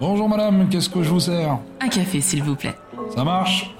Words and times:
Bonjour 0.00 0.28
madame, 0.28 0.68
qu'est-ce 0.68 0.88
que 0.88 1.02
je 1.02 1.10
vous 1.10 1.20
sers? 1.20 1.58
Un 1.80 1.88
café, 1.88 2.20
s'il 2.20 2.42
vous 2.42 2.56
plaît. 2.56 2.74
Ça 3.14 3.24
marche? 3.24 3.74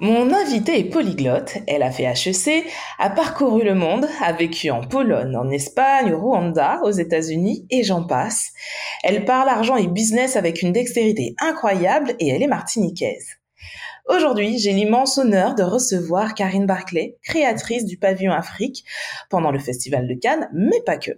Mon 0.00 0.32
invitée 0.34 0.78
est 0.80 0.90
polyglotte, 0.90 1.58
elle 1.66 1.82
a 1.82 1.90
fait 1.90 2.04
HEC, 2.04 2.64
a 2.98 3.10
parcouru 3.10 3.64
le 3.64 3.74
monde, 3.74 4.06
a 4.22 4.32
vécu 4.32 4.70
en 4.70 4.82
Pologne, 4.82 5.34
en 5.34 5.48
Espagne, 5.50 6.12
au 6.12 6.18
Rwanda, 6.18 6.80
aux 6.82 6.90
États-Unis 6.90 7.66
et 7.70 7.84
j'en 7.84 8.04
passe. 8.04 8.50
Elle 9.02 9.24
parle 9.24 9.48
argent 9.48 9.76
et 9.76 9.86
business 9.86 10.36
avec 10.36 10.62
une 10.62 10.72
dextérité 10.72 11.34
incroyable 11.40 12.14
et 12.18 12.28
elle 12.28 12.42
est 12.42 12.48
martiniquaise. 12.48 13.38
Aujourd'hui, 14.06 14.58
j'ai 14.58 14.72
l'immense 14.72 15.16
honneur 15.16 15.54
de 15.54 15.62
recevoir 15.62 16.34
Karine 16.34 16.66
Barclay, 16.66 17.16
créatrice 17.22 17.86
du 17.86 17.96
pavillon 17.96 18.32
Afrique, 18.32 18.84
pendant 19.30 19.50
le 19.50 19.58
Festival 19.58 20.06
de 20.06 20.14
Cannes, 20.14 20.50
mais 20.52 20.82
pas 20.84 20.98
que. 20.98 21.12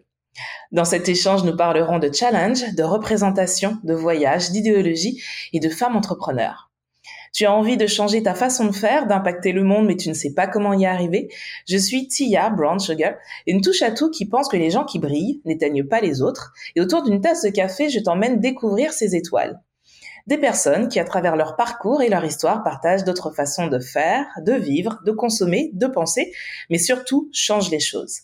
Dans 0.72 0.84
cet 0.84 1.08
échange, 1.08 1.44
nous 1.44 1.56
parlerons 1.56 1.98
de 1.98 2.12
challenge, 2.12 2.74
de 2.74 2.82
représentation, 2.82 3.78
de 3.84 3.94
voyage, 3.94 4.50
d'idéologie 4.50 5.22
et 5.52 5.60
de 5.60 5.68
femmes 5.68 5.96
entrepreneurs. 5.96 6.70
Tu 7.32 7.44
as 7.44 7.52
envie 7.52 7.76
de 7.76 7.86
changer 7.86 8.22
ta 8.22 8.34
façon 8.34 8.64
de 8.64 8.72
faire, 8.74 9.06
d'impacter 9.06 9.52
le 9.52 9.62
monde, 9.62 9.86
mais 9.86 9.96
tu 9.96 10.08
ne 10.08 10.14
sais 10.14 10.32
pas 10.32 10.46
comment 10.46 10.72
y 10.72 10.86
arriver? 10.86 11.28
Je 11.68 11.76
suis 11.76 12.08
Tia 12.08 12.48
Brown 12.48 12.78
Sugar, 12.78 13.12
une 13.46 13.60
touche 13.60 13.82
à 13.82 13.90
tout 13.90 14.10
qui 14.10 14.26
pense 14.26 14.48
que 14.48 14.56
les 14.56 14.70
gens 14.70 14.84
qui 14.84 14.98
brillent 14.98 15.42
n'éteignent 15.44 15.84
pas 15.84 16.00
les 16.00 16.22
autres. 16.22 16.54
Et 16.76 16.80
autour 16.80 17.02
d'une 17.02 17.20
tasse 17.20 17.42
de 17.42 17.50
café, 17.50 17.90
je 17.90 18.00
t'emmène 18.00 18.40
découvrir 18.40 18.94
ces 18.94 19.14
étoiles. 19.14 19.60
Des 20.26 20.38
personnes 20.38 20.88
qui, 20.88 20.98
à 20.98 21.04
travers 21.04 21.36
leur 21.36 21.56
parcours 21.56 22.00
et 22.00 22.08
leur 22.08 22.24
histoire, 22.24 22.64
partagent 22.64 23.04
d'autres 23.04 23.30
façons 23.30 23.66
de 23.66 23.78
faire, 23.78 24.26
de 24.40 24.54
vivre, 24.54 24.98
de 25.04 25.12
consommer, 25.12 25.70
de 25.74 25.86
penser, 25.86 26.32
mais 26.70 26.78
surtout 26.78 27.28
changent 27.32 27.70
les 27.70 27.80
choses. 27.80 28.22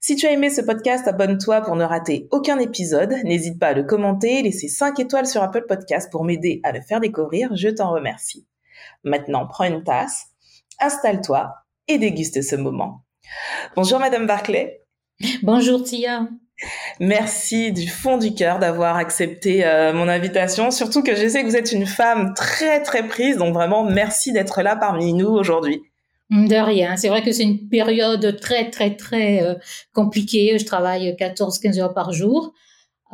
Si 0.00 0.16
tu 0.16 0.26
as 0.26 0.32
aimé 0.32 0.50
ce 0.50 0.60
podcast, 0.60 1.06
abonne-toi 1.08 1.60
pour 1.60 1.76
ne 1.76 1.84
rater 1.84 2.28
aucun 2.30 2.58
épisode. 2.58 3.14
N'hésite 3.24 3.58
pas 3.58 3.68
à 3.68 3.74
le 3.74 3.84
commenter, 3.84 4.42
laisser 4.42 4.68
5 4.68 4.98
étoiles 5.00 5.26
sur 5.26 5.42
Apple 5.42 5.66
Podcast 5.68 6.10
pour 6.10 6.24
m'aider 6.24 6.60
à 6.64 6.72
le 6.72 6.80
faire 6.80 7.00
découvrir. 7.00 7.54
Je 7.54 7.68
t'en 7.68 7.90
remercie. 7.90 8.46
Maintenant, 9.04 9.46
prends 9.46 9.64
une 9.64 9.84
tasse, 9.84 10.26
installe-toi 10.80 11.54
et 11.88 11.98
déguste 11.98 12.42
ce 12.42 12.56
moment. 12.56 13.04
Bonjour 13.76 13.98
Madame 13.98 14.26
Barclay. 14.26 14.82
Bonjour 15.42 15.82
Tia. 15.82 16.28
Merci 16.98 17.72
du 17.72 17.88
fond 17.88 18.18
du 18.18 18.34
cœur 18.34 18.58
d'avoir 18.58 18.96
accepté 18.96 19.64
euh, 19.64 19.92
mon 19.92 20.08
invitation, 20.08 20.70
surtout 20.70 21.02
que 21.02 21.14
je 21.14 21.28
sais 21.28 21.42
que 21.42 21.48
vous 21.48 21.56
êtes 21.56 21.72
une 21.72 21.86
femme 21.86 22.34
très 22.34 22.82
très 22.82 23.06
prise, 23.06 23.36
donc 23.36 23.54
vraiment 23.54 23.84
merci 23.84 24.32
d'être 24.32 24.62
là 24.62 24.74
parmi 24.74 25.12
nous 25.12 25.28
aujourd'hui. 25.28 25.82
De 26.30 26.56
rien. 26.56 26.96
C'est 26.96 27.08
vrai 27.08 27.22
que 27.22 27.32
c'est 27.32 27.42
une 27.42 27.68
période 27.68 28.38
très 28.40 28.70
très 28.70 28.96
très 28.96 29.42
euh, 29.42 29.54
compliquée. 29.94 30.58
Je 30.58 30.64
travaille 30.64 31.14
14-15 31.18 31.80
heures 31.80 31.94
par 31.94 32.12
jour. 32.12 32.52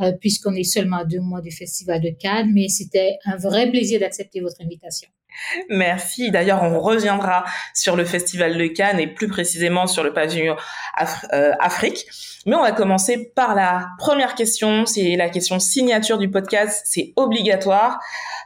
Euh, 0.00 0.10
puisqu'on 0.10 0.54
est 0.54 0.64
seulement 0.64 0.98
à 0.98 1.04
deux 1.04 1.20
mois 1.20 1.40
du 1.40 1.52
Festival 1.52 2.00
de 2.00 2.10
Cannes, 2.10 2.50
mais 2.52 2.68
c'était 2.68 3.16
un 3.26 3.36
vrai 3.36 3.70
plaisir 3.70 4.00
d'accepter 4.00 4.40
votre 4.40 4.60
invitation. 4.60 5.08
Merci. 5.68 6.32
D'ailleurs, 6.32 6.64
on 6.64 6.80
reviendra 6.80 7.44
sur 7.74 7.94
le 7.94 8.04
Festival 8.04 8.58
de 8.58 8.66
Cannes 8.66 8.98
et 8.98 9.06
plus 9.06 9.28
précisément 9.28 9.86
sur 9.86 10.02
le 10.02 10.12
pavillon 10.12 10.56
euh, 11.32 11.52
Afrique. 11.60 12.06
Mais 12.46 12.56
on 12.56 12.62
va 12.62 12.72
commencer 12.72 13.32
par 13.34 13.54
la 13.54 13.88
première 13.98 14.34
question. 14.34 14.84
C'est 14.84 15.14
la 15.14 15.28
question 15.28 15.60
signature 15.60 16.18
du 16.18 16.28
podcast. 16.28 16.84
C'est 16.88 17.12
obligatoire. 17.14 18.00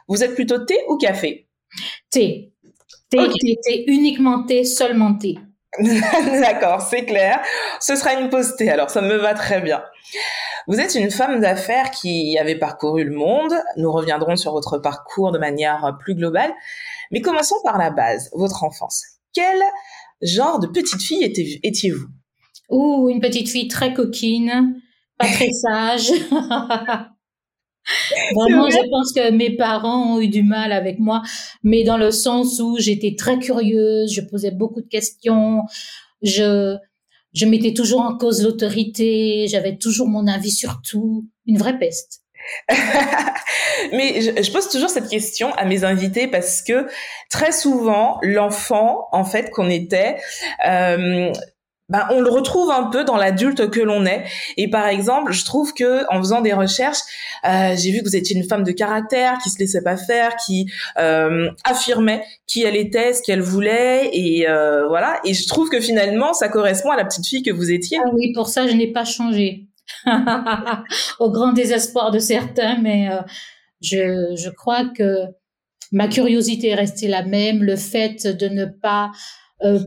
Vous 0.07 0.23
êtes 0.23 0.35
plutôt 0.35 0.59
thé 0.59 0.77
ou 0.87 0.97
café? 0.97 1.47
Thé. 2.11 2.53
Thé, 3.09 3.27
thé, 3.63 3.83
uniquement 3.87 4.43
thé, 4.43 4.63
seulement 4.63 5.15
thé. 5.15 5.37
D'accord, 5.79 6.81
c'est 6.81 7.05
clair. 7.05 7.41
Ce 7.79 7.95
sera 7.95 8.13
une 8.13 8.29
pause 8.29 8.55
thé, 8.55 8.69
alors 8.69 8.89
ça 8.89 9.01
me 9.01 9.15
va 9.15 9.33
très 9.33 9.61
bien. 9.61 9.83
Vous 10.67 10.79
êtes 10.79 10.95
une 10.95 11.11
femme 11.11 11.41
d'affaires 11.41 11.91
qui 11.91 12.37
avait 12.37 12.57
parcouru 12.57 13.03
le 13.03 13.15
monde. 13.15 13.53
Nous 13.77 13.91
reviendrons 13.91 14.35
sur 14.35 14.51
votre 14.51 14.77
parcours 14.77 15.31
de 15.31 15.39
manière 15.39 15.97
plus 15.99 16.15
globale. 16.15 16.53
Mais 17.11 17.21
commençons 17.21 17.55
par 17.63 17.77
la 17.77 17.89
base, 17.89 18.29
votre 18.33 18.63
enfance. 18.63 19.03
Quel 19.33 19.59
genre 20.21 20.59
de 20.59 20.67
petite 20.67 21.01
fille 21.01 21.23
étiez-vous? 21.63 22.07
Ouh, 22.69 23.09
une 23.09 23.19
petite 23.19 23.49
fille 23.49 23.67
très 23.67 23.93
coquine, 23.93 24.79
pas 25.17 25.25
très 25.25 25.51
sage. 25.61 26.11
Vraiment, 28.35 28.69
je 28.69 28.89
pense 28.89 29.13
que 29.13 29.31
mes 29.31 29.55
parents 29.55 30.15
ont 30.15 30.21
eu 30.21 30.27
du 30.27 30.43
mal 30.43 30.71
avec 30.71 30.99
moi, 30.99 31.21
mais 31.63 31.83
dans 31.83 31.97
le 31.97 32.11
sens 32.11 32.59
où 32.59 32.77
j'étais 32.77 33.15
très 33.17 33.39
curieuse, 33.39 34.13
je 34.13 34.21
posais 34.21 34.51
beaucoup 34.51 34.81
de 34.81 34.87
questions, 34.87 35.63
je, 36.21 36.75
je 37.33 37.45
mettais 37.45 37.73
toujours 37.73 38.01
en 38.01 38.17
cause 38.17 38.43
l'autorité, 38.43 39.47
j'avais 39.47 39.77
toujours 39.77 40.07
mon 40.07 40.27
avis 40.27 40.51
sur 40.51 40.81
tout, 40.81 41.27
une 41.45 41.57
vraie 41.57 41.77
peste. 41.77 42.21
Mais 43.93 44.21
je, 44.21 44.51
pose 44.51 44.69
toujours 44.69 44.89
cette 44.89 45.09
question 45.09 45.53
à 45.53 45.65
mes 45.65 45.83
invités 45.83 46.27
parce 46.27 46.61
que 46.61 46.87
très 47.29 47.51
souvent, 47.51 48.17
l'enfant, 48.21 49.07
en 49.11 49.23
fait, 49.23 49.49
qu'on 49.51 49.69
était, 49.69 50.17
euh, 50.67 51.31
ben, 51.89 52.07
on 52.11 52.21
le 52.21 52.29
retrouve 52.29 52.71
un 52.71 52.83
peu 52.83 53.03
dans 53.03 53.17
l'adulte 53.17 53.69
que 53.69 53.79
l'on 53.79 54.05
est. 54.05 54.25
Et 54.57 54.69
par 54.69 54.87
exemple, 54.87 55.31
je 55.31 55.43
trouve 55.45 55.73
que 55.73 56.05
en 56.13 56.19
faisant 56.19 56.41
des 56.41 56.53
recherches, 56.53 56.99
euh, 57.45 57.75
j'ai 57.75 57.91
vu 57.91 57.99
que 57.99 58.05
vous 58.05 58.15
étiez 58.15 58.35
une 58.35 58.43
femme 58.43 58.63
de 58.63 58.71
caractère, 58.71 59.37
qui 59.43 59.49
se 59.49 59.59
laissait 59.59 59.83
pas 59.83 59.97
faire, 59.97 60.35
qui 60.35 60.71
euh, 60.97 61.49
affirmait 61.63 62.23
qui 62.49 62.63
elle 62.63 62.75
était, 62.75 63.13
ce 63.13 63.21
qu'elle 63.21 63.41
voulait, 63.41 64.09
et 64.11 64.49
euh, 64.49 64.87
voilà. 64.87 65.19
Et 65.23 65.33
je 65.33 65.47
trouve 65.47 65.69
que 65.69 65.79
finalement, 65.79 66.33
ça 66.33 66.49
correspond 66.49 66.89
à 66.91 66.97
la 66.97 67.05
petite 67.05 67.27
fille 67.27 67.43
que 67.43 67.51
vous 67.51 67.71
étiez. 67.71 67.99
Ah 68.03 68.09
oui, 68.13 68.33
pour 68.33 68.47
ça, 68.47 68.67
je 68.67 68.73
n'ai 68.73 68.91
pas 68.91 69.05
changé, 69.05 69.67
au 71.19 71.31
grand 71.31 71.53
désespoir 71.53 72.11
de 72.11 72.19
certains, 72.19 72.79
mais 72.79 73.09
euh, 73.11 73.21
je, 73.81 74.35
je 74.35 74.49
crois 74.49 74.85
que 74.85 75.25
ma 75.91 76.07
curiosité 76.07 76.69
est 76.69 76.75
restée 76.75 77.07
la 77.07 77.23
même, 77.23 77.63
le 77.63 77.75
fait 77.75 78.27
de 78.27 78.47
ne 78.47 78.65
pas 78.65 79.11
euh, 79.63 79.79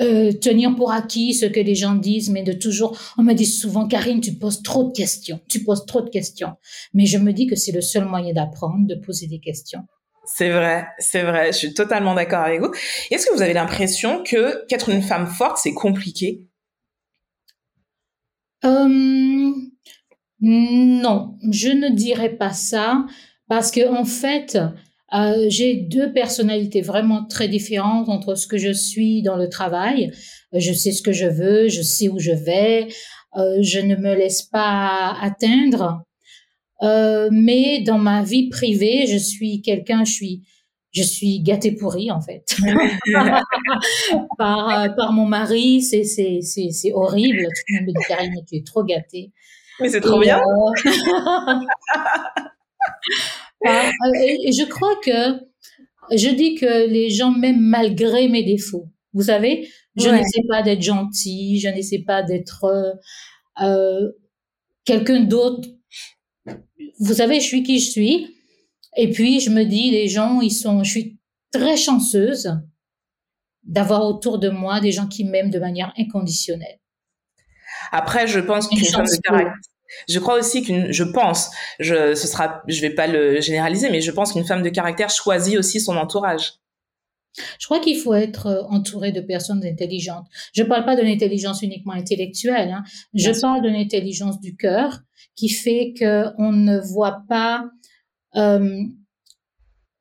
euh, 0.00 0.32
tenir 0.32 0.74
pour 0.76 0.92
acquis 0.92 1.34
ce 1.34 1.46
que 1.46 1.60
les 1.60 1.74
gens 1.74 1.94
disent, 1.94 2.30
mais 2.30 2.42
de 2.42 2.52
toujours, 2.52 2.98
on 3.18 3.22
me 3.22 3.34
dit 3.34 3.46
souvent, 3.46 3.86
Karine, 3.88 4.20
tu 4.20 4.34
poses 4.34 4.62
trop 4.62 4.84
de 4.84 4.92
questions, 4.92 5.40
tu 5.48 5.64
poses 5.64 5.86
trop 5.86 6.00
de 6.00 6.10
questions. 6.10 6.52
Mais 6.94 7.06
je 7.06 7.18
me 7.18 7.32
dis 7.32 7.46
que 7.46 7.56
c'est 7.56 7.72
le 7.72 7.80
seul 7.80 8.04
moyen 8.04 8.32
d'apprendre, 8.32 8.86
de 8.86 8.94
poser 8.94 9.26
des 9.26 9.40
questions. 9.40 9.80
C'est 10.24 10.50
vrai, 10.50 10.86
c'est 10.98 11.22
vrai, 11.22 11.52
je 11.52 11.56
suis 11.56 11.74
totalement 11.74 12.14
d'accord 12.14 12.44
avec 12.44 12.60
vous. 12.60 12.70
Est-ce 13.10 13.26
que 13.26 13.34
vous 13.34 13.42
avez 13.42 13.54
l'impression 13.54 14.22
que 14.22 14.66
qu'être 14.66 14.90
une 14.90 15.02
femme 15.02 15.26
forte, 15.26 15.56
c'est 15.56 15.74
compliqué? 15.74 16.42
Euh, 18.64 19.52
Non, 20.40 21.38
je 21.50 21.70
ne 21.70 21.88
dirais 21.88 22.36
pas 22.36 22.52
ça, 22.52 23.06
parce 23.48 23.70
que 23.70 23.88
en 23.88 24.04
fait, 24.04 24.58
euh, 25.14 25.46
j'ai 25.48 25.74
deux 25.74 26.12
personnalités 26.12 26.82
vraiment 26.82 27.24
très 27.24 27.48
différentes 27.48 28.08
entre 28.08 28.34
ce 28.34 28.46
que 28.46 28.58
je 28.58 28.72
suis 28.72 29.22
dans 29.22 29.36
le 29.36 29.48
travail. 29.48 30.12
Euh, 30.54 30.60
je 30.60 30.72
sais 30.72 30.92
ce 30.92 31.02
que 31.02 31.12
je 31.12 31.26
veux, 31.26 31.68
je 31.68 31.82
sais 31.82 32.08
où 32.08 32.18
je 32.18 32.32
vais, 32.32 32.88
euh, 33.36 33.58
je 33.62 33.80
ne 33.80 33.96
me 33.96 34.14
laisse 34.14 34.42
pas 34.42 35.16
atteindre. 35.20 36.02
Euh, 36.82 37.28
mais 37.32 37.82
dans 37.82 37.98
ma 37.98 38.22
vie 38.22 38.48
privée, 38.50 39.06
je 39.06 39.16
suis 39.16 39.62
quelqu'un, 39.62 40.04
je 40.04 40.12
suis, 40.12 40.42
je 40.92 41.02
suis 41.02 41.40
gâtée 41.40 41.72
pourrie 41.72 42.10
en 42.10 42.20
fait 42.20 42.56
par 44.38 44.94
par 44.94 45.12
mon 45.12 45.26
mari. 45.26 45.82
C'est 45.82 46.04
c'est 46.04 46.40
c'est 46.42 46.70
c'est 46.70 46.92
horrible. 46.92 47.44
Tout 47.44 47.62
le 47.68 47.78
monde 47.78 47.88
me 47.88 47.92
dit 47.98 48.06
Karine, 48.06 48.34
tu 48.46 48.56
es 48.56 48.62
trop 48.62 48.84
gâtée. 48.84 49.32
Mais 49.80 49.88
c'est 49.88 50.00
trop 50.00 50.20
bien. 50.20 50.40
Ah, 53.64 53.90
et 54.14 54.52
je 54.52 54.64
crois 54.64 54.96
que 55.02 55.48
je 56.16 56.28
dis 56.28 56.54
que 56.54 56.88
les 56.88 57.10
gens 57.10 57.30
m'aiment 57.30 57.60
malgré 57.60 58.28
mes 58.28 58.44
défauts. 58.44 58.88
Vous 59.12 59.24
savez, 59.24 59.68
je 59.96 60.08
n'essaie 60.08 60.42
pas 60.48 60.62
d'être 60.62 60.82
gentil, 60.82 61.58
je 61.60 61.68
n'essaie 61.68 62.00
pas 62.00 62.22
d'être 62.22 62.64
euh, 62.64 62.92
euh, 63.62 64.12
quelqu'un 64.84 65.20
d'autre. 65.20 65.68
Vous 67.00 67.14
savez, 67.14 67.40
je 67.40 67.46
suis 67.46 67.62
qui 67.62 67.80
je 67.80 67.90
suis. 67.90 68.36
Et 68.96 69.10
puis, 69.10 69.40
je 69.40 69.50
me 69.50 69.64
dis, 69.64 69.90
les 69.90 70.08
gens, 70.08 70.40
ils 70.40 70.50
sont, 70.50 70.82
je 70.82 70.90
suis 70.90 71.18
très 71.52 71.76
chanceuse 71.76 72.52
d'avoir 73.64 74.06
autour 74.06 74.38
de 74.38 74.48
moi 74.48 74.80
des 74.80 74.92
gens 74.92 75.06
qui 75.06 75.24
m'aiment 75.24 75.50
de 75.50 75.58
manière 75.58 75.92
inconditionnelle. 75.98 76.78
Après, 77.92 78.26
je 78.26 78.40
pense 78.40 78.68
qu'une 78.68 78.84
femme 78.84 79.04
de 79.04 79.20
caractère, 79.22 79.54
je 80.08 80.18
crois 80.18 80.38
aussi 80.38 80.62
qu'une, 80.62 80.92
je 80.92 81.04
pense, 81.04 81.50
je, 81.78 82.14
ce 82.14 82.26
sera, 82.26 82.62
je 82.68 82.80
vais 82.80 82.90
pas 82.90 83.06
le 83.06 83.40
généraliser, 83.40 83.90
mais 83.90 84.00
je 84.00 84.10
pense 84.10 84.32
qu'une 84.32 84.44
femme 84.44 84.62
de 84.62 84.68
caractère 84.68 85.10
choisit 85.10 85.58
aussi 85.58 85.80
son 85.80 85.96
entourage. 85.96 86.54
Je 87.58 87.66
crois 87.66 87.80
qu'il 87.80 87.98
faut 87.98 88.14
être 88.14 88.46
euh, 88.46 88.62
entouré 88.64 89.12
de 89.12 89.20
personnes 89.20 89.64
intelligentes. 89.64 90.26
Je 90.52 90.62
ne 90.62 90.68
parle 90.68 90.84
pas 90.84 90.96
d'une 90.96 91.06
intelligence 91.06 91.62
uniquement 91.62 91.92
intellectuelle. 91.92 92.70
Hein. 92.70 92.82
Je 93.14 93.30
parle 93.40 93.62
d'une 93.62 93.76
intelligence 93.76 94.40
du 94.40 94.56
cœur 94.56 95.00
qui 95.36 95.48
fait 95.48 95.94
que 95.98 96.26
on 96.38 96.52
ne 96.52 96.78
voit 96.78 97.22
pas. 97.28 97.68
Euh, 98.36 98.82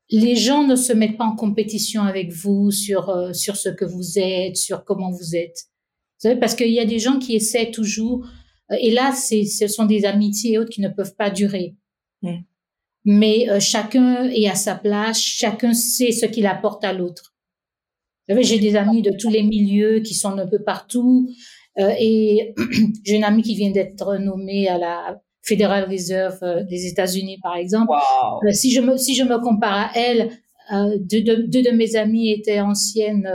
les 0.09 0.35
gens 0.35 0.65
ne 0.65 0.75
se 0.75 0.93
mettent 0.93 1.17
pas 1.17 1.25
en 1.25 1.35
compétition 1.35 2.03
avec 2.03 2.31
vous 2.31 2.71
sur 2.71 3.09
euh, 3.09 3.33
sur 3.33 3.57
ce 3.57 3.69
que 3.69 3.85
vous 3.85 4.17
êtes, 4.17 4.55
sur 4.55 4.83
comment 4.83 5.11
vous 5.11 5.35
êtes. 5.35 5.65
Vous 6.19 6.29
savez, 6.29 6.39
parce 6.39 6.55
qu'il 6.55 6.71
y 6.71 6.79
a 6.79 6.85
des 6.85 6.99
gens 6.99 7.19
qui 7.19 7.35
essaient 7.35 7.71
toujours 7.71 8.27
Et 8.79 8.91
là, 8.91 9.13
ce 9.13 9.67
sont 9.67 9.85
des 9.85 10.05
amitiés 10.05 10.53
et 10.53 10.57
autres 10.57 10.69
qui 10.69 10.81
ne 10.81 10.89
peuvent 10.89 11.15
pas 11.15 11.29
durer. 11.29 11.75
Mm. 12.21 12.39
Mais 13.07 13.49
euh, 13.49 13.61
chacun 13.61 14.25
est 14.25 14.49
à 14.49 14.55
sa 14.55 14.75
place, 14.75 15.21
chacun 15.21 15.73
sait 15.73 16.11
ce 16.11 16.25
qu'il 16.25 16.45
apporte 16.45 16.83
à 16.83 16.91
l'autre. 16.91 17.33
J'ai 18.27 18.59
des 18.59 18.75
amis 18.75 19.01
de 19.01 19.11
tous 19.11 19.29
les 19.29 19.43
milieux 19.43 20.01
qui 20.01 20.13
sont 20.13 20.37
un 20.37 20.45
peu 20.45 20.61
partout. 20.61 21.29
Euh, 21.79 21.93
et 21.97 22.53
j'ai 23.05 23.15
une 23.15 23.23
amie 23.23 23.43
qui 23.43 23.55
vient 23.55 23.71
d'être 23.71 24.17
nommée 24.17 24.67
à 24.67 24.77
la 24.77 25.21
Federal 25.41 25.89
Reserve 25.89 26.39
euh, 26.43 26.63
des 26.63 26.87
États-Unis, 26.87 27.39
par 27.41 27.55
exemple. 27.55 27.93
Wow. 27.93 28.51
si 28.51 28.71
je 28.71 28.81
me 28.81 28.97
si 28.97 29.15
je 29.15 29.23
me 29.23 29.39
compare 29.39 29.73
à 29.73 29.91
elle, 29.95 30.29
deux, 30.99 31.21
de, 31.21 31.45
deux 31.47 31.63
de 31.63 31.71
mes 31.71 31.95
amies 31.95 32.33
étaient 32.33 32.59
anciennes 32.59 33.31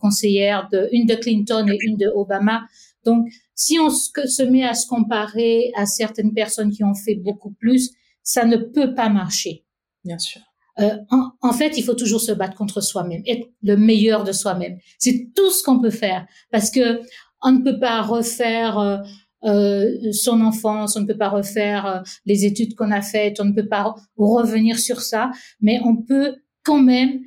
conseillères, 0.00 0.66
de, 0.72 0.88
une 0.90 1.04
de 1.04 1.14
Clinton 1.14 1.66
et 1.68 1.76
une 1.82 1.98
de 1.98 2.06
Obama. 2.06 2.62
Donc, 3.04 3.28
si 3.54 3.78
on 3.78 3.90
se 3.90 4.42
met 4.42 4.64
à 4.64 4.74
se 4.74 4.86
comparer 4.86 5.72
à 5.76 5.86
certaines 5.86 6.32
personnes 6.32 6.70
qui 6.70 6.84
ont 6.84 6.94
fait 6.94 7.16
beaucoup 7.16 7.52
plus, 7.52 7.90
ça 8.22 8.44
ne 8.44 8.56
peut 8.56 8.94
pas 8.94 9.08
marcher. 9.08 9.64
Bien 10.04 10.18
sûr. 10.18 10.40
Euh, 10.78 10.96
en, 11.10 11.32
en, 11.42 11.52
fait, 11.52 11.76
il 11.76 11.82
faut 11.82 11.94
toujours 11.94 12.20
se 12.20 12.32
battre 12.32 12.56
contre 12.56 12.80
soi-même, 12.80 13.22
être 13.26 13.46
le 13.62 13.76
meilleur 13.76 14.24
de 14.24 14.32
soi-même. 14.32 14.78
C'est 14.98 15.32
tout 15.34 15.50
ce 15.50 15.62
qu'on 15.62 15.80
peut 15.80 15.90
faire 15.90 16.26
parce 16.50 16.70
que 16.70 17.00
on 17.42 17.52
ne 17.52 17.62
peut 17.62 17.78
pas 17.78 18.02
refaire 18.02 18.78
euh, 18.78 18.98
euh, 19.44 20.12
son 20.12 20.40
enfance, 20.40 20.96
on 20.96 21.00
ne 21.00 21.06
peut 21.06 21.18
pas 21.18 21.28
refaire 21.28 21.86
euh, 21.86 22.00
les 22.24 22.44
études 22.44 22.74
qu'on 22.76 22.92
a 22.92 23.02
faites, 23.02 23.40
on 23.40 23.44
ne 23.44 23.52
peut 23.52 23.68
pas 23.68 23.94
revenir 24.16 24.78
sur 24.78 25.00
ça, 25.00 25.30
mais 25.60 25.80
on 25.84 25.96
peut 25.96 26.36
quand 26.62 26.80
même 26.80 27.20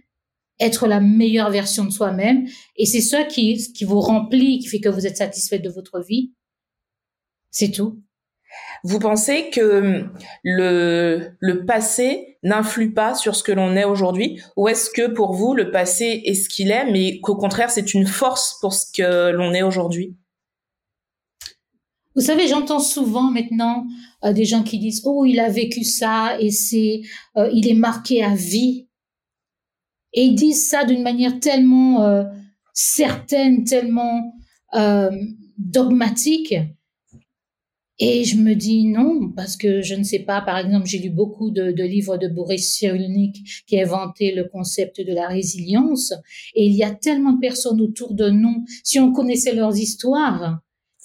être 0.59 0.87
la 0.87 0.99
meilleure 0.99 1.51
version 1.51 1.85
de 1.85 1.91
soi-même. 1.91 2.47
Et 2.75 2.85
c'est 2.85 3.01
ça 3.01 3.23
qui, 3.23 3.71
qui 3.73 3.85
vous 3.85 3.99
remplit, 3.99 4.59
qui 4.59 4.67
fait 4.67 4.79
que 4.79 4.89
vous 4.89 5.05
êtes 5.05 5.17
satisfait 5.17 5.59
de 5.59 5.69
votre 5.69 6.01
vie. 6.01 6.33
C'est 7.51 7.71
tout. 7.71 8.01
Vous 8.83 8.99
pensez 8.99 9.49
que 9.49 10.05
le, 10.43 11.31
le 11.39 11.65
passé 11.65 12.37
n'influe 12.43 12.93
pas 12.93 13.15
sur 13.15 13.35
ce 13.35 13.43
que 13.43 13.51
l'on 13.51 13.75
est 13.75 13.83
aujourd'hui? 13.83 14.41
Ou 14.55 14.67
est-ce 14.67 14.89
que 14.89 15.07
pour 15.07 15.33
vous, 15.33 15.53
le 15.53 15.71
passé 15.71 16.21
est 16.25 16.35
ce 16.35 16.47
qu'il 16.47 16.71
est, 16.71 16.89
mais 16.91 17.19
qu'au 17.19 17.35
contraire, 17.35 17.69
c'est 17.69 17.93
une 17.93 18.07
force 18.07 18.57
pour 18.61 18.73
ce 18.73 18.85
que 18.93 19.31
l'on 19.31 19.53
est 19.53 19.63
aujourd'hui? 19.63 20.15
Vous 22.15 22.21
savez, 22.21 22.47
j'entends 22.47 22.79
souvent 22.79 23.29
maintenant 23.29 23.85
euh, 24.23 24.31
des 24.31 24.45
gens 24.45 24.63
qui 24.63 24.79
disent, 24.79 25.01
oh, 25.03 25.25
il 25.25 25.39
a 25.39 25.49
vécu 25.49 25.83
ça 25.83 26.37
et 26.39 26.49
c'est, 26.49 27.01
euh, 27.35 27.49
il 27.51 27.67
est 27.67 27.73
marqué 27.73 28.23
à 28.23 28.33
vie. 28.33 28.84
Et 30.15 30.23
ils 30.23 30.35
disent 30.35 30.67
ça 30.67 30.83
d'une 30.83 31.03
manière 31.03 31.39
tellement 31.39 32.03
euh, 32.03 32.23
certaine, 32.73 33.63
tellement 33.63 34.33
dogmatique 35.57 36.53
et 37.97 38.25
je 38.25 38.37
me 38.37 38.55
dis 38.55 38.87
non, 38.87 39.31
parce 39.31 39.55
que 39.55 39.81
je 39.81 39.95
ne 39.95 40.03
sais 40.03 40.19
pas, 40.19 40.41
par 40.41 40.57
exemple, 40.57 40.85
j'ai 40.85 40.99
lu 40.99 41.09
beaucoup 41.09 41.49
de, 41.49 41.71
de, 41.71 41.83
livres 41.83 42.17
de 42.17 42.27
Boris 42.27 42.73
Cyrulnik 42.73 43.63
qui 43.67 43.79
a 43.79 43.83
inventé 43.83 44.33
le 44.33 44.43
concept 44.45 44.99
de 44.99 45.13
la 45.13 45.27
résilience. 45.27 46.13
Et 46.55 46.65
il 46.65 46.73
y 46.73 46.83
a 46.83 46.91
tellement 46.91 47.33
de 47.33 47.39
personnes 47.39 47.79
autour 47.79 48.13
de 48.13 48.29
nous, 48.29 48.65
si 48.83 48.99
on 48.99 49.13
connaissait 49.13 49.55
leurs 49.55 49.77
histoires, 49.77 50.59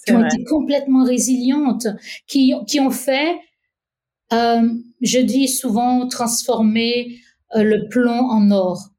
qui 0.05 0.13
ont 0.13 0.25
été 0.25 0.43
complètement 0.43 1.05
résilientes, 1.05 1.87
qui, 2.27 2.53
qui 2.67 2.79
ont 2.79 2.91
fait, 2.91 3.37
euh, 4.33 4.67
je 5.01 5.19
dis 5.19 5.47
souvent, 5.47 6.07
transformer 6.07 7.19
euh, 7.55 7.63
le 7.63 7.87
plomb 7.87 8.29
en 8.29 8.51
or. 8.51 8.90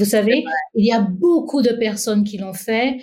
Vous 0.00 0.06
savez, 0.06 0.44
il 0.74 0.86
y 0.86 0.92
a 0.92 1.00
beaucoup 1.02 1.60
de 1.60 1.72
personnes 1.72 2.24
qui 2.24 2.38
l'ont 2.38 2.54
fait 2.54 2.96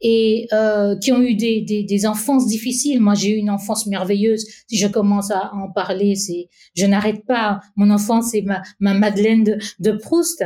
et 0.00 0.48
euh, 0.52 0.96
qui 0.98 1.12
ont 1.12 1.22
eu 1.22 1.36
des, 1.36 1.60
des, 1.60 1.84
des 1.84 2.04
enfances 2.04 2.48
difficiles. 2.48 3.00
Moi, 3.00 3.14
j'ai 3.14 3.30
eu 3.30 3.36
une 3.36 3.48
enfance 3.48 3.86
merveilleuse. 3.86 4.44
Si 4.68 4.76
je 4.76 4.88
commence 4.88 5.30
à 5.30 5.54
en 5.54 5.70
parler, 5.70 6.16
c'est 6.16 6.48
je 6.74 6.84
n'arrête 6.84 7.24
pas. 7.26 7.60
Mon 7.76 7.90
enfance, 7.90 8.32
c'est 8.32 8.42
ma, 8.42 8.60
ma 8.80 8.92
Madeleine 8.92 9.44
de, 9.44 9.58
de 9.78 9.92
Proust. 9.92 10.44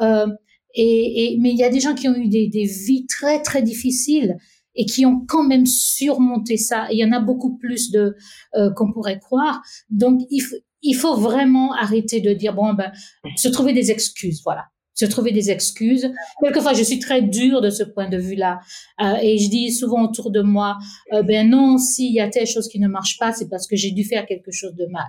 Euh, 0.00 0.26
et, 0.74 1.34
et, 1.34 1.38
mais 1.38 1.52
il 1.52 1.58
y 1.58 1.62
a 1.62 1.70
des 1.70 1.78
gens 1.78 1.94
qui 1.94 2.08
ont 2.08 2.16
eu 2.16 2.26
des, 2.26 2.48
des 2.48 2.64
vies 2.64 3.06
très 3.06 3.40
très 3.40 3.62
difficiles 3.62 4.36
et 4.74 4.84
qui 4.84 5.06
ont 5.06 5.20
quand 5.28 5.44
même 5.44 5.64
surmonté 5.64 6.56
ça. 6.56 6.88
il 6.90 6.98
y 6.98 7.04
en 7.04 7.12
a 7.12 7.20
beaucoup 7.20 7.56
plus 7.56 7.92
de 7.92 8.16
euh, 8.56 8.72
qu'on 8.74 8.92
pourrait 8.92 9.20
croire. 9.20 9.62
Donc 9.90 10.22
il, 10.28 10.42
il 10.82 10.94
faut 10.94 11.14
vraiment 11.14 11.72
arrêter 11.72 12.20
de 12.20 12.32
dire 12.32 12.52
bon 12.52 12.74
ben 12.74 12.90
se 13.36 13.48
trouver 13.48 13.72
des 13.72 13.92
excuses. 13.92 14.42
Voilà 14.44 14.64
se 14.96 15.04
trouver 15.04 15.30
des 15.30 15.50
excuses. 15.50 16.10
Quelquefois, 16.42 16.72
je 16.72 16.82
suis 16.82 16.98
très 16.98 17.22
dure 17.22 17.60
de 17.60 17.70
ce 17.70 17.84
point 17.84 18.08
de 18.08 18.16
vue-là. 18.16 18.60
Euh, 19.00 19.14
et 19.22 19.38
je 19.38 19.48
dis 19.48 19.70
souvent 19.70 20.04
autour 20.04 20.30
de 20.30 20.40
moi, 20.40 20.78
euh, 21.12 21.22
ben 21.22 21.48
non, 21.48 21.78
s'il 21.78 22.12
y 22.12 22.20
a 22.20 22.28
telle 22.28 22.46
chose 22.46 22.68
qui 22.68 22.80
ne 22.80 22.88
marche 22.88 23.18
pas, 23.18 23.32
c'est 23.32 23.48
parce 23.48 23.66
que 23.66 23.76
j'ai 23.76 23.90
dû 23.90 24.04
faire 24.04 24.26
quelque 24.26 24.50
chose 24.50 24.74
de 24.74 24.86
mal. 24.86 25.06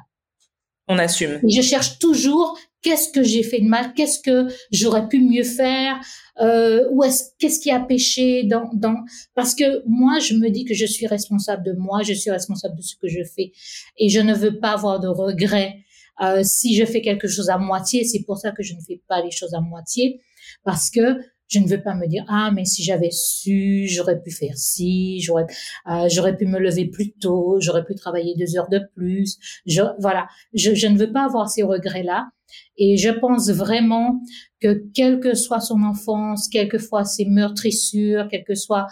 On 0.90 0.98
assume. 1.00 1.40
Et 1.48 1.52
je 1.52 1.62
cherche 1.62 2.00
toujours 2.00 2.58
qu'est-ce 2.82 3.12
que 3.12 3.24
j'ai 3.24 3.44
fait 3.44 3.60
de 3.60 3.68
mal, 3.68 3.94
qu'est-ce 3.94 4.20
que 4.20 4.48
j'aurais 4.72 5.08
pu 5.08 5.20
mieux 5.20 5.44
faire, 5.44 6.00
euh, 6.40 6.88
ou 6.92 7.04
est-ce 7.04 7.32
qu'est-ce 7.40 7.60
qui 7.60 7.72
a 7.72 7.80
péché 7.80 8.44
dans, 8.44 8.70
dans 8.74 8.96
parce 9.36 9.56
que 9.56 9.84
moi 9.88 10.20
je 10.20 10.36
me 10.36 10.50
dis 10.50 10.64
que 10.64 10.74
je 10.74 10.86
suis 10.86 11.08
responsable 11.08 11.64
de 11.64 11.74
moi, 11.74 12.04
je 12.04 12.14
suis 12.14 12.32
responsable 12.32 12.78
de 12.78 12.82
ce 12.82 12.96
que 12.96 13.08
je 13.08 13.24
fais 13.24 13.52
et 13.98 14.08
je 14.08 14.20
ne 14.20 14.34
veux 14.34 14.60
pas 14.60 14.72
avoir 14.72 15.00
de 15.00 15.08
regrets 15.08 15.84
euh, 16.22 16.42
si 16.44 16.76
je 16.76 16.86
fais 16.86 17.02
quelque 17.02 17.28
chose 17.28 17.50
à 17.50 17.58
moitié, 17.58 18.04
c'est 18.04 18.24
pour 18.24 18.38
ça 18.38 18.52
que 18.52 18.64
je 18.64 18.74
ne 18.74 18.82
fais 18.82 19.02
pas 19.08 19.22
les 19.22 19.32
choses 19.32 19.54
à 19.54 19.62
moitié, 19.62 20.22
parce 20.64 20.90
que 20.90 21.20
je 21.48 21.60
ne 21.60 21.68
veux 21.68 21.82
pas 21.82 21.96
me 21.96 22.08
dire 22.08 22.26
ah 22.28 22.52
mais 22.54 22.66
si 22.66 22.84
j'avais 22.84 23.12
su 23.12 23.88
j'aurais 23.88 24.22
pu 24.22 24.32
faire 24.32 24.58
ci 24.58 25.22
j'aurais 25.22 25.46
euh, 25.90 26.08
j'aurais 26.10 26.36
pu 26.36 26.46
me 26.46 26.60
lever 26.60 26.86
plus 26.86 27.14
tôt 27.14 27.58
j'aurais 27.62 27.86
pu 27.86 27.96
travailler 27.96 28.36
deux 28.36 28.58
heures 28.58 28.70
de 28.70 28.82
plus 28.96 29.38
je 29.66 29.82
voilà. 30.00 30.28
Je, 30.54 30.76
je 30.76 30.88
ne 30.88 30.98
veux 30.98 31.12
pas 31.12 31.24
avoir 31.24 31.50
ces 31.50 31.64
regrets 31.64 32.04
là 32.04 32.30
et 32.78 32.98
je 32.98 33.10
pense 33.10 33.50
vraiment 33.50 34.20
que 34.62 34.84
quelle 34.94 35.20
que 35.20 35.36
soit 35.36 35.60
son 35.60 35.84
enfance 35.84 36.48
quelquefois 36.50 37.06
ses 37.06 37.26
meurtrissures 37.26 38.28
quels 38.30 38.44
que 38.44 38.56
soient 38.56 38.88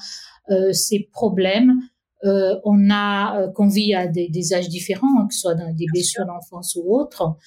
euh, 0.50 0.72
ses 0.72 1.10
problèmes 1.12 1.82
euh, 2.26 2.60
on 2.64 2.90
a 2.90 3.40
euh, 3.40 3.52
qu'on 3.52 3.68
vit 3.68 3.94
à 3.94 4.08
des, 4.08 4.30
des, 4.30 4.54
âges 4.54 4.70
différents, 4.70 5.28
que 5.28 5.34
ce 5.34 5.42
soit 5.42 5.56
dans 5.56 5.74
des 5.74 5.86
blessures 5.92 6.26
d'enfance 6.26 6.76
ou 6.76 6.96
autres, 6.96 7.38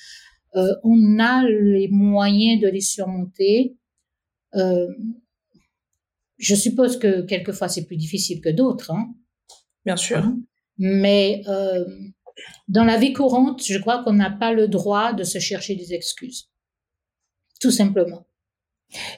euh, 0.57 0.75
on 0.83 1.19
a 1.19 1.45
les 1.49 1.89
moyens 1.89 2.61
de 2.61 2.69
les 2.69 2.81
surmonter. 2.81 3.77
Euh, 4.55 4.89
je 6.39 6.55
suppose 6.55 6.99
que 6.99 7.23
quelquefois 7.23 7.69
c'est 7.69 7.87
plus 7.87 7.97
difficile 7.97 8.41
que 8.41 8.49
d'autres. 8.49 8.91
Hein. 8.93 9.15
Bien 9.85 9.97
sûr. 9.97 10.23
Mais 10.79 11.43
euh, 11.49 11.85
dans 12.69 12.85
la 12.85 12.97
vie 12.97 13.13
courante, 13.13 13.65
je 13.65 13.79
crois 13.79 14.03
qu'on 14.03 14.13
n'a 14.13 14.31
pas 14.31 14.53
le 14.53 14.69
droit 14.69 15.13
de 15.13 15.25
se 15.25 15.39
chercher 15.39 15.75
des 15.75 15.93
excuses. 15.93 16.49
Tout 17.61 17.73
simplement. 17.73 18.25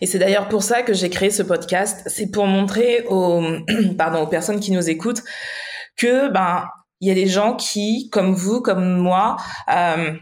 Et 0.00 0.07
c'est 0.07 0.19
d'ailleurs 0.19 0.49
pour 0.49 0.62
ça 0.62 0.83
que 0.83 0.93
j'ai 0.93 1.11
créé 1.11 1.31
ce 1.31 1.43
podcast. 1.43 2.03
C'est 2.07 2.31
pour 2.31 2.47
montrer 2.47 3.05
aux, 3.09 3.43
pardon, 3.99 4.23
aux 4.23 4.27
personnes 4.27 4.61
qui 4.61 4.73
nous 4.73 4.91
écoutent 4.91 5.23
que 5.97 6.29
ben 6.29 6.65
il 7.00 7.09
y 7.09 7.11
a 7.11 7.15
des 7.15 7.27
gens 7.27 7.57
qui, 7.57 8.11
comme 8.11 8.35
vous, 8.35 8.61
comme 8.61 8.99
moi, 8.99 9.37
euh, 9.75 10.12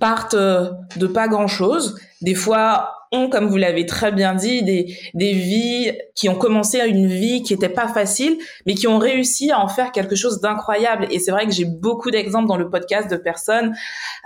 partent 0.00 0.34
de 0.34 1.06
pas 1.06 1.28
grand 1.28 1.48
chose. 1.48 2.00
Des 2.22 2.34
fois 2.34 2.94
ont, 3.12 3.28
comme 3.28 3.46
vous 3.46 3.58
l'avez 3.58 3.84
très 3.84 4.10
bien 4.10 4.34
dit, 4.34 4.62
des, 4.62 4.96
des 5.14 5.32
vies 5.32 5.92
qui 6.14 6.28
ont 6.28 6.34
commencé 6.34 6.80
à 6.80 6.86
une 6.86 7.06
vie 7.06 7.42
qui 7.42 7.52
était 7.52 7.68
pas 7.68 7.88
facile, 7.88 8.38
mais 8.66 8.74
qui 8.74 8.88
ont 8.88 8.98
réussi 8.98 9.50
à 9.50 9.60
en 9.60 9.68
faire 9.68 9.92
quelque 9.92 10.16
chose 10.16 10.40
d'incroyable. 10.40 11.06
Et 11.10 11.18
c'est 11.18 11.30
vrai 11.30 11.46
que 11.46 11.52
j'ai 11.52 11.66
beaucoup 11.66 12.10
d'exemples 12.10 12.48
dans 12.48 12.56
le 12.56 12.70
podcast 12.70 13.10
de 13.10 13.16
personnes. 13.16 13.74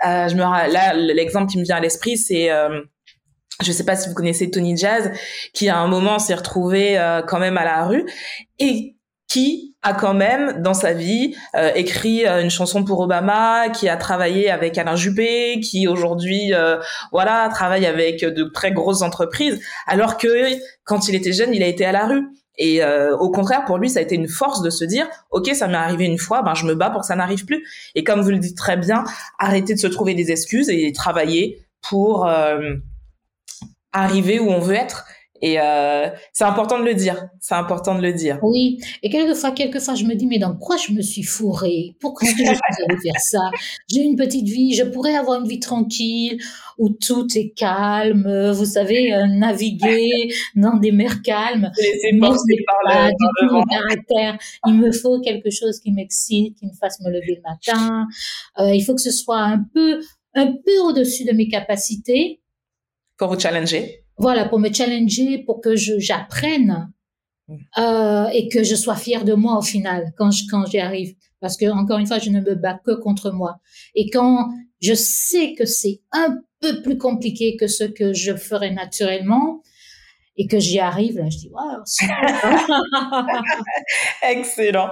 Euh, 0.07 0.29
je 0.29 0.37
me 0.37 0.41
là 0.41 0.95
l'exemple 0.95 1.51
qui 1.51 1.59
me 1.59 1.65
vient 1.65 1.77
à 1.77 1.81
l'esprit, 1.81 2.17
c'est 2.17 2.51
euh, 2.51 2.81
je 3.63 3.73
sais 3.73 3.85
pas 3.85 3.97
si 3.97 4.09
vous 4.09 4.15
connaissez 4.15 4.51
Tony 4.51 4.77
Jazz, 4.77 5.11
qui 5.53 5.69
à 5.69 5.79
un 5.79 5.89
moment 5.89 6.19
s'est 6.19 6.35
retrouvé 6.35 6.99
euh, 6.99 7.23
quand 7.23 7.39
même 7.39 7.57
à 7.57 7.65
la 7.65 7.85
rue 7.87 8.05
et 8.59 8.97
qui 9.29 9.75
a 9.83 9.93
quand 9.93 10.15
même 10.15 10.63
dans 10.63 10.75
sa 10.75 10.93
vie 10.93 11.35
euh, 11.57 11.73
écrit 11.75 12.27
euh, 12.27 12.43
une 12.43 12.51
chanson 12.51 12.85
pour 12.85 13.01
Obama, 13.01 13.69
qui 13.71 13.89
a 13.89 13.97
travaillé 13.97 14.51
avec 14.51 14.79
Alain 14.79 14.95
Juppé, 14.95 15.61
qui 15.61 15.89
aujourd'hui 15.89 16.53
voilà 17.13 17.49
travaille 17.53 17.87
avec 17.87 18.21
de 18.21 18.45
très 18.45 18.73
grosses 18.73 19.03
entreprises, 19.03 19.61
alors 19.87 20.17
que 20.17 20.29
quand 20.85 21.09
il 21.09 21.15
était 21.15 21.33
jeune, 21.33 21.55
il 21.55 21.63
a 21.63 21.67
été 21.67 21.85
à 21.85 21.93
la 21.93 22.07
rue. 22.07 22.27
Et 22.59 22.83
au 23.19 23.31
contraire, 23.31 23.67
pour 23.67 23.77
lui, 23.77 23.91
ça 23.91 23.99
a 23.99 24.03
été 24.03 24.15
une 24.15 24.29
force 24.29 24.63
de 24.63 24.71
se 24.71 24.85
dire, 24.85 25.07
ok, 25.31 25.49
ça 25.55 25.69
m'est 25.69 25.75
arrivé 25.75 26.07
une 26.07 26.17
fois, 26.17 26.41
ben 26.41 26.55
je 26.55 26.65
me 26.65 26.75
bats 26.75 26.89
pour 26.89 27.03
que 27.03 27.07
ça 27.07 27.17
n'arrive 27.17 27.45
plus. 27.45 27.67
Et 27.95 28.03
comme 28.03 28.23
vous 28.23 28.31
le 28.31 28.39
dites 28.39 28.57
très 28.57 28.79
bien, 28.79 29.05
arrêter 29.39 29.75
de 29.75 29.79
se 29.79 29.89
trouver 29.89 30.15
des 30.15 30.31
excuses 30.31 30.71
et 30.71 30.91
travailler 30.93 31.67
pour 31.83 32.27
arriver 33.97 34.39
où 34.39 34.51
on 34.51 34.61
veut 34.61 34.75
être. 34.75 35.07
Et 35.43 35.61
euh, 35.61 36.09
c'est 36.33 36.45
important 36.45 36.79
de 36.79 36.85
le 36.85 36.95
dire. 36.95 37.29
C'est 37.41 37.55
important 37.55 37.95
de 37.95 38.01
le 38.01 38.15
dire. 38.15 38.39
Oui. 38.43 38.79
Et 39.03 39.11
quelquefois, 39.11 39.51
quelquefois, 39.51 39.95
je 39.95 40.05
me 40.05 40.15
dis, 40.15 40.27
mais 40.27 40.39
dans 40.39 40.57
quoi 40.57 40.77
je 40.77 40.93
me 40.93 41.03
suis 41.03 41.23
fourrée? 41.23 41.95
Pourquoi 42.01 42.27
est-ce 42.27 42.37
que 42.37 42.45
je 42.45 42.55
suis 42.55 42.85
allée 42.89 43.01
faire 43.03 43.21
ça? 43.21 43.51
J'ai 43.93 44.01
une 44.01 44.17
petite 44.17 44.47
vie, 44.47 44.75
je 44.75 44.83
pourrais 44.83 45.15
avoir 45.15 45.41
une 45.41 45.47
vie 45.47 45.61
tranquille 45.61 46.39
où 46.79 46.89
tout 46.89 47.27
est 47.37 47.51
calme, 47.51 48.51
vous 48.53 48.65
savez, 48.65 49.13
euh, 49.13 49.27
naviguer 49.27 50.29
dans 50.55 50.77
des 50.77 50.93
mers 50.93 51.21
calmes. 51.23 51.71
Mais 52.13 52.19
pas 52.19 53.09
du 53.09 53.27
tout 53.41 53.55
mon 53.55 53.65
caractère. 53.65 54.39
Il 54.67 54.75
me 54.75 54.91
faut 54.91 55.21
quelque 55.21 55.51
chose 55.51 55.81
qui 55.81 55.93
m'excite, 55.93 56.59
qui 56.59 56.67
me 56.67 56.73
fasse 56.73 56.99
me 57.01 57.11
lever 57.11 57.37
le 57.37 57.43
matin. 57.43 58.07
Euh, 58.59 58.75
il 58.75 58.83
faut 58.83 58.95
que 58.95 59.03
ce 59.03 59.11
soit 59.11 59.41
un 59.41 59.65
peu, 59.75 60.01
un 60.35 60.47
peu 60.47 60.79
au-dessus 60.85 61.25
de 61.25 61.33
mes 61.33 61.49
capacités. 61.49 62.41
Pour 63.17 63.29
vous 63.29 63.39
challenger 63.39 64.07
voilà, 64.19 64.49
pour 64.49 64.59
me 64.59 64.73
challenger, 64.73 65.39
pour 65.39 65.61
que 65.61 65.77
j'apprenne 65.77 66.91
mm. 67.49 67.57
euh, 67.79 68.29
et 68.29 68.49
que 68.49 68.65
je 68.65 68.75
sois 68.75 68.97
fière 68.97 69.25
de 69.25 69.35
moi 69.35 69.59
au 69.59 69.63
final 69.63 70.13
quand 70.17 70.31
je, 70.31 70.45
quand 70.51 70.67
j'y 70.67 70.79
arrive. 70.79 71.15
Parce 71.41 71.57
que 71.57 71.67
encore 71.67 71.99
une 71.99 72.07
fois, 72.07 72.19
je 72.19 72.31
ne 72.31 72.41
me 72.41 72.55
bats 72.55 72.81
que 72.85 72.93
contre 72.93 73.31
moi. 73.31 73.59
Et 73.95 74.09
quand 74.11 74.49
je 74.81 74.95
sais 74.95 75.55
que 75.55 75.67
c'est 75.67 76.01
un 76.13 76.39
peu 76.61 76.81
plus 76.83 76.97
compliqué 76.97 77.57
que 77.57 77.67
ce 77.67 77.85
que 77.85 78.15
je 78.15 78.35
ferais 78.35 78.73
naturellement, 78.73 79.63
et 80.39 80.47
que 80.47 80.59
j'y 80.59 80.79
arrive, 80.79 81.19
là, 81.19 81.31
je 81.31 81.39
dis 81.39 81.51
waouh. 81.51 81.83
excellent, 84.23 84.91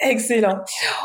excellent. 0.00 0.58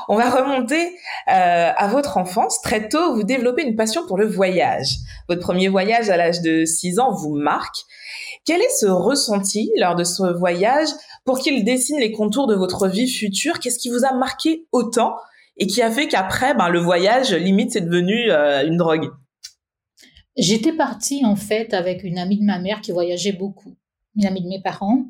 On 0.07 0.15
va 0.15 0.29
remonter 0.29 0.95
euh, 1.27 1.71
à 1.75 1.87
votre 1.87 2.17
enfance. 2.17 2.61
Très 2.61 2.89
tôt, 2.89 3.15
vous 3.15 3.23
développez 3.23 3.63
une 3.63 3.75
passion 3.75 4.05
pour 4.05 4.17
le 4.17 4.27
voyage. 4.27 4.97
Votre 5.27 5.41
premier 5.41 5.67
voyage 5.67 6.09
à 6.09 6.17
l'âge 6.17 6.41
de 6.41 6.65
6 6.65 6.99
ans 6.99 7.13
vous 7.13 7.33
marque. 7.35 7.77
Quel 8.45 8.61
est 8.61 8.79
ce 8.79 8.87
ressenti 8.87 9.71
lors 9.77 9.95
de 9.95 10.03
ce 10.03 10.31
voyage 10.33 10.89
pour 11.25 11.39
qu'il 11.39 11.63
dessine 11.63 11.99
les 11.99 12.11
contours 12.11 12.47
de 12.47 12.55
votre 12.55 12.87
vie 12.87 13.09
future? 13.09 13.59
Qu'est-ce 13.59 13.79
qui 13.79 13.89
vous 13.89 14.05
a 14.05 14.13
marqué 14.13 14.65
autant 14.71 15.15
et 15.57 15.67
qui 15.67 15.81
a 15.81 15.91
fait 15.91 16.07
qu'après, 16.07 16.53
ben, 16.55 16.69
le 16.69 16.79
voyage, 16.79 17.33
limite, 17.33 17.71
c'est 17.71 17.81
devenu 17.81 18.31
euh, 18.31 18.65
une 18.65 18.77
drogue? 18.77 19.11
J'étais 20.37 20.73
partie 20.73 21.25
en 21.25 21.35
fait 21.35 21.73
avec 21.73 22.03
une 22.03 22.17
amie 22.17 22.39
de 22.39 22.45
ma 22.45 22.59
mère 22.59 22.81
qui 22.81 22.91
voyageait 22.91 23.33
beaucoup, 23.33 23.75
une 24.15 24.25
amie 24.25 24.41
de 24.41 24.47
mes 24.47 24.61
parents. 24.61 25.05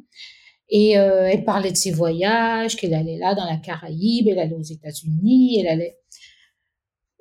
Et 0.70 0.98
euh, 0.98 1.30
elle 1.30 1.44
parlait 1.44 1.72
de 1.72 1.78
ses 1.78 1.92
voyages, 1.92 2.78
qu'elle 2.78 2.94
allait 2.94 3.18
là 3.18 3.36
dans 3.36 3.46
la 3.46 3.58
Caraïbe, 3.58 4.30
elle 4.30 4.40
allait 4.40 4.56
aux 4.56 4.62
États-Unis, 4.62 5.60
elle 5.60 5.68
allait. 5.68 5.98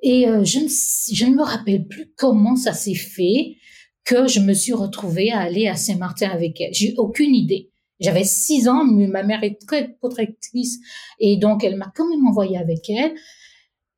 Et 0.01 0.27
euh, 0.27 0.43
je, 0.45 0.59
ne, 0.59 1.15
je 1.15 1.25
ne 1.25 1.35
me 1.35 1.43
rappelle 1.43 1.85
plus 1.85 2.13
comment 2.15 2.55
ça 2.55 2.73
s'est 2.73 2.95
fait 2.95 3.57
que 4.03 4.27
je 4.27 4.39
me 4.39 4.53
suis 4.53 4.73
retrouvée 4.73 5.31
à 5.31 5.41
aller 5.41 5.67
à 5.67 5.75
Saint-Martin 5.75 6.29
avec 6.29 6.59
elle. 6.61 6.73
J'ai 6.73 6.95
aucune 6.97 7.35
idée. 7.35 7.71
J'avais 7.99 8.23
six 8.23 8.67
ans, 8.67 8.83
mais 8.83 9.07
ma 9.07 9.21
mère 9.21 9.43
est 9.43 9.59
très 9.67 9.89
protectrice 9.89 10.79
et 11.19 11.37
donc 11.37 11.63
elle 11.63 11.75
m'a 11.75 11.91
quand 11.95 12.09
même 12.09 12.25
envoyée 12.25 12.57
avec 12.57 12.89
elle. 12.89 13.13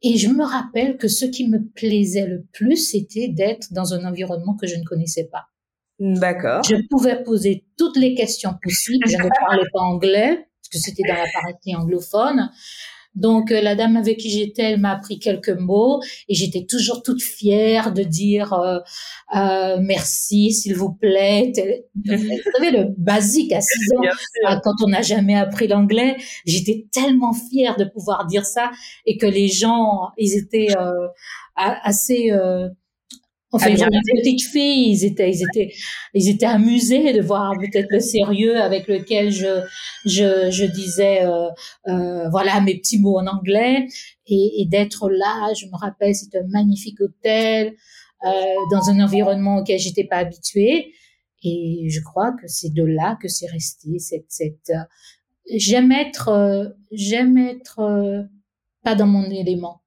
Et 0.03 0.17
je 0.17 0.27
me 0.27 0.43
rappelle 0.43 0.97
que 0.97 1.07
ce 1.07 1.25
qui 1.25 1.47
me 1.47 1.65
plaisait 1.73 2.27
le 2.27 2.45
plus, 2.51 2.75
c'était 2.75 3.29
d'être 3.29 3.71
dans 3.71 3.93
un 3.93 4.05
environnement 4.05 4.55
que 4.55 4.67
je 4.67 4.75
ne 4.75 4.83
connaissais 4.83 5.29
pas. 5.31 5.45
D'accord. 5.99 6.63
Je 6.63 6.75
pouvais 6.89 7.23
poser 7.23 7.65
toutes 7.77 7.97
les 7.97 8.13
questions 8.13 8.53
possibles. 8.61 9.05
Je 9.07 9.17
ne 9.17 9.29
parlais 9.39 9.63
pas 9.71 9.79
anglais, 9.79 10.35
parce 10.35 10.69
que 10.71 10.77
c'était 10.79 11.03
dans 11.07 11.15
la 11.15 11.25
partie 11.41 11.75
anglophone. 11.75 12.49
Donc 13.15 13.51
euh, 13.51 13.61
la 13.61 13.75
dame 13.75 13.95
avec 13.95 14.17
qui 14.17 14.29
j'étais, 14.29 14.63
elle 14.63 14.79
m'a 14.79 14.91
appris 14.91 15.19
quelques 15.19 15.49
mots 15.49 16.01
et 16.27 16.33
j'étais 16.33 16.65
toujours 16.65 17.03
toute 17.03 17.21
fière 17.21 17.93
de 17.93 18.03
dire 18.03 18.53
euh, 18.53 18.79
euh, 19.35 19.77
merci, 19.79 20.51
s'il 20.51 20.75
vous 20.75 20.93
plaît. 20.93 21.51
Vous 21.95 22.17
savez 22.57 22.71
le 22.77 22.93
basique 22.97 23.51
à 23.53 23.61
6 23.61 23.69
ans, 23.97 24.59
quand 24.63 24.73
on 24.83 24.89
n'a 24.89 25.01
jamais 25.01 25.35
appris 25.35 25.67
l'anglais, 25.67 26.17
j'étais 26.45 26.87
tellement 26.91 27.33
fière 27.33 27.77
de 27.77 27.85
pouvoir 27.85 28.25
dire 28.25 28.45
ça 28.45 28.71
et 29.05 29.17
que 29.17 29.27
les 29.27 29.47
gens, 29.47 30.09
ils 30.17 30.35
étaient 30.37 30.73
assez 31.55 32.31
Enfin, 33.55 33.69
les 33.69 33.77
petites 33.77 34.41
filles, 34.41 34.91
ils 34.91 35.05
étaient, 35.05 35.29
ils 35.31 35.43
étaient, 35.43 35.73
ils 36.13 36.27
étaient 36.27 36.45
amusés 36.47 37.13
de 37.13 37.21
voir 37.21 37.53
peut-être 37.57 37.87
le 37.91 37.99
sérieux 37.99 38.59
avec 38.59 38.87
lequel 38.87 39.31
je, 39.31 39.61
je, 40.05 40.49
je 40.49 40.65
disais, 40.65 41.23
euh, 41.23 41.49
euh, 41.87 42.29
voilà, 42.29 42.59
mes 42.61 42.75
petits 42.75 42.99
mots 42.99 43.19
en 43.19 43.27
anglais 43.27 43.87
et, 44.25 44.61
et 44.61 44.65
d'être 44.65 45.09
là. 45.09 45.53
Je 45.53 45.67
me 45.67 45.77
rappelle, 45.77 46.15
c'était 46.15 46.39
un 46.39 46.47
magnifique 46.47 46.99
hôtel 46.99 47.75
euh, 48.25 48.29
dans 48.71 48.89
un 48.89 48.99
environnement 48.99 49.57
auquel 49.57 49.77
j'étais 49.77 50.05
pas 50.05 50.17
habituée. 50.17 50.91
Et 51.43 51.89
je 51.89 52.01
crois 52.01 52.31
que 52.31 52.47
c'est 52.47 52.73
de 52.73 52.83
là 52.83 53.17
que 53.21 53.27
c'est 53.27 53.47
resté 53.47 53.99
cette, 53.99 54.25
cette. 54.29 54.71
Euh, 54.71 54.83
j'aime 55.55 55.91
être, 55.91 56.29
euh, 56.29 56.69
j'aime 56.91 57.37
être 57.37 57.79
euh, 57.79 58.23
pas 58.83 58.95
dans 58.95 59.07
mon 59.07 59.29
élément. 59.29 59.82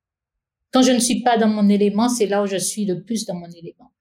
Quand 0.77 0.83
je 0.83 0.93
ne 0.93 0.99
suis 0.99 1.23
pas 1.23 1.39
dans 1.39 1.49
mon 1.49 1.71
élément, 1.71 2.11
c'est 2.11 2.27
là 2.27 2.43
où 2.43 2.47
je 2.47 2.59
suis 2.59 2.85
le 2.85 3.01
plus 3.01 3.25
dans 3.25 3.33
mon 3.33 3.47
élément. 3.47 3.93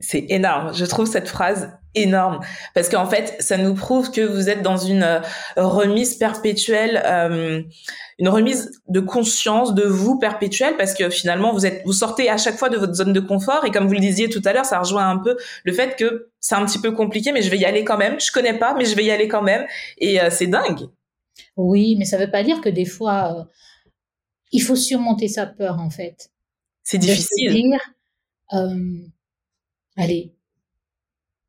C'est 0.00 0.26
énorme. 0.28 0.74
Je 0.74 0.84
trouve 0.84 1.06
cette 1.06 1.28
phrase 1.28 1.70
énorme 1.94 2.40
parce 2.74 2.88
qu'en 2.88 3.06
fait, 3.06 3.36
ça 3.38 3.56
nous 3.56 3.74
prouve 3.74 4.10
que 4.10 4.22
vous 4.22 4.48
êtes 4.48 4.60
dans 4.60 4.76
une 4.76 5.04
euh, 5.04 5.20
remise 5.56 6.16
perpétuelle, 6.16 7.00
euh, 7.06 7.62
une 8.18 8.28
remise 8.28 8.72
de 8.88 8.98
conscience 8.98 9.72
de 9.76 9.84
vous 9.84 10.18
perpétuelle 10.18 10.74
parce 10.76 10.94
que 10.94 11.10
finalement, 11.10 11.52
vous 11.52 11.64
êtes, 11.64 11.82
vous 11.84 11.92
sortez 11.92 12.28
à 12.28 12.38
chaque 12.38 12.56
fois 12.56 12.70
de 12.70 12.76
votre 12.76 12.94
zone 12.94 13.12
de 13.12 13.20
confort 13.20 13.64
et 13.64 13.70
comme 13.70 13.86
vous 13.86 13.94
le 13.94 14.00
disiez 14.00 14.28
tout 14.28 14.42
à 14.46 14.52
l'heure, 14.52 14.64
ça 14.66 14.80
rejoint 14.80 15.08
un 15.08 15.18
peu 15.18 15.36
le 15.62 15.72
fait 15.72 15.94
que 15.94 16.30
c'est 16.40 16.56
un 16.56 16.66
petit 16.66 16.80
peu 16.80 16.90
compliqué, 16.90 17.30
mais 17.30 17.42
je 17.42 17.50
vais 17.50 17.58
y 17.58 17.64
aller 17.64 17.84
quand 17.84 17.98
même. 17.98 18.18
Je 18.18 18.32
connais 18.32 18.58
pas, 18.58 18.74
mais 18.74 18.84
je 18.84 18.96
vais 18.96 19.04
y 19.04 19.12
aller 19.12 19.28
quand 19.28 19.42
même 19.42 19.64
et 19.98 20.20
euh, 20.20 20.28
c'est 20.30 20.48
dingue. 20.48 20.88
Oui, 21.56 21.94
mais 21.96 22.04
ça 22.04 22.18
veut 22.18 22.32
pas 22.32 22.42
dire 22.42 22.60
que 22.60 22.68
des 22.68 22.84
fois 22.84 23.46
il 24.56 24.60
faut 24.60 24.74
surmonter 24.74 25.28
sa 25.28 25.44
peur 25.44 25.78
en 25.78 25.90
fait. 25.90 26.30
C'est 26.82 26.96
difficile. 26.96 27.52
Dire, 27.52 27.78
euh, 28.54 28.98
allez, 29.96 30.32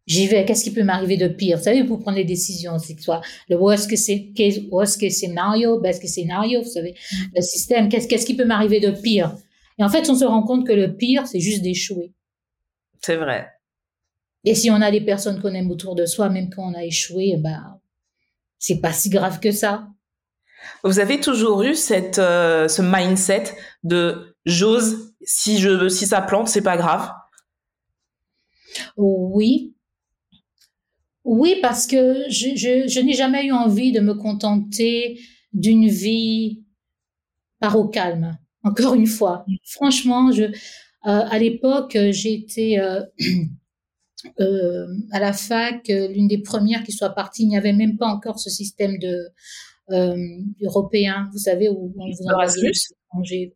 j'y 0.05 0.27
vais. 0.27 0.43
Qu'est-ce 0.43 0.65
qui 0.65 0.73
peut 0.73 0.83
m'arriver 0.83 1.15
de 1.15 1.29
pire? 1.29 1.57
Vous 1.57 1.63
savez, 1.63 1.85
pour 1.85 1.99
prendre 1.99 2.17
les 2.17 2.25
décisions, 2.25 2.77
c'est 2.79 2.99
soit 2.99 3.21
le 3.47 3.55
worst 3.55 3.89
case, 3.89 4.59
worst 4.69 4.99
case 4.99 5.13
scenario, 5.13 5.79
best 5.79 6.01
case 6.01 6.15
scenario. 6.15 6.61
Vous 6.61 6.69
savez, 6.69 6.91
mm. 6.91 7.15
le 7.35 7.41
système. 7.41 7.87
Qu'est-ce 7.87 8.09
qu'est-ce 8.09 8.25
qui 8.25 8.35
peut 8.35 8.45
m'arriver 8.45 8.81
de 8.81 8.91
pire? 8.91 9.37
Et 9.79 9.83
en 9.85 9.89
fait, 9.89 10.09
on 10.09 10.15
se 10.15 10.25
rend 10.25 10.43
compte 10.43 10.67
que 10.67 10.73
le 10.73 10.97
pire, 10.97 11.27
c'est 11.27 11.39
juste 11.39 11.61
d'échouer. 11.61 12.11
C'est 13.01 13.15
vrai. 13.15 13.47
Et 14.43 14.53
si 14.53 14.69
on 14.69 14.81
a 14.81 14.91
des 14.91 15.01
personnes 15.01 15.41
qu'on 15.41 15.53
aime 15.53 15.71
autour 15.71 15.95
de 15.95 16.05
soi, 16.05 16.29
même 16.29 16.49
quand 16.49 16.69
on 16.69 16.73
a 16.73 16.83
échoué, 16.83 17.37
ben, 17.37 17.79
c'est 18.59 18.81
pas 18.81 18.91
si 18.91 19.09
grave 19.09 19.39
que 19.39 19.51
ça. 19.51 19.87
Vous 20.83 20.99
avez 20.99 21.19
toujours 21.19 21.63
eu 21.63 21.75
cette, 21.75 22.19
euh, 22.19 22.67
ce 22.67 22.81
mindset 22.81 23.55
de 23.83 24.35
j'ose, 24.45 25.13
si, 25.21 25.59
je, 25.59 25.89
si 25.89 26.07
ça 26.07 26.21
plante, 26.21 26.47
c'est 26.47 26.61
pas 26.61 26.77
grave? 26.77 27.11
Oui. 28.95 29.75
Oui, 31.23 31.55
parce 31.61 31.87
que 31.87 32.23
je, 32.29 32.55
je, 32.55 32.99
n'ai 33.01 33.13
jamais 33.13 33.47
eu 33.47 33.51
envie 33.51 33.91
de 33.91 33.99
me 33.99 34.13
contenter 34.13 35.19
d'une 35.51 35.87
vie 35.87 36.63
par 37.59 37.77
au 37.77 37.87
calme. 37.87 38.37
Encore 38.63 38.93
une 38.93 39.07
fois, 39.07 39.45
franchement, 39.65 40.31
je, 40.31 40.43
euh, 40.43 40.51
à 41.03 41.37
l'époque, 41.37 41.97
j'étais 42.11 42.79
euh, 42.79 43.01
à 45.11 45.19
la 45.19 45.33
fac, 45.33 45.87
l'une 45.87 46.27
des 46.27 46.41
premières 46.41 46.83
qui 46.83 46.91
soit 46.91 47.09
partie. 47.09 47.43
Il 47.43 47.49
n'y 47.49 47.57
avait 47.57 47.73
même 47.73 47.97
pas 47.97 48.07
encore 48.07 48.39
ce 48.39 48.49
système 48.49 48.97
de 48.97 49.27
euh, 49.91 50.17
européen, 50.61 51.29
vous 51.31 51.39
savez, 51.39 51.69
où 51.69 51.93
on 51.97 52.05
vous 52.05 52.29
Erasmus. 52.29 52.73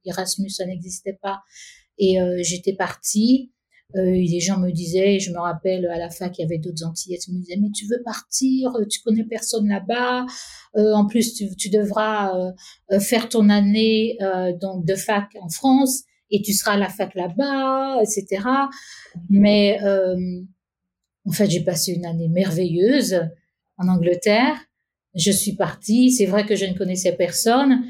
Erasmus, 0.05 0.49
ça 0.49 0.65
n'existait 0.65 1.19
pas. 1.21 1.41
Et 1.97 2.21
euh, 2.21 2.39
j'étais 2.41 2.73
partie. 2.73 3.51
Euh, 3.97 4.11
les 4.11 4.39
gens 4.39 4.57
me 4.57 4.71
disaient, 4.71 5.19
je 5.19 5.31
me 5.31 5.39
rappelle 5.39 5.85
à 5.87 5.97
la 5.97 6.09
fac, 6.09 6.37
il 6.37 6.41
y 6.41 6.45
avait 6.45 6.57
d'autres 6.57 6.85
Antillettes, 6.85 7.27
ils 7.27 7.33
me 7.33 7.39
disaient, 7.39 7.57
mais 7.59 7.71
tu 7.75 7.85
veux 7.87 8.01
partir, 8.03 8.71
tu 8.89 9.01
connais 9.01 9.25
personne 9.25 9.67
là-bas, 9.67 10.25
euh, 10.77 10.93
en 10.93 11.05
plus 11.05 11.33
tu, 11.33 11.53
tu 11.57 11.69
devras 11.69 12.33
euh, 12.91 12.99
faire 12.99 13.27
ton 13.27 13.49
année 13.49 14.17
donc 14.61 14.85
de 14.85 14.95
fac 14.95 15.27
en 15.41 15.49
France 15.49 16.03
et 16.29 16.41
tu 16.41 16.53
seras 16.53 16.73
à 16.73 16.77
la 16.77 16.87
fac 16.87 17.13
là-bas, 17.15 18.01
etc. 18.01 18.43
Mais 19.29 19.77
en 21.25 21.31
fait, 21.31 21.49
j'ai 21.49 21.63
passé 21.63 21.91
une 21.91 22.05
année 22.05 22.29
merveilleuse 22.29 23.21
en 23.77 23.89
Angleterre 23.89 24.57
je 25.15 25.31
suis 25.31 25.53
partie. 25.53 26.11
C'est 26.11 26.25
vrai 26.25 26.45
que 26.45 26.55
je 26.55 26.65
ne 26.65 26.73
connaissais 26.73 27.13
personne, 27.13 27.83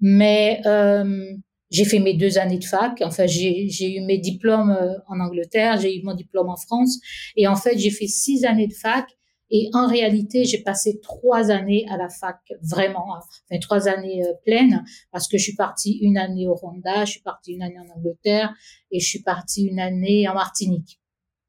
mais 0.00 0.60
euh, 0.66 1.32
j'ai 1.70 1.84
fait 1.84 1.98
mes 1.98 2.14
deux 2.14 2.38
années 2.38 2.58
de 2.58 2.64
fac. 2.64 3.00
Enfin, 3.02 3.26
j'ai 3.26 3.96
eu 3.96 4.00
mes 4.02 4.18
diplômes 4.18 4.70
euh, 4.70 4.94
en 5.08 5.20
Angleterre, 5.20 5.80
j'ai 5.80 5.96
eu 5.96 6.02
mon 6.02 6.14
diplôme 6.14 6.48
en 6.48 6.56
France, 6.56 6.98
et 7.36 7.46
en 7.46 7.56
fait, 7.56 7.78
j'ai 7.78 7.90
fait 7.90 8.06
six 8.06 8.44
années 8.44 8.68
de 8.68 8.74
fac. 8.74 9.06
Et 9.48 9.70
en 9.74 9.86
réalité, 9.86 10.44
j'ai 10.44 10.58
passé 10.58 10.98
trois 11.00 11.52
années 11.52 11.86
à 11.88 11.96
la 11.96 12.08
fac, 12.08 12.40
vraiment, 12.62 13.14
hein. 13.14 13.20
enfin 13.48 13.60
trois 13.60 13.86
années 13.86 14.24
euh, 14.24 14.32
pleines, 14.44 14.84
parce 15.12 15.28
que 15.28 15.38
je 15.38 15.44
suis 15.44 15.54
partie 15.54 15.98
une 16.02 16.18
année 16.18 16.48
au 16.48 16.54
Rwanda, 16.54 17.04
je 17.04 17.12
suis 17.12 17.20
partie 17.20 17.52
une 17.52 17.62
année 17.62 17.78
en 17.78 17.96
Angleterre, 17.96 18.52
et 18.90 18.98
je 18.98 19.06
suis 19.06 19.22
partie 19.22 19.66
une 19.66 19.78
année 19.78 20.26
en 20.28 20.34
Martinique. 20.34 21.00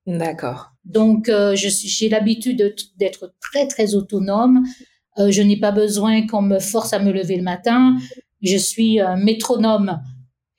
D'accord. 0.06 0.74
Donc, 0.86 1.28
euh, 1.28 1.56
j'ai 1.56 2.08
l'habitude 2.08 2.76
d'être 2.98 3.36
très, 3.42 3.68
très 3.68 3.96
autonome. 3.96 4.64
Euh, 5.20 5.32
je 5.32 5.42
n'ai 5.42 5.58
pas 5.58 5.72
besoin 5.72 6.26
qu'on 6.28 6.42
me 6.42 6.60
force 6.60 6.94
à 6.94 7.00
me 7.00 7.12
lever 7.12 7.38
le 7.38 7.44
matin. 7.44 7.98
Je 8.42 8.58
suis 8.58 9.00
un 9.00 9.18
métronome. 9.18 10.02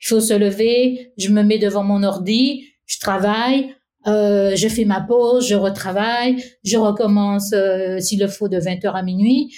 Il 0.01 0.07
faut 0.07 0.19
se 0.19 0.33
lever, 0.33 1.11
je 1.17 1.29
me 1.29 1.43
mets 1.43 1.59
devant 1.59 1.83
mon 1.83 2.03
ordi, 2.03 2.65
je 2.85 2.99
travaille, 2.99 3.75
euh, 4.07 4.55
je 4.55 4.67
fais 4.69 4.85
ma 4.85 5.01
pause, 5.01 5.47
je 5.47 5.55
retravaille, 5.55 6.41
je 6.63 6.77
recommence 6.77 7.51
euh, 7.53 7.99
s'il 7.99 8.19
le 8.19 8.27
faut 8.27 8.47
de 8.47 8.57
20h 8.57 8.91
à 8.93 9.03
minuit 9.03 9.53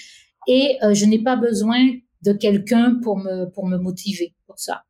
et 0.47 0.77
euh, 0.83 0.93
je 0.95 1.05
n'ai 1.05 1.19
pas 1.19 1.35
besoin 1.35 1.79
de 2.23 2.33
quelqu'un 2.33 2.99
pour 3.03 3.17
me 3.17 3.45
pour 3.51 3.67
me 3.67 3.77
motiver 3.77 4.33
pour 4.47 4.57
ça. 4.57 4.81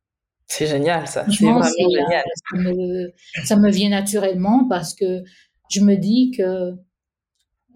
C'est 0.46 0.66
génial 0.66 1.06
ça, 1.06 1.26
c'est 1.30 1.44
vraiment 1.44 1.62
génial. 1.62 2.24
Ça 2.50 2.58
me, 2.58 3.12
ça 3.44 3.56
me 3.56 3.70
vient 3.70 3.90
naturellement 3.90 4.66
parce 4.68 4.94
que 4.94 5.22
je 5.70 5.80
me 5.80 5.96
dis 5.96 6.32
que 6.36 6.42
euh, 6.42 6.74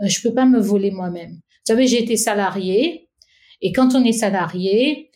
je 0.03 0.21
peux 0.23 0.35
pas 0.35 0.47
me 0.47 0.61
voler 0.61 0.91
moi-même. 0.91 1.41
Vous 1.67 1.73
savez, 1.73 1.89
j'ai 1.89 2.01
été 2.01 2.17
salarié 2.17 3.09
et 3.61 3.73
quand 3.73 3.97
on 3.97 4.05
est 4.05 4.13
salarié, 4.13 5.11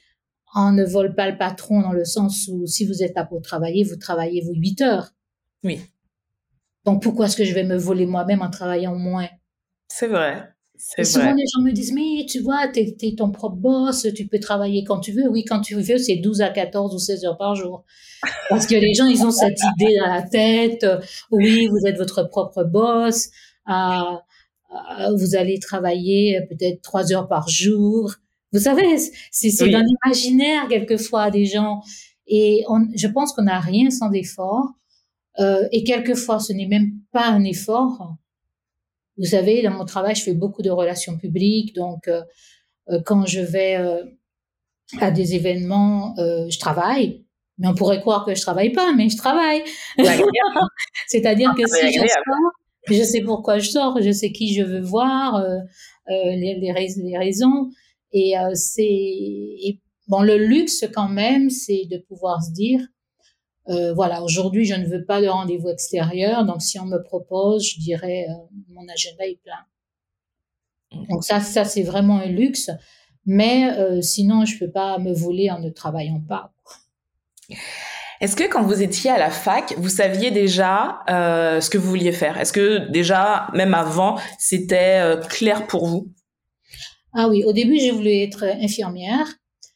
on 0.57 0.73
ne 0.73 0.85
vole 0.85 1.15
pas 1.15 1.31
le 1.31 1.39
patron 1.39 1.81
dans 1.81 1.93
le 1.93 2.05
sens 2.05 2.49
où 2.51 2.67
si 2.67 2.85
vous 2.85 3.05
êtes 3.05 3.15
là 3.15 3.25
pour 3.25 3.41
travailler, 3.41 3.85
vous 3.85 3.95
travaillez 3.95 4.43
vos 4.43 4.55
8 4.55 4.81
heures. 4.81 5.11
Oui. 5.63 5.81
Donc 6.85 7.03
pourquoi 7.03 7.27
est-ce 7.27 7.37
que 7.37 7.45
je 7.45 7.55
vais 7.55 7.63
me 7.63 7.77
voler 7.77 8.07
moi-même 8.07 8.43
en 8.43 8.51
travaillant 8.51 8.97
moins? 8.97 9.29
C'est 9.87 10.09
vrai. 10.09 10.49
Et 10.97 11.05
souvent, 11.05 11.35
les 11.35 11.45
gens 11.55 11.63
me 11.63 11.73
disent, 11.73 11.93
mais 11.93 12.25
tu 12.27 12.41
vois, 12.41 12.67
tu 12.67 12.81
es, 12.81 13.15
ton 13.15 13.31
propre 13.31 13.57
boss, 13.57 14.07
tu 14.17 14.27
peux 14.27 14.41
travailler 14.41 14.83
quand 14.83 14.99
tu 14.99 15.13
veux. 15.13 15.29
Oui, 15.29 15.45
quand 15.45 15.61
tu 15.61 15.75
veux, 15.75 15.99
c'est 15.99 16.17
12 16.17 16.41
à 16.41 16.49
14 16.49 16.95
ou 16.95 16.99
16 16.99 17.27
heures 17.27 17.37
par 17.37 17.55
jour. 17.55 17.85
Parce 18.49 18.67
que 18.67 18.75
les 18.75 18.95
gens, 18.95 19.07
ils 19.07 19.23
ont 19.23 19.31
cette 19.31 19.59
idée 19.77 19.99
dans 19.99 20.09
la 20.09 20.23
tête. 20.23 20.87
Oui, 21.31 21.69
vous 21.69 21.87
êtes 21.87 21.99
votre 21.99 22.23
propre 22.25 22.65
boss. 22.65 23.29
Ah, 23.67 24.23
vous 25.17 25.35
allez 25.35 25.59
travailler 25.59 26.41
peut-être 26.49 26.83
3 26.83 27.13
heures 27.13 27.29
par 27.29 27.49
jour. 27.49 28.15
Vous 28.53 28.61
savez, 28.61 28.99
c'est 29.31 29.69
dans 29.69 29.85
l'imaginaire 29.85 30.69
quelquefois 30.69 31.31
des 31.31 31.47
gens. 31.47 31.83
Et 32.27 32.65
on, 32.69 32.89
je 32.95 33.09
pense 33.09 33.33
qu'on 33.33 33.43
n'a 33.43 33.61
rien 33.61 33.91
sans 33.91 34.13
effort. 34.13 34.69
Euh, 35.39 35.67
et 35.73 35.85
quelquefois, 35.85 36.39
ce 36.39 36.53
n'est 36.53 36.67
même 36.67 36.93
pas 37.13 37.29
un 37.29 37.45
effort. 37.45 38.17
Vous 39.17 39.27
savez, 39.27 39.63
dans 39.63 39.73
mon 39.73 39.85
travail, 39.85 40.15
je 40.15 40.23
fais 40.23 40.35
beaucoup 40.35 40.63
de 40.63 40.71
relations 40.71 41.19
publiques, 41.19 41.75
donc 41.75 42.09
euh, 42.09 42.23
euh 42.89 43.01
quand 43.05 43.27
je 43.27 43.41
vais 43.41 43.77
euh, 43.77 44.05
à 44.99 45.11
des 45.11 45.35
événements, 45.35 46.15
euh, 46.19 46.49
je 46.49 46.59
travaille. 46.59 47.25
Mais 47.59 47.69
on 47.69 47.75
pourrait 47.75 48.01
croire 48.01 48.25
que 48.25 48.35
je 48.35 48.41
travaille 48.41 48.73
pas, 48.73 48.93
mais 48.95 49.11
je 49.11 49.17
travaille. 49.17 49.63
C'est-à-dire 51.07 51.55
que 51.55 51.67
si 51.67 51.93
je 51.93 51.99
sors, 52.01 52.53
je 52.87 53.03
sais 53.03 53.21
pourquoi 53.21 53.59
je 53.59 53.71
sors, 53.71 54.01
je 54.01 54.11
sais 54.11 54.33
qui 54.33 54.55
je 54.55 54.63
veux 54.63 54.81
voir, 54.81 55.43
les, 56.09 56.37
les, 56.37 56.73
les, 56.97 57.19
raisons. 57.19 57.71
Et 58.13 58.35
c'est 58.55 59.79
bon, 60.09 60.23
le 60.23 60.37
luxe 60.37 60.85
quand 60.93 61.09
même, 61.09 61.49
c'est 61.51 61.87
de 61.87 61.99
pouvoir 61.99 62.43
se 62.43 62.51
dire, 62.51 62.81
euh, 63.69 63.95
voilà, 63.95 64.23
aujourd'hui, 64.23 64.65
je 64.65 64.75
ne 64.75 64.87
veux 64.87 65.05
pas 65.05 65.23
de 65.23 65.29
rendez-vous 65.29 65.69
extérieur, 65.69 66.45
donc 66.45 66.61
si 66.61 66.79
on 66.81 66.87
me 66.87 67.01
propose, 67.03 67.65
je 67.65 67.79
dirais 67.79 68.27
euh, 68.29 68.35
mon 68.69 68.87
agenda 68.89 69.27
est 69.27 69.41
plein. 69.43 71.05
Donc 71.09 71.23
ça, 71.23 71.39
ça 71.41 71.65
c'est 71.65 71.85
vraiment 71.85 72.19
un 72.19 72.27
luxe, 72.27 72.71
mais 73.25 73.71
euh, 73.79 74.03
sinon, 74.03 74.45
je 74.45 74.59
peux 74.59 74.71
pas 74.71 74.99
me 74.99 75.13
voler 75.13 75.51
en 75.51 75.61
ne 75.61 75.71
travaillant 75.71 76.21
pas. 76.21 76.53
Est-ce 78.21 78.37
que 78.37 78.45
quand 78.45 78.63
vous 78.63 78.83
étiez 78.83 79.11
à 79.11 79.19
la 79.19 79.31
fac, 79.31 79.75
vous 79.79 79.89
saviez 79.89 80.31
déjà 80.31 81.01
euh, 81.09 81.61
ce 81.63 81.71
que 81.71 81.79
vous 81.79 81.89
vouliez 81.89 82.13
faire? 82.13 82.39
Est-ce 82.39 82.53
que 82.53 82.91
déjà, 82.91 83.49
même 83.55 83.73
avant, 83.73 84.19
c'était 84.39 85.01
euh, 85.01 85.17
clair 85.17 85.67
pour 85.67 85.87
vous? 85.87 86.13
Ah 87.15 87.29
oui, 87.29 87.45
au 87.45 87.53
début, 87.53 87.79
j'ai 87.79 87.91
voulu 87.91 88.11
être 88.11 88.45
infirmière. 88.45 89.27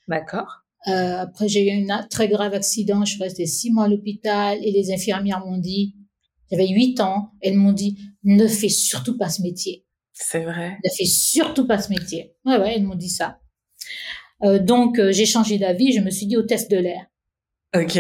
D'accord. 0.09 0.61
Euh, 0.89 1.21
après, 1.21 1.49
j'ai 1.49 1.67
eu 1.67 1.91
un 1.91 2.03
très 2.03 2.29
grave 2.29 2.53
accident. 2.53 3.03
Je 3.07 3.15
suis 3.15 3.23
restée 3.23 3.47
six 3.47 3.71
mois 3.71 3.85
à 3.85 3.89
l'hôpital 3.89 4.59
et 4.63 4.71
les 4.71 4.93
infirmières 4.93 5.41
m'ont 5.41 5.57
dit, 5.57 5.97
j'avais 6.51 6.69
huit 6.69 7.01
ans, 7.01 7.31
elles 7.41 7.55
m'ont 7.55 7.73
dit, 7.73 7.99
ne 8.25 8.47
fais 8.47 8.69
surtout 8.69 9.17
pas 9.17 9.31
ce 9.31 9.41
métier. 9.41 9.87
C'est 10.13 10.45
vrai. 10.45 10.79
Ne 10.85 10.91
fais 10.95 11.07
surtout 11.07 11.67
pas 11.67 11.79
ce 11.79 11.89
métier. 11.89 12.35
Ouais, 12.45 12.59
ouais, 12.59 12.75
elles 12.77 12.85
m'ont 12.85 12.95
dit 12.95 13.09
ça. 13.09 13.41
Euh, 14.43 14.59
donc, 14.59 14.99
euh, 14.99 15.13
j'ai 15.13 15.27
changé 15.27 15.57
d'avis. 15.59 15.93
Je 15.93 16.01
me 16.01 16.11
suis 16.11 16.27
dit 16.27 16.37
au 16.37 16.43
test 16.43 16.71
de 16.71 16.77
l'air. 16.77 17.07
Ok. 17.75 17.99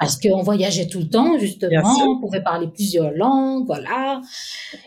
Parce 0.00 0.18
qu'on 0.18 0.42
voyageait 0.42 0.88
tout 0.88 0.98
le 0.98 1.08
temps, 1.08 1.38
justement. 1.38 1.96
On 2.08 2.20
pouvait 2.20 2.42
parler 2.42 2.66
plusieurs 2.68 3.12
langues, 3.12 3.66
voilà. 3.66 4.20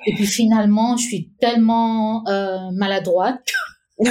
Et 0.05 0.13
puis 0.13 0.25
finalement, 0.25 0.97
je 0.97 1.03
suis 1.03 1.31
tellement 1.39 2.27
euh, 2.27 2.69
maladroite 2.73 3.41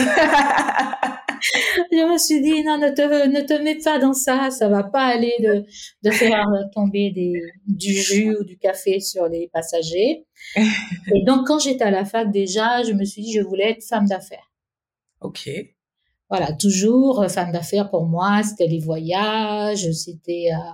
je 1.92 2.10
me 2.10 2.16
suis 2.16 2.40
dit 2.40 2.64
non, 2.64 2.78
ne 2.78 2.88
te 2.88 3.02
ne 3.28 3.40
te 3.42 3.52
mets 3.62 3.76
pas 3.76 3.98
dans 3.98 4.14
ça, 4.14 4.50
ça 4.50 4.68
va 4.68 4.82
pas 4.82 5.04
aller 5.04 5.34
de 5.40 5.66
de 6.02 6.10
faire 6.10 6.46
tomber 6.74 7.10
des 7.10 7.42
du 7.66 7.92
jus 7.92 8.34
ou 8.34 8.44
du 8.44 8.56
café 8.56 9.00
sur 9.00 9.28
les 9.28 9.50
passagers. 9.52 10.24
Et 10.56 11.22
donc 11.26 11.46
quand 11.46 11.58
j'étais 11.58 11.84
à 11.84 11.90
la 11.90 12.06
fac 12.06 12.30
déjà, 12.30 12.82
je 12.82 12.92
me 12.92 13.04
suis 13.04 13.20
dit 13.20 13.32
je 13.34 13.42
voulais 13.42 13.72
être 13.72 13.84
femme 13.84 14.06
d'affaires. 14.06 14.50
Ok. 15.20 15.50
Voilà, 16.30 16.52
toujours 16.52 17.22
euh, 17.22 17.28
femme 17.28 17.52
d'affaires 17.52 17.90
pour 17.90 18.06
moi, 18.06 18.42
c'était 18.42 18.66
les 18.66 18.80
voyages, 18.80 19.90
c'était 19.92 20.48
euh, 20.52 20.72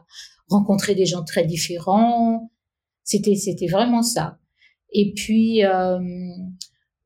rencontrer 0.49 0.95
des 0.95 1.07
gens 1.07 1.25
très 1.25 1.45
différents. 1.45 2.51
C'était 3.05 3.35
c'était 3.35 3.67
vraiment 3.67 4.03
ça. 4.03 4.39
Et 4.93 5.13
puis 5.15 5.65
euh, 5.65 6.01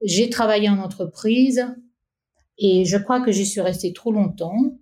j'ai 0.02 0.28
travaillé 0.30 0.68
en 0.68 0.78
entreprise 0.78 1.66
et 2.59 2.85
je 2.85 2.96
crois 2.98 3.20
que 3.20 3.33
j'y 3.33 3.46
suis 3.46 3.61
restée 3.61 3.92
trop 3.92 4.12
longtemps 4.12 4.78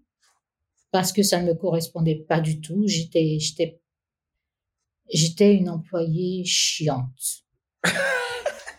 parce 0.90 1.12
que 1.12 1.22
ça 1.22 1.40
ne 1.40 1.48
me 1.48 1.55
correspondait 1.55 2.25
pas 2.29 2.40
du 2.40 2.61
tout. 2.61 2.85
J'étais, 2.87 3.38
j'étais, 3.38 3.81
j'étais 5.12 5.55
une 5.55 5.70
employée 5.70 6.44
chiante. 6.44 7.44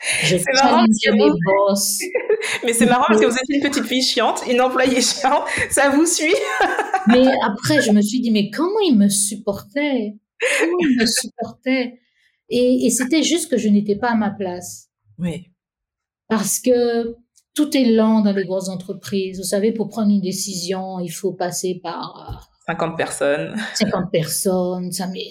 C'est 0.03 0.43
marrant 0.61 0.85
boss. 0.87 1.99
Mais 2.63 2.73
c'est 2.73 2.85
marrant 2.85 3.05
parce 3.07 3.21
que 3.21 3.25
vous 3.25 3.35
êtes 3.35 3.49
une 3.49 3.61
petite 3.61 3.85
fille 3.85 4.03
chiante, 4.03 4.43
une 4.49 4.61
employée 4.61 5.01
chiante, 5.01 5.43
ça 5.69 5.89
vous 5.89 6.05
suit. 6.05 6.35
mais 7.07 7.25
après, 7.45 7.81
je 7.81 7.91
me 7.91 8.01
suis 8.01 8.19
dit, 8.19 8.31
mais 8.31 8.49
comment 8.49 8.79
il 8.85 8.97
me 8.97 9.07
supportait 9.07 10.15
Comment 10.59 10.77
il 10.79 10.97
me 10.99 11.05
supportait 11.05 11.99
Et, 12.49 12.85
et 12.85 12.89
c'était 12.89 13.23
juste 13.23 13.49
que 13.49 13.57
je 13.57 13.69
n'étais 13.69 13.95
pas 13.95 14.11
à 14.11 14.15
ma 14.15 14.29
place. 14.29 14.89
Oui. 15.19 15.47
Parce 16.27 16.59
que 16.59 17.15
tout 17.55 17.75
est 17.77 17.85
lent 17.85 18.21
dans 18.21 18.33
les 18.33 18.45
grosses 18.45 18.69
entreprises. 18.69 19.37
Vous 19.37 19.45
savez, 19.45 19.71
pour 19.71 19.89
prendre 19.89 20.11
une 20.11 20.21
décision, 20.21 20.99
il 20.99 21.11
faut 21.11 21.33
passer 21.33 21.79
par 21.81 22.49
50 22.67 22.97
personnes. 22.97 23.55
50 23.75 24.11
personnes, 24.11 24.91
ça 24.91 25.07
met. 25.07 25.29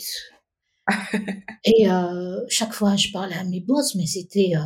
Et 1.65 1.89
euh, 1.89 2.41
chaque 2.49 2.73
fois, 2.73 2.97
je 2.97 3.11
parlais 3.13 3.37
à 3.37 3.45
mes 3.45 3.61
boss, 3.61 3.95
mais 3.95 4.07
c'était, 4.07 4.53
euh, 4.55 4.61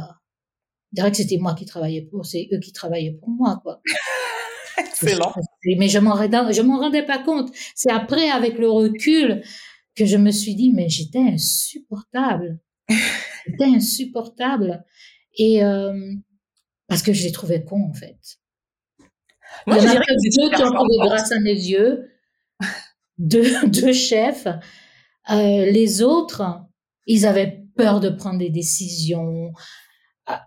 je 0.92 0.96
dirais 0.96 1.10
que 1.10 1.16
c'était 1.16 1.38
moi 1.38 1.54
qui 1.54 1.66
travaillais 1.66 2.02
pour, 2.02 2.24
c'est 2.26 2.48
eux 2.52 2.58
qui 2.58 2.72
travaillaient 2.72 3.18
pour 3.20 3.28
moi, 3.28 3.60
quoi. 3.62 3.80
Excellent. 4.78 5.32
Mais 5.78 5.88
je 5.88 5.98
m'en 5.98 6.14
rendais, 6.14 6.52
je 6.52 6.62
m'en 6.62 6.78
rendais 6.78 7.04
pas 7.04 7.18
compte. 7.18 7.50
C'est 7.74 7.90
après, 7.90 8.30
avec 8.30 8.58
le 8.58 8.70
recul, 8.70 9.42
que 9.96 10.04
je 10.04 10.16
me 10.16 10.30
suis 10.30 10.54
dit, 10.54 10.72
mais 10.72 10.88
j'étais 10.88 11.18
insupportable. 11.18 12.58
j'étais 13.46 13.64
insupportable. 13.64 14.84
Et 15.38 15.64
euh, 15.64 16.12
parce 16.86 17.02
que 17.02 17.12
je 17.12 17.24
les 17.24 17.32
trouvais 17.32 17.64
cons, 17.64 17.88
en 17.90 17.94
fait. 17.94 18.18
Moi, 19.66 19.78
y 19.78 19.88
en 19.88 19.90
a 19.90 19.94
deux 19.94 20.50
qui 20.54 20.62
ont 20.62 20.72
trouvé 20.72 20.96
grâce 21.00 21.32
à 21.32 21.40
mes 21.40 21.54
yeux, 21.54 22.10
deux, 23.18 23.66
deux 23.68 23.92
chefs. 23.92 24.46
Euh, 25.30 25.70
les 25.70 26.02
autres, 26.02 26.42
ils 27.06 27.26
avaient 27.26 27.64
peur 27.76 28.00
de 28.00 28.08
prendre 28.08 28.38
des 28.38 28.50
décisions. 28.50 29.52
Ah, 30.26 30.46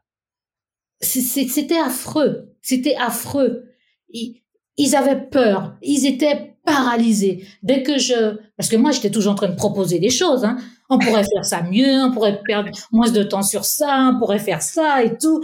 c'était 1.01 1.79
affreux. 1.79 2.53
C'était 2.61 2.95
affreux. 2.95 3.65
Ils, 4.09 4.95
avaient 4.95 5.29
peur. 5.29 5.75
Ils 5.81 6.05
étaient 6.05 6.55
paralysés. 6.65 7.45
Dès 7.63 7.83
que 7.83 7.97
je, 7.97 8.37
parce 8.57 8.69
que 8.69 8.75
moi, 8.75 8.91
j'étais 8.91 9.11
toujours 9.11 9.33
en 9.33 9.35
train 9.35 9.49
de 9.49 9.55
proposer 9.55 9.99
des 9.99 10.09
choses. 10.09 10.45
Hein. 10.45 10.57
On 10.89 10.97
pourrait 10.97 11.23
faire 11.23 11.45
ça 11.45 11.61
mieux, 11.61 12.03
on 12.03 12.11
pourrait 12.11 12.41
perdre 12.45 12.71
moins 12.91 13.11
de 13.11 13.21
temps 13.21 13.43
sur 13.43 13.65
ça, 13.65 14.11
on 14.13 14.19
pourrait 14.19 14.39
faire 14.39 14.61
ça 14.61 15.03
et 15.03 15.17
tout 15.17 15.41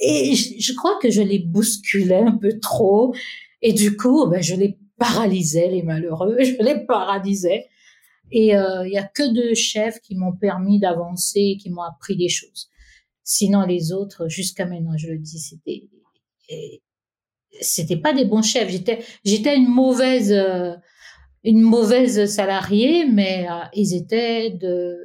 et 0.00 0.34
je, 0.34 0.74
crois 0.74 0.98
que 1.00 1.10
je 1.10 1.22
les 1.22 1.38
bousculais 1.38 2.22
un 2.26 2.36
peu 2.36 2.58
trop. 2.58 3.14
Et 3.62 3.72
du 3.72 3.96
coup, 3.96 4.26
ben, 4.26 4.42
je 4.42 4.54
les 4.54 4.78
paralysais, 4.98 5.68
les 5.68 5.82
malheureux. 5.82 6.36
Je 6.40 6.62
les 6.62 6.84
paralysais. 6.86 7.66
Et 8.32 8.56
euh, 8.56 8.86
il 8.86 8.92
y 8.92 8.98
a 8.98 9.04
que 9.04 9.32
deux 9.32 9.54
chefs 9.54 10.00
qui 10.00 10.14
m'ont 10.14 10.32
permis 10.32 10.78
d'avancer, 10.78 11.56
qui 11.60 11.70
m'ont 11.70 11.82
appris 11.82 12.16
des 12.16 12.28
choses. 12.28 12.68
Sinon, 13.24 13.62
les 13.62 13.92
autres, 13.92 14.28
jusqu'à 14.28 14.66
maintenant, 14.66 14.96
je 14.96 15.08
le 15.08 15.18
dis, 15.18 15.38
c'était 15.38 15.88
c'était 17.60 17.96
pas 17.96 18.12
des 18.12 18.24
bons 18.24 18.42
chefs. 18.42 18.68
J'étais 18.70 19.04
j'étais 19.24 19.56
une 19.56 19.68
mauvaise 19.68 20.32
euh, 20.32 20.74
une 21.44 21.60
mauvaise 21.60 22.26
salariée, 22.26 23.06
mais 23.06 23.46
euh, 23.48 23.64
ils 23.74 23.94
étaient 23.94 24.50
de 24.50 24.96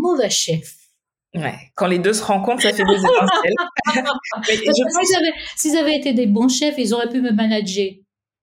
mauvais 0.00 0.30
chefs. 0.30 0.76
Ouais, 1.34 1.54
quand 1.76 1.86
les 1.86 1.98
deux 1.98 2.12
se 2.12 2.22
rencontrent, 2.22 2.62
ça 2.62 2.72
fait 2.72 2.84
des 2.84 2.92
étincelles. 2.92 3.54
S'ils 5.56 5.76
avaient, 5.76 5.96
été 5.96 6.12
des 6.12 6.26
bons 6.26 6.48
chefs, 6.48 6.74
ils 6.76 6.92
auraient 6.92 7.08
pu 7.08 7.22
me 7.22 7.32
manager. 7.32 7.90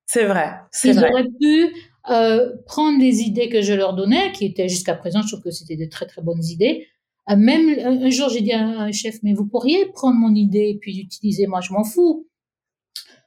C'est 0.07 0.25
vrai. 0.25 0.55
Ils 0.83 0.97
auraient 0.97 1.27
pu 1.39 1.71
euh, 2.09 2.55
prendre 2.65 2.99
les 2.99 3.21
idées 3.21 3.49
que 3.49 3.61
je 3.61 3.73
leur 3.73 3.93
donnais, 3.93 4.31
qui 4.31 4.45
étaient 4.45 4.69
jusqu'à 4.69 4.95
présent, 4.95 5.21
je 5.21 5.27
trouve 5.27 5.41
que 5.41 5.51
c'était 5.51 5.75
de 5.75 5.85
très 5.85 6.05
très 6.05 6.21
bonnes 6.21 6.43
idées. 6.43 6.87
Euh, 7.29 7.35
même 7.35 7.69
un, 8.03 8.09
jour, 8.09 8.29
j'ai 8.29 8.41
dit 8.41 8.53
à 8.53 8.65
un 8.65 8.91
chef, 8.91 9.21
mais 9.21 9.33
vous 9.33 9.45
pourriez 9.45 9.85
prendre 9.87 10.17
mon 10.17 10.33
idée 10.33 10.69
et 10.69 10.77
puis 10.79 10.93
l'utiliser, 10.93 11.47
moi 11.47 11.61
je 11.61 11.73
m'en 11.73 11.83
fous. 11.83 12.27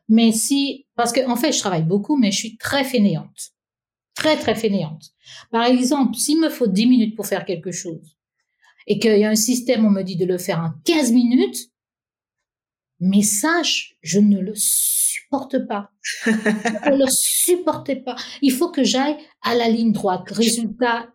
Mais 0.08 0.32
si, 0.32 0.86
parce 0.96 1.12
qu'en 1.12 1.32
en 1.32 1.36
fait, 1.36 1.52
je 1.52 1.58
travaille 1.58 1.84
beaucoup, 1.84 2.16
mais 2.16 2.32
je 2.32 2.38
suis 2.38 2.56
très 2.56 2.84
fainéante. 2.84 3.52
Très 4.14 4.36
très 4.36 4.54
fainéante. 4.54 5.12
Par 5.50 5.64
exemple, 5.64 6.16
s'il 6.16 6.40
me 6.40 6.48
faut 6.48 6.66
10 6.66 6.86
minutes 6.86 7.16
pour 7.16 7.26
faire 7.26 7.44
quelque 7.44 7.72
chose, 7.72 8.16
et 8.86 8.98
qu'il 8.98 9.18
y 9.18 9.24
a 9.24 9.30
un 9.30 9.36
système, 9.36 9.86
on 9.86 9.90
me 9.90 10.02
dit 10.02 10.16
de 10.16 10.26
le 10.26 10.38
faire 10.38 10.58
en 10.58 10.72
15 10.84 11.12
minutes, 11.12 11.70
mais 13.00 13.22
sache, 13.22 13.96
je 14.02 14.18
ne 14.18 14.38
le 14.38 14.54
supporte 15.32 15.66
pas. 15.66 15.90
je 16.24 16.30
ne 16.90 16.98
le 16.98 17.06
supporte 17.08 18.04
pas. 18.04 18.16
Il 18.42 18.52
faut 18.52 18.70
que 18.70 18.84
j'aille 18.84 19.16
à 19.42 19.54
la 19.54 19.68
ligne 19.68 19.92
droite. 19.92 20.24
Résultat, 20.30 21.08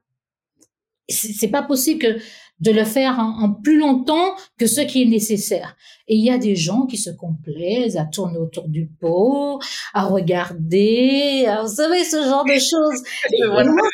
c'est 1.07 1.49
pas 1.49 1.61
possible 1.61 1.99
que 1.99 2.19
de 2.59 2.71
le 2.71 2.83
faire 2.83 3.19
en, 3.19 3.53
plus 3.53 3.77
longtemps 3.77 4.35
que 4.57 4.65
ce 4.65 4.81
qui 4.81 5.03
est 5.03 5.05
nécessaire. 5.05 5.77
Et 6.07 6.15
il 6.15 6.25
y 6.25 6.31
a 6.31 6.39
des 6.39 6.55
gens 6.55 6.87
qui 6.87 6.97
se 6.97 7.11
complaisent 7.11 7.97
à 7.97 8.05
tourner 8.05 8.39
autour 8.39 8.67
du 8.67 8.87
pot, 8.87 9.61
à 9.93 10.05
regarder, 10.05 11.45
vous 11.61 11.75
savez, 11.75 12.03
ce 12.03 12.23
genre 12.23 12.45
de 12.45 12.59
choses. 12.59 13.03
Et 13.31 13.45
moi, 13.45 13.87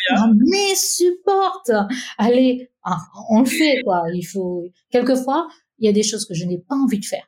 supporte. 0.76 1.72
Allez, 2.18 2.70
ah, 2.84 3.00
on 3.30 3.42
le 3.42 3.46
fait, 3.46 3.82
quoi. 3.84 4.04
Il 4.14 4.24
faut, 4.24 4.64
quelquefois, 4.90 5.50
il 5.80 5.86
y 5.86 5.90
a 5.90 5.94
des 5.94 6.04
choses 6.04 6.26
que 6.26 6.34
je 6.34 6.46
n'ai 6.46 6.60
pas 6.60 6.76
envie 6.76 7.00
de 7.00 7.06
faire. 7.06 7.28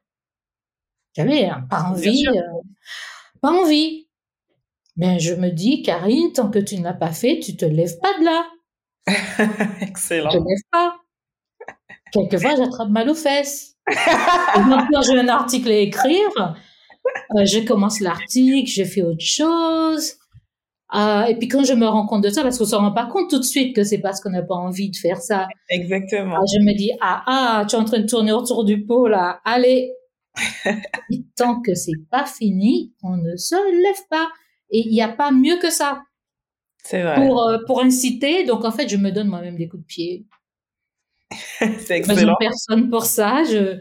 Jamais, 1.15 1.45
hein, 1.45 1.65
pas 1.69 1.83
envie, 1.83 2.27
euh, 2.27 2.41
pas 3.41 3.51
envie. 3.51 4.07
Mais 4.97 5.19
je 5.19 5.33
me 5.33 5.49
dis, 5.49 5.81
Karine, 5.81 6.31
tant 6.33 6.49
que 6.49 6.59
tu 6.59 6.77
ne 6.77 6.83
l'as 6.83 6.93
pas 6.93 7.11
fait, 7.11 7.39
tu 7.39 7.55
te 7.55 7.65
lèves 7.65 7.99
pas 7.99 8.17
de 8.19 8.25
là. 8.25 8.47
Excellent. 9.81 10.29
Tu 10.29 10.37
te 10.37 10.43
lèves 10.43 10.69
pas. 10.71 10.95
Quelquefois, 12.11 12.55
j'attrape 12.55 12.89
mal 12.89 13.09
aux 13.09 13.15
fesses. 13.15 13.75
Et 13.89 14.59
maintenant, 14.59 15.01
j'ai 15.01 15.19
un 15.19 15.27
article 15.27 15.69
à 15.69 15.77
écrire. 15.77 16.55
Euh, 17.35 17.45
je 17.45 17.59
commence 17.65 17.99
l'article, 17.99 18.69
je 18.69 18.83
fais 18.83 19.01
autre 19.01 19.23
chose. 19.23 20.13
Euh, 20.95 21.23
et 21.23 21.35
puis 21.35 21.47
quand 21.47 21.63
je 21.63 21.73
me 21.73 21.85
rends 21.87 22.05
compte 22.05 22.23
de 22.23 22.29
ça, 22.29 22.41
parce 22.41 22.57
qu'on 22.57 22.65
se 22.65 22.75
rend 22.75 22.91
pas 22.91 23.05
compte 23.07 23.29
tout 23.29 23.39
de 23.39 23.43
suite 23.43 23.75
que 23.75 23.83
c'est 23.83 23.97
parce 23.97 24.21
qu'on 24.21 24.29
n'a 24.29 24.43
pas 24.43 24.55
envie 24.55 24.89
de 24.89 24.95
faire 24.95 25.19
ça. 25.19 25.47
Exactement. 25.69 26.37
je 26.45 26.59
me 26.63 26.77
dis 26.77 26.91
ah 27.01 27.23
ah, 27.25 27.65
tu 27.67 27.75
es 27.75 27.79
en 27.79 27.85
train 27.85 27.99
de 27.99 28.07
tourner 28.07 28.31
autour 28.31 28.63
du 28.63 28.85
pot 28.85 29.07
là. 29.07 29.39
Allez. 29.45 29.91
Tant 31.35 31.61
que 31.61 31.75
c'est 31.75 31.91
pas 32.09 32.25
fini, 32.25 32.93
on 33.03 33.17
ne 33.17 33.35
se 33.35 33.55
lève 33.55 34.07
pas. 34.09 34.29
Et 34.69 34.79
il 34.79 34.91
n'y 34.91 35.01
a 35.01 35.09
pas 35.09 35.31
mieux 35.31 35.57
que 35.59 35.69
ça. 35.69 36.03
C'est 36.83 37.01
vrai. 37.01 37.15
Pour 37.15 37.43
euh, 37.43 37.57
pour 37.65 37.81
inciter, 37.81 38.45
donc 38.45 38.65
en 38.65 38.71
fait, 38.71 38.89
je 38.89 38.97
me 38.97 39.11
donne 39.11 39.27
moi-même 39.27 39.57
des 39.57 39.67
coups 39.67 39.83
de 39.83 39.87
pied. 39.87 40.25
c'est 41.59 41.97
excellent. 41.97 42.35
personne 42.39 42.89
pour 42.89 43.05
ça. 43.05 43.43
Je 43.43 43.79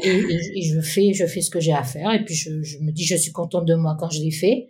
et, 0.00 0.62
je 0.62 0.80
fais 0.80 1.12
je 1.12 1.26
fais 1.26 1.40
ce 1.40 1.50
que 1.50 1.58
j'ai 1.58 1.72
à 1.72 1.82
faire 1.82 2.12
et 2.12 2.24
puis 2.24 2.34
je, 2.34 2.62
je 2.62 2.78
me 2.78 2.92
dis 2.92 3.04
je 3.04 3.16
suis 3.16 3.32
contente 3.32 3.66
de 3.66 3.74
moi 3.74 3.96
quand 3.98 4.08
je 4.10 4.20
l'ai 4.20 4.30
fait 4.30 4.68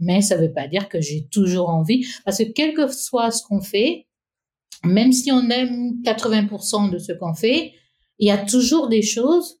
mais 0.00 0.22
ça 0.22 0.36
ne 0.36 0.42
veut 0.42 0.52
pas 0.52 0.68
dire 0.68 0.88
que 0.88 1.00
j'ai 1.00 1.26
toujours 1.26 1.70
envie, 1.70 2.06
parce 2.24 2.38
que 2.38 2.44
quel 2.44 2.74
que 2.74 2.88
soit 2.88 3.30
ce 3.30 3.42
qu'on 3.42 3.60
fait, 3.60 4.06
même 4.84 5.12
si 5.12 5.32
on 5.32 5.48
aime 5.50 6.02
80% 6.04 6.90
de 6.90 6.98
ce 6.98 7.12
qu'on 7.12 7.34
fait, 7.34 7.72
il 8.18 8.28
y 8.28 8.30
a 8.30 8.38
toujours 8.38 8.88
des 8.88 9.02
choses 9.02 9.60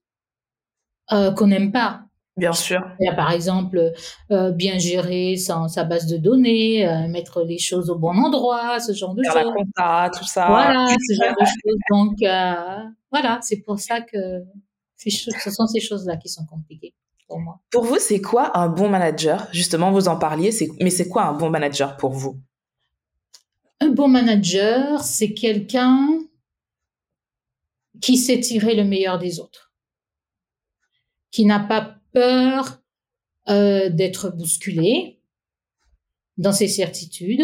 euh, 1.12 1.32
qu'on 1.32 1.46
n'aime 1.46 1.72
pas. 1.72 2.04
Bien 2.36 2.52
sûr. 2.52 2.82
Il 2.98 3.06
y 3.06 3.08
a 3.08 3.14
par 3.14 3.30
exemple 3.30 3.92
euh, 4.32 4.50
bien 4.50 4.78
gérer 4.78 5.36
sa, 5.36 5.68
sa, 5.68 5.84
base 5.84 6.06
de 6.06 6.16
données, 6.16 6.86
euh, 6.86 7.06
mettre 7.06 7.42
les 7.42 7.58
choses 7.58 7.90
au 7.90 7.96
bon 7.96 8.16
endroit, 8.18 8.80
ce 8.80 8.92
genre 8.92 9.14
de 9.14 9.22
choses. 9.22 9.34
La 9.34 9.44
compta, 9.44 10.10
tout 10.18 10.26
ça. 10.26 10.46
Voilà, 10.48 10.86
ce 11.08 11.14
genre 11.14 11.34
de 11.38 11.44
choses. 11.44 11.78
Donc 11.90 12.16
euh, 12.22 12.88
voilà, 13.12 13.38
c'est 13.42 13.58
pour 13.58 13.78
ça 13.78 14.00
que 14.00 14.42
ce 14.96 15.50
sont 15.50 15.66
ces 15.68 15.80
choses-là 15.80 16.16
qui 16.16 16.28
sont 16.28 16.44
compliquées 16.44 16.92
pour 17.28 17.38
moi. 17.38 17.60
Pour 17.70 17.84
vous, 17.84 17.98
c'est 18.00 18.20
quoi 18.20 18.58
un 18.58 18.68
bon 18.68 18.88
manager? 18.88 19.46
Justement, 19.52 19.92
vous 19.92 20.08
en 20.08 20.16
parliez, 20.16 20.50
mais 20.80 20.90
c'est 20.90 21.08
quoi 21.08 21.26
un 21.26 21.34
bon 21.34 21.50
manager 21.50 21.96
pour 21.96 22.12
vous? 22.12 22.40
Un 23.80 23.90
bon 23.90 24.08
manager, 24.08 25.04
c'est 25.04 25.34
quelqu'un 25.34 26.18
qui 28.00 28.16
sait 28.16 28.40
tirer 28.40 28.74
le 28.74 28.84
meilleur 28.84 29.18
des 29.18 29.38
autres, 29.38 29.63
qui 31.34 31.44
n'a 31.44 31.58
pas 31.58 31.96
peur 32.12 32.80
euh, 33.48 33.90
d'être 33.90 34.30
bousculé 34.30 35.20
dans 36.36 36.52
ses 36.52 36.68
certitudes 36.68 37.42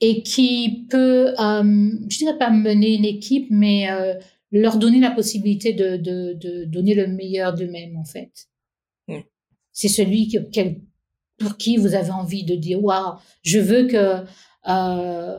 et 0.00 0.22
qui 0.22 0.86
peut, 0.88 1.34
euh, 1.40 1.90
je 2.08 2.18
dirais 2.18 2.38
pas 2.38 2.50
mener 2.50 2.94
une 2.94 3.04
équipe, 3.04 3.48
mais 3.50 3.90
euh, 3.90 4.14
leur 4.52 4.78
donner 4.78 5.00
la 5.00 5.10
possibilité 5.10 5.72
de, 5.72 5.96
de, 5.96 6.34
de 6.34 6.64
donner 6.66 6.94
le 6.94 7.08
meilleur 7.08 7.52
d'eux-mêmes, 7.52 7.96
en 7.96 8.04
fait. 8.04 8.46
Mm. 9.08 9.22
C'est 9.72 9.88
celui 9.88 10.28
que, 10.28 10.38
pour 11.36 11.56
qui 11.56 11.78
vous 11.78 11.96
avez 11.96 12.12
envie 12.12 12.44
de 12.44 12.54
dire, 12.54 12.80
waouh, 12.80 13.18
je 13.42 13.58
veux 13.58 13.88
que 13.88 14.24
euh, 14.68 15.38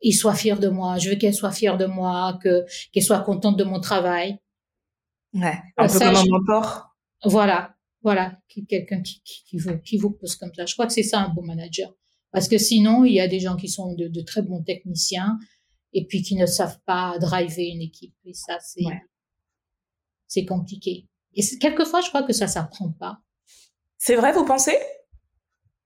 il 0.00 0.12
soit 0.12 0.34
fier 0.34 0.60
de 0.60 0.68
moi, 0.68 0.98
je 0.98 1.10
veux 1.10 1.16
qu'elle 1.16 1.34
soit 1.34 1.50
fière 1.50 1.76
de 1.76 1.86
moi, 1.86 2.38
que 2.40 2.64
qu'elle 2.92 3.02
soit 3.02 3.20
contente 3.22 3.58
de 3.58 3.64
mon 3.64 3.80
travail. 3.80 4.38
Ouais, 5.34 5.58
un 5.76 5.86
peu 5.86 5.98
comme 5.98 6.16
un 6.16 6.24
mentor. 6.26 6.94
Voilà, 7.24 7.74
voilà, 8.02 8.38
quelqu'un 8.68 9.00
qui, 9.00 9.22
qui, 9.24 9.44
qui, 9.44 9.58
vous, 9.58 9.78
qui 9.78 9.96
vous 9.96 10.10
pose 10.10 10.36
comme 10.36 10.52
ça. 10.54 10.66
Je 10.66 10.74
crois 10.74 10.86
que 10.86 10.92
c'est 10.92 11.02
ça 11.02 11.20
un 11.20 11.28
bon 11.28 11.42
manager. 11.42 11.92
Parce 12.32 12.48
que 12.48 12.58
sinon, 12.58 13.04
il 13.04 13.12
y 13.14 13.20
a 13.20 13.28
des 13.28 13.40
gens 13.40 13.56
qui 13.56 13.68
sont 13.68 13.94
de, 13.94 14.08
de 14.08 14.20
très 14.22 14.42
bons 14.42 14.62
techniciens, 14.62 15.38
et 15.92 16.06
puis 16.06 16.22
qui 16.22 16.34
ne 16.36 16.46
savent 16.46 16.80
pas 16.86 17.18
driver 17.18 17.66
une 17.68 17.82
équipe. 17.82 18.14
Et 18.24 18.34
ça, 18.34 18.58
c'est 18.60 18.84
c'est 20.26 20.46
compliqué. 20.46 21.06
Et 21.34 21.42
quelquefois, 21.58 22.00
je 22.00 22.08
crois 22.08 22.22
que 22.22 22.32
ça 22.32 22.46
s'apprend 22.46 22.90
pas. 22.92 23.18
C'est 23.98 24.16
vrai, 24.16 24.32
vous 24.32 24.44
pensez? 24.44 24.76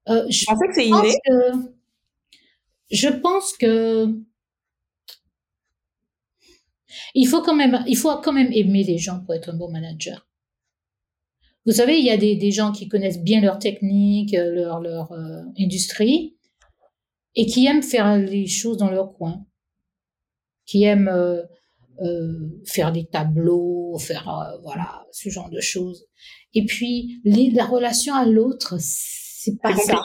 Euh, 0.07 0.25
Je 0.29 0.45
pensais 0.45 0.67
que 0.67 0.73
c'est 0.73 0.87
inné? 0.87 1.13
je 2.89 3.09
pense 3.09 3.57
que 3.57 4.07
il 7.13 7.27
faut 7.27 7.41
quand 7.41 7.55
même, 7.55 7.83
il 7.87 7.97
faut 7.97 8.15
quand 8.21 8.33
même 8.33 8.51
aimer 8.51 8.83
les 8.83 8.97
gens 8.97 9.19
pour 9.21 9.33
être 9.33 9.49
un 9.49 9.57
bon 9.57 9.69
manager. 9.69 10.27
Vous 11.65 11.73
savez, 11.73 11.99
il 11.99 12.05
y 12.05 12.11
a 12.11 12.17
des, 12.17 12.35
des 12.35 12.51
gens 12.51 12.71
qui 12.71 12.87
connaissent 12.87 13.21
bien 13.21 13.41
leur 13.41 13.59
technique, 13.59 14.33
leur, 14.33 14.79
leur 14.79 15.11
euh, 15.11 15.41
industrie, 15.59 16.37
et 17.35 17.45
qui 17.45 17.65
aiment 17.65 17.83
faire 17.83 18.17
les 18.17 18.47
choses 18.47 18.77
dans 18.77 18.89
leur 18.89 19.13
coin 19.13 19.45
qui 20.67 20.83
aiment 20.83 21.07
euh, 21.07 21.41
euh, 22.01 22.61
faire 22.65 22.91
des 22.91 23.07
tableaux, 23.07 23.97
faire 23.97 24.29
euh, 24.29 24.59
voilà 24.61 25.05
ce 25.11 25.29
genre 25.29 25.49
de 25.49 25.59
choses. 25.59 26.05
Et 26.53 26.65
puis 26.65 27.21
la 27.25 27.65
relation 27.65 28.13
à 28.13 28.25
l'autre, 28.25 28.75
c'est 28.79 29.59
pas 29.59 29.75
ça. 29.75 29.99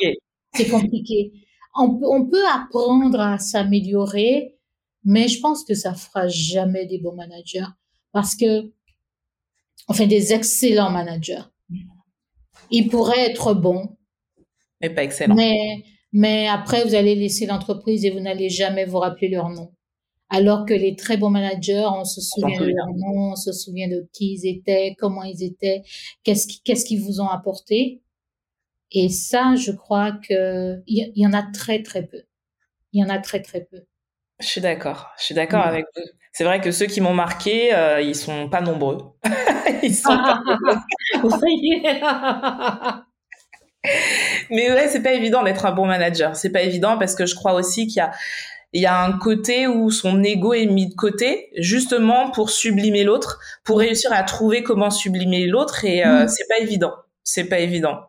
C'est 0.55 0.69
compliqué. 0.69 1.33
On 1.75 1.99
peut, 1.99 2.07
on 2.09 2.29
peut 2.29 2.47
apprendre 2.55 3.21
à 3.21 3.39
s'améliorer, 3.39 4.59
mais 5.05 5.29
je 5.29 5.41
pense 5.41 5.65
que 5.65 5.75
ça 5.75 5.95
fera 5.95 6.29
jamais 6.29 6.87
des 6.87 6.99
bons 6.99 7.15
managers 7.15 7.67
parce 8.13 8.35
que, 8.35 8.73
enfin, 9.89 10.07
des 10.07 10.33
excellents 10.33 10.91
managers. 10.91 11.45
Ils 12.71 12.89
pourraient 12.89 13.31
être 13.31 13.55
bons, 13.55 13.97
mais 14.83 14.91
pas 14.91 15.05
excellents. 15.05 15.35
Mais, 15.35 15.85
mais 16.13 16.49
après, 16.49 16.85
vous 16.85 16.95
allez 16.95 17.15
laisser 17.15 17.47
l'entreprise 17.47 18.05
et 18.05 18.11
vous 18.11 18.21
n'allez 18.21 18.51
jamais 18.51 18.85
vous 18.85 18.99
rappeler 18.99 19.29
leur 19.29 19.49
nom. 19.49 19.73
Alors 20.29 20.67
que 20.67 20.75
les 20.75 20.97
très 20.97 21.17
bons 21.17 21.31
managers, 21.31 21.87
on 21.95 22.05
se 22.05 22.21
souvient 22.21 22.61
de 22.61 22.73
leur 22.75 22.89
nom, 22.89 23.33
on 23.33 23.37
se 23.37 23.53
souvient 23.53 23.89
de 23.89 24.09
qui 24.13 24.33
ils 24.33 24.47
étaient, 24.49 24.97
comment 24.99 25.23
ils 25.23 25.43
étaient, 25.43 25.83
qu'est-ce 26.25 26.47
qu'ils 26.47 26.63
qu'est-ce 26.63 26.85
qu'ils 26.85 27.03
vous 27.03 27.21
ont 27.21 27.29
apporté. 27.29 28.03
Et 28.91 29.09
ça, 29.09 29.55
je 29.57 29.73
crois 29.73 30.13
que 30.13 30.83
il 30.87 31.13
y, 31.15 31.27
en 31.27 31.33
a 31.33 31.43
très 31.43 31.83
très 31.83 32.07
peu. 32.07 32.23
Il 32.93 33.01
y 33.01 33.05
en 33.05 33.09
a 33.09 33.19
très 33.19 33.41
très 33.41 33.65
peu. 33.65 33.83
Je 34.43 34.49
suis 34.49 34.61
d'accord. 34.61 35.11
Je 35.19 35.25
suis 35.25 35.35
d'accord 35.35 35.65
avec 35.65 35.87
vous. 35.97 36.03
C'est 36.33 36.45
vrai 36.45 36.61
que 36.61 36.71
ceux 36.71 36.87
qui 36.87 37.01
m'ont 37.01 37.15
marqué, 37.15 37.75
euh, 37.75 38.01
ils 38.01 38.17
sont 38.17 38.49
pas 38.49 38.61
nombreux. 38.61 38.99
ils 39.83 39.95
sont 39.95 40.17
pas 40.17 40.43
Mais 44.51 44.73
ouais, 44.73 44.89
c'est 44.89 45.03
pas 45.03 45.13
évident 45.13 45.43
d'être 45.43 45.67
un 45.67 45.73
bon 45.73 45.87
manager. 45.87 46.37
C'est 46.37 46.51
pas 46.51 46.63
évident 46.63 46.99
parce 46.99 47.15
que 47.15 47.27
je 47.27 47.35
crois 47.35 47.55
aussi 47.55 47.87
qu'il 47.87 47.97
y 47.99 48.01
a 48.01 48.13
il 48.75 48.81
y 48.81 48.87
a 48.87 49.03
un 49.05 49.19
côté 49.19 49.67
où 49.67 49.91
son 49.91 50.23
ego 50.23 50.55
est 50.55 50.67
mis 50.67 50.89
de 50.89 50.95
côté 50.95 51.51
justement 51.59 52.31
pour 52.31 52.49
sublimer 52.49 53.05
l'autre, 53.05 53.39
pour 53.65 53.79
réussir 53.79 54.11
à 54.13 54.23
trouver 54.23 54.63
comment 54.63 54.91
sublimer 54.91 55.47
l'autre 55.47 55.85
et 55.85 56.05
euh, 56.07 56.25
mm. 56.25 56.29
c'est 56.29 56.49
pas 56.49 56.59
évident. 56.59 56.95
C'est 57.23 57.45
pas 57.45 57.59
évident. 57.59 58.01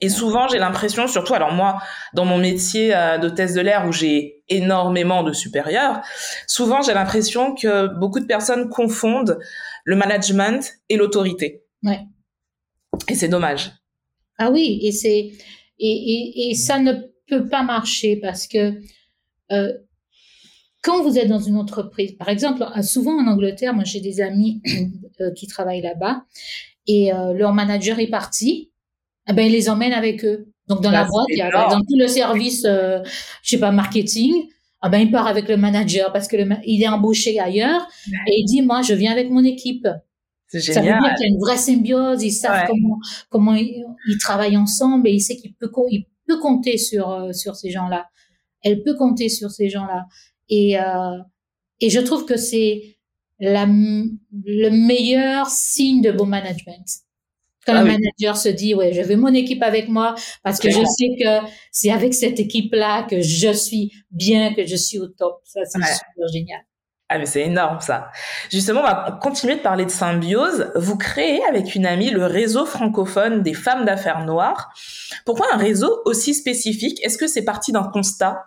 Et 0.00 0.08
souvent, 0.08 0.48
j'ai 0.48 0.58
l'impression, 0.58 1.06
surtout, 1.06 1.34
alors 1.34 1.52
moi, 1.52 1.78
dans 2.14 2.24
mon 2.24 2.38
métier 2.38 2.94
euh, 2.94 3.18
d'hôtesse 3.18 3.54
de 3.54 3.60
l'air 3.60 3.86
où 3.86 3.92
j'ai 3.92 4.42
énormément 4.48 5.22
de 5.22 5.32
supérieurs, 5.32 6.00
souvent 6.46 6.82
j'ai 6.82 6.94
l'impression 6.94 7.54
que 7.54 7.86
beaucoup 7.98 8.20
de 8.20 8.26
personnes 8.26 8.68
confondent 8.70 9.38
le 9.84 9.96
management 9.96 10.72
et 10.88 10.96
l'autorité. 10.96 11.62
Ouais. 11.82 12.00
Et 13.08 13.14
c'est 13.14 13.28
dommage. 13.28 13.72
Ah 14.38 14.50
oui, 14.50 14.80
et 14.82 14.92
c'est 14.92 15.32
et, 15.78 15.88
et, 15.88 16.50
et, 16.50 16.54
ça 16.54 16.78
ne 16.78 16.92
peut 17.26 17.48
pas 17.48 17.62
marcher 17.62 18.16
parce 18.16 18.46
que 18.46 18.80
euh, 19.52 19.72
quand 20.82 21.02
vous 21.02 21.18
êtes 21.18 21.28
dans 21.28 21.40
une 21.40 21.56
entreprise, 21.56 22.12
par 22.12 22.28
exemple, 22.28 22.64
souvent 22.82 23.18
en 23.18 23.26
Angleterre, 23.26 23.74
moi 23.74 23.84
j'ai 23.84 24.00
des 24.00 24.20
amis 24.20 24.62
euh, 25.20 25.30
qui 25.32 25.46
travaillent 25.46 25.82
là-bas 25.82 26.24
et 26.86 27.12
euh, 27.12 27.32
leur 27.34 27.52
manager 27.52 27.98
est 27.98 28.08
parti, 28.08 28.69
eh 29.28 29.32
ben 29.32 29.46
ils 29.46 29.52
les 29.52 29.68
emmènent 29.68 29.92
avec 29.92 30.24
eux. 30.24 30.46
Donc 30.68 30.82
dans 30.82 30.90
la 30.90 31.04
boîte, 31.04 31.26
il 31.30 31.38
y 31.38 31.42
a 31.42 31.50
dans 31.50 31.80
tout 31.80 31.96
le 31.98 32.06
service, 32.08 32.64
euh, 32.64 33.00
je 33.42 33.50
sais 33.50 33.58
pas, 33.58 33.70
marketing. 33.72 34.32
Ah 34.82 34.88
ben 34.88 34.98
il 34.98 35.10
part 35.10 35.26
avec 35.26 35.48
le 35.48 35.56
manager 35.56 36.12
parce 36.12 36.26
que 36.28 36.36
le, 36.36 36.48
il 36.64 36.82
est 36.82 36.88
embauché 36.88 37.38
ailleurs 37.38 37.86
et 38.28 38.38
il 38.38 38.44
dit 38.46 38.62
moi 38.62 38.80
je 38.82 38.94
viens 38.94 39.12
avec 39.12 39.28
mon 39.30 39.44
équipe. 39.44 39.86
C'est 40.48 40.60
Ça 40.60 40.80
veut 40.80 40.86
génial. 40.86 41.00
dire 41.02 41.14
qu'il 41.16 41.26
y 41.26 41.30
a 41.30 41.32
une 41.34 41.38
vraie 41.40 41.56
symbiose, 41.58 42.22
ils 42.22 42.32
savent 42.32 42.62
Ouais. 42.62 42.66
comment 42.68 42.98
comment 43.28 43.54
ils, 43.54 43.84
ils 44.08 44.18
travaillent 44.18 44.56
ensemble 44.56 45.06
et 45.08 45.12
il 45.12 45.20
sait 45.20 45.36
qu'il 45.36 45.54
peut 45.54 45.70
il 45.90 46.06
peut 46.26 46.38
compter 46.40 46.78
sur 46.78 47.10
euh, 47.10 47.32
sur 47.32 47.56
ces 47.56 47.70
gens-là. 47.70 48.06
Elle 48.62 48.82
peut 48.82 48.94
compter 48.94 49.28
sur 49.28 49.50
ces 49.50 49.68
gens-là 49.68 50.06
et 50.48 50.78
euh, 50.80 51.18
et 51.80 51.90
je 51.90 52.00
trouve 52.00 52.24
que 52.24 52.36
c'est 52.36 52.96
la 53.38 53.66
le 53.66 54.68
meilleur 54.70 55.46
signe 55.48 56.00
de 56.02 56.10
bon 56.12 56.26
management. 56.26 56.86
Quand 57.66 57.74
Ah 57.74 57.82
le 57.82 57.90
oui. 57.90 57.96
manager 57.98 58.36
se 58.36 58.48
dit 58.48 58.74
ouais, 58.74 58.92
je 58.92 59.02
veux 59.02 59.16
mon 59.16 59.32
équipe 59.34 59.62
avec 59.62 59.88
moi 59.88 60.14
parce 60.42 60.58
que 60.58 60.70
je 60.70 60.80
sais 60.84 61.08
que 61.22 61.46
c'est 61.70 61.90
avec 61.90 62.14
cette 62.14 62.40
équipe-là 62.40 63.02
que 63.04 63.20
je 63.20 63.52
suis 63.52 63.92
bien, 64.10 64.54
que 64.54 64.64
je 64.66 64.76
suis 64.76 64.98
au 64.98 65.08
top. 65.08 65.40
Ça 65.44 65.60
c'est 65.66 65.78
Ouais. 65.78 65.84
super 65.84 66.28
génial. 66.32 66.60
Ah 67.12 67.18
mais 67.18 67.26
c'est 67.26 67.42
énorme 67.42 67.80
ça. 67.80 68.10
Justement, 68.52 68.80
on 68.80 68.84
va 68.84 69.18
continuer 69.20 69.56
de 69.56 69.60
parler 69.60 69.84
de 69.84 69.90
symbiose. 69.90 70.70
Vous 70.76 70.96
créez 70.96 71.42
avec 71.44 71.74
une 71.74 71.84
amie 71.84 72.10
le 72.10 72.24
réseau 72.24 72.64
francophone 72.66 73.42
des 73.42 73.52
femmes 73.52 73.84
d'affaires 73.84 74.24
noires. 74.24 74.72
Pourquoi 75.26 75.46
un 75.52 75.56
réseau 75.56 76.02
aussi 76.04 76.34
spécifique? 76.34 77.04
Est-ce 77.04 77.18
que 77.18 77.26
c'est 77.26 77.44
parti 77.44 77.72
d'un 77.72 77.82
constat? 77.82 78.44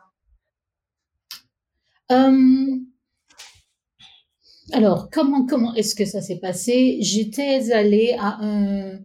Euh, 2.12 2.78
alors, 4.74 5.10
comment, 5.10 5.46
comment 5.46 5.74
est-ce 5.76 5.96
que 5.96 6.06
ça 6.06 6.22
s'est 6.22 6.40
passé? 6.40 6.98
J'étais 7.02 7.72
allée 7.72 8.16
à 8.20 8.38
un- 8.42 9.00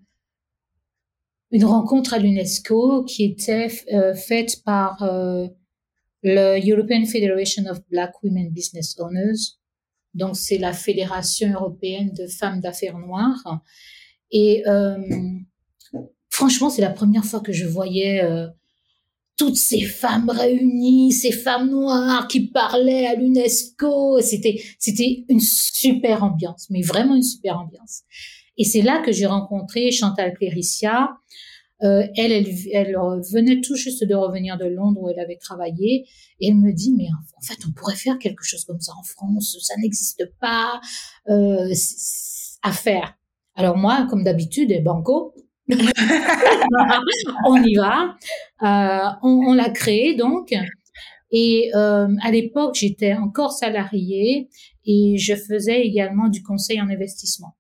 une 1.51 1.65
rencontre 1.65 2.15
à 2.15 2.19
l'UNESCO 2.19 3.05
qui 3.05 3.25
était 3.25 3.69
euh, 3.93 4.15
faite 4.15 4.63
par 4.65 5.03
euh, 5.03 5.47
le 6.23 6.59
European 6.69 7.05
Federation 7.07 7.65
of 7.71 7.81
Black 7.89 8.13
Women 8.23 8.51
Business 8.51 8.97
Owners. 8.99 9.57
Donc, 10.15 10.37
c'est 10.37 10.59
la 10.59 10.73
Fédération 10.73 11.53
européenne 11.53 12.13
de 12.13 12.27
femmes 12.27 12.61
d'affaires 12.61 12.99
noires. 12.99 13.63
Et 14.31 14.67
euh, 14.67 14.99
franchement, 16.29 16.71
c'est 16.71 16.83
la 16.83 16.91
première 16.91 17.25
fois 17.25 17.41
que 17.41 17.53
je 17.53 17.67
voyais 17.67 18.23
toutes 19.39 19.57
ces 19.57 19.83
femmes 19.83 20.29
réunies, 20.29 21.13
ces 21.13 21.33
femmes 21.33 21.71
noires 21.71 22.27
qui 22.29 22.49
parlaient 22.49 23.07
à 23.07 23.15
l'UNESCO. 23.15 24.21
C'était, 24.21 24.61
c'était 24.79 25.25
une 25.29 25.41
super 25.41 26.25
ambiance, 26.25 26.67
mais 26.71 26.83
vraiment 26.83 27.15
une 27.15 27.23
super 27.23 27.59
ambiance. 27.59 28.03
Et 28.59 28.65
c'est 28.65 28.83
là 28.83 29.01
que 29.01 29.13
j'ai 29.13 29.27
rencontré 29.27 29.93
Chantal 29.93 30.35
Cléricia. 30.35 31.11
Euh, 31.85 32.03
elle, 32.17 32.33
elle, 32.33 32.49
elle 32.73 32.97
venait 33.33 33.61
tout 33.61 33.77
juste 33.77 34.03
de 34.03 34.15
revenir 34.17 34.59
de 34.59 34.65
Londres 34.65 35.01
où 35.01 35.09
elle 35.09 35.21
avait 35.21 35.37
travaillé. 35.37 36.07
Et 36.41 36.49
elle 36.49 36.57
me 36.57 36.73
dit, 36.73 36.93
mais 36.99 37.07
en 37.37 37.41
fait, 37.41 37.59
on 37.69 37.73
pourrait 37.73 37.95
faire 37.95 38.19
quelque 38.19 38.45
chose 38.45 38.65
comme 38.65 38.81
ça 38.81 38.93
en 38.99 39.05
France. 39.05 39.57
Ça 39.63 39.75
n'existe 39.77 40.25
pas 40.41 40.81
euh, 41.29 41.73
à 42.65 42.73
faire. 42.73 43.17
Alors 43.55 43.77
moi, 43.77 44.07
comme 44.11 44.25
d'habitude, 44.25 44.83
banco, 44.83 45.35
on 47.45 47.63
y 47.63 47.75
va. 47.75 48.17
Euh, 48.63 49.11
on 49.23 49.49
on 49.49 49.55
l'a 49.55 49.71
créé 49.71 50.15
donc. 50.15 50.55
Et 51.31 51.71
euh, 51.75 52.09
à 52.23 52.31
l'époque, 52.31 52.75
j'étais 52.75 53.15
encore 53.15 53.53
salariée 53.53 54.49
et 54.87 55.17
je 55.19 55.35
faisais 55.35 55.83
également 55.83 56.29
du 56.29 56.43
conseil 56.43 56.81
en 56.81 56.89
investissement. 56.89 57.55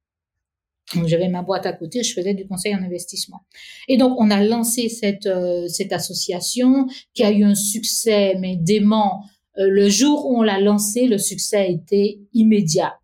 J'avais 1.04 1.28
ma 1.28 1.42
boîte 1.42 1.66
à 1.66 1.74
côté, 1.74 2.02
je 2.02 2.14
faisais 2.14 2.32
du 2.32 2.46
conseil 2.46 2.74
en 2.74 2.82
investissement. 2.82 3.40
Et 3.88 3.98
donc, 3.98 4.18
on 4.18 4.30
a 4.30 4.42
lancé 4.42 4.88
cette, 4.88 5.26
euh, 5.26 5.68
cette 5.68 5.92
association 5.92 6.86
qui 7.12 7.24
a 7.24 7.30
eu 7.30 7.44
un 7.44 7.54
succès, 7.54 8.36
mais 8.40 8.56
dément. 8.56 9.22
Euh, 9.58 9.68
le 9.68 9.90
jour 9.90 10.24
où 10.26 10.38
on 10.38 10.42
l'a 10.42 10.58
lancé, 10.58 11.06
le 11.06 11.18
succès 11.18 11.58
a 11.58 11.66
été 11.66 12.22
immédiat. 12.32 12.98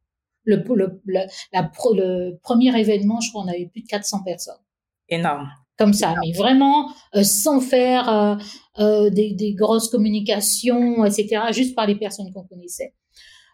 Le, 0.44 0.56
le, 0.74 1.02
le, 1.04 1.20
le 1.52 2.38
premier 2.42 2.78
événement, 2.78 3.20
je 3.20 3.28
crois, 3.30 3.44
on 3.44 3.48
a 3.48 3.56
eu 3.56 3.68
plus 3.68 3.82
de 3.82 3.86
400 3.86 4.22
personnes 4.22 4.63
Énorme. 5.08 5.48
comme 5.76 5.92
ça, 5.92 6.14
mais 6.22 6.32
vraiment 6.32 6.90
euh, 7.14 7.22
sans 7.22 7.60
faire 7.60 8.08
euh, 8.08 8.36
euh, 8.78 9.10
des, 9.10 9.32
des 9.34 9.54
grosses 9.54 9.88
communications, 9.88 11.04
etc., 11.04 11.42
juste 11.52 11.74
par 11.74 11.86
les 11.86 11.96
personnes 11.96 12.32
qu'on 12.32 12.44
connaissait. 12.44 12.94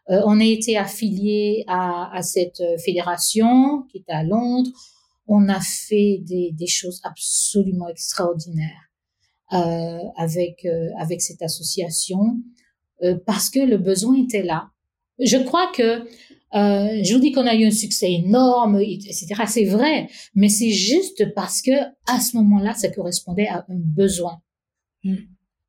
On 0.09 0.41
a 0.41 0.45
été 0.45 0.77
affilié 0.77 1.63
à, 1.69 2.11
à 2.13 2.23
cette 2.23 2.61
fédération 2.85 3.85
qui 3.93 3.99
est 3.99 4.13
à 4.13 4.25
Londres. 4.25 4.71
On 5.29 5.49
a 5.49 5.61
fait 5.61 6.19
des, 6.23 6.51
des 6.53 6.67
choses 6.67 7.01
absolument 7.05 7.87
extraordinaires 7.87 8.91
avec 10.17 10.67
avec 10.99 11.21
cette 11.23 11.43
association 11.43 12.41
parce 13.25 13.51
que 13.51 13.61
le 13.61 13.79
besoin 13.79 14.17
était 14.17 14.43
là. 14.43 14.71
Je 15.21 15.37
crois 15.37 15.71
que 15.71 16.05
euh, 16.55 17.03
je 17.03 17.15
vous 17.15 17.21
dis 17.21 17.33
qu'on 17.33 17.47
a 17.47 17.55
eu 17.55 17.67
un 17.67 17.71
succès 17.71 18.13
énorme, 18.13 18.81
etc. 18.81 19.27
C'est 19.47 19.65
vrai, 19.65 20.09
mais 20.35 20.49
c'est 20.49 20.71
juste 20.71 21.33
parce 21.35 21.63
que 21.63 21.73
à 22.07 22.21
ce 22.21 22.37
moment-là, 22.39 22.75
ça 22.75 22.89
correspondait 22.89 23.49
à 23.49 23.65
un 23.69 23.77
besoin. 23.77 24.41
Mm. 25.05 25.15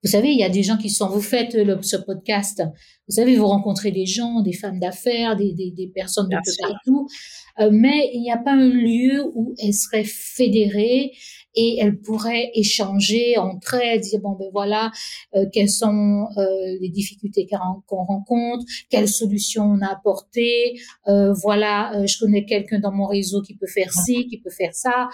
Vous 0.04 0.10
savez, 0.10 0.32
il 0.32 0.39
y 0.39 0.44
a 0.44 0.50
des 0.50 0.63
gens 0.63 0.78
qui 0.78 0.89
sont, 0.89 1.08
vous 1.10 1.22
faites 1.22 1.54
le, 1.54 1.80
ce 1.84 1.96
podcast, 1.96 2.63
vous 3.08 3.15
savez, 3.15 3.36
vous 3.36 3.46
rencontrez 3.46 3.91
des 3.91 4.08
gens, 4.08 4.41
des 4.41 4.54
femmes 4.54 4.80
d'affaires, 4.80 5.36
des, 5.36 5.54
des, 5.54 5.70
des 5.70 5.88
personnes 5.88 6.28
de 6.28 6.36
peu 6.36 6.52
partout, 6.60 7.08
euh, 7.60 7.70
mais 7.72 8.10
il 8.13 8.22
n'y 8.22 8.32
a 8.32 8.38
pas 8.38 8.54
un 8.54 8.70
lieu 8.70 9.24
où 9.36 9.54
elles 9.60 9.76
seraient 9.76 10.04
fédérées 10.04 11.12
et 11.56 11.78
elles 11.80 12.00
pourraient 12.00 12.52
échanger 12.54 13.38
entre 13.38 13.76
elles, 13.76 14.02
dire 14.02 14.20
bon 14.20 14.32
ben 14.34 14.50
voilà, 14.52 14.92
euh, 15.36 15.46
quelles 15.52 15.70
sont 15.70 16.28
euh, 16.38 16.78
les 16.80 16.90
difficultés 16.90 17.48
qu'on 17.88 18.04
rencontre, 18.04 18.66
quelles 18.90 19.10
solutions 19.10 19.64
on 19.64 19.82
a 19.82 19.92
apportées, 19.92 20.80
euh, 21.08 21.34
voilà, 21.34 21.96
euh, 21.96 22.08
je 22.08 22.18
connais 22.20 22.46
quelqu'un 22.46 22.80
dans 22.80 22.92
mon 22.92 23.06
réseau 23.06 23.42
qui 23.42 23.56
peut 23.56 23.68
faire 23.68 23.92
ci, 23.92 24.28
qui 24.28 24.40
peut 24.40 24.50
faire 24.50 24.74
ça. 24.74 25.10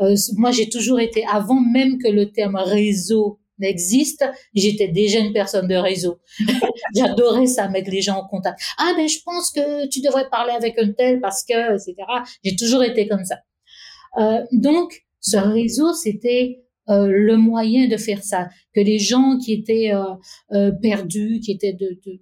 Euh, 0.00 0.16
moi, 0.36 0.50
j'ai 0.50 0.68
toujours 0.68 1.00
été, 1.00 1.24
avant 1.26 1.60
même 1.60 1.98
que 1.98 2.08
le 2.08 2.30
terme 2.30 2.56
réseau 2.56 3.38
n'existe, 3.58 4.24
j'étais 4.54 4.88
déjà 4.88 5.18
une 5.18 5.32
personne 5.32 5.68
de 5.68 5.74
réseau. 5.74 6.18
J'adorais 6.96 7.46
ça, 7.46 7.68
mettre 7.68 7.90
les 7.90 8.00
gens 8.00 8.16
en 8.16 8.26
contact. 8.26 8.58
Ah 8.78 8.92
ben, 8.96 9.06
je 9.06 9.18
pense 9.24 9.50
que 9.50 9.86
tu 9.88 10.00
devrais 10.00 10.28
parler 10.30 10.52
avec 10.52 10.78
un 10.78 10.92
tel 10.92 11.20
parce 11.20 11.44
que, 11.44 11.74
etc. 11.74 11.94
J'ai 12.42 12.56
toujours 12.56 12.82
été 12.82 13.06
comme 13.06 13.24
ça. 13.24 13.36
Euh, 14.18 14.42
donc, 14.52 15.04
ce 15.20 15.36
réseau, 15.36 15.92
c'était 15.92 16.64
euh, 16.88 17.06
le 17.06 17.36
moyen 17.36 17.88
de 17.88 17.96
faire 17.96 18.22
ça. 18.22 18.48
Que 18.74 18.80
les 18.80 18.98
gens 18.98 19.38
qui 19.38 19.52
étaient 19.52 19.92
euh, 19.92 20.14
euh, 20.52 20.72
perdus, 20.72 21.40
qui 21.40 21.52
étaient 21.52 21.74
de, 21.74 21.98
de 22.06 22.20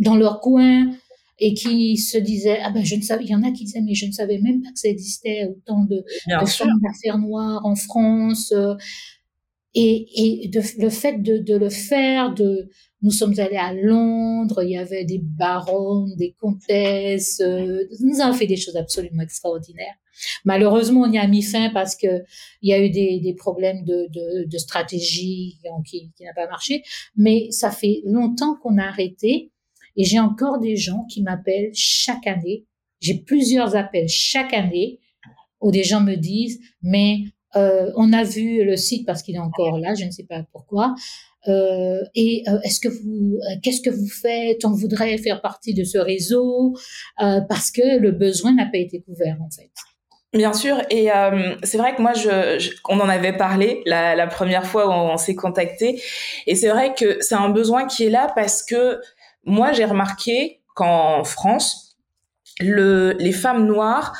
dans 0.00 0.16
leur 0.16 0.40
coin 0.40 0.90
et 1.38 1.54
qui 1.54 1.96
se 1.96 2.18
disaient 2.18 2.58
ah 2.62 2.70
ben 2.70 2.84
je 2.84 2.96
ne 2.96 3.02
savais 3.02 3.24
il 3.24 3.30
y 3.30 3.34
en 3.34 3.42
a 3.42 3.50
qui 3.50 3.64
disaient 3.64 3.80
mais 3.80 3.94
je 3.94 4.06
ne 4.06 4.12
savais 4.12 4.38
même 4.38 4.62
pas 4.62 4.70
que 4.72 4.78
ça 4.78 4.88
existait 4.88 5.46
autant 5.46 5.84
de, 5.84 6.04
de 6.40 6.46
femmes 6.46 6.80
d'affaires 6.82 7.18
noires 7.18 7.64
en 7.64 7.74
France 7.74 8.52
euh, 8.52 8.74
et, 9.74 10.44
et 10.44 10.48
de, 10.48 10.60
le 10.82 10.90
fait 10.90 11.22
de, 11.22 11.38
de 11.38 11.56
le 11.56 11.70
faire 11.70 12.34
de 12.34 12.68
nous 13.02 13.10
sommes 13.10 13.38
allés 13.38 13.56
à 13.56 13.72
Londres 13.72 14.62
il 14.62 14.70
y 14.70 14.76
avait 14.78 15.04
des 15.04 15.18
baronnes 15.18 16.14
des 16.16 16.34
comtesses 16.38 17.40
euh, 17.40 17.84
nous 18.00 18.20
avons 18.20 18.34
fait 18.34 18.46
des 18.46 18.56
choses 18.56 18.76
absolument 18.76 19.22
extraordinaires 19.22 19.96
malheureusement 20.44 21.02
on 21.02 21.12
y 21.12 21.18
a 21.18 21.26
mis 21.26 21.42
fin 21.42 21.70
parce 21.70 21.96
que 21.96 22.24
il 22.62 22.70
y 22.70 22.72
a 22.72 22.84
eu 22.84 22.90
des, 22.90 23.34
problèmes 23.36 23.84
de, 23.84 24.58
stratégie 24.58 25.58
qui, 25.86 26.10
n'a 26.20 26.34
pas 26.34 26.48
marché 26.48 26.82
mais 27.16 27.50
ça 27.50 27.70
fait 27.70 28.02
longtemps 28.04 28.56
qu'on 28.62 28.78
a 28.78 28.84
arrêté 28.84 29.50
et 29.96 30.04
j'ai 30.04 30.18
encore 30.18 30.58
des 30.60 30.76
gens 30.76 31.04
qui 31.10 31.22
m'appellent 31.22 31.72
chaque 31.74 32.26
année. 32.26 32.66
J'ai 33.00 33.18
plusieurs 33.18 33.76
appels 33.76 34.08
chaque 34.08 34.52
année 34.52 35.00
où 35.60 35.70
des 35.70 35.84
gens 35.84 36.00
me 36.00 36.14
disent, 36.14 36.60
mais 36.82 37.24
euh, 37.56 37.90
on 37.96 38.12
a 38.12 38.24
vu 38.24 38.64
le 38.64 38.76
site 38.76 39.06
parce 39.06 39.22
qu'il 39.22 39.34
est 39.34 39.40
encore 39.40 39.78
là, 39.78 39.94
je 39.94 40.04
ne 40.04 40.10
sais 40.10 40.24
pas 40.24 40.42
pourquoi. 40.52 40.94
Euh, 41.48 42.00
et 42.14 42.44
euh, 42.48 42.60
est-ce 42.62 42.80
que 42.80 42.88
vous, 42.88 43.38
qu'est-ce 43.62 43.80
que 43.80 43.90
vous 43.90 44.08
faites? 44.08 44.64
On 44.64 44.72
voudrait 44.72 45.16
faire 45.18 45.40
partie 45.40 45.74
de 45.74 45.84
ce 45.84 45.98
réseau 45.98 46.76
parce 47.16 47.70
que 47.70 47.98
le 47.98 48.12
besoin 48.12 48.54
n'a 48.54 48.66
pas 48.66 48.78
été 48.78 49.00
couvert 49.00 49.38
en 49.40 49.50
fait. 49.50 49.70
Bien 50.32 50.52
sûr, 50.52 50.80
et 50.90 51.10
euh, 51.10 51.56
c'est 51.64 51.76
vrai 51.76 51.94
que 51.96 52.02
moi, 52.02 52.12
je, 52.12 52.70
on 52.88 53.00
en 53.00 53.08
avait 53.08 53.32
parlé 53.32 53.82
la, 53.84 54.14
la 54.14 54.28
première 54.28 54.64
fois 54.64 54.86
où 54.86 54.92
on, 54.92 55.16
s'est 55.16 55.34
contacté, 55.34 56.00
et 56.46 56.54
c'est 56.54 56.68
vrai 56.68 56.94
que 56.94 57.20
c'est 57.20 57.34
un 57.34 57.48
besoin 57.48 57.86
qui 57.86 58.06
est 58.06 58.10
là 58.10 58.30
parce 58.36 58.62
que 58.62 59.00
moi, 59.44 59.72
j'ai 59.72 59.84
remarqué 59.84 60.60
qu'en 60.74 61.24
France, 61.24 61.96
le, 62.60 63.16
les 63.18 63.32
femmes 63.32 63.66
noires 63.66 64.12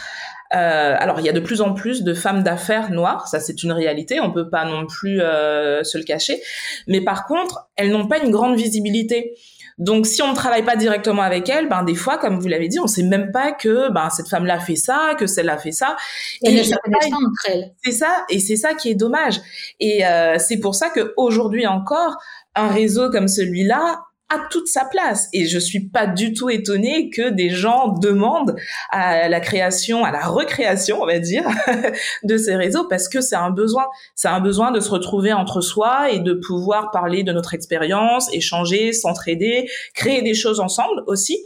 euh, 0.53 0.96
alors, 0.99 1.20
il 1.20 1.27
y 1.27 1.29
a 1.29 1.33
de 1.33 1.40
plus 1.40 1.61
en 1.61 1.75
plus 1.75 2.03
de 2.03 2.12
femmes 2.12 2.42
d'affaires 2.42 2.90
noires, 2.90 3.29
ça 3.29 3.38
c'est 3.38 3.62
une 3.62 3.70
réalité, 3.70 4.20
on 4.20 4.33
peut 4.33 4.51
pas 4.51 4.64
non 4.64 4.87
plus 4.87 5.20
euh, 5.20 5.85
se 5.85 5.96
le 5.96 6.05
cacher. 6.05 6.42
Mais 6.88 7.01
par 7.01 7.27
contre, 7.27 7.70
elles 7.77 7.90
n'ont 7.90 8.09
pas 8.09 8.18
une 8.18 8.33
grande 8.33 8.57
visibilité. 8.57 9.35
Donc, 9.80 10.06
si 10.06 10.22
on 10.22 10.28
ne 10.30 10.34
travaille 10.34 10.62
pas 10.62 10.76
directement 10.76 11.22
avec 11.22 11.48
elles, 11.48 11.68
ben 11.68 11.82
des 11.82 11.94
fois, 11.94 12.18
comme 12.18 12.38
vous 12.38 12.48
l'avez 12.48 12.68
dit, 12.68 12.78
on 12.78 12.86
sait 12.86 13.02
même 13.02 13.32
pas 13.32 13.50
que 13.50 13.90
ben 13.90 14.10
cette 14.10 14.28
femme-là 14.28 14.60
fait 14.60 14.76
ça, 14.76 15.14
que 15.18 15.26
celle-là 15.26 15.56
fait 15.56 15.72
ça. 15.72 15.96
Et, 16.42 16.52
ne 16.52 17.48
elles. 17.48 17.72
C'est 17.82 17.92
ça, 17.92 18.24
et 18.28 18.38
c'est 18.38 18.56
ça 18.56 18.74
qui 18.74 18.90
est 18.90 18.94
dommage. 18.94 19.40
Et 19.80 20.06
euh, 20.06 20.36
c'est 20.38 20.58
pour 20.58 20.74
ça 20.74 20.90
que 20.90 21.14
aujourd'hui 21.16 21.66
encore, 21.66 22.18
un 22.54 22.68
réseau 22.68 23.10
comme 23.10 23.26
celui-là 23.26 24.00
a 24.30 24.38
toute 24.50 24.68
sa 24.68 24.84
place. 24.84 25.28
Et 25.32 25.46
je 25.46 25.58
suis 25.58 25.88
pas 25.88 26.06
du 26.06 26.32
tout 26.32 26.48
étonnée 26.48 27.10
que 27.10 27.30
des 27.30 27.50
gens 27.50 27.88
demandent 27.88 28.56
à 28.90 29.28
la 29.28 29.40
création, 29.40 30.04
à 30.04 30.10
la 30.10 30.26
recréation, 30.26 31.02
on 31.02 31.06
va 31.06 31.18
dire, 31.18 31.44
de 32.22 32.36
ces 32.38 32.56
réseaux 32.56 32.86
parce 32.88 33.08
que 33.08 33.20
c'est 33.20 33.36
un 33.36 33.50
besoin. 33.50 33.86
C'est 34.14 34.28
un 34.28 34.40
besoin 34.40 34.70
de 34.70 34.80
se 34.80 34.90
retrouver 34.90 35.32
entre 35.32 35.60
soi 35.60 36.10
et 36.10 36.20
de 36.20 36.32
pouvoir 36.32 36.90
parler 36.90 37.22
de 37.22 37.32
notre 37.32 37.54
expérience, 37.54 38.32
échanger, 38.32 38.92
s'entraider, 38.92 39.68
créer 39.94 40.22
des 40.22 40.34
choses 40.34 40.60
ensemble 40.60 41.02
aussi 41.06 41.38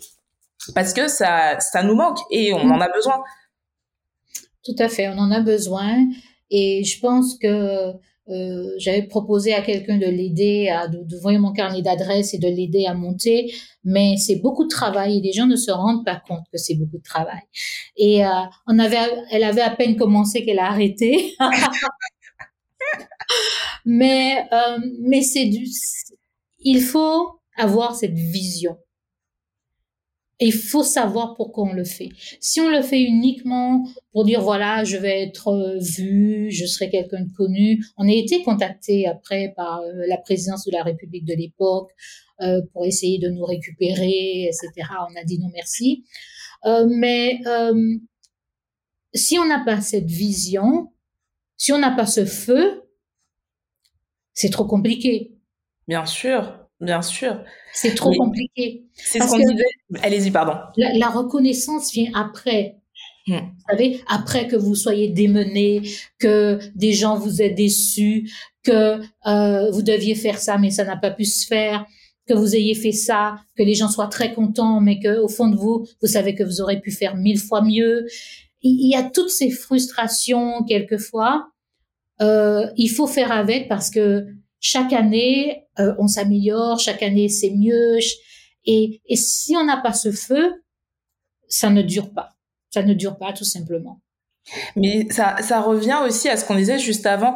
parce 0.74 0.92
que 0.92 1.08
ça, 1.08 1.58
ça 1.60 1.82
nous 1.82 1.94
manque 1.94 2.18
et 2.30 2.54
on 2.54 2.70
en 2.70 2.80
a 2.80 2.88
besoin. 2.88 3.22
Tout 4.64 4.76
à 4.78 4.88
fait, 4.88 5.08
on 5.08 5.18
en 5.18 5.30
a 5.30 5.40
besoin. 5.40 6.06
Et 6.50 6.84
je 6.84 7.00
pense 7.00 7.36
que 7.38 7.92
euh, 8.30 8.70
j'avais 8.78 9.02
proposé 9.02 9.52
à 9.52 9.60
quelqu'un 9.60 9.98
de 9.98 10.06
l'aider 10.06 10.70
à 10.70 10.88
d'ouvrir 10.88 11.38
mon 11.40 11.52
carnet 11.52 11.82
d'adresses 11.82 12.32
et 12.32 12.38
de 12.38 12.48
l'aider 12.48 12.86
à 12.86 12.94
monter, 12.94 13.52
mais 13.84 14.16
c'est 14.16 14.36
beaucoup 14.36 14.64
de 14.64 14.70
travail 14.70 15.18
et 15.18 15.20
les 15.20 15.32
gens 15.32 15.46
ne 15.46 15.56
se 15.56 15.70
rendent 15.70 16.06
pas 16.06 16.22
compte 16.26 16.44
que 16.50 16.56
c'est 16.56 16.74
beaucoup 16.74 16.96
de 16.96 17.02
travail. 17.02 17.42
Et 17.96 18.24
euh, 18.24 18.30
on 18.66 18.78
avait, 18.78 18.96
elle 19.30 19.44
avait 19.44 19.60
à 19.60 19.70
peine 19.70 19.96
commencé 19.96 20.44
qu'elle 20.44 20.58
a 20.58 20.68
arrêté. 20.68 21.34
mais 23.84 24.46
euh, 24.52 24.78
mais 25.00 25.22
c'est 25.22 25.46
du, 25.46 25.66
il 26.60 26.80
faut 26.80 27.40
avoir 27.56 27.94
cette 27.94 28.14
vision 28.14 28.78
il 30.40 30.52
faut 30.52 30.82
savoir 30.82 31.34
pourquoi 31.34 31.64
on 31.64 31.72
le 31.72 31.84
fait. 31.84 32.08
Si 32.40 32.60
on 32.60 32.68
le 32.68 32.82
fait 32.82 33.02
uniquement 33.02 33.86
pour 34.12 34.24
dire 34.24 34.40
voilà, 34.40 34.84
je 34.84 34.96
vais 34.96 35.22
être 35.22 35.48
euh, 35.48 35.78
vu, 35.78 36.50
je 36.50 36.66
serai 36.66 36.90
quelqu'un 36.90 37.22
de 37.22 37.32
connu, 37.32 37.84
on 37.96 38.08
a 38.08 38.12
été 38.12 38.42
contacté 38.42 39.06
après 39.06 39.52
par 39.56 39.80
euh, 39.80 40.06
la 40.08 40.18
présidence 40.18 40.64
de 40.64 40.72
la 40.72 40.82
République 40.82 41.24
de 41.24 41.34
l'époque 41.34 41.90
euh, 42.40 42.60
pour 42.72 42.84
essayer 42.84 43.18
de 43.18 43.28
nous 43.28 43.44
récupérer, 43.44 44.44
etc. 44.44 44.88
On 45.10 45.20
a 45.20 45.24
dit 45.24 45.38
non 45.38 45.50
merci. 45.52 46.04
mais 46.88 47.40
si 49.14 49.38
on 49.38 49.46
n'a 49.46 49.62
pas 49.64 49.80
cette 49.80 50.10
vision, 50.10 50.90
si 51.56 51.72
on 51.72 51.78
n'a 51.78 51.92
pas 51.92 52.06
ce 52.06 52.24
feu, 52.24 52.82
c'est 54.32 54.50
trop 54.50 54.64
compliqué. 54.64 55.38
Bien 55.86 56.04
sûr. 56.04 56.63
Bien 56.84 57.02
sûr. 57.02 57.42
C'est 57.72 57.94
trop 57.94 58.12
compliqué. 58.12 58.84
C'est 58.92 59.20
ce 59.20 59.28
qu'on 59.28 59.38
disait. 59.38 59.64
Allez-y, 60.02 60.30
pardon. 60.30 60.54
La, 60.76 61.08
reconnaissance 61.08 61.92
vient 61.92 62.10
après. 62.14 62.76
Hmm. 63.26 63.36
Vous 63.36 63.64
savez, 63.70 64.00
après 64.06 64.46
que 64.46 64.56
vous 64.56 64.74
soyez 64.74 65.08
démené, 65.08 65.82
que 66.18 66.58
des 66.74 66.92
gens 66.92 67.16
vous 67.16 67.40
aient 67.40 67.50
déçus, 67.50 68.30
que 68.62 69.00
euh, 69.26 69.70
vous 69.70 69.82
deviez 69.82 70.14
faire 70.14 70.38
ça, 70.38 70.58
mais 70.58 70.70
ça 70.70 70.84
n'a 70.84 70.96
pas 70.96 71.10
pu 71.10 71.24
se 71.24 71.46
faire, 71.46 71.86
que 72.28 72.34
vous 72.34 72.54
ayez 72.54 72.74
fait 72.74 72.92
ça, 72.92 73.36
que 73.56 73.62
les 73.62 73.74
gens 73.74 73.88
soient 73.88 74.08
très 74.08 74.34
contents, 74.34 74.80
mais 74.80 75.00
que 75.00 75.18
au 75.18 75.28
fond 75.28 75.48
de 75.48 75.56
vous, 75.56 75.86
vous 76.02 76.08
savez 76.08 76.34
que 76.34 76.44
vous 76.44 76.60
aurez 76.60 76.80
pu 76.80 76.90
faire 76.90 77.16
mille 77.16 77.38
fois 77.38 77.62
mieux. 77.62 78.06
Il 78.62 78.90
y 78.90 78.94
a 78.94 79.02
toutes 79.02 79.30
ces 79.30 79.50
frustrations 79.50 80.62
quelquefois. 80.64 81.48
Euh, 82.20 82.66
il 82.76 82.88
faut 82.88 83.06
faire 83.06 83.32
avec 83.32 83.68
parce 83.68 83.90
que 83.90 84.26
chaque 84.64 84.94
année, 84.94 85.66
euh, 85.78 85.94
on 85.98 86.08
s'améliore, 86.08 86.80
chaque 86.80 87.02
année, 87.02 87.28
c'est 87.28 87.50
mieux. 87.50 87.98
Et, 88.64 89.02
et 89.06 89.14
si 89.14 89.54
on 89.56 89.64
n'a 89.64 89.76
pas 89.76 89.92
ce 89.92 90.10
feu, 90.10 90.64
ça 91.48 91.68
ne 91.68 91.82
dure 91.82 92.14
pas. 92.14 92.30
Ça 92.70 92.82
ne 92.82 92.94
dure 92.94 93.18
pas, 93.18 93.34
tout 93.34 93.44
simplement. 93.44 94.00
Mais 94.74 95.06
ça, 95.10 95.36
ça 95.42 95.60
revient 95.60 95.98
aussi 96.06 96.30
à 96.30 96.38
ce 96.38 96.46
qu'on 96.46 96.54
disait 96.54 96.78
juste 96.78 97.04
avant 97.04 97.34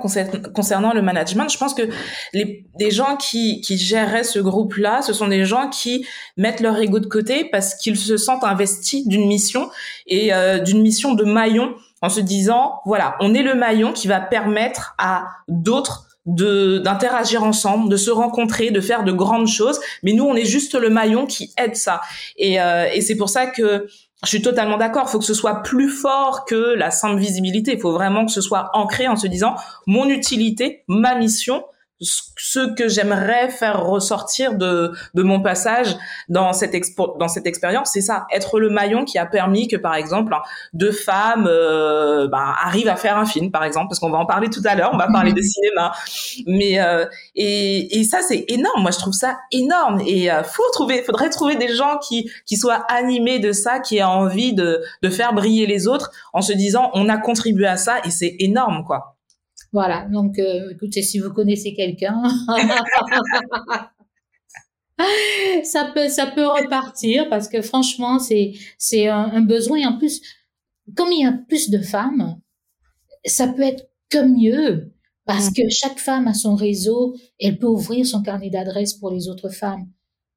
concernant 0.54 0.94
le 0.94 1.02
management. 1.02 1.50
Je 1.50 1.58
pense 1.58 1.74
que 1.74 1.90
les, 2.32 2.66
des 2.78 2.90
gens 2.90 3.16
qui, 3.16 3.60
qui 3.60 3.76
géraient 3.76 4.24
ce 4.24 4.38
groupe-là, 4.38 5.02
ce 5.02 5.12
sont 5.12 5.28
des 5.28 5.44
gens 5.44 5.68
qui 5.68 6.06
mettent 6.38 6.60
leur 6.60 6.78
ego 6.78 6.98
de 6.98 7.06
côté 7.06 7.44
parce 7.44 7.74
qu'ils 7.74 7.98
se 7.98 8.16
sentent 8.16 8.44
investis 8.44 9.06
d'une 9.06 9.26
mission 9.26 9.68
et 10.06 10.32
euh, 10.32 10.60
d'une 10.60 10.80
mission 10.80 11.12
de 11.12 11.24
maillon 11.24 11.74
en 12.00 12.08
se 12.08 12.20
disant, 12.20 12.80
voilà, 12.86 13.16
on 13.20 13.34
est 13.34 13.42
le 13.42 13.54
maillon 13.54 13.92
qui 13.92 14.08
va 14.08 14.20
permettre 14.20 14.94
à 14.96 15.26
d'autres 15.48 16.07
de 16.28 16.78
d'interagir 16.78 17.42
ensemble, 17.42 17.88
de 17.88 17.96
se 17.96 18.10
rencontrer, 18.10 18.70
de 18.70 18.80
faire 18.80 19.02
de 19.02 19.12
grandes 19.12 19.48
choses. 19.48 19.80
Mais 20.02 20.12
nous, 20.12 20.24
on 20.24 20.36
est 20.36 20.44
juste 20.44 20.74
le 20.74 20.90
maillon 20.90 21.26
qui 21.26 21.52
aide 21.56 21.74
ça. 21.74 22.00
Et, 22.36 22.60
euh, 22.60 22.86
et 22.92 23.00
c'est 23.00 23.16
pour 23.16 23.30
ça 23.30 23.46
que 23.46 23.88
je 24.22 24.28
suis 24.28 24.42
totalement 24.42 24.76
d'accord. 24.76 25.04
Il 25.08 25.10
faut 25.10 25.18
que 25.18 25.24
ce 25.24 25.34
soit 25.34 25.62
plus 25.62 25.88
fort 25.88 26.44
que 26.44 26.74
la 26.74 26.90
simple 26.90 27.18
visibilité. 27.18 27.72
Il 27.74 27.80
faut 27.80 27.92
vraiment 27.92 28.26
que 28.26 28.32
ce 28.32 28.40
soit 28.40 28.70
ancré 28.74 29.08
en 29.08 29.16
se 29.16 29.26
disant 29.26 29.56
mon 29.86 30.08
utilité, 30.08 30.84
ma 30.86 31.14
mission, 31.14 31.64
ce 32.00 32.60
que 32.74 32.88
j'aimerais 32.88 33.48
faire 33.50 33.84
ressortir 33.84 34.54
de, 34.54 34.92
de 35.14 35.22
mon 35.22 35.40
passage 35.42 35.96
dans 36.28 36.52
cette 36.52 36.74
expo, 36.74 37.16
dans 37.18 37.26
cette 37.26 37.46
expérience, 37.46 37.90
c'est 37.92 38.00
ça, 38.00 38.26
être 38.32 38.60
le 38.60 38.70
maillon 38.70 39.04
qui 39.04 39.18
a 39.18 39.26
permis 39.26 39.66
que 39.66 39.76
par 39.76 39.94
exemple 39.94 40.34
deux 40.72 40.92
femmes 40.92 41.46
euh, 41.48 42.28
bah, 42.28 42.54
arrivent 42.62 42.88
à 42.88 42.96
faire 42.96 43.18
un 43.18 43.26
film, 43.26 43.50
par 43.50 43.64
exemple, 43.64 43.88
parce 43.88 43.98
qu'on 43.98 44.10
va 44.10 44.18
en 44.18 44.26
parler 44.26 44.48
tout 44.48 44.62
à 44.64 44.76
l'heure, 44.76 44.90
on 44.92 44.96
va 44.96 45.08
parler 45.08 45.32
de 45.32 45.42
cinéma, 45.42 45.92
mais 46.46 46.80
euh, 46.80 47.04
et, 47.34 47.98
et 47.98 48.04
ça 48.04 48.20
c'est 48.22 48.44
énorme, 48.48 48.82
moi 48.82 48.92
je 48.92 48.98
trouve 48.98 49.14
ça 49.14 49.38
énorme. 49.50 50.00
Et 50.06 50.30
euh, 50.30 50.44
faut 50.44 50.70
trouver, 50.72 51.02
faudrait 51.02 51.30
trouver 51.30 51.56
des 51.56 51.74
gens 51.74 51.98
qui 51.98 52.30
qui 52.46 52.56
soient 52.56 52.84
animés 52.88 53.40
de 53.40 53.50
ça, 53.50 53.80
qui 53.80 53.96
aient 53.96 54.02
envie 54.04 54.54
de 54.54 54.82
de 55.02 55.10
faire 55.10 55.32
briller 55.32 55.66
les 55.66 55.88
autres 55.88 56.12
en 56.32 56.42
se 56.42 56.52
disant 56.52 56.90
on 56.94 57.08
a 57.08 57.18
contribué 57.18 57.66
à 57.66 57.76
ça 57.76 57.96
et 58.04 58.10
c'est 58.10 58.36
énorme 58.38 58.84
quoi. 58.84 59.17
Voilà, 59.72 60.06
donc 60.10 60.38
euh, 60.38 60.70
écoutez, 60.70 61.02
si 61.02 61.18
vous 61.18 61.30
connaissez 61.30 61.74
quelqu'un, 61.74 62.22
ça 65.62 65.90
peut 65.94 66.08
ça 66.08 66.26
peut 66.26 66.46
repartir 66.46 67.28
parce 67.28 67.48
que 67.48 67.62
franchement 67.62 68.18
c'est 68.18 68.52
c'est 68.78 69.08
un, 69.08 69.40
besoin 69.42 69.78
et 69.78 69.86
en 69.86 69.98
plus 69.98 70.20
comme 70.96 71.12
il 71.12 71.22
y 71.22 71.26
a 71.26 71.32
plus 71.32 71.70
de 71.70 71.80
femmes, 71.80 72.40
ça 73.24 73.48
peut 73.48 73.62
être 73.62 73.90
que 74.08 74.24
mieux 74.24 74.92
parce 75.26 75.50
mm. 75.50 75.54
que 75.54 75.62
chaque 75.68 75.98
femme 75.98 76.28
a 76.28 76.34
son 76.34 76.54
réseau, 76.54 77.14
elle 77.38 77.58
peut 77.58 77.66
ouvrir 77.66 78.06
son 78.06 78.22
carnet 78.22 78.48
d'adresses 78.48 78.94
pour 78.94 79.10
les 79.10 79.28
autres 79.28 79.50
femmes. 79.50 79.86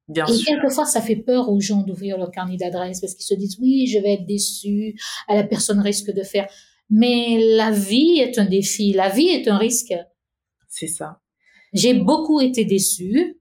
Bien 0.08 0.26
et 0.26 0.44
quelquefois, 0.44 0.84
ça 0.84 1.00
fait 1.00 1.16
peur 1.16 1.48
aux 1.48 1.60
gens 1.60 1.82
d'ouvrir 1.82 2.18
leur 2.18 2.30
carnet 2.30 2.58
d'adresses 2.58 3.00
parce 3.00 3.14
qu'ils 3.14 3.24
se 3.24 3.34
disent 3.34 3.56
oui, 3.60 3.86
je 3.86 3.98
vais 3.98 4.14
être 4.14 4.26
déçu, 4.26 4.94
la 5.28 5.44
personne 5.44 5.80
risque 5.80 6.12
de 6.12 6.22
faire. 6.22 6.48
Mais 6.92 7.38
la 7.56 7.70
vie 7.70 8.18
est 8.20 8.38
un 8.38 8.44
défi, 8.44 8.92
la 8.92 9.08
vie 9.08 9.28
est 9.28 9.48
un 9.48 9.56
risque. 9.56 9.94
C'est 10.68 10.88
ça. 10.88 11.20
J'ai 11.72 11.94
beaucoup 11.94 12.42
été 12.42 12.66
déçue. 12.66 13.40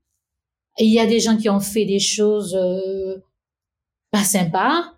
Il 0.79 0.89
y 0.89 0.99
a 0.99 1.05
des 1.05 1.19
gens 1.19 1.35
qui 1.35 1.49
ont 1.49 1.59
fait 1.59 1.83
des 1.83 1.99
choses 1.99 2.55
euh, 2.55 3.17
pas 4.09 4.23
sympas. 4.23 4.93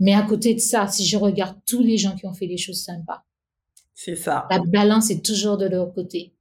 Mais 0.00 0.14
à 0.14 0.22
côté 0.22 0.54
de 0.54 0.60
ça, 0.60 0.88
si 0.88 1.04
je 1.04 1.18
regarde 1.18 1.58
tous 1.66 1.82
les 1.82 1.98
gens 1.98 2.16
qui 2.16 2.26
ont 2.26 2.32
fait 2.32 2.46
des 2.46 2.56
choses 2.56 2.82
sympas, 2.82 3.22
c'est 3.94 4.16
ça. 4.16 4.46
La 4.50 4.60
balance 4.60 5.10
est 5.10 5.22
toujours 5.22 5.58
de 5.58 5.66
leur 5.66 5.92
côté. 5.92 6.32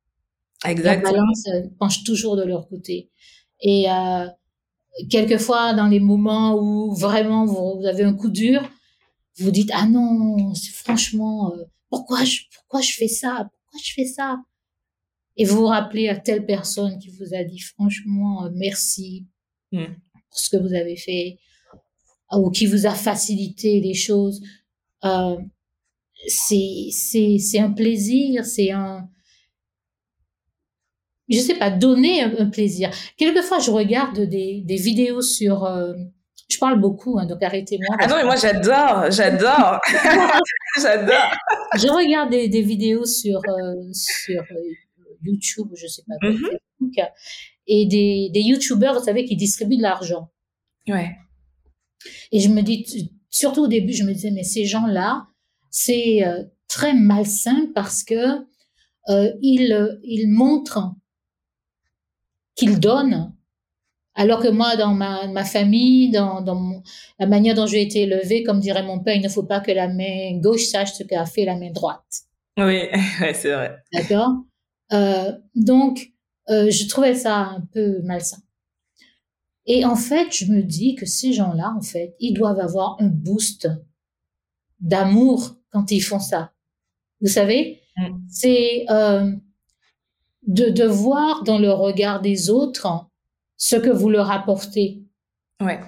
Exactement. 0.63 1.11
La 1.11 1.17
balance 1.17 1.43
euh, 1.47 1.67
penche 1.77 2.05
toujours 2.05 2.37
de 2.37 2.43
leur 2.43 2.69
côté. 2.69 3.09
Et 3.59 3.91
euh, 3.91 4.27
quelquefois, 5.09 5.73
dans 5.73 5.87
les 5.87 5.99
moments 5.99 6.55
où 6.55 6.95
vraiment 6.95 7.45
vous 7.45 7.85
avez 7.85 8.03
un 8.03 8.13
coup 8.13 8.29
dur, 8.29 8.61
vous 9.39 9.51
dites 9.51 9.71
ah 9.73 9.87
non, 9.87 10.53
franchement, 10.73 11.53
euh, 11.53 11.63
pourquoi 11.89 12.23
je 12.23 12.41
pourquoi 12.55 12.81
je 12.81 12.93
fais 12.93 13.07
ça, 13.07 13.49
pourquoi 13.51 13.79
je 13.83 13.93
fais 13.93 14.05
ça, 14.05 14.39
et 15.37 15.45
vous 15.45 15.57
vous 15.57 15.67
rappelez 15.67 16.09
à 16.09 16.15
telle 16.15 16.45
personne 16.45 16.97
qui 16.99 17.09
vous 17.09 17.33
a 17.33 17.43
dit 17.43 17.59
franchement 17.59 18.45
euh, 18.45 18.49
merci 18.53 19.27
hmm. 19.71 19.85
pour 20.29 20.39
ce 20.39 20.49
que 20.49 20.57
vous 20.57 20.73
avez 20.73 20.97
fait 20.97 21.37
ou 22.33 22.49
qui 22.51 22.65
vous 22.65 22.85
a 22.85 22.93
facilité 22.93 23.79
les 23.79 23.93
choses. 23.93 24.41
Euh, 25.05 25.37
c'est 26.27 26.89
c'est 26.91 27.37
c'est 27.37 27.59
un 27.59 27.71
plaisir, 27.71 28.43
c'est 28.43 28.71
un 28.71 29.07
je 31.29 31.39
sais 31.39 31.55
pas 31.55 31.69
donner 31.69 32.21
un, 32.23 32.49
plaisir. 32.49 32.89
Quelquefois 33.17 33.59
je 33.59 33.69
regarde 33.69 34.19
des 34.21 34.61
des 34.61 34.77
vidéos 34.77 35.21
sur 35.21 35.65
Je 36.49 36.57
parle 36.59 36.79
beaucoup, 36.79 37.19
hein, 37.19 37.25
donc 37.25 37.43
arrêtez-moi. 37.43 37.95
Ah 37.99 38.07
non, 38.07 38.15
mais 38.17 38.23
moi 38.23 38.35
j'adore, 38.37 39.11
j'adore, 39.11 39.79
j'adore. 40.81 41.31
Je 41.75 41.87
regarde 41.87 42.29
des, 42.29 42.47
des 42.47 42.61
vidéos 42.61 43.05
sur 43.05 43.39
euh, 43.49 43.75
sur 43.91 44.41
euh, 44.41 45.05
YouTube, 45.23 45.67
je 45.75 45.87
sais 45.87 46.03
pas, 46.07 46.15
Mhm. 46.27 46.37
Facebook, 46.37 47.11
et 47.67 47.85
des 47.85 48.29
des 48.33 48.41
YouTubeurs, 48.41 48.97
vous 48.97 49.03
savez, 49.05 49.25
qui 49.25 49.35
distribuent 49.35 49.77
de 49.77 49.81
l'argent. 49.81 50.31
Ouais. 50.87 51.17
Et 52.31 52.39
je 52.39 52.47
me 52.49 52.61
dis, 52.61 53.11
surtout 53.29 53.63
au 53.63 53.67
début, 53.67 53.91
je 53.93 54.03
me 54.03 54.13
disais, 54.13 54.31
mais 54.31 54.43
ces 54.43 54.63
gens-là, 54.65 55.27
c'est 55.69 56.25
euh, 56.25 56.43
très 56.69 56.93
malsain 56.93 57.67
parce 57.75 58.03
que 58.03 58.39
euh, 59.09 59.31
ils, 59.41 59.73
euh, 59.73 59.95
ils 60.03 60.27
montrent 60.27 60.93
qu'ils 62.55 62.79
donnent, 62.79 63.33
alors 64.17 64.41
que 64.41 64.49
moi, 64.49 64.75
dans 64.75 64.93
ma, 64.93 65.27
ma 65.27 65.45
famille, 65.45 66.11
dans, 66.11 66.41
dans 66.41 66.55
mon- 66.55 66.83
la 67.19 67.25
manière 67.27 67.55
dont 67.55 67.67
j'ai 67.67 67.81
été 67.81 68.01
élevée, 68.01 68.43
comme 68.43 68.59
dirait 68.59 68.83
mon 68.83 68.99
père, 68.99 69.15
il 69.15 69.21
ne 69.23 69.29
faut 69.29 69.43
pas 69.43 69.59
que 69.61 69.71
la 69.71 69.87
main 69.87 70.37
gauche 70.41 70.65
sache 70.65 70.93
ce 70.93 71.03
qu'a 71.03 71.25
fait 71.25 71.45
la 71.45 71.55
main 71.55 71.71
droite. 71.71 72.23
Oui, 72.57 72.81
ouais, 73.21 73.33
c'est 73.33 73.53
vrai. 73.53 73.77
D'accord? 73.93 74.31
Euh, 74.91 75.31
Donc, 75.55 76.11
euh, 76.49 76.69
je 76.71 76.87
trouvais 76.87 77.15
ça 77.15 77.35
un 77.37 77.61
peu 77.73 78.01
malsain. 78.03 78.37
Et 79.65 79.83
en 79.85 79.95
fait, 79.95 80.27
je 80.35 80.45
me 80.51 80.61
dis 80.63 80.95
que 80.95 81.05
ces 81.05 81.33
gens-là, 81.33 81.73
en 81.77 81.81
fait, 81.81 82.15
ils 82.19 82.33
doivent 82.33 82.59
avoir 82.59 82.95
un 82.99 83.07
boost 83.07 83.67
d'amour 84.79 85.55
quand 85.71 85.91
ils 85.91 85.99
font 86.01 86.19
ça. 86.19 86.51
Vous 87.21 87.27
savez, 87.27 87.81
Mm. 87.99 88.17
c'est 88.29 88.85
euh, 88.91 89.31
de, 90.45 90.69
de 90.69 90.83
voir 90.85 91.43
dans 91.43 91.57
le 91.57 91.71
regard 91.71 92.21
des 92.21 92.51
autres 92.51 92.85
ce 93.57 93.75
que 93.75 93.89
vous 93.89 94.09
leur 94.09 94.31
apportez. 94.31 95.01
Ouais. 95.61 95.79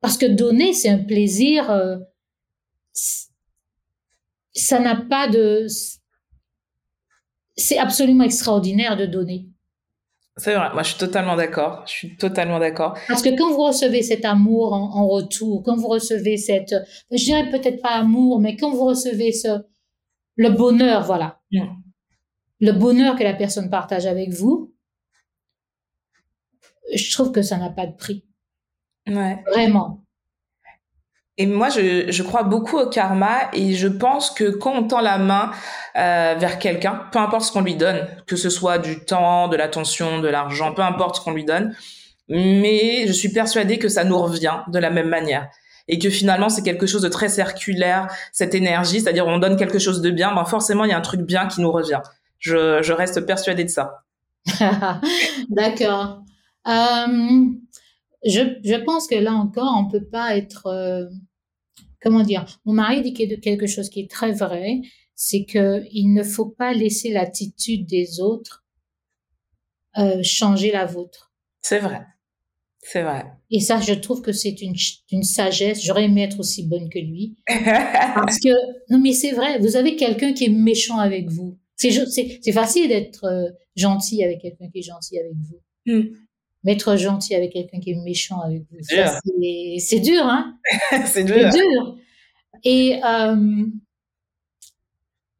Parce 0.00 0.16
que 0.18 0.26
donner, 0.26 0.72
c'est 0.72 0.88
un 0.88 1.02
plaisir. 1.04 1.70
euh, 1.70 1.96
ça 4.54 4.78
n'a 4.80 4.96
pas 4.96 5.28
de. 5.28 5.66
C'est 7.56 7.78
absolument 7.78 8.24
extraordinaire 8.24 8.96
de 8.96 9.06
donner. 9.06 9.48
C'est 10.36 10.54
vrai. 10.54 10.70
Moi, 10.74 10.82
je 10.82 10.90
suis 10.90 10.98
totalement 10.98 11.34
d'accord. 11.36 11.82
Je 11.86 11.92
suis 11.92 12.16
totalement 12.16 12.58
d'accord. 12.58 12.98
Parce 13.08 13.22
que 13.22 13.34
quand 13.36 13.50
vous 13.52 13.64
recevez 13.64 14.02
cet 14.02 14.26
amour 14.26 14.74
en, 14.74 14.94
en 14.94 15.08
retour, 15.08 15.62
quand 15.62 15.76
vous 15.76 15.88
recevez 15.88 16.36
cette, 16.36 16.74
je 17.10 17.16
dirais 17.24 17.48
peut-être 17.50 17.80
pas 17.80 17.92
amour, 17.94 18.38
mais 18.40 18.54
quand 18.56 18.70
vous 18.70 18.84
recevez 18.84 19.32
ce, 19.32 19.62
le 20.36 20.50
bonheur, 20.50 21.04
voilà, 21.04 21.40
Mm. 21.52 21.60
le 22.60 22.72
bonheur 22.72 23.16
que 23.16 23.22
la 23.22 23.32
personne 23.32 23.70
partage 23.70 24.04
avec 24.04 24.30
vous, 24.30 24.74
je 26.94 27.12
trouve 27.12 27.32
que 27.32 27.42
ça 27.42 27.56
n'a 27.56 27.70
pas 27.70 27.86
de 27.86 27.92
prix, 27.96 28.24
Ouais. 29.08 29.42
vraiment. 29.52 30.02
Et 31.38 31.44
moi, 31.46 31.68
je, 31.68 32.10
je 32.10 32.22
crois 32.22 32.44
beaucoup 32.44 32.78
au 32.78 32.88
karma 32.88 33.50
et 33.52 33.74
je 33.74 33.88
pense 33.88 34.30
que 34.30 34.44
quand 34.50 34.72
on 34.72 34.84
tend 34.88 35.00
la 35.02 35.18
main 35.18 35.50
euh, 35.96 36.34
vers 36.38 36.58
quelqu'un, 36.58 37.02
peu 37.12 37.18
importe 37.18 37.42
ce 37.42 37.52
qu'on 37.52 37.60
lui 37.60 37.76
donne, 37.76 38.06
que 38.26 38.36
ce 38.36 38.48
soit 38.48 38.78
du 38.78 39.04
temps, 39.04 39.48
de 39.48 39.56
l'attention, 39.56 40.20
de 40.20 40.28
l'argent, 40.28 40.72
peu 40.72 40.80
importe 40.80 41.16
ce 41.16 41.20
qu'on 41.20 41.32
lui 41.32 41.44
donne, 41.44 41.76
mais 42.28 43.06
je 43.06 43.12
suis 43.12 43.28
persuadée 43.28 43.78
que 43.78 43.88
ça 43.88 44.04
nous 44.04 44.18
revient 44.18 44.60
de 44.68 44.78
la 44.78 44.88
même 44.88 45.08
manière 45.08 45.48
et 45.88 45.98
que 45.98 46.08
finalement 46.08 46.48
c'est 46.48 46.62
quelque 46.62 46.86
chose 46.86 47.02
de 47.02 47.08
très 47.08 47.28
circulaire, 47.28 48.08
cette 48.32 48.54
énergie, 48.54 49.00
c'est-à-dire 49.02 49.26
on 49.26 49.38
donne 49.38 49.56
quelque 49.58 49.78
chose 49.78 50.00
de 50.00 50.10
bien, 50.10 50.34
ben 50.34 50.44
forcément 50.46 50.84
il 50.84 50.90
y 50.90 50.94
a 50.94 50.98
un 50.98 51.02
truc 51.02 51.20
bien 51.20 51.46
qui 51.48 51.60
nous 51.60 51.70
revient. 51.70 52.00
Je, 52.38 52.82
je 52.82 52.92
reste 52.94 53.20
persuadée 53.26 53.64
de 53.64 53.68
ça. 53.70 54.04
D'accord. 55.50 56.22
Euh, 56.66 57.46
je, 58.24 58.40
je 58.64 58.84
pense 58.84 59.06
que 59.06 59.14
là 59.14 59.32
encore, 59.32 59.74
on 59.76 59.90
peut 59.90 60.04
pas 60.04 60.36
être, 60.36 60.66
euh, 60.66 61.06
comment 62.02 62.22
dire, 62.22 62.44
mon 62.64 62.72
mari 62.72 63.02
dit 63.02 63.12
qu'il 63.12 63.40
quelque 63.40 63.66
chose 63.66 63.88
qui 63.88 64.00
est 64.00 64.10
très 64.10 64.32
vrai, 64.32 64.80
c'est 65.14 65.44
que 65.44 65.84
il 65.92 66.12
ne 66.12 66.22
faut 66.22 66.46
pas 66.46 66.72
laisser 66.72 67.10
l'attitude 67.10 67.86
des 67.86 68.20
autres 68.20 68.64
euh, 69.98 70.22
changer 70.22 70.70
la 70.70 70.84
vôtre. 70.84 71.32
C'est 71.62 71.78
vrai. 71.78 72.02
C'est 72.82 73.02
vrai. 73.02 73.24
Et 73.50 73.60
ça, 73.60 73.80
je 73.80 73.94
trouve 73.94 74.22
que 74.22 74.30
c'est 74.30 74.56
une, 74.60 75.22
sagesse. 75.24 75.82
J'aurais 75.82 76.04
aimé 76.04 76.22
être 76.22 76.38
aussi 76.38 76.64
bonne 76.66 76.88
que 76.88 76.98
lui. 76.98 77.34
Parce 77.48 78.38
que, 78.38 78.50
non, 78.90 79.00
mais 79.00 79.12
c'est 79.12 79.32
vrai, 79.32 79.58
vous 79.58 79.74
avez 79.74 79.96
quelqu'un 79.96 80.32
qui 80.34 80.44
est 80.44 80.50
méchant 80.50 80.98
avec 80.98 81.28
vous. 81.30 81.58
C'est, 81.74 81.90
facile 82.52 82.88
d'être 82.88 83.24
euh, 83.24 83.50
gentil 83.74 84.22
avec 84.22 84.40
quelqu'un 84.40 84.68
qui 84.70 84.78
est 84.78 84.82
gentil 84.82 85.18
avec 85.18 85.32
vous. 85.32 85.60
Hmm. 85.86 86.14
Être 86.66 86.96
gentil 86.96 87.34
avec 87.34 87.52
quelqu'un 87.52 87.78
qui 87.80 87.92
est 87.92 87.94
méchant 87.94 88.40
avec 88.40 88.62
vous, 88.70 88.78
C'est 89.78 90.00
dur, 90.00 90.24
hein? 90.24 90.58
c'est 90.90 91.06
C'est 91.06 91.24
dur. 91.24 91.50
dur. 91.50 91.96
Et, 92.64 93.00
euh, 93.04 93.64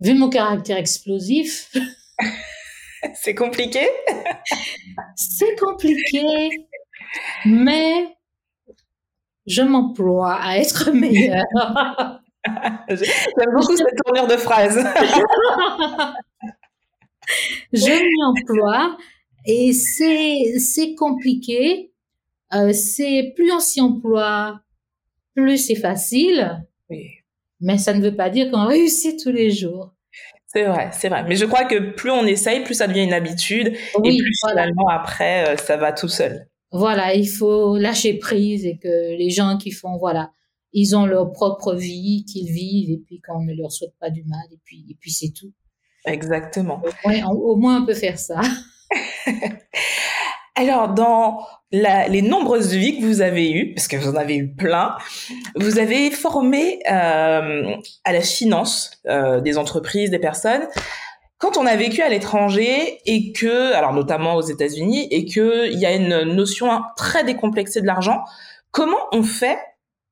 vu 0.01 0.15
mon 0.15 0.29
caractère 0.29 0.77
explosif, 0.77 1.71
C'est 3.15 3.35
compliqué? 3.35 3.87
c'est 5.17 5.59
compliqué, 5.59 6.49
mais 7.45 8.17
je 9.47 9.63
m'emploie 9.63 10.35
à 10.35 10.59
être 10.59 10.91
meilleure. 10.91 11.45
J'aime 12.89 13.55
beaucoup 13.55 13.77
cette 13.77 13.97
tournure 14.05 14.27
de 14.27 14.37
phrase. 14.37 14.85
je 17.73 17.91
m'y 17.91 18.25
emploie 18.25 18.97
et 19.47 19.73
c'est 19.73 20.59
c'est 20.59 20.95
compliqué. 20.95 21.93
Euh, 22.55 22.73
c'est 22.73 23.33
plus 23.35 23.51
on 23.53 23.61
s'y 23.61 23.81
emploie, 23.81 24.61
plus 25.35 25.59
c'est 25.59 25.75
facile. 25.75 26.63
Oui. 26.91 27.07
Mais 27.61 27.79
ça 27.79 27.95
ne 27.95 28.01
veut 28.03 28.15
pas 28.15 28.31
dire 28.31 28.51
qu'on 28.51 28.67
réussit 28.67 29.19
tous 29.23 29.33
les 29.33 29.51
jours. 29.51 29.93
C'est 30.47 30.65
vrai, 30.65 30.91
c'est 30.93 31.09
vrai. 31.09 31.25
Mais 31.29 31.37
je 31.37 31.45
crois 31.45 31.65
que 31.65 31.91
plus 31.95 32.11
on 32.11 32.25
essaye, 32.25 32.63
plus 32.63 32.75
ça 32.75 32.87
devient 32.87 33.03
une 33.05 33.13
habitude 33.13 33.69
et 33.69 34.17
plus 34.17 34.39
voilà. 34.43 34.63
finalement 34.63 34.89
après 34.89 35.49
euh, 35.49 35.57
ça 35.57 35.77
va 35.77 35.93
tout 35.93 36.09
seul. 36.09 36.47
Voilà, 36.73 37.15
il 37.15 37.27
faut 37.29 37.77
lâcher 37.79 38.15
prise 38.15 38.65
et 38.67 38.77
que 38.79 39.17
les 39.17 39.31
gens 39.31 39.57
qui 39.57 39.71
font, 39.71 39.97
voilà, 39.99 40.31
ils 40.73 40.95
ont 40.97 41.07
leur 41.07 41.33
propre 41.33 41.75
vie 41.75 42.25
qu'ils 42.27 42.51
vivent 42.53 42.91
et 42.91 42.99
puis 43.05 43.21
qu'on 43.21 43.43
ne 43.43 43.55
leur 43.55 43.73
souhaite 43.73 43.95
pas 44.01 44.11
du 44.11 44.25
mal 44.25 44.45
et 44.53 44.59
puis 44.65 44.85
et 44.91 44.97
puis 45.01 45.11
c'est 45.11 45.33
tout. 45.33 45.53
Exactement. 46.05 46.83
Ouais, 47.05 47.23
on- 47.25 47.31
au 47.33 47.57
moins 47.57 47.83
on 47.83 47.87
peut 47.87 47.95
faire 47.95 48.19
ça. 48.19 48.41
Alors 50.55 50.89
dans 50.89 51.47
la- 51.71 52.09
les 52.09 52.23
nombreuses 52.23 52.73
vies 52.73 52.99
que 52.99 53.05
vous 53.05 53.21
avez 53.21 53.53
eues, 53.53 53.75
parce 53.75 53.89
que 53.89 53.97
vous 53.97 54.09
en 54.09 54.17
avez 54.17 54.37
eu 54.37 54.55
plein, 54.55 54.97
vous 55.55 55.79
avez 55.79 56.11
formé 56.11 56.79
euh, 56.91 57.75
à 58.05 58.13
la 58.13 58.21
finance 58.23 58.91
euh, 59.07 59.41
des 59.41 59.59
entreprises, 59.59 60.11
des 60.11 60.19
personnes. 60.19 60.67
Quand 61.39 61.59
on 61.59 61.67
a 61.67 61.77
vécu 61.77 62.01
à 62.01 62.09
l'étranger 62.09 63.01
et 63.05 63.33
que, 63.33 63.75
alors 63.75 63.93
notamment 63.93 64.37
aux 64.37 64.43
États-Unis, 64.43 65.07
et 65.11 65.27
que 65.27 65.71
il 65.71 65.79
y 65.79 65.85
a 65.85 65.93
une 65.95 66.23
notion 66.23 66.71
très 66.97 67.25
décomplexée 67.25 67.83
de 67.83 67.87
l'argent, 67.87 68.25
comment 68.71 68.97
on 69.13 69.23
fait 69.23 69.59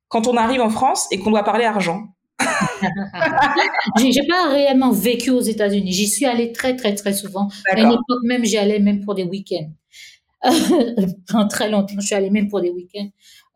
quand 0.09 0.27
on 0.27 0.37
arrive 0.37 0.61
en 0.61 0.69
France 0.69 1.07
et 1.11 1.19
qu'on 1.19 1.31
doit 1.31 1.45
parler 1.45 1.65
argent? 1.65 2.03
j'ai 3.99 4.27
pas 4.27 4.49
réellement 4.49 4.91
vécu 4.91 5.31
aux 5.31 5.41
États-Unis. 5.41 5.93
J'y 5.93 6.09
suis 6.09 6.27
allée 6.27 6.53
très 6.53 6.77
très 6.77 6.95
très 6.95 7.13
souvent. 7.13 7.49
À 7.71 7.81
une 7.81 7.93
époque 7.93 8.23
même, 8.25 8.45
j'y 8.45 8.57
allais 8.57 8.79
même 8.79 9.05
pour 9.05 9.15
des 9.15 9.25
week-ends. 9.25 9.71
Pendant 11.29 11.49
très 11.49 11.71
longtemps, 11.71 11.95
je 11.99 12.07
suis 12.07 12.15
allée 12.15 12.31
même 12.31 12.49
pour 12.49 12.61
des 12.61 12.71
week-ends. 12.71 13.09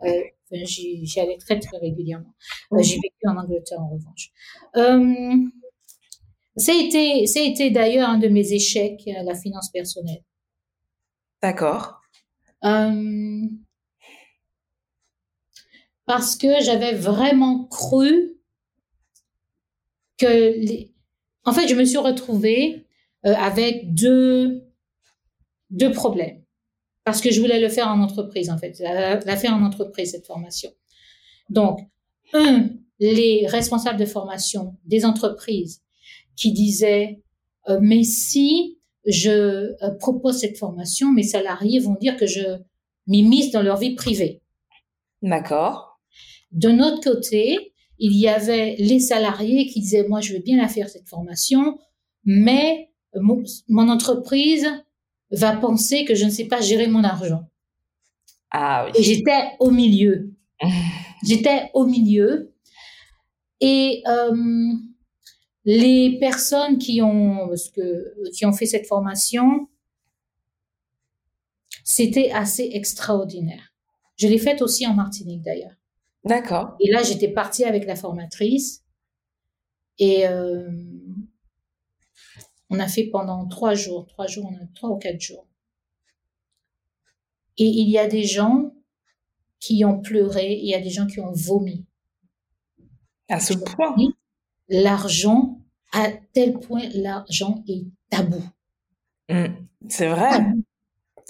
Euh, 0.05 0.23
j'y 0.53 1.21
allais 1.21 1.39
très 1.39 1.59
très 1.59 1.79
régulièrement. 1.79 2.35
Euh, 2.73 2.83
J'ai 2.83 2.97
vécu 2.97 3.27
en 3.27 3.37
Angleterre 3.37 3.81
en 3.81 3.89
revanche. 3.89 4.31
Euh, 4.77 5.35
ça 6.57 6.73
a 6.73 7.41
été, 7.45 7.71
d'ailleurs 7.71 8.09
un 8.09 8.19
de 8.19 8.29
mes 8.29 8.53
échecs, 8.53 9.03
la 9.07 9.35
finance 9.35 9.71
personnelle. 9.71 10.23
D'accord. 11.43 12.01
Euh, 12.65 13.43
parce 16.05 16.37
que 16.37 16.61
j'avais 16.61 16.95
vraiment 16.95 17.65
cru 17.67 18.38
que 20.19 20.27
les... 20.27 20.93
En 21.45 21.53
fait, 21.53 21.69
je 21.69 21.75
me 21.75 21.85
suis 21.85 21.99
retrouvée 21.99 22.87
euh, 23.25 23.35
avec 23.35 23.95
deux, 23.95 24.65
deux 25.71 25.93
problèmes. 25.93 26.43
Parce 27.05 27.21
que 27.23 27.31
je 27.31 27.41
voulais 27.41 27.61
le 27.61 27.71
faire 27.71 27.89
en 27.89 28.01
entreprise, 28.03 28.51
en 28.51 28.59
fait. 28.59 28.79
La, 28.81 29.19
la 29.21 29.37
faire 29.37 29.55
en 29.55 29.63
entreprise, 29.63 30.11
cette 30.11 30.27
formation. 30.27 30.71
Donc, 31.49 31.81
un, 32.35 32.69
les 33.01 33.47
responsables 33.47 33.99
de 33.99 34.05
formation 34.05 34.77
des 34.85 35.05
entreprises 35.05 35.83
qui 36.37 36.53
disaient, 36.53 37.23
euh, 37.69 37.79
mais 37.81 38.03
si 38.03 38.79
je 39.07 39.31
euh, 39.83 39.95
propose 39.99 40.39
cette 40.39 40.59
formation, 40.59 41.13
mes 41.13 41.23
salariés 41.23 41.79
vont 41.79 41.95
dire 41.95 42.17
que 42.17 42.27
je 42.27 42.59
m'immisce 43.07 43.51
dans 43.53 43.63
leur 43.63 43.79
vie 43.79 43.95
privée. 43.95 44.43
D'accord. 45.23 45.99
D'un 46.53 46.81
autre 46.81 47.01
côté, 47.01 47.73
il 47.99 48.17
y 48.17 48.29
avait 48.29 48.77
les 48.79 49.01
salariés 49.01 49.67
qui 49.67 49.81
disaient, 49.81 50.07
moi, 50.09 50.21
je 50.21 50.35
veux 50.35 50.41
bien 50.41 50.57
la 50.57 50.69
faire, 50.69 50.89
cette 50.89 51.09
formation, 51.09 51.79
mais 52.25 52.91
mon, 53.15 53.43
mon 53.69 53.89
entreprise 53.89 54.69
va 55.31 55.57
penser 55.57 56.05
que 56.05 56.15
je 56.15 56.25
ne 56.25 56.31
sais 56.31 56.47
pas 56.47 56.61
gérer 56.61 56.87
mon 56.87 57.05
argent. 57.05 57.49
Ah 58.51 58.89
Et 58.95 58.99
oui. 58.99 59.05
j'étais 59.05 59.51
au 59.61 59.71
milieu. 59.71 60.35
J'étais 61.25 61.71
au 61.75 61.85
milieu 61.85 62.55
et 63.61 64.03
euh, 64.07 64.73
les 65.65 66.19
personnes 66.21 66.79
qui 66.79 67.03
ont, 67.03 67.49
parce 67.49 67.71
que, 67.71 68.15
qui 68.31 68.47
ont 68.47 68.53
fait 68.53 68.67
cette 68.67 68.87
formation, 68.87 69.69
c'était 71.85 72.31
assez 72.31 72.71
extraordinaire. 72.73 73.75
Je 74.17 74.29
l'ai 74.29 74.39
faite 74.39 74.63
aussi 74.63 74.87
en 74.87 74.95
Martinique 74.95 75.43
d'ailleurs. 75.43 75.75
D'accord. 76.29 76.77
Et 76.81 76.91
là, 76.91 77.03
j'étais 77.03 77.29
partie 77.29 77.65
avec 77.65 77.87
la 77.87 77.97
formatrice 77.97 78.85
et 79.99 80.29
euh, 80.29 80.71
on 82.71 82.79
a 82.79 82.87
fait 82.87 83.05
pendant 83.05 83.47
trois 83.49 83.75
jours, 83.75 84.07
trois 84.07 84.27
jours, 84.27 84.53
trois 84.75 84.91
ou 84.91 84.99
quatre 84.99 85.21
jours. 85.21 85.47
Et 87.57 87.65
il 87.65 87.89
y 87.89 87.99
a 87.99 88.07
des 88.07 88.25
gens 88.25 88.73
qui 89.59 89.85
ont 89.85 90.01
pleuré, 90.01 90.53
il 90.53 90.69
y 90.69 90.75
a 90.75 90.81
des 90.81 90.91
gens 90.91 91.07
qui 91.07 91.19
ont 91.19 91.33
vomi. 91.33 91.87
À 93.29 93.41
ce 93.41 93.55
point. 93.55 93.97
L'argent, 94.69 95.61
à 95.93 96.11
tel 96.33 96.61
point, 96.61 96.89
l'argent 96.95 97.65
est 97.67 97.87
tabou. 98.11 98.43
Mmh. 99.31 99.47
c'est 99.89 100.09
vrai. 100.09 100.47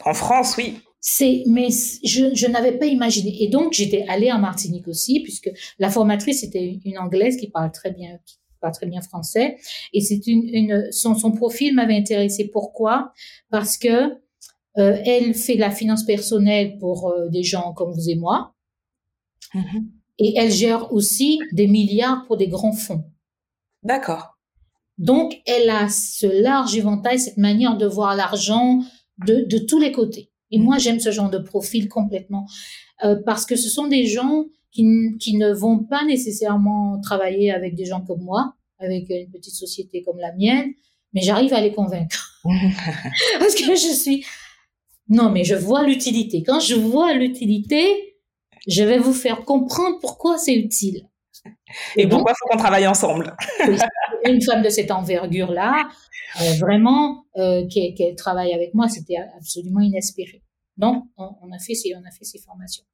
En 0.04 0.14
France, 0.14 0.56
oui. 0.56 0.80
C'est, 1.00 1.44
mais 1.46 1.68
je, 2.04 2.34
je 2.34 2.46
n'avais 2.48 2.72
pas 2.72 2.86
imaginé. 2.86 3.42
Et 3.42 3.48
donc, 3.48 3.72
j'étais 3.72 4.04
allée 4.08 4.32
en 4.32 4.38
Martinique 4.38 4.88
aussi, 4.88 5.20
puisque 5.20 5.50
la 5.78 5.90
formatrice 5.90 6.42
était 6.42 6.80
une 6.84 6.98
anglaise 6.98 7.36
qui 7.36 7.48
parle 7.48 7.70
très 7.70 7.92
bien, 7.92 8.18
qui 8.26 8.36
parle 8.60 8.72
très 8.72 8.86
bien 8.86 9.00
français. 9.00 9.56
Et 9.92 10.00
c'est 10.00 10.26
une, 10.26 10.48
une, 10.52 10.92
son, 10.92 11.14
son 11.14 11.30
profil 11.32 11.74
m'avait 11.74 11.96
intéressé. 11.96 12.48
Pourquoi? 12.48 13.12
Parce 13.50 13.78
que, 13.78 14.18
euh, 14.76 14.96
elle 15.04 15.34
fait 15.34 15.56
la 15.56 15.70
finance 15.70 16.04
personnelle 16.04 16.78
pour 16.78 17.08
euh, 17.08 17.28
des 17.28 17.42
gens 17.42 17.72
comme 17.72 17.92
vous 17.92 18.10
et 18.10 18.16
moi. 18.16 18.54
Mm-hmm. 19.54 19.84
Et 20.18 20.34
elle 20.36 20.50
gère 20.50 20.92
aussi 20.92 21.40
des 21.52 21.68
milliards 21.68 22.24
pour 22.26 22.36
des 22.36 22.48
grands 22.48 22.72
fonds. 22.72 23.04
D'accord. 23.82 24.36
Donc, 24.98 25.40
elle 25.46 25.70
a 25.70 25.88
ce 25.88 26.26
large 26.42 26.76
éventail, 26.76 27.20
cette 27.20 27.38
manière 27.38 27.76
de 27.76 27.86
voir 27.86 28.16
l'argent 28.16 28.80
de, 29.24 29.46
de 29.48 29.58
tous 29.58 29.78
les 29.78 29.92
côtés. 29.92 30.32
Et 30.50 30.58
moi, 30.58 30.78
j'aime 30.78 31.00
ce 31.00 31.10
genre 31.10 31.30
de 31.30 31.38
profil 31.38 31.88
complètement 31.88 32.46
euh, 33.04 33.16
parce 33.24 33.46
que 33.46 33.56
ce 33.56 33.68
sont 33.68 33.86
des 33.86 34.06
gens 34.06 34.46
qui, 34.72 34.84
qui 35.20 35.36
ne 35.36 35.52
vont 35.52 35.78
pas 35.78 36.04
nécessairement 36.04 37.00
travailler 37.00 37.50
avec 37.50 37.74
des 37.74 37.84
gens 37.84 38.00
comme 38.00 38.22
moi, 38.22 38.54
avec 38.78 39.08
une 39.10 39.30
petite 39.30 39.54
société 39.54 40.02
comme 40.02 40.18
la 40.18 40.32
mienne, 40.34 40.72
mais 41.12 41.20
j'arrive 41.20 41.52
à 41.52 41.60
les 41.60 41.72
convaincre. 41.72 42.40
parce 43.38 43.54
que 43.54 43.74
je 43.74 43.94
suis 43.94 44.24
non, 45.08 45.30
mais 45.30 45.44
je 45.44 45.54
vois 45.54 45.84
l'utilité. 45.84 46.42
Quand 46.42 46.60
je 46.60 46.74
vois 46.74 47.14
l'utilité, 47.14 48.14
je 48.66 48.82
vais 48.82 48.98
vous 48.98 49.14
faire 49.14 49.44
comprendre 49.44 49.98
pourquoi 50.00 50.36
c'est 50.36 50.54
utile. 50.54 51.08
Et, 51.96 52.06
pourquoi 52.08 52.32
il 52.32 52.38
faut 52.38 52.46
qu'on 52.50 52.58
travaille 52.58 52.86
ensemble? 52.86 53.36
une 54.24 54.42
femme 54.42 54.62
de 54.62 54.68
cette 54.68 54.90
envergure-là, 54.90 55.88
euh, 56.40 56.54
vraiment, 56.60 57.24
euh, 57.36 57.66
qu'elle 57.68 58.14
travaille 58.16 58.52
avec 58.52 58.74
moi, 58.74 58.88
c'était 58.88 59.16
absolument 59.36 59.80
inespéré. 59.80 60.42
Donc, 60.76 61.04
on, 61.16 61.52
a 61.52 61.58
fait 61.58 61.74
ces, 61.74 61.92
on 61.96 62.06
a 62.06 62.10
fait 62.10 62.24
ces 62.24 62.38
formations. 62.38 62.84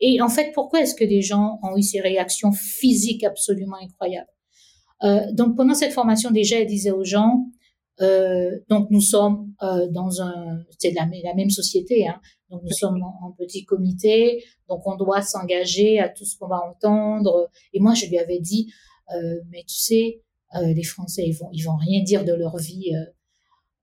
Et 0.00 0.22
en 0.22 0.28
fait, 0.28 0.52
pourquoi 0.54 0.80
est-ce 0.80 0.94
que 0.94 1.04
des 1.04 1.20
gens 1.20 1.58
ont 1.62 1.76
eu 1.76 1.82
ces 1.82 2.00
réactions 2.00 2.52
physiques 2.52 3.24
absolument 3.24 3.76
incroyables? 3.82 4.30
Euh, 5.04 5.20
Donc, 5.32 5.54
pendant 5.54 5.74
cette 5.74 5.92
formation, 5.92 6.30
déjà, 6.30 6.60
elle 6.60 6.66
disait 6.66 6.92
aux 6.92 7.04
gens, 7.04 7.44
euh, 8.00 8.50
donc 8.68 8.88
nous 8.90 9.00
sommes 9.00 9.52
dans 9.90 10.22
un, 10.22 10.58
c'est 10.78 10.92
la, 10.92 11.06
la, 11.24 11.34
même 11.34 11.50
société, 11.50 12.06
hein. 12.06 12.20
Donc 12.50 12.62
nous 12.62 12.72
sommes 12.72 13.02
en, 13.02 13.32
petit 13.32 13.64
comité, 13.64 14.44
donc 14.68 14.86
on 14.86 14.96
doit 14.96 15.22
s'engager 15.22 15.98
à 15.98 16.08
tout 16.08 16.24
ce 16.24 16.38
qu'on 16.38 16.46
va 16.46 16.60
entendre. 16.68 17.50
Et 17.72 17.80
moi, 17.80 17.94
je 17.94 18.06
lui 18.06 18.18
avais 18.18 18.38
dit, 18.38 18.72
euh, 19.14 19.40
mais 19.50 19.64
tu 19.66 19.76
sais, 19.76 20.22
euh, 20.54 20.72
les 20.72 20.84
Français, 20.84 21.24
ils 21.26 21.32
vont, 21.32 21.48
ils 21.52 21.62
vont 21.62 21.76
rien 21.76 22.02
dire 22.02 22.24
de 22.24 22.32
leur 22.32 22.56
vie. 22.56 22.94
Euh, 22.94 23.04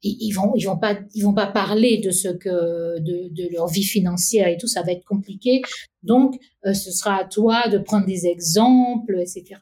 ils, 0.02 0.18
ils, 0.22 0.32
vont, 0.32 0.54
ils 0.56 0.66
vont 0.66 0.78
pas, 0.78 0.98
ils 1.14 1.24
vont 1.24 1.34
pas 1.34 1.48
parler 1.48 1.98
de 1.98 2.12
ce 2.12 2.30
que, 2.30 3.00
de, 3.00 3.30
de 3.34 3.50
leur 3.52 3.68
vie 3.68 3.84
financière 3.84 4.48
et 4.48 4.58
tout. 4.58 4.68
Ça 4.68 4.82
va 4.82 4.92
être 4.92 5.06
compliqué. 5.06 5.62
Donc, 6.04 6.40
euh, 6.66 6.74
ce 6.74 6.92
sera 6.92 7.18
à 7.18 7.26
toi 7.26 7.68
de 7.70 7.78
prendre 7.78 8.06
des 8.06 8.28
exemples, 8.28 9.20
etc. 9.20 9.60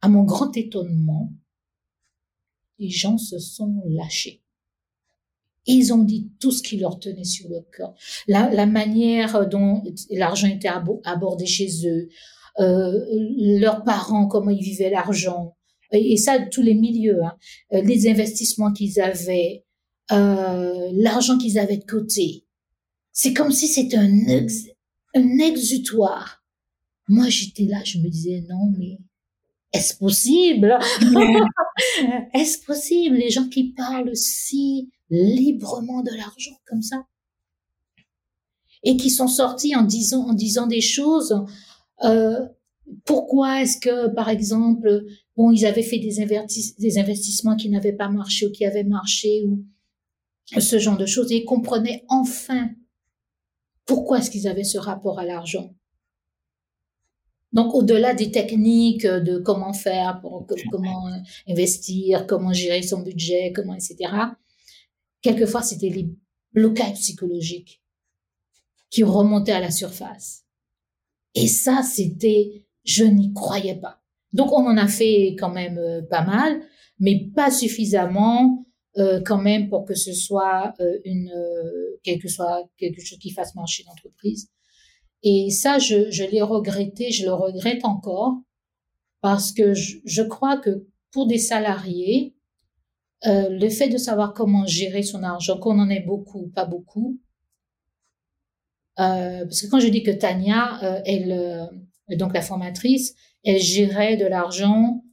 À 0.00 0.08
mon 0.08 0.22
grand 0.22 0.56
étonnement, 0.56 1.32
les 2.78 2.90
gens 2.90 3.18
se 3.18 3.38
sont 3.38 3.82
lâchés. 3.86 4.42
Ils 5.68 5.92
ont 5.92 6.02
dit 6.02 6.30
tout 6.40 6.50
ce 6.50 6.62
qui 6.62 6.78
leur 6.78 6.98
tenait 6.98 7.24
sur 7.24 7.48
le 7.48 7.60
cœur. 7.76 7.94
La, 8.26 8.50
la 8.50 8.66
manière 8.66 9.46
dont 9.48 9.82
l'argent 10.10 10.48
était 10.48 10.70
abordé 11.04 11.46
chez 11.46 11.68
eux, 11.86 12.08
euh, 12.58 13.04
leurs 13.60 13.84
parents, 13.84 14.26
comment 14.26 14.50
ils 14.50 14.62
vivaient 14.62 14.90
l'argent, 14.90 15.54
et, 15.92 16.16
ça, 16.16 16.38
tous 16.38 16.62
les 16.62 16.74
milieux, 16.74 17.22
hein. 17.22 17.36
Euh, 17.72 17.82
les 17.82 18.08
investissements 18.08 18.72
qu'ils 18.72 19.00
avaient, 19.00 19.64
euh, 20.12 20.90
l'argent 20.92 21.38
qu'ils 21.38 21.58
avaient 21.58 21.78
de 21.78 21.84
côté. 21.84 22.44
C'est 23.12 23.32
comme 23.32 23.52
si 23.52 23.68
c'était 23.68 23.96
un, 23.96 24.46
un 25.14 25.38
exutoire. 25.38 26.42
Moi, 27.08 27.28
j'étais 27.28 27.64
là, 27.64 27.82
je 27.84 27.98
me 27.98 28.08
disais, 28.08 28.44
non, 28.48 28.72
mais 28.76 28.98
est-ce 29.72 29.96
possible? 29.96 30.78
Est-ce 32.34 32.64
possible? 32.64 33.16
Les 33.16 33.30
gens 33.30 33.48
qui 33.48 33.72
parlent 33.72 34.14
si 34.16 34.90
librement 35.10 36.02
de 36.02 36.10
l'argent 36.10 36.56
comme 36.66 36.82
ça 36.82 37.06
et 38.82 38.96
qui 38.96 39.10
sont 39.10 39.28
sortis 39.28 39.74
en 39.74 39.82
disant 39.82 40.28
en 40.28 40.34
disant 40.34 40.66
des 40.66 40.80
choses 40.80 41.44
euh, 42.04 42.46
pourquoi 43.04 43.62
est-ce 43.62 43.78
que 43.78 44.08
par 44.14 44.28
exemple 44.28 45.04
bon 45.36 45.50
ils 45.50 45.66
avaient 45.66 45.82
fait 45.82 45.98
des, 45.98 46.26
des 46.78 46.98
investissements 46.98 47.56
qui 47.56 47.70
n'avaient 47.70 47.92
pas 47.92 48.08
marché 48.08 48.46
ou 48.46 48.52
qui 48.52 48.64
avaient 48.64 48.84
marché 48.84 49.44
ou 49.44 49.64
ce 50.60 50.78
genre 50.78 50.96
de 50.96 51.06
choses 51.06 51.32
et 51.32 51.38
ils 51.38 51.44
comprenaient 51.44 52.04
enfin 52.08 52.70
pourquoi 53.84 54.18
est-ce 54.18 54.30
qu'ils 54.30 54.48
avaient 54.48 54.64
ce 54.64 54.78
rapport 54.78 55.18
à 55.18 55.24
l'argent 55.24 55.74
donc, 57.52 57.74
au-delà 57.74 58.14
des 58.14 58.30
techniques 58.30 59.06
de 59.06 59.38
comment 59.38 59.72
faire, 59.72 60.20
pour, 60.20 60.46
comment 60.70 61.08
investir, 61.48 62.26
comment 62.26 62.52
gérer 62.52 62.82
son 62.82 63.00
budget, 63.00 63.52
comment, 63.54 63.74
etc., 63.74 63.96
quelquefois, 65.22 65.62
c'était 65.62 65.88
les 65.88 66.08
blocages 66.52 66.94
psychologiques 66.94 67.82
qui 68.90 69.04
remontaient 69.04 69.52
à 69.52 69.60
la 69.60 69.70
surface. 69.70 70.44
Et 71.34 71.46
ça, 71.46 71.82
c'était, 71.82 72.64
je 72.84 73.04
n'y 73.04 73.32
croyais 73.32 73.76
pas. 73.76 74.02
Donc, 74.32 74.52
on 74.52 74.66
en 74.66 74.76
a 74.76 74.88
fait 74.88 75.36
quand 75.38 75.50
même 75.50 75.78
euh, 75.78 76.02
pas 76.02 76.24
mal, 76.24 76.60
mais 76.98 77.28
pas 77.34 77.50
suffisamment 77.50 78.66
euh, 78.96 79.20
quand 79.24 79.38
même 79.38 79.68
pour 79.68 79.84
que 79.84 79.94
ce 79.94 80.12
soit 80.12 80.74
euh, 80.80 80.98
une, 81.04 81.32
quelque 82.02 82.28
soit 82.28 82.68
quelque 82.76 83.00
chose 83.00 83.18
qui 83.18 83.30
fasse 83.30 83.54
marcher 83.54 83.84
l'entreprise. 83.86 84.48
Et 85.22 85.50
ça, 85.50 85.78
je, 85.78 86.10
je 86.10 86.24
l'ai 86.24 86.42
regretté, 86.42 87.10
je 87.10 87.24
le 87.24 87.32
regrette 87.32 87.84
encore, 87.84 88.34
parce 89.20 89.52
que 89.52 89.74
je, 89.74 89.98
je 90.04 90.22
crois 90.22 90.58
que 90.58 90.86
pour 91.10 91.26
des 91.26 91.38
salariés, 91.38 92.36
euh, 93.26 93.48
le 93.48 93.68
fait 93.68 93.88
de 93.88 93.98
savoir 93.98 94.32
comment 94.32 94.66
gérer 94.66 95.02
son 95.02 95.22
argent, 95.22 95.58
qu'on 95.58 95.78
en 95.78 95.90
ait 95.90 96.04
beaucoup, 96.04 96.48
pas 96.48 96.64
beaucoup, 96.64 97.18
euh, 99.00 99.44
parce 99.44 99.62
que 99.62 99.68
quand 99.68 99.80
je 99.80 99.88
dis 99.88 100.02
que 100.02 100.10
Tania, 100.10 100.82
euh, 100.82 101.00
elle, 101.04 101.32
euh, 101.32 102.16
donc 102.16 102.34
la 102.34 102.42
formatrice, 102.42 103.14
elle 103.44 103.60
gérait 103.60 104.16
de 104.16 104.26
l'argent 104.26 105.04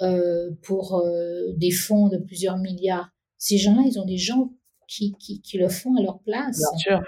euh, 0.00 0.50
pour 0.62 0.96
euh, 0.96 1.52
des 1.56 1.70
fonds 1.70 2.08
de 2.08 2.18
plusieurs 2.18 2.58
milliards. 2.58 3.10
Ces 3.36 3.58
gens-là, 3.58 3.82
ils 3.86 3.98
ont 3.98 4.06
des 4.06 4.16
gens 4.16 4.52
qui, 4.88 5.14
qui, 5.18 5.42
qui 5.42 5.58
le 5.58 5.68
font 5.68 5.94
à 5.96 6.02
leur 6.02 6.20
place. 6.20 6.58
Bien 6.58 6.78
sûr. 6.78 7.02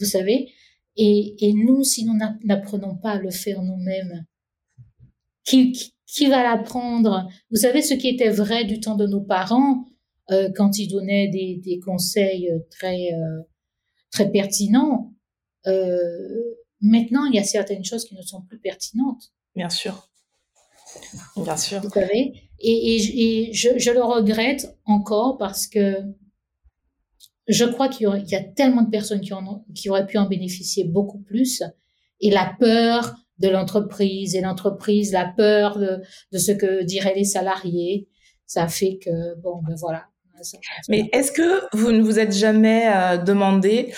Vous 0.00 0.06
savez, 0.06 0.52
et, 0.96 1.36
et 1.46 1.52
nous, 1.52 1.82
si 1.82 2.04
nous 2.04 2.18
n'apprenons 2.44 2.96
pas 2.96 3.12
à 3.12 3.18
le 3.18 3.30
faire 3.30 3.62
nous-mêmes, 3.62 4.26
qui, 5.44 5.94
qui, 6.06 6.26
va 6.26 6.42
l'apprendre 6.42 7.28
Vous 7.50 7.58
savez, 7.58 7.82
ce 7.82 7.94
qui 7.94 8.08
était 8.08 8.30
vrai 8.30 8.64
du 8.64 8.80
temps 8.80 8.96
de 8.96 9.06
nos 9.06 9.20
parents, 9.20 9.84
euh, 10.30 10.50
quand 10.54 10.78
ils 10.78 10.88
donnaient 10.88 11.28
des, 11.28 11.60
des 11.64 11.78
conseils 11.80 12.50
très, 12.70 13.12
euh, 13.12 13.42
très 14.10 14.30
pertinents, 14.30 15.12
euh, 15.66 16.56
maintenant, 16.80 17.24
il 17.26 17.34
y 17.34 17.38
a 17.38 17.44
certaines 17.44 17.84
choses 17.84 18.04
qui 18.04 18.14
ne 18.14 18.22
sont 18.22 18.42
plus 18.42 18.58
pertinentes. 18.58 19.32
Bien 19.54 19.70
sûr. 19.70 20.08
Bien 21.36 21.56
sûr. 21.56 21.80
Vous 21.80 21.90
savez? 21.90 22.48
Et, 22.60 22.96
et, 22.96 23.48
et 23.48 23.52
je, 23.52 23.78
je, 23.78 23.90
le 23.90 24.02
regrette 24.02 24.76
encore 24.84 25.38
parce 25.38 25.66
que 25.66 25.96
je 27.48 27.64
crois 27.64 27.88
qu'il 27.88 28.06
y, 28.06 28.30
y, 28.30 28.36
a 28.36 28.42
tellement 28.42 28.82
de 28.82 28.90
personnes 28.90 29.20
qui, 29.20 29.32
ont, 29.32 29.64
qui 29.74 29.90
auraient 29.90 30.06
pu 30.06 30.18
en 30.18 30.26
bénéficier 30.26 30.84
beaucoup 30.84 31.18
plus. 31.18 31.62
Et 32.20 32.30
la 32.30 32.54
peur 32.58 33.14
de 33.38 33.48
l'entreprise 33.48 34.34
et 34.34 34.40
l'entreprise, 34.40 35.12
la 35.12 35.26
peur 35.26 35.78
de, 35.78 36.00
de, 36.32 36.38
ce 36.38 36.52
que 36.52 36.84
diraient 36.84 37.14
les 37.14 37.24
salariés, 37.24 38.08
ça 38.46 38.68
fait 38.68 38.98
que, 39.02 39.34
bon, 39.40 39.60
ben 39.66 39.74
voilà, 39.80 40.04
Mais 40.88 41.08
est-ce 41.12 41.32
que 41.32 41.76
vous 41.76 41.92
ne 41.92 42.02
vous 42.02 42.18
êtes 42.18 42.32
jamais 42.32 42.84
euh, 42.86 43.16
demandé 43.16 43.92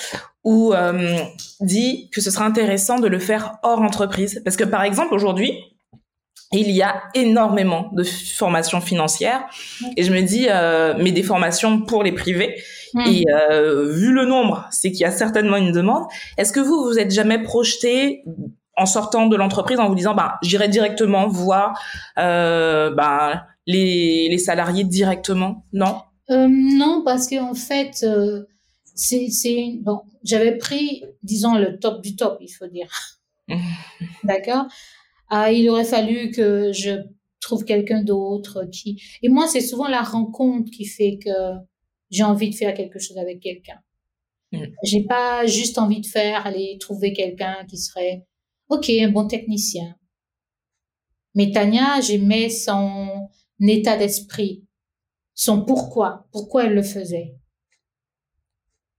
ou 0.45 0.73
euh, 0.73 1.19
dit 1.61 2.09
que 2.11 2.21
ce 2.21 2.31
serait 2.31 2.45
intéressant 2.45 2.99
de 2.99 3.09
le 3.09 3.19
faire 3.19 3.59
hors 3.63 3.81
entreprise? 3.81 4.41
Parce 4.45 4.57
que 4.57 4.65
par 4.65 4.83
exemple 4.83 5.15
aujourd'hui, 5.15 5.59
il 6.53 6.71
y 6.71 6.83
a 6.83 7.03
énormément 7.15 7.91
de 7.93 8.05
formations 8.05 8.81
financières 8.81 9.45
et 9.97 10.03
je 10.03 10.13
me 10.13 10.23
dis, 10.23 10.47
euh, 10.49 10.95
mais 10.99 11.13
des 11.13 11.23
formations 11.23 11.83
pour 11.83 12.03
les 12.03 12.13
privés. 12.13 12.57
Et 13.07 13.25
euh, 13.31 13.93
vu 13.93 14.13
le 14.13 14.25
nombre, 14.25 14.67
c'est 14.71 14.91
qu'il 14.91 15.01
y 15.01 15.05
a 15.05 15.11
certainement 15.11 15.57
une 15.57 15.73
demande. 15.73 16.05
Est-ce 16.39 16.53
que 16.53 16.61
vous 16.61 16.85
vous 16.85 16.99
êtes 16.99 17.11
jamais 17.11 17.43
projeté 17.43 18.25
en 18.77 18.87
sortant 18.87 19.27
de 19.27 19.37
l'entreprise 19.37 19.79
en 19.79 19.89
vous 19.89 19.95
disant, 19.95 20.15
bah, 20.15 20.39
j'irai 20.43 20.69
directement 20.69 21.29
voir 21.29 21.81
euh, 22.19 22.91
bah, 22.91 23.47
les, 23.67 24.29
les 24.29 24.39
salariés 24.39 24.85
directement 24.85 25.65
Non? 25.73 26.03
Euh, 26.31 26.49
Non, 26.49 27.03
parce 27.05 27.29
qu'en 27.29 27.55
fait, 27.55 28.03
euh, 28.03 28.45
c'est 28.95 29.79
bon. 29.81 30.03
J'avais 30.25 30.57
pris, 30.57 31.05
disons, 31.23 31.55
le 31.57 31.79
top 31.79 32.03
du 32.03 32.17
top, 32.17 32.39
il 32.41 32.49
faut 32.49 32.67
dire. 32.67 32.91
D'accord? 34.25 34.67
Ah, 35.29 35.53
il 35.53 35.69
aurait 35.71 35.85
fallu 35.85 36.31
que 36.31 36.73
je 36.73 37.03
trouve 37.41 37.65
quelqu'un 37.65 38.03
d'autre 38.03 38.65
qui. 38.73 39.01
Et 39.23 39.29
moi, 39.29 39.47
c'est 39.47 39.61
souvent 39.61 39.89
la 39.89 40.03
rencontre 40.03 40.71
qui 40.71 40.85
fait 40.85 41.19
que 41.23 41.31
j'ai 42.11 42.25
envie 42.25 42.51
de 42.51 42.55
faire 42.55 42.75
quelque 42.75 42.99
chose 42.99 43.19
avec 43.19 43.41
quelqu'un. 43.41 43.79
Mm. 44.53 44.65
J'ai 44.83 45.05
pas 45.05 45.47
juste 45.47 45.79
envie 45.79 46.01
de 46.01 46.07
faire 46.07 46.47
aller 46.47 46.77
trouver 46.81 47.13
quelqu'un 47.13 47.57
qui 47.69 47.79
serait 47.79 48.25
ok 48.69 48.91
un 48.91 49.11
bon 49.11 49.27
technicien. 49.27 49.97
Mais 51.35 51.51
Tania, 51.51 52.01
j'aimais 52.01 52.49
son 52.49 53.29
état 53.61 53.97
d'esprit, 53.97 54.65
son 55.35 55.65
pourquoi, 55.65 56.27
pourquoi 56.33 56.65
elle 56.65 56.75
le 56.75 56.83
faisait. 56.83 57.37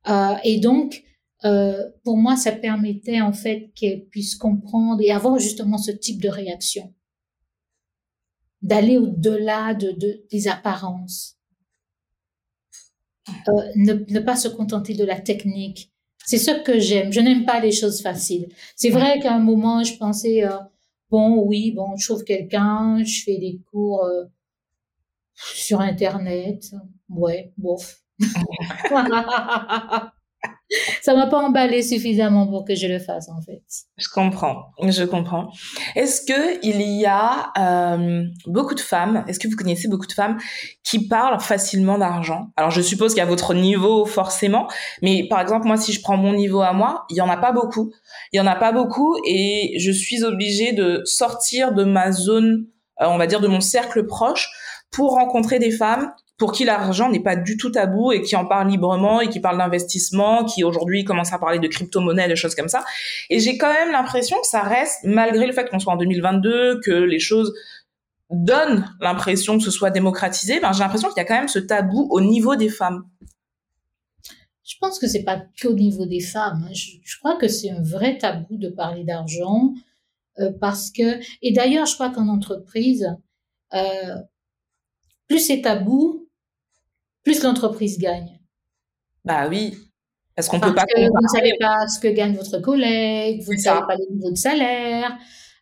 Euh, 0.08 0.36
et 0.44 0.60
donc, 0.60 1.04
euh, 1.46 1.84
pour 2.04 2.18
moi, 2.18 2.36
ça 2.36 2.52
permettait 2.52 3.22
en 3.22 3.34
fait 3.34 3.72
qu'elle 3.76 4.06
puisse 4.06 4.36
comprendre 4.36 5.02
et 5.02 5.12
avoir 5.12 5.40
justement 5.40 5.78
ce 5.78 5.92
type 5.92 6.22
de 6.22 6.30
réaction, 6.30 6.94
d'aller 8.62 8.98
au-delà 8.98 9.74
de, 9.74 9.92
de, 9.92 10.26
des 10.32 10.48
apparences, 10.48 11.38
euh, 13.30 13.72
ne, 13.76 13.94
ne, 13.94 14.20
pas 14.20 14.36
se 14.36 14.48
contenter 14.48 14.94
de 14.94 15.04
la 15.04 15.20
technique. 15.20 15.92
C'est 16.28 16.38
ce 16.38 16.52
que 16.52 16.78
j'aime. 16.78 17.14
Je 17.14 17.22
n'aime 17.22 17.46
pas 17.46 17.62
les 17.62 17.72
choses 17.72 18.02
faciles. 18.02 18.50
C'est 18.76 18.90
vrai 18.90 19.20
qu'à 19.22 19.34
un 19.34 19.40
moment, 19.40 19.82
je 19.86 19.96
pensais 19.96 20.44
euh, 20.44 20.58
bon, 21.10 21.42
oui, 21.46 21.72
bon, 21.72 21.96
je 21.96 22.06
trouve 22.06 22.26
quelqu'un, 22.26 23.02
je 23.06 23.24
fais 23.24 23.38
des 23.38 23.62
cours 23.72 24.04
euh, 24.04 24.26
sur 25.36 25.80
Internet, 25.80 26.76
ouais, 27.10 27.54
bof. 27.58 28.02
ça 31.02 31.16
m'a 31.16 31.28
pas 31.28 31.40
emballé 31.40 31.82
suffisamment 31.82 32.48
pour 32.48 32.66
que 32.66 32.76
je 32.76 32.88
le 32.88 33.00
fasse 33.00 33.30
en 33.30 33.42
fait. 33.42 33.62
Je 33.98 34.10
comprends, 34.10 34.72
je 34.82 35.04
comprends. 35.04 35.50
Est-ce 35.96 36.22
que 36.22 36.66
il 36.66 36.82
y 36.82 37.06
a 37.06 37.52
euh, 37.58 38.24
beaucoup 38.46 38.76
de 38.76 38.80
femmes 38.80 39.24
Est-ce 39.28 39.40
que 39.40 39.48
vous 39.48 39.56
connaissez 39.56 39.88
beaucoup 39.88 40.08
de 40.08 40.14
femmes 40.14 40.38
qui 40.84 41.08
parlent 41.08 41.40
facilement 41.40 41.98
d'argent? 41.98 42.50
Alors 42.58 42.72
je 42.72 42.82
suppose 42.82 43.16
qu'à 43.16 43.26
votre 43.26 43.54
niveau 43.54 44.06
forcément, 44.06 44.68
mais 45.02 45.28
par 45.28 45.40
exemple 45.40 45.68
moi 45.68 45.78
si 45.78 45.94
je 45.94 46.02
prends 46.02 46.18
mon 46.18 46.34
niveau 46.34 46.62
à 46.62 46.74
moi, 46.74 47.06
il 47.10 47.18
y 47.18 47.22
en 47.22 47.30
a 47.30 47.38
pas 47.38 47.52
beaucoup. 47.52 47.92
Il 48.34 48.38
y 48.38 48.40
en 48.40 48.48
a 48.48 48.56
pas 48.56 48.72
beaucoup 48.72 49.16
et 49.26 49.76
je 49.80 49.92
suis 49.92 50.24
obligée 50.24 50.74
de 50.74 51.02
sortir 51.06 51.74
de 51.74 51.84
ma 51.84 52.12
zone, 52.12 52.66
euh, 53.02 53.06
on 53.08 53.18
va 53.18 53.28
dire 53.28 53.40
de 53.40 53.48
mon 53.48 53.62
cercle 53.62 54.06
proche 54.06 54.50
pour 54.92 55.12
rencontrer 55.12 55.60
des 55.60 55.72
femmes 55.72 56.12
pour 56.38 56.52
qui 56.52 56.66
l'argent 56.66 57.10
n'est 57.10 57.24
pas 57.24 57.36
du 57.36 57.58
tout 57.58 57.72
tabou 57.72 58.12
et 58.12 58.22
qui 58.22 58.36
en 58.36 58.46
parle 58.46 58.70
librement 58.70 59.22
et 59.22 59.30
qui 59.30 59.40
parle 59.40 59.58
d'investissement, 59.58 60.46
qui 60.46 60.64
aujourd'hui 60.64 61.04
commence 61.04 61.34
à 61.34 61.40
parler 61.40 61.60
de 61.60 61.68
crypto-monnaie, 61.68 62.28
de 62.28 62.36
choses 62.36 62.54
comme 62.54 62.70
ça. 62.70 62.86
Et 63.30 63.40
j'ai 63.40 63.58
quand 63.58 63.74
même 63.74 63.92
l'impression 63.92 64.38
que 64.40 64.48
ça 64.48 64.62
reste, 64.62 65.00
malgré 65.04 65.48
le 65.48 65.54
fait 65.54 65.68
qu'on 65.70 65.80
soit 65.80 65.94
en 65.94 65.98
2022, 65.98 66.82
que 66.82 66.92
les 66.92 67.20
choses 67.20 67.54
donnent 68.30 68.94
l'impression 69.00 69.58
que 69.58 69.64
ce 69.64 69.72
soit 69.72 69.90
démocratisé, 69.90 70.60
ben 70.60 70.74
j'ai 70.74 70.80
l'impression 70.80 71.08
qu'il 71.10 71.18
y 71.18 71.22
a 71.22 71.26
quand 71.26 71.38
même 71.38 71.48
ce 71.48 71.60
tabou 71.60 72.08
au 72.12 72.22
niveau 72.22 72.56
des 72.56 72.70
femmes. 72.70 73.04
Je 74.64 74.76
pense 74.82 75.00
que 75.00 75.08
c'est 75.08 75.24
pas 75.24 75.42
qu'au 75.62 75.74
niveau 75.74 76.06
des 76.06 76.20
femmes. 76.20 76.68
Hein. 76.68 76.74
Je, 76.74 77.18
crois 77.20 77.38
que 77.38 77.48
c'est 77.48 77.70
un 77.70 77.82
vrai 77.82 78.18
tabou 78.18 78.58
de 78.58 78.68
parler 78.68 79.06
d'argent 79.06 79.74
euh, 80.40 80.52
parce 80.60 80.92
que 80.92 81.20
et 81.42 81.54
d'ailleurs 81.54 81.86
je 81.86 81.94
crois 81.94 82.10
qu'en 82.10 82.28
entreprise 82.28 83.08
euh, 83.74 84.16
plus 85.28 85.40
c'est 85.40 85.62
tabou, 85.62 86.27
plus 87.28 87.44
l'entreprise 87.44 88.00
gagne. 88.00 88.40
Bah 89.26 89.50
oui. 89.50 89.78
Parce 90.34 90.48
qu'on 90.48 90.62
peut 90.62 90.74
pas. 90.74 90.86
Que 90.86 91.02
vous 91.02 91.22
ne 91.22 91.28
savez 91.28 91.52
pas 91.60 91.86
ce 91.88 92.00
que 92.00 92.08
gagne 92.08 92.36
votre 92.36 92.60
collègue, 92.60 93.44
vous 93.44 93.54
ne 93.54 93.58
savez 93.58 93.82
pas 93.86 93.96
le 93.96 94.16
niveau 94.16 94.32
de 94.32 94.38
salaire. 94.38 95.18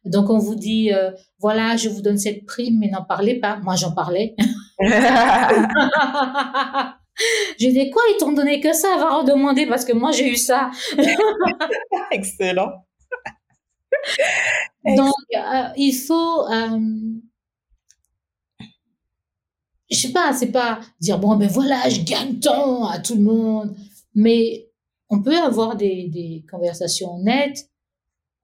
Donc 0.05 0.29
on 0.29 0.37
vous 0.37 0.53
dit, 0.53 0.93
euh, 0.93 1.09
voilà, 1.39 1.75
je 1.75 1.89
vous 1.89 2.03
donne 2.03 2.19
cette 2.19 2.45
prime, 2.45 2.77
mais 2.79 2.89
n'en 2.89 3.03
parlez 3.03 3.39
pas. 3.39 3.57
Moi, 3.63 3.75
j'en 3.75 3.93
parlais. 3.93 4.35
j'ai 7.57 7.71
dit 7.71 7.89
quoi 7.89 8.03
Ils 8.11 8.17
t'ont 8.19 8.33
donné 8.33 8.59
que 8.59 8.73
ça? 8.73 8.97
Va 8.97 9.17
redemander 9.17 9.65
parce 9.65 9.85
que 9.85 9.93
moi 9.93 10.11
j'ai 10.11 10.29
eu 10.29 10.35
ça. 10.35 10.69
Excellent. 12.11 12.85
Donc 14.85 15.15
euh, 15.35 15.69
il 15.77 15.93
faut 15.93 16.45
euh, 16.47 16.79
je 19.89 19.97
sais 19.97 20.11
pas, 20.11 20.33
c'est 20.33 20.51
pas 20.51 20.79
dire 20.99 21.19
bon 21.19 21.35
ben 21.35 21.47
voilà, 21.47 21.89
je 21.89 22.01
gagne 22.01 22.39
tant 22.39 22.87
à 22.87 22.99
tout 22.99 23.15
le 23.15 23.21
monde, 23.21 23.75
mais 24.15 24.69
on 25.09 25.21
peut 25.21 25.37
avoir 25.37 25.75
des, 25.75 26.43
conversations 26.49 27.15
honnêtes 27.15 27.69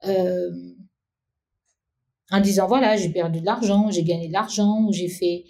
euh, 0.05 0.51
en 2.29 2.39
disant 2.39 2.67
voilà, 2.67 2.95
j'ai 2.97 3.09
perdu 3.09 3.41
de 3.41 3.45
l'argent, 3.45 3.89
j'ai 3.91 4.03
gagné 4.03 4.27
de 4.27 4.33
l'argent, 4.33 4.91
j'ai 4.91 5.09
fait 5.09 5.45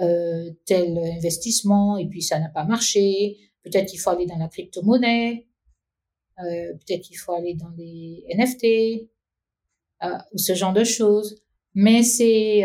euh, 0.00 0.50
tel 0.64 0.98
investissement 0.98 1.98
et 1.98 2.06
puis 2.08 2.22
ça 2.22 2.38
n'a 2.38 2.48
pas 2.48 2.64
marché. 2.64 3.36
Peut-être 3.62 3.88
qu'il 3.88 4.00
faut 4.00 4.10
aller 4.10 4.26
dans 4.26 4.36
la 4.36 4.48
crypto-monnaie, 4.48 5.46
euh, 6.40 6.72
peut-être 6.74 7.02
qu'il 7.02 7.16
faut 7.16 7.32
aller 7.32 7.54
dans 7.54 7.70
les 7.76 8.24
NFT 8.34 9.08
ou 10.32 10.38
ce 10.38 10.54
genre 10.54 10.72
de 10.72 10.84
choses. 10.84 11.40
Mais 11.74 12.02
c'est 12.02 12.64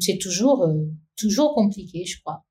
c'est 0.00 0.18
toujours 0.18 0.68
toujours 1.20 1.54
compliqué, 1.54 2.04
je 2.04 2.20
crois. 2.20 2.44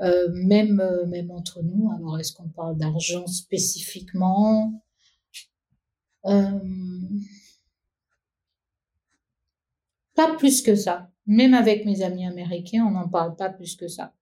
Euh, 0.00 0.28
même, 0.32 0.80
euh, 0.80 1.06
même 1.06 1.30
entre 1.30 1.62
nous. 1.62 1.90
Alors, 1.96 2.18
est-ce 2.18 2.32
qu'on 2.32 2.48
parle 2.48 2.76
d'argent 2.76 3.26
spécifiquement? 3.26 4.82
Euh, 6.26 6.58
Pas 10.14 10.34
plus 10.36 10.62
que 10.62 10.74
ça. 10.74 11.08
Même 11.26 11.54
avec 11.54 11.86
mes 11.86 12.02
amis 12.02 12.26
américains, 12.26 12.84
on 12.86 12.90
n'en 12.90 13.08
parle 13.08 13.36
pas 13.36 13.48
plus 13.48 13.76
que 13.76 13.88
ça. 13.88 14.12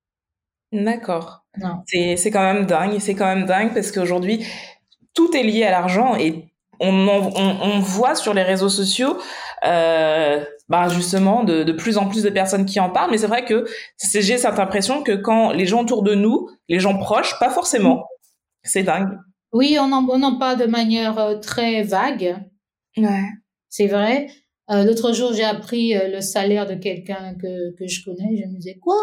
D'accord. 0.73 1.45
C'est, 1.87 2.17
c'est 2.17 2.31
quand 2.31 2.43
même 2.53 2.67
dingue. 2.67 2.99
C'est 3.01 3.15
quand 3.15 3.35
même 3.35 3.47
dingue 3.47 3.75
parce 3.75 3.91
qu'aujourd'hui, 3.91 4.45
tout 5.15 5.35
est 5.37 5.43
lié 5.43 5.65
à 5.65 5.71
l'argent 5.71 6.15
et 6.17 6.49
on, 6.79 6.93
on, 7.09 7.61
on 7.63 7.81
voit 7.81 8.15
sur 8.15 8.35
les 8.35 8.43
réseaux 8.43 8.69
sociaux 8.69 9.19
euh, 9.65 10.45
bah 10.69 10.89
justement 10.89 11.45
de, 11.45 11.63
de, 11.63 11.73
plus 11.73 11.99
en 11.99 12.09
plus 12.09 12.23
de 12.23 12.31
personnes 12.31 12.65
qui 12.65 12.81
en 12.81 12.91
parlent 12.91 13.11
mais 13.11 13.19
c'est 13.19 13.27
vrai 13.27 13.45
que 13.45 13.67
j'ai 13.99 14.39
cette 14.39 14.59
impression 14.59 15.03
que 15.03 15.13
quand 15.13 15.53
les 15.53 15.67
gens 15.67 15.83
autour 15.83 16.03
de 16.03 16.15
nous 16.15 16.49
les 16.69 16.81
gens 16.81 16.97
proches 16.99 17.39
pas 17.39 17.51
forcément. 17.51 18.07
C'est 18.63 18.83
dingue. 18.83 19.19
Oui 19.53 19.77
on 19.79 19.93
en, 19.93 20.07
on 20.09 20.23
en 20.23 20.39
parle 20.39 20.59
de 20.59 20.67
manière 20.67 21.19
euh, 21.19 21.37
très 21.37 21.83
vague. 21.83 22.37
Ouais. 22.97 23.25
C'est 23.69 23.87
vrai. 23.87 24.29
Euh, 24.71 24.85
l'autre 24.85 25.13
jour 25.13 25.33
j'ai 25.33 25.45
appris 25.45 25.97
euh, 25.97 26.09
le 26.09 26.21
salaire 26.21 26.67
de 26.67 26.75
quelqu'un 26.75 27.35
que, 27.35 27.77
que 27.77 27.87
je 27.87 28.05
connais. 28.05 28.37
Je 28.37 28.47
me 28.47 28.57
disais 28.57 28.79
quoi? 28.81 28.97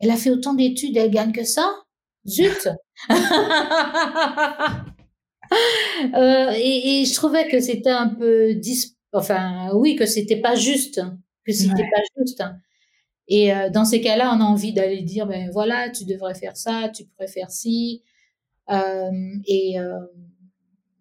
Elle 0.00 0.10
a 0.10 0.16
fait 0.16 0.30
autant 0.30 0.54
d'études 0.54 0.96
elle 0.96 1.10
gagne 1.10 1.32
que 1.32 1.44
ça? 1.44 1.70
Zut! 2.26 2.68
Euh, 6.14 6.50
et, 6.56 7.02
et, 7.02 7.04
je 7.04 7.14
trouvais 7.14 7.48
que 7.48 7.60
c'était 7.60 7.90
un 7.90 8.08
peu 8.08 8.54
dis 8.54 8.96
Enfin, 9.14 9.70
oui, 9.74 9.94
que 9.94 10.06
c'était 10.06 10.40
pas 10.40 10.56
juste, 10.56 11.00
que 11.46 11.52
c'était 11.52 11.88
pas 11.88 12.02
juste. 12.18 12.42
Et 13.28 13.54
euh, 13.54 13.70
dans 13.70 13.84
ces 13.84 14.00
cas-là, 14.00 14.34
on 14.34 14.40
a 14.40 14.44
envie 14.44 14.72
d'aller 14.72 15.02
dire, 15.02 15.26
ben 15.26 15.50
voilà, 15.52 15.88
tu 15.88 16.04
devrais 16.04 16.34
faire 16.34 16.56
ça, 16.56 16.90
tu 16.94 17.04
pourrais 17.04 17.28
faire 17.28 17.50
ci. 17.50 18.02
Euh, 18.70 19.10
et 19.46 19.78
euh, 19.78 20.00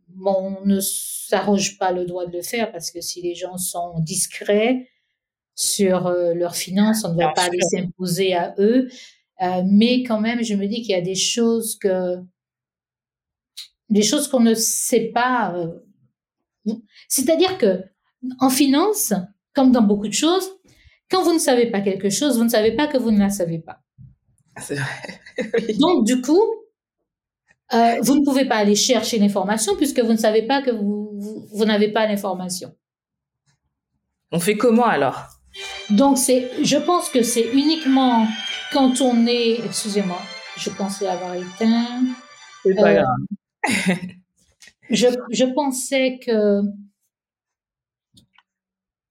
bon, 0.09 0.57
on 0.61 0.65
ne 0.65 0.79
s'arroge 0.79 1.79
pas 1.79 1.91
le 1.91 2.05
droit 2.05 2.27
de 2.27 2.31
le 2.31 2.43
faire 2.43 2.71
parce 2.71 2.91
que 2.91 3.01
si 3.01 3.21
les 3.21 3.33
gens 3.33 3.57
sont 3.57 3.99
discrets 3.99 4.87
sur 5.55 6.09
leurs 6.09 6.55
finances, 6.55 7.03
on 7.05 7.13
ne 7.13 7.17
va 7.17 7.31
pas 7.33 7.49
les 7.49 7.61
s'imposer 7.61 8.33
à 8.33 8.55
eux. 8.59 8.89
Mais 9.65 10.03
quand 10.03 10.19
même, 10.19 10.43
je 10.43 10.55
me 10.55 10.67
dis 10.67 10.81
qu'il 10.81 10.91
y 10.91 10.95
a 10.95 11.01
des 11.01 11.15
choses 11.15 11.77
que, 11.77 12.17
des 13.89 14.01
choses 14.01 14.27
qu'on 14.27 14.39
ne 14.39 14.53
sait 14.53 15.11
pas. 15.13 15.55
C'est-à-dire 17.07 17.57
que 17.57 17.83
en 18.39 18.49
finance, 18.49 19.13
comme 19.53 19.71
dans 19.71 19.81
beaucoup 19.83 20.07
de 20.07 20.13
choses, 20.13 20.49
Quand 21.11 21.23
vous 21.23 21.33
ne 21.33 21.39
savez 21.39 21.69
pas 21.69 21.81
quelque 21.81 22.09
chose, 22.09 22.37
vous 22.37 22.43
ne 22.45 22.49
savez 22.49 22.71
pas 22.75 22.87
que 22.87 22.97
vous 22.97 23.11
ne 23.11 23.19
la 23.19 23.29
savez 23.29 23.59
pas. 23.59 23.79
C'est 24.57 24.75
vrai. 24.75 25.21
Donc, 25.79 26.05
du 26.05 26.21
coup, 26.21 26.41
euh, 27.73 27.95
vous 28.01 28.15
ne 28.19 28.23
pouvez 28.25 28.45
pas 28.45 28.57
aller 28.57 28.75
chercher 28.75 29.17
l'information 29.19 29.75
puisque 29.75 29.99
vous 29.99 30.11
ne 30.11 30.17
savez 30.17 30.43
pas 30.43 30.61
que 30.61 30.71
vous, 30.71 31.11
vous, 31.19 31.47
vous 31.53 31.65
n'avez 31.65 31.91
pas 31.91 32.07
l'information. 32.07 32.73
On 34.31 34.39
fait 34.39 34.57
comment 34.57 34.85
alors? 34.85 35.27
Donc, 35.89 36.17
c'est, 36.17 36.49
je 36.63 36.77
pense 36.77 37.09
que 37.09 37.21
c'est 37.23 37.51
uniquement 37.53 38.27
quand 38.71 39.01
on 39.01 39.27
est, 39.27 39.59
excusez-moi, 39.65 40.19
je 40.57 40.69
pensais 40.71 41.07
avoir 41.07 41.35
éteint. 41.35 42.03
C'est 42.63 42.75
pas 42.75 42.89
Euh, 42.89 43.01
grave. 43.01 43.97
Je, 44.89 45.07
je 45.31 45.45
pensais 45.45 46.19
que, 46.23 46.61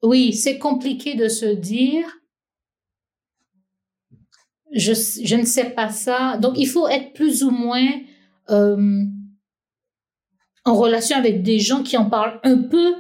oui, 0.03 0.33
c'est 0.33 0.59
compliqué 0.59 1.15
de 1.15 1.29
se 1.29 1.47
dire, 1.47 2.05
je, 4.73 4.93
je 5.25 5.37
ne 5.37 5.45
sais 5.45 5.71
pas 5.71 5.91
ça. 5.91 6.39
Donc, 6.39 6.55
il 6.59 6.67
faut 6.67 6.89
être 6.89 7.13
plus 7.13 7.43
ou 7.45 7.51
moins 7.51 7.89
euh, 8.51 9.05
en 10.65 10.75
relation 10.75 11.17
avec 11.17 11.43
des 11.43 11.59
gens 11.59 11.83
qui 11.83 11.97
en 11.97 12.09
parlent 12.09 12.41
un 12.45 12.59
peu. 12.59 12.95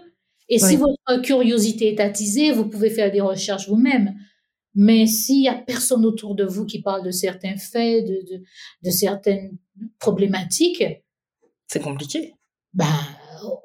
Et 0.48 0.58
si 0.58 0.76
votre 0.76 1.22
curiosité 1.22 1.88
est 1.94 2.00
attisée, 2.00 2.52
vous 2.52 2.66
pouvez 2.68 2.90
faire 2.90 3.10
des 3.10 3.20
recherches 3.22 3.68
vous-même. 3.68 4.14
Mais 4.74 5.06
s'il 5.06 5.42
y 5.42 5.48
a 5.48 5.54
personne 5.54 6.04
autour 6.04 6.34
de 6.34 6.44
vous 6.44 6.66
qui 6.66 6.82
parle 6.82 7.04
de 7.04 7.10
certains 7.10 7.56
faits, 7.56 8.04
de, 8.06 8.36
de, 8.36 8.42
de 8.84 8.90
certaines 8.90 9.56
problématiques, 9.98 10.84
C'est 11.68 11.80
compliqué. 11.80 12.34
ben, 12.74 12.86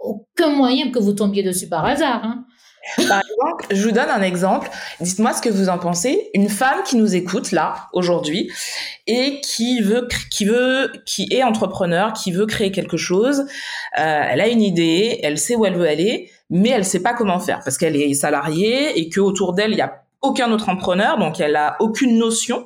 aucun 0.02 0.50
moyen 0.56 0.92
que 0.92 1.00
vous 1.00 1.14
tombiez 1.14 1.44
dessus 1.44 1.68
par 1.68 1.86
hasard. 1.86 2.24
Hein. 2.24 2.46
Par 2.96 3.22
exemple, 3.22 3.66
je 3.72 3.84
vous 3.84 3.92
donne 3.92 4.10
un 4.10 4.22
exemple. 4.22 4.70
Dites-moi 5.00 5.34
ce 5.34 5.42
que 5.42 5.50
vous 5.50 5.70
en 5.70 5.78
pensez. 5.78 6.30
Une 6.34 6.50
femme 6.50 6.84
qui 6.86 6.96
nous 6.96 7.16
écoute 7.16 7.52
là 7.52 7.88
aujourd'hui 7.94 8.52
et 9.06 9.42
qui 9.42 9.82
veut, 9.82 10.08
qui 10.32 10.46
veut, 10.46 10.92
qui 11.06 11.28
est 11.32 11.44
entrepreneur, 11.44 12.14
qui 12.14 12.32
veut 12.32 12.46
créer 12.46 12.72
quelque 12.72 12.98
chose. 12.98 13.42
Euh, 14.00 14.22
elle 14.30 14.42
a 14.42 14.48
une 14.48 14.62
idée, 14.62 15.20
elle 15.24 15.38
sait 15.38 15.56
où 15.56 15.66
elle 15.66 15.76
veut 15.76 15.88
aller, 15.88 16.32
mais 16.50 16.70
elle 16.70 16.86
sait 16.86 17.02
pas 17.02 17.14
comment 17.14 17.40
faire 17.40 17.62
parce 17.64 17.78
qu'elle 17.78 17.96
est 17.96 18.14
salariée 18.14 18.98
et 19.00 19.10
que 19.10 19.20
autour 19.20 19.54
d'elle 19.54 19.72
il 19.72 19.78
y 19.78 19.82
a 19.82 20.04
aucun 20.22 20.52
autre 20.52 20.70
entrepreneur, 20.70 21.18
donc 21.18 21.40
elle 21.40 21.56
a 21.56 21.76
aucune 21.80 22.18
notion. 22.18 22.66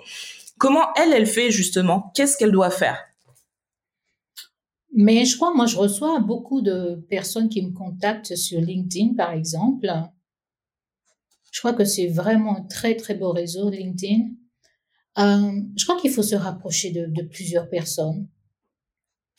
Comment 0.58 0.94
elle, 0.96 1.14
elle 1.14 1.26
fait 1.26 1.52
justement? 1.52 2.12
Qu'est-ce 2.16 2.38
qu'elle 2.38 2.52
doit 2.52 2.70
faire? 2.70 2.98
Mais 4.94 5.26
je 5.26 5.36
crois, 5.38 5.54
moi, 5.54 5.66
je 5.66 5.78
reçois 5.78 6.20
beaucoup 6.20 6.62
de 6.62 7.06
personnes 7.10 7.50
qui 7.50 7.62
me 7.62 7.72
contactent 7.72 8.36
sur 8.36 8.60
LinkedIn, 8.60 9.14
par 9.16 9.32
exemple. 9.32 9.90
Je 11.52 11.60
crois 11.60 11.74
que 11.74 11.86
c'est 11.86 12.08
vraiment 12.08 12.58
un 12.58 12.64
très, 12.64 12.96
très 12.96 13.16
beau 13.16 13.32
réseau, 13.32 13.70
LinkedIn. 13.70 14.30
Euh, 15.18 15.62
je 15.76 15.84
crois 15.84 16.00
qu'il 16.00 16.12
faut 16.12 16.24
se 16.24 16.36
rapprocher 16.36 16.92
de, 16.92 17.06
de 17.06 17.24
plusieurs 17.24 17.70
personnes 17.70 18.28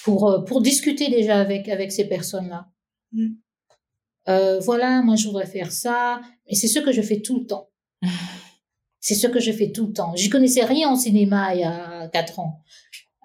pour, 0.05 0.31
euh, 0.31 0.45
pour 0.45 0.61
discuter 0.63 1.09
déjà 1.09 1.41
avec, 1.41 1.69
avec 1.69 1.93
ces 1.93 2.09
personnes-là. 2.09 2.69
Mm. 3.13 3.29
Euh, 4.29 4.61
voilà, 4.61 5.03
moi, 5.03 5.17
je 5.17 5.27
voudrais 5.27 5.47
faire 5.47 5.73
ça. 5.73 6.21
Et 6.47 6.55
c'est 6.55 6.69
ce 6.69 6.79
que 6.79 6.93
je 6.93 7.03
fais 7.03 7.21
tout 7.21 7.41
le 7.41 7.47
temps. 7.47 7.71
C'est 9.05 9.17
ce 9.17 9.27
que 9.27 9.41
je 9.41 9.51
fais 9.51 9.73
tout 9.73 9.89
le 9.89 9.93
temps. 9.93 10.15
Je 10.15 10.31
connaissais 10.31 10.65
rien 10.65 10.89
en 10.89 10.95
cinéma 10.95 11.57
il 11.57 11.63
y 11.63 11.65
a 11.65 12.07
quatre 12.13 12.39
ans. 12.39 12.63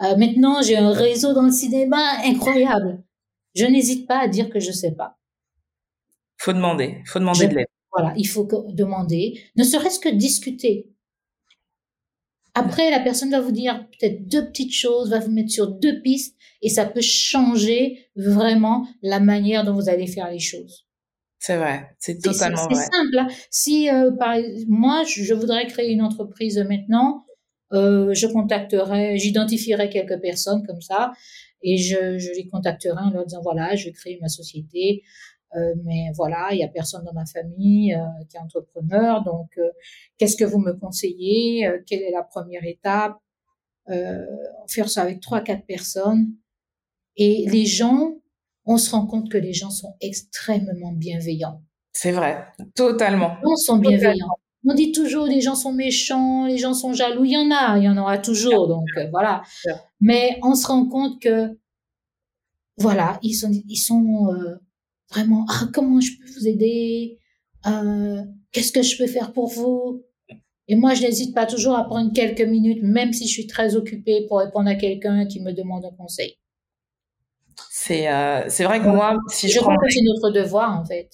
Euh, 0.04 0.16
maintenant, 0.18 0.62
j'ai 0.62 0.78
un 0.78 0.92
réseau 0.92 1.34
dans 1.34 1.44
le 1.44 1.52
cinéma 1.52 2.20
incroyable. 2.24 3.04
Je 3.56 3.66
n'hésite 3.66 4.08
pas 4.08 4.20
à 4.20 4.28
dire 4.28 4.50
que 4.50 4.60
je 4.60 4.72
sais 4.72 4.92
pas. 4.92 5.18
Faut 6.38 6.54
demander, 6.54 7.02
faut 7.06 7.20
demander 7.20 7.46
Je- 7.46 7.50
de 7.50 7.56
l'aide. 7.56 7.68
Voilà, 7.92 8.14
il 8.18 8.28
faut 8.28 8.46
que- 8.46 8.72
demander, 8.74 9.42
ne 9.56 9.64
serait-ce 9.64 10.00
que 10.00 10.10
discuter. 10.10 10.92
Après, 12.54 12.90
la 12.90 13.00
personne 13.00 13.30
va 13.32 13.40
vous 13.40 13.52
dire 13.52 13.88
peut-être 13.92 14.28
deux 14.28 14.48
petites 14.48 14.74
choses, 14.74 15.10
va 15.12 15.20
vous 15.20 15.32
mettre 15.32 15.52
sur 15.52 15.68
deux 15.68 16.02
pistes, 16.02 16.36
et 16.62 16.70
ça 16.70 16.86
peut 16.86 17.02
changer 17.02 18.10
vraiment 18.16 18.88
la 19.04 19.20
manière 19.20 19.64
dont 19.64 19.74
vous 19.74 19.90
allez 19.90 20.08
faire 20.08 20.30
les 20.32 20.40
choses. 20.40 20.88
C'est 21.40 21.58
vrai, 21.58 21.96
c'est 22.00 22.20
totalement 22.20 22.64
vrai. 22.66 22.76
c'est 22.76 22.92
simple. 22.98 23.20
hein. 23.20 23.28
Si 23.52 23.90
euh, 23.90 24.12
par, 24.12 24.38
moi, 24.68 25.04
je, 25.04 25.24
je 25.24 25.34
voudrais 25.36 25.68
créer 25.68 25.92
une 25.92 26.02
entreprise 26.02 26.58
maintenant, 26.68 27.26
euh, 27.74 28.14
je 28.14 28.28
contacterai, 28.28 29.18
j'identifierai 29.18 29.90
quelques 29.90 30.20
personnes 30.22 30.66
comme 30.66 30.82
ça, 30.82 31.12
et 31.62 31.78
je, 31.78 32.18
je 32.18 32.32
les 32.32 32.48
contacterai 32.48 33.00
en 33.00 33.10
leur 33.12 33.26
disant 33.26 33.42
voilà, 33.42 33.76
je 33.76 33.86
vais 33.86 33.92
créer 33.92 34.20
ma 34.22 34.30
société, 34.30 35.04
euh, 35.56 35.74
mais 35.84 36.12
voilà, 36.16 36.50
il 36.52 36.60
y 36.60 36.64
a 36.64 36.68
personne 36.68 37.04
dans 37.06 37.14
ma 37.14 37.26
famille 37.26 37.94
euh, 37.94 38.06
qui 38.30 38.38
est 38.38 38.40
entrepreneur, 38.40 39.24
donc 39.24 39.50
euh, 39.58 39.70
qu'est-ce 40.18 40.36
que 40.36 40.44
vous 40.44 40.60
me 40.60 40.74
conseillez? 40.74 41.66
Euh, 41.66 41.80
Quelle 41.86 42.02
est 42.02 42.12
la 42.12 42.24
première 42.24 42.66
étape? 42.66 43.16
Euh, 43.90 44.26
Faire 44.68 44.90
ça 44.90 45.02
avec 45.04 45.22
trois, 45.22 45.42
quatre 45.42 45.66
personnes, 45.66 46.34
et 47.16 47.46
les 47.50 47.66
gens, 47.66 48.18
on 48.66 48.78
se 48.78 48.92
rend 48.92 49.08
compte 49.08 49.32
que 49.32 49.38
les 49.38 49.54
gens 49.54 49.72
sont 49.72 49.96
extrêmement 50.02 50.92
bienveillants. 50.92 51.62
C'est 51.94 52.12
vrai, 52.12 52.46
totalement. 52.76 53.38
Les 53.38 53.50
gens 53.50 53.56
sont 53.56 53.78
bienveillants. 53.78 54.38
On 54.70 54.74
dit 54.74 54.92
toujours 54.92 55.26
les 55.26 55.40
gens 55.40 55.56
sont 55.56 55.72
méchants, 55.72 56.46
les 56.46 56.58
gens 56.58 56.74
sont 56.74 56.94
jaloux. 56.94 57.24
Il 57.24 57.32
y 57.32 57.38
en 57.38 57.50
a, 57.52 57.78
il 57.78 57.86
y 57.86 57.90
en 57.90 57.98
aura 57.98 58.18
toujours. 58.18 58.68
Donc 58.68 58.86
euh, 58.98 59.08
voilà. 59.12 59.42
Mais 60.02 60.38
on 60.44 60.56
se 60.56 60.68
rend 60.68 60.86
compte 60.88 61.22
que 61.22 61.58
voilà, 62.78 63.18
ils 63.24 63.34
sont, 63.34 63.50
ils 63.52 63.78
sont 63.78 64.28
euh, 64.34 64.56
vraiment. 65.10 65.46
Ah, 65.50 65.68
comment 65.74 66.00
je 66.02 66.12
peux 66.20 66.32
vous 66.38 66.48
aider 66.48 67.18
Euh, 67.66 68.22
Qu'est-ce 68.52 68.72
que 68.72 68.82
je 68.82 68.98
peux 68.98 69.08
faire 69.08 69.34
pour 69.34 69.48
vous? 69.48 70.04
Et 70.68 70.76
moi, 70.76 70.94
je 70.94 71.02
n'hésite 71.02 71.34
pas 71.34 71.46
toujours 71.46 71.76
à 71.76 71.86
prendre 71.86 72.12
quelques 72.14 72.42
minutes, 72.42 72.82
même 72.84 73.14
si 73.14 73.26
je 73.28 73.32
suis 73.32 73.48
très 73.48 73.76
occupée, 73.76 74.26
pour 74.28 74.40
répondre 74.40 74.70
à 74.70 74.76
quelqu'un 74.76 75.26
qui 75.26 75.42
me 75.42 75.54
demande 75.54 75.86
un 75.86 75.92
conseil. 75.92 76.38
C'est 77.70 78.06
c'est 78.50 78.64
vrai 78.64 78.80
que 78.80 78.88
moi, 78.88 79.18
si 79.30 79.48
je, 79.48 79.54
Je 79.56 79.60
crois 79.60 79.76
que 79.76 79.90
c'est 79.90 80.02
notre 80.02 80.32
devoir, 80.32 80.80
en 80.80 80.86
fait. 80.86 81.10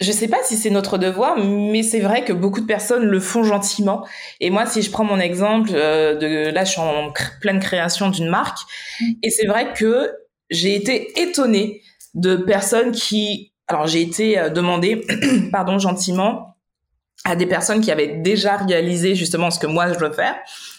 Je 0.00 0.10
sais 0.10 0.28
pas 0.28 0.38
si 0.42 0.56
c'est 0.56 0.70
notre 0.70 0.98
devoir, 0.98 1.38
mais 1.38 1.82
c'est 1.82 2.00
vrai 2.00 2.24
que 2.24 2.32
beaucoup 2.32 2.60
de 2.60 2.66
personnes 2.66 3.04
le 3.04 3.20
font 3.20 3.44
gentiment. 3.44 4.04
Et 4.40 4.50
moi, 4.50 4.66
si 4.66 4.82
je 4.82 4.90
prends 4.90 5.04
mon 5.04 5.20
exemple 5.20 5.70
euh, 5.72 6.16
de 6.16 6.50
là, 6.50 6.64
je 6.64 6.72
suis 6.72 6.80
en 6.80 7.12
pleine 7.40 7.60
création 7.60 8.10
d'une 8.10 8.28
marque, 8.28 8.58
Mm. 9.00 9.12
et 9.22 9.30
c'est 9.30 9.46
vrai 9.46 9.72
que 9.72 10.12
j'ai 10.50 10.74
été 10.74 11.20
étonnée 11.20 11.82
de 12.14 12.36
personnes 12.36 12.92
qui, 12.92 13.52
alors 13.66 13.86
j'ai 13.86 14.02
été 14.02 14.38
euh, 14.38 14.48
demandée, 14.50 15.04
pardon, 15.52 15.78
gentiment 15.78 16.56
à 17.24 17.36
des 17.36 17.46
personnes 17.46 17.80
qui 17.80 17.90
avaient 17.90 18.18
déjà 18.18 18.56
réalisé 18.58 19.14
justement 19.14 19.50
ce 19.50 19.58
que 19.58 19.66
moi 19.66 19.92
je 19.92 19.98
veux 19.98 20.12
faire, 20.12 20.34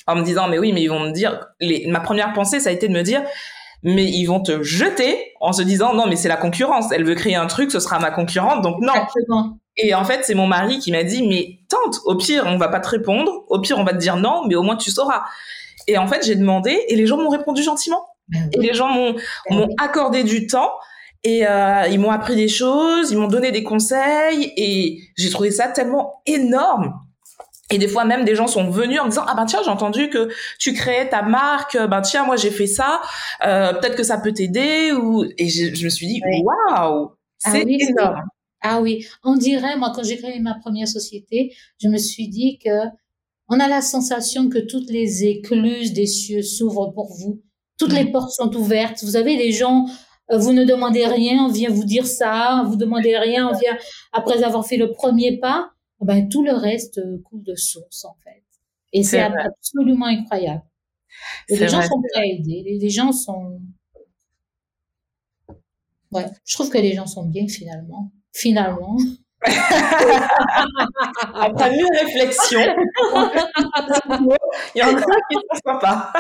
en 0.07 0.15
me 0.15 0.23
disant 0.23 0.47
mais 0.47 0.59
oui, 0.59 0.73
mais 0.73 0.81
ils 0.81 0.89
vont 0.89 0.99
me 0.99 1.11
dire, 1.11 1.47
les, 1.59 1.87
ma 1.87 1.99
première 1.99 2.33
pensée 2.33 2.59
ça 2.59 2.69
a 2.69 2.73
été 2.73 2.87
de 2.87 2.93
me 2.93 3.01
dire 3.01 3.23
mais 3.83 4.05
ils 4.05 4.25
vont 4.25 4.39
te 4.39 4.63
jeter 4.63 5.33
en 5.39 5.53
se 5.53 5.61
disant 5.61 5.93
non 5.93 6.05
mais 6.07 6.15
c'est 6.15 6.27
la 6.27 6.37
concurrence, 6.37 6.91
elle 6.91 7.05
veut 7.05 7.15
créer 7.15 7.35
un 7.35 7.47
truc, 7.47 7.71
ce 7.71 7.79
sera 7.79 7.99
ma 7.99 8.11
concurrente, 8.11 8.61
donc 8.61 8.81
non. 8.81 8.93
Exactement. 8.93 9.57
Et 9.77 9.93
en 9.93 10.05
fait, 10.05 10.21
c'est 10.23 10.35
mon 10.35 10.47
mari 10.47 10.79
qui 10.79 10.91
m'a 10.91 11.03
dit, 11.03 11.27
mais 11.27 11.59
tente, 11.67 11.99
au 12.05 12.15
pire, 12.15 12.45
on 12.47 12.57
va 12.57 12.69
pas 12.69 12.79
te 12.79 12.87
répondre, 12.87 13.43
au 13.49 13.59
pire, 13.59 13.77
on 13.77 13.83
va 13.83 13.91
te 13.91 13.97
dire 13.97 14.15
non, 14.15 14.43
mais 14.47 14.55
au 14.55 14.63
moins 14.63 14.77
tu 14.77 14.89
sauras. 14.89 15.23
Et 15.87 15.97
en 15.97 16.07
fait, 16.07 16.25
j'ai 16.25 16.35
demandé 16.35 16.85
et 16.87 16.95
les 16.95 17.05
gens 17.05 17.17
m'ont 17.17 17.29
répondu 17.29 17.61
gentiment. 17.61 18.05
Ben 18.29 18.49
Et 18.53 18.59
les 18.59 18.73
gens 18.73 18.87
m'ont 18.87 19.15
m'ont 19.51 19.67
accordé 19.79 20.23
du 20.23 20.47
temps 20.47 20.71
et 21.23 21.45
euh, 21.45 21.87
ils 21.89 21.99
m'ont 21.99 22.11
appris 22.11 22.35
des 22.35 22.47
choses, 22.47 23.11
ils 23.11 23.17
m'ont 23.17 23.27
donné 23.27 23.51
des 23.51 23.63
conseils 23.63 24.53
et 24.57 24.99
j'ai 25.17 25.29
trouvé 25.29 25.51
ça 25.51 25.67
tellement 25.67 26.21
énorme. 26.25 26.93
Et 27.71 27.77
des 27.79 27.87
fois 27.87 28.05
même 28.05 28.25
des 28.25 28.35
gens 28.35 28.47
sont 28.47 28.69
venus 28.69 28.99
en 28.99 29.05
me 29.05 29.09
disant 29.09 29.25
ah 29.27 29.33
ben 29.35 29.45
tiens 29.45 29.59
j'ai 29.63 29.71
entendu 29.71 30.09
que 30.11 30.29
tu 30.59 30.73
créais 30.73 31.09
ta 31.09 31.23
marque 31.23 31.75
ben 31.77 32.01
tiens 32.01 32.23
moi 32.25 32.35
j'ai 32.35 32.51
fait 32.51 32.67
ça 32.67 33.01
euh, 33.43 33.73
peut-être 33.73 33.95
que 33.95 34.03
ça 34.03 34.19
peut 34.19 34.31
t'aider 34.33 34.91
ou 34.93 35.23
et 35.37 35.49
je, 35.49 35.73
je 35.73 35.83
me 35.85 35.89
suis 35.89 36.05
dit 36.07 36.21
Oui. 36.23 36.43
waouh 36.43 37.09
Ah 37.43 37.51
c'est 37.51 37.65
oui, 37.65 37.77
c'est- 37.79 37.89
énorme 37.89 38.21
Ah 38.61 38.81
oui, 38.81 39.05
on 39.23 39.35
dirait, 39.35 39.77
moi, 39.77 39.91
quand 39.95 40.03
j'ai 40.03 40.17
créé 40.17 40.39
ma 40.39 40.55
première 40.55 40.87
société, 40.87 41.53
je 41.81 41.87
me 41.87 41.97
suis 41.97 42.27
dit 42.29 42.57
que 42.63 42.75
on 43.47 43.59
a 43.59 43.67
la 43.67 43.81
sensation 43.81 44.49
que 44.49 44.57
toutes 44.59 44.89
les 44.89 45.23
écluses 45.25 45.93
des 45.93 46.07
cieux 46.07 46.41
s'ouvrent 46.41 46.91
pour 46.93 47.13
vous. 47.19 47.41
Toutes 47.77 47.93
les 47.93 48.05
portes 48.11 48.31
sont 48.31 48.51
ouvertes. 48.55 49.03
Vous 49.03 49.17
avez 49.17 49.35
les 49.37 49.51
gens, 49.51 49.85
euh, 50.31 50.37
vous 50.39 50.51
ne 50.53 50.63
demandez 50.65 51.05
rien, 51.05 51.43
on 51.45 51.51
vient 51.51 51.69
vous 51.69 51.83
dire 51.83 52.07
ça, 52.07 52.63
vous 52.67 52.75
demandez 52.75 53.15
rien, 53.17 53.47
on 53.51 53.55
vient, 53.57 53.77
après 54.13 54.41
avoir 54.43 54.65
fait 54.65 54.77
le 54.77 54.91
premier 54.91 55.37
pas, 55.39 55.69
ben, 56.01 56.27
tout 56.29 56.43
le 56.43 56.53
reste 56.53 56.97
euh, 56.97 57.21
coule 57.23 57.43
de 57.43 57.55
source, 57.55 58.05
en 58.05 58.15
fait. 58.23 58.43
Et 58.93 59.03
C'est 59.03 59.19
absolument 59.19 60.05
incroyable. 60.05 60.63
Et 61.49 61.57
les 61.57 61.67
gens 61.67 61.77
vrai, 61.77 61.87
sont 61.87 62.01
prêts 62.01 62.21
à 62.21 62.25
aider. 62.25 62.63
Les, 62.65 62.77
les 62.77 62.89
gens 62.89 63.11
sont, 63.11 63.61
ouais, 66.11 66.25
je 66.45 66.53
trouve 66.53 66.69
que 66.69 66.77
les 66.77 66.93
gens 66.93 67.07
sont 67.07 67.25
bien, 67.25 67.47
finalement. 67.47 68.11
Finalement. 68.33 68.97
Après 71.33 71.71
mûre 71.71 71.89
réflexion, 71.93 72.61
il 74.73 74.79
y 74.79 74.83
en 74.83 74.95
a 74.95 75.01
qui 75.01 75.35
ne 75.35 75.59
savent 75.63 75.79
pas. 75.79 76.11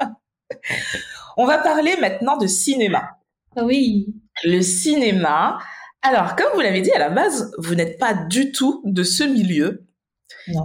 On 1.36 1.46
va 1.46 1.58
parler 1.58 1.96
maintenant 2.00 2.36
de 2.36 2.46
cinéma. 2.46 3.18
Ah 3.56 3.64
oui. 3.64 4.06
Le 4.44 4.60
cinéma. 4.62 5.58
Alors, 6.06 6.36
comme 6.36 6.52
vous 6.54 6.60
l'avez 6.60 6.82
dit 6.82 6.92
à 6.92 6.98
la 6.98 7.08
base, 7.08 7.50
vous 7.56 7.74
n'êtes 7.74 7.98
pas 7.98 8.12
du 8.12 8.52
tout 8.52 8.82
de 8.84 9.02
ce 9.02 9.24
milieu. 9.24 9.86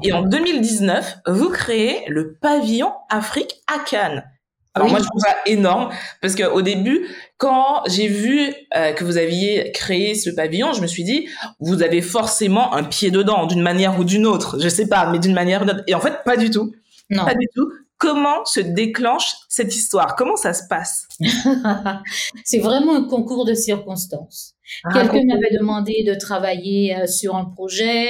Et 0.04 0.12
en 0.12 0.24
2019, 0.24 1.20
vous 1.28 1.50
créez 1.50 2.04
le 2.08 2.34
pavillon 2.34 2.92
Afrique 3.10 3.56
à 3.68 3.80
Cannes. 3.80 4.26
Alors 4.74 4.90
moi, 4.90 5.00
je 5.00 5.06
trouve 5.06 5.22
ça 5.22 5.36
énorme 5.46 5.90
parce 6.22 6.36
qu'au 6.36 6.62
début, 6.62 7.08
quand 7.38 7.84
j'ai 7.88 8.08
vu 8.08 8.54
euh, 8.76 8.92
que 8.92 9.06
vous 9.06 9.18
aviez 9.18 9.72
créé 9.72 10.14
ce 10.14 10.30
pavillon, 10.30 10.74
je 10.74 10.82
me 10.82 10.88
suis 10.88 11.06
dit, 11.06 11.30
vous 11.60 11.84
avez 11.84 12.02
forcément 12.02 12.74
un 12.74 12.84
pied 12.84 13.10
dedans, 13.10 13.46
d'une 13.46 13.62
manière 13.62 13.98
ou 13.98 14.04
d'une 14.04 14.28
autre. 14.28 14.58
Je 14.60 14.68
sais 14.68 14.88
pas, 14.88 15.10
mais 15.10 15.20
d'une 15.20 15.34
manière 15.34 15.62
ou 15.62 15.66
d'une 15.66 15.76
autre. 15.76 15.84
Et 15.88 15.96
en 15.96 16.02
fait, 16.02 16.24
pas 16.26 16.36
du 16.36 16.52
tout. 16.52 16.74
Non. 17.10 17.26
Pas 17.26 17.34
du 17.34 17.48
tout. 17.56 17.72
Comment 18.00 18.46
se 18.46 18.62
déclenche 18.62 19.36
cette 19.50 19.76
histoire? 19.76 20.16
Comment 20.16 20.38
ça 20.38 20.54
se 20.54 20.64
passe? 20.70 21.06
C'est 22.46 22.60
vraiment 22.60 22.96
un 22.96 23.04
concours 23.04 23.44
de 23.44 23.54
circonstances. 23.54 24.56
Quelqu'un 24.94 25.26
m'avait 25.26 25.56
demandé 25.58 26.04
de 26.08 26.14
travailler 26.14 26.96
euh, 26.96 27.08
sur 27.08 27.36
un 27.36 27.44
projet. 27.46 28.10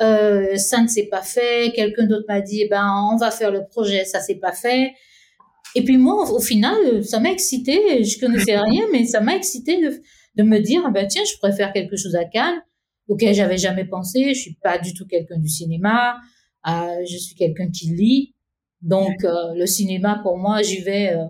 Euh, 0.00 0.56
ça 0.56 0.80
ne 0.80 0.86
s'est 0.86 1.08
pas 1.10 1.22
fait. 1.22 1.72
Quelqu'un 1.74 2.06
d'autre 2.06 2.26
m'a 2.28 2.40
dit, 2.40 2.62
eh 2.62 2.68
ben, 2.68 3.10
on 3.12 3.16
va 3.16 3.32
faire 3.32 3.50
le 3.50 3.66
projet, 3.66 4.04
ça 4.04 4.20
s'est 4.20 4.36
pas 4.36 4.52
fait. 4.52 4.92
Et 5.74 5.82
puis 5.82 5.96
moi, 5.96 6.30
au 6.30 6.40
final, 6.40 7.04
ça 7.04 7.18
m'a 7.18 7.30
excité. 7.30 8.04
Je 8.04 8.20
connaissais 8.20 8.56
rien, 8.60 8.84
mais 8.92 9.04
ça 9.04 9.20
m'a 9.20 9.34
excité 9.34 9.80
de, 9.80 10.00
de, 10.36 10.42
me 10.44 10.60
dire, 10.60 10.82
ah 10.86 10.90
ben 10.90 11.08
tiens, 11.08 11.24
je 11.24 11.36
préfère 11.38 11.72
quelque 11.72 11.96
chose 11.96 12.14
à 12.14 12.24
Cannes, 12.24 12.62
auquel 13.08 13.34
j'avais 13.34 13.58
jamais 13.58 13.84
pensé. 13.84 14.32
Je 14.34 14.40
suis 14.40 14.54
pas 14.62 14.78
du 14.78 14.94
tout 14.94 15.06
quelqu'un 15.06 15.38
du 15.38 15.48
cinéma. 15.48 16.18
Euh, 16.68 17.04
je 17.10 17.16
suis 17.16 17.34
quelqu'un 17.34 17.70
qui 17.70 17.86
lit. 17.86 18.34
Donc 18.82 19.24
euh, 19.24 19.54
le 19.54 19.66
cinéma, 19.66 20.20
pour 20.22 20.38
moi, 20.38 20.62
j'y 20.62 20.80
vais. 20.80 21.14
Euh, 21.14 21.26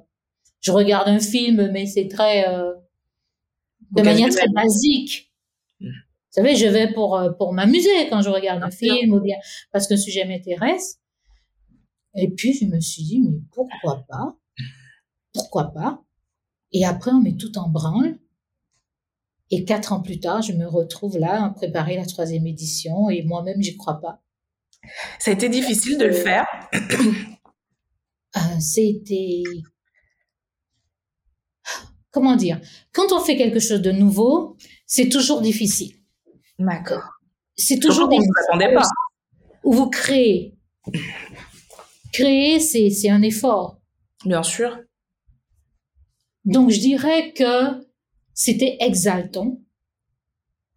je 0.60 0.72
regarde 0.72 1.08
un 1.08 1.20
film, 1.20 1.70
mais 1.72 1.86
c'est 1.86 2.08
très 2.08 2.48
euh, 2.48 2.72
de 3.92 4.02
manière 4.02 4.28
très 4.28 4.48
basique. 4.48 5.32
Mmh. 5.80 5.86
Vous 5.86 6.42
savez, 6.42 6.56
je 6.56 6.66
vais 6.66 6.92
pour 6.92 7.20
pour 7.38 7.52
m'amuser 7.52 8.08
quand 8.10 8.22
je 8.22 8.30
regarde 8.30 8.62
un 8.62 8.70
film 8.70 9.14
ou 9.14 9.20
bien 9.20 9.36
parce 9.72 9.88
qu'un 9.88 9.96
sujet 9.96 10.24
m'intéresse. 10.24 11.00
Et 12.14 12.30
puis, 12.30 12.52
je 12.52 12.66
me 12.66 12.80
suis 12.80 13.02
dit, 13.02 13.20
mais 13.20 13.38
pourquoi 13.52 14.04
pas? 14.08 14.36
Pourquoi 15.32 15.72
pas? 15.72 16.02
Et 16.72 16.84
après, 16.84 17.12
on 17.12 17.20
met 17.20 17.36
tout 17.36 17.56
en 17.58 17.68
branle. 17.68 18.18
Et 19.50 19.64
quatre 19.64 19.92
ans 19.92 20.02
plus 20.02 20.20
tard, 20.20 20.42
je 20.42 20.52
me 20.52 20.66
retrouve 20.66 21.18
là 21.18 21.44
à 21.44 21.50
préparer 21.50 21.96
la 21.96 22.04
troisième 22.04 22.46
édition 22.46 23.08
et 23.08 23.22
moi-même, 23.22 23.62
j'y 23.62 23.76
crois 23.76 24.00
pas. 24.00 24.22
Ça 25.18 25.30
a 25.30 25.34
été 25.34 25.48
difficile 25.48 25.96
de 25.96 26.04
le 26.04 26.12
faire 26.12 26.46
C'était... 28.60 29.42
Comment 32.10 32.36
dire? 32.36 32.60
Quand 32.92 33.12
on 33.12 33.20
fait 33.20 33.36
quelque 33.36 33.60
chose 33.60 33.82
de 33.82 33.92
nouveau, 33.92 34.56
c'est 34.86 35.08
toujours 35.08 35.40
difficile. 35.40 35.94
D'accord. 36.58 37.02
C'est 37.54 37.78
toujours 37.78 38.08
difficile. 38.08 38.30
Vous 38.52 38.58
ne 38.58 38.74
pas. 38.74 38.88
Où 39.64 39.72
vous 39.72 39.90
créez 39.90 40.58
créer, 42.12 42.60
c'est 42.60 43.08
un 43.08 43.22
effort. 43.22 43.80
Bien 44.24 44.42
sûr. 44.42 44.80
Donc, 46.44 46.70
je 46.70 46.80
dirais 46.80 47.32
que 47.32 47.86
c'était 48.34 48.76
exaltant, 48.80 49.60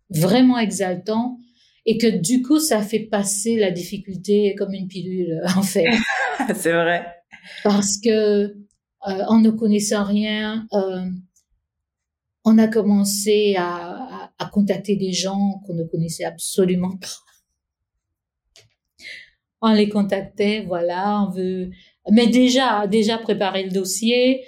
vraiment 0.10 0.58
exaltant, 0.58 1.40
et 1.86 1.98
que 1.98 2.08
du 2.08 2.42
coup, 2.42 2.60
ça 2.60 2.82
fait 2.82 3.00
passer 3.00 3.56
la 3.58 3.72
difficulté 3.72 4.54
comme 4.56 4.74
une 4.74 4.88
pilule, 4.88 5.42
en 5.56 5.64
fait. 5.64 5.88
c'est 6.56 6.74
vrai. 6.74 7.21
Parce 7.64 7.98
que, 7.98 8.10
euh, 8.10 9.24
en 9.28 9.40
ne 9.40 9.52
connaissant 9.52 10.04
rien, 10.04 10.68
euh, 10.74 11.06
on 12.46 12.58
a 12.58 12.68
commencé 12.68 13.56
à, 13.58 14.32
contacter 14.52 14.98
des 14.98 15.14
gens 15.14 15.62
qu'on 15.66 15.76
ne 15.76 15.84
connaissait 15.84 16.26
absolument 16.26 16.98
pas. 16.98 17.08
On 19.62 19.72
les 19.72 19.88
contactait, 19.88 20.66
voilà, 20.66 21.22
on 21.22 21.30
veut, 21.30 21.70
mais 22.10 22.28
déjà, 22.28 22.88
déjà 22.88 23.18
préparer 23.18 23.64
le 23.64 23.70
dossier, 23.70 24.44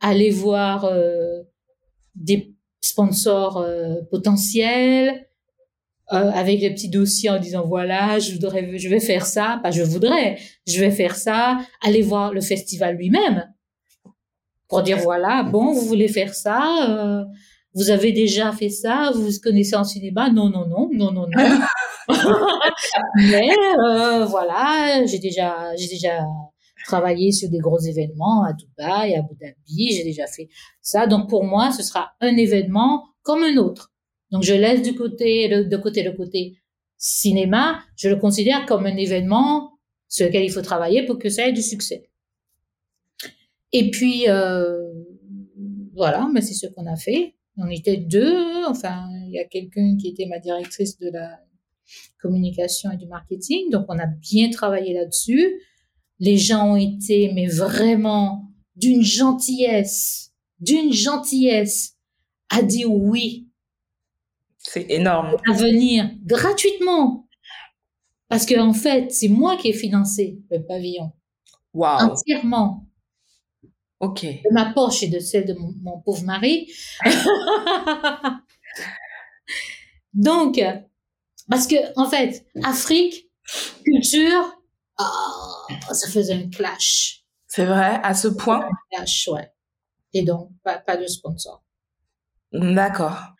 aller 0.00 0.30
voir 0.30 0.84
euh, 0.84 1.42
des 2.14 2.54
sponsors 2.80 3.66
potentiels 4.10 5.27
euh, 6.12 6.30
avec 6.30 6.60
les 6.60 6.70
petits 6.70 6.88
dossiers 6.88 7.30
en 7.30 7.38
disant 7.38 7.66
voilà, 7.66 8.18
je 8.18 8.32
voudrais, 8.32 8.78
je 8.78 8.88
vais 8.88 9.00
faire 9.00 9.26
ça, 9.26 9.60
pas 9.62 9.70
je 9.70 9.82
voudrais, 9.82 10.38
je 10.66 10.80
vais 10.80 10.90
faire 10.90 11.16
ça, 11.16 11.58
aller 11.82 12.02
voir 12.02 12.32
le 12.32 12.40
festival 12.40 12.96
lui-même 12.96 13.52
pour 14.68 14.82
dire 14.82 14.98
voilà, 14.98 15.42
bon, 15.42 15.72
vous 15.72 15.86
voulez 15.86 16.08
faire 16.08 16.34
ça, 16.34 17.26
vous 17.74 17.90
avez 17.90 18.12
déjà 18.12 18.52
fait 18.52 18.70
ça, 18.70 19.12
vous 19.14 19.22
vous 19.22 19.40
connaissez 19.42 19.76
en 19.76 19.84
cinéma, 19.84 20.30
non, 20.30 20.48
non, 20.50 20.66
non, 20.66 20.88
non, 20.92 21.12
non, 21.12 21.26
non. 21.28 21.58
Mais 23.16 23.50
euh, 23.50 24.24
voilà, 24.24 25.04
j'ai 25.06 25.18
déjà, 25.18 25.74
j'ai 25.76 25.88
déjà 25.88 26.24
travaillé 26.86 27.32
sur 27.32 27.50
des 27.50 27.58
gros 27.58 27.78
événements 27.78 28.44
à 28.44 28.52
Dubaï, 28.52 29.14
à 29.14 29.18
Abu 29.20 29.34
Dhabi, 29.40 29.92
j'ai 29.92 30.04
déjà 30.04 30.26
fait 30.26 30.48
ça. 30.80 31.06
Donc 31.06 31.28
pour 31.28 31.44
moi, 31.44 31.70
ce 31.70 31.82
sera 31.82 32.12
un 32.20 32.36
événement 32.36 33.04
comme 33.22 33.44
un 33.44 33.56
autre. 33.58 33.92
Donc 34.30 34.42
je 34.42 34.54
laisse 34.54 34.82
du 34.82 34.94
côté 34.94 35.48
de 35.48 35.76
côté 35.76 36.02
le 36.02 36.12
côté 36.12 36.58
cinéma, 36.96 37.80
je 37.96 38.08
le 38.08 38.16
considère 38.16 38.66
comme 38.66 38.86
un 38.86 38.96
événement 38.96 39.78
sur 40.08 40.26
lequel 40.26 40.44
il 40.44 40.50
faut 40.50 40.62
travailler 40.62 41.04
pour 41.06 41.18
que 41.18 41.28
ça 41.28 41.46
ait 41.48 41.52
du 41.52 41.62
succès. 41.62 42.08
Et 43.72 43.90
puis 43.90 44.28
euh, 44.28 44.78
voilà, 45.94 46.28
mais 46.32 46.40
c'est 46.40 46.54
ce 46.54 46.66
qu'on 46.66 46.86
a 46.86 46.96
fait. 46.96 47.34
On 47.56 47.68
était 47.68 47.96
deux, 47.96 48.64
enfin 48.66 49.08
il 49.26 49.32
y 49.32 49.38
a 49.38 49.44
quelqu'un 49.44 49.96
qui 49.96 50.08
était 50.08 50.26
ma 50.26 50.38
directrice 50.38 50.98
de 50.98 51.10
la 51.10 51.40
communication 52.20 52.90
et 52.90 52.96
du 52.96 53.06
marketing. 53.06 53.70
Donc, 53.70 53.86
on 53.88 53.98
a 53.98 54.06
bien 54.06 54.50
travaillé 54.50 54.94
là-dessus. 54.94 55.60
Les 56.18 56.36
gens 56.36 56.72
ont 56.72 56.76
été, 56.76 57.32
mais 57.32 57.46
vraiment, 57.46 58.50
d'une 58.76 59.02
gentillesse, 59.02 60.32
d'une 60.60 60.92
gentillesse, 60.92 61.96
à 62.50 62.62
dire 62.62 62.92
oui. 62.92 63.47
C'est 64.70 64.86
énorme. 64.90 65.36
À 65.48 65.52
venir 65.54 66.10
gratuitement. 66.24 67.26
Parce 68.28 68.44
que, 68.44 68.58
en 68.60 68.74
fait, 68.74 69.10
c'est 69.10 69.28
moi 69.28 69.56
qui 69.56 69.68
ai 69.68 69.72
financé 69.72 70.42
le 70.50 70.58
pavillon. 70.58 71.12
Wow. 71.72 72.10
Entièrement. 72.10 72.86
OK. 74.00 74.22
De 74.24 74.52
ma 74.52 74.72
poche 74.72 75.02
et 75.02 75.08
de 75.08 75.18
celle 75.20 75.46
de 75.46 75.54
mon, 75.54 75.72
mon 75.82 76.00
pauvre 76.00 76.22
mari. 76.24 76.70
Donc, 80.12 80.60
parce 81.48 81.66
que, 81.66 81.76
en 81.98 82.08
fait, 82.08 82.46
Afrique, 82.62 83.30
culture, 83.84 84.60
oh, 85.00 85.94
ça 85.94 86.08
faisait 86.10 86.34
un 86.34 86.50
clash. 86.50 87.24
C'est 87.46 87.64
vrai, 87.64 88.00
à 88.02 88.12
ce 88.12 88.28
point? 88.28 88.66
Un 88.66 88.96
clash, 88.96 89.28
ouais. 89.32 89.50
Et 90.12 90.22
donc, 90.22 90.50
pas, 90.62 90.78
pas 90.78 90.98
de 90.98 91.06
sponsor. 91.06 91.62
D'accord. 92.52 93.34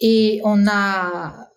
Et 0.00 0.40
on 0.44 0.66
a, 0.66 1.50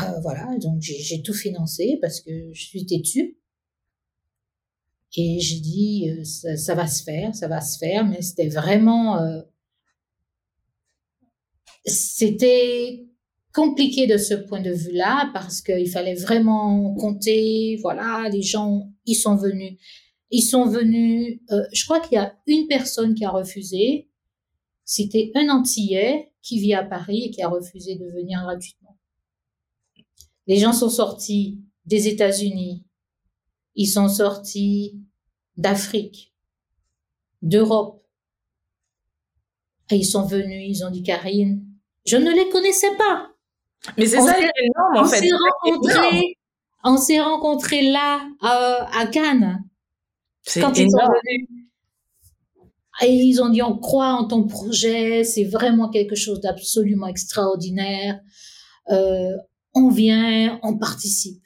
euh, 0.00 0.20
voilà, 0.20 0.56
donc 0.58 0.80
j'ai 0.80 1.22
tout 1.22 1.34
financé 1.34 1.98
parce 2.00 2.20
que 2.20 2.52
je 2.52 2.62
suis 2.62 2.86
têtue. 2.86 3.38
Et 5.16 5.40
j'ai 5.40 5.60
dit, 5.60 6.10
euh, 6.10 6.24
ça, 6.24 6.56
ça, 6.56 6.74
va 6.74 6.86
se 6.86 7.02
faire, 7.02 7.34
ça 7.34 7.48
va 7.48 7.60
se 7.60 7.78
faire, 7.78 8.06
mais 8.06 8.20
c'était 8.20 8.48
vraiment, 8.48 9.18
euh, 9.20 9.40
c'était 11.86 13.08
compliqué 13.52 14.06
de 14.06 14.18
ce 14.18 14.34
point 14.34 14.60
de 14.60 14.70
vue-là 14.70 15.30
parce 15.32 15.62
qu'il 15.62 15.90
fallait 15.90 16.14
vraiment 16.14 16.94
compter. 16.94 17.76
Voilà, 17.82 18.28
les 18.28 18.42
gens, 18.42 18.92
ils 19.06 19.14
sont 19.14 19.36
venus. 19.36 19.78
Ils 20.30 20.42
sont 20.42 20.66
venus. 20.66 21.40
Euh, 21.50 21.62
je 21.72 21.84
crois 21.84 22.00
qu'il 22.00 22.16
y 22.16 22.18
a 22.18 22.36
une 22.46 22.68
personne 22.68 23.14
qui 23.14 23.24
a 23.24 23.30
refusé. 23.30 24.08
C'était 24.84 25.32
un 25.34 25.48
Antillais 25.48 26.27
qui 26.42 26.60
vit 26.60 26.74
à 26.74 26.84
Paris 26.84 27.24
et 27.24 27.30
qui 27.30 27.42
a 27.42 27.48
refusé 27.48 27.96
de 27.96 28.06
venir 28.06 28.42
gratuitement. 28.42 28.96
Les 30.46 30.56
gens 30.56 30.72
sont 30.72 30.88
sortis 30.88 31.60
des 31.84 32.08
États-Unis. 32.08 32.84
Ils 33.74 33.86
sont 33.86 34.08
sortis 34.08 34.98
d'Afrique, 35.56 36.34
d'Europe. 37.42 38.02
Et 39.90 39.96
ils 39.96 40.04
sont 40.04 40.24
venus, 40.26 40.64
ils 40.68 40.84
ont 40.84 40.90
dit 40.90 41.02
Karine, 41.02 41.64
je 42.06 42.16
ne 42.16 42.30
les 42.30 42.48
connaissais 42.50 42.94
pas. 42.96 43.30
Mais 43.96 44.06
c'est 44.06 44.20
ça 44.20 44.36
énorme, 44.38 44.96
en 44.96 45.02
on 45.02 45.04
fait. 45.04 45.18
S'est 45.18 45.30
rencontrés, 45.62 46.36
on 46.84 46.96
s'est 46.96 47.20
rencontrés 47.20 47.90
là, 47.90 48.20
euh, 48.42 48.84
à 49.00 49.06
Cannes. 49.06 49.64
C'est 50.42 50.60
quand 50.60 50.76
énorme. 50.76 50.86
ils 50.86 50.90
sont 50.90 51.12
venus. 51.12 51.57
Et 53.02 53.12
ils 53.12 53.40
ont 53.40 53.48
dit, 53.48 53.62
on 53.62 53.78
croit 53.78 54.12
en 54.14 54.24
ton 54.26 54.46
projet, 54.46 55.22
c'est 55.24 55.44
vraiment 55.44 55.88
quelque 55.88 56.16
chose 56.16 56.40
d'absolument 56.40 57.06
extraordinaire. 57.06 58.20
Euh, 58.90 59.30
on 59.74 59.88
vient, 59.90 60.58
on 60.62 60.76
participe. 60.78 61.42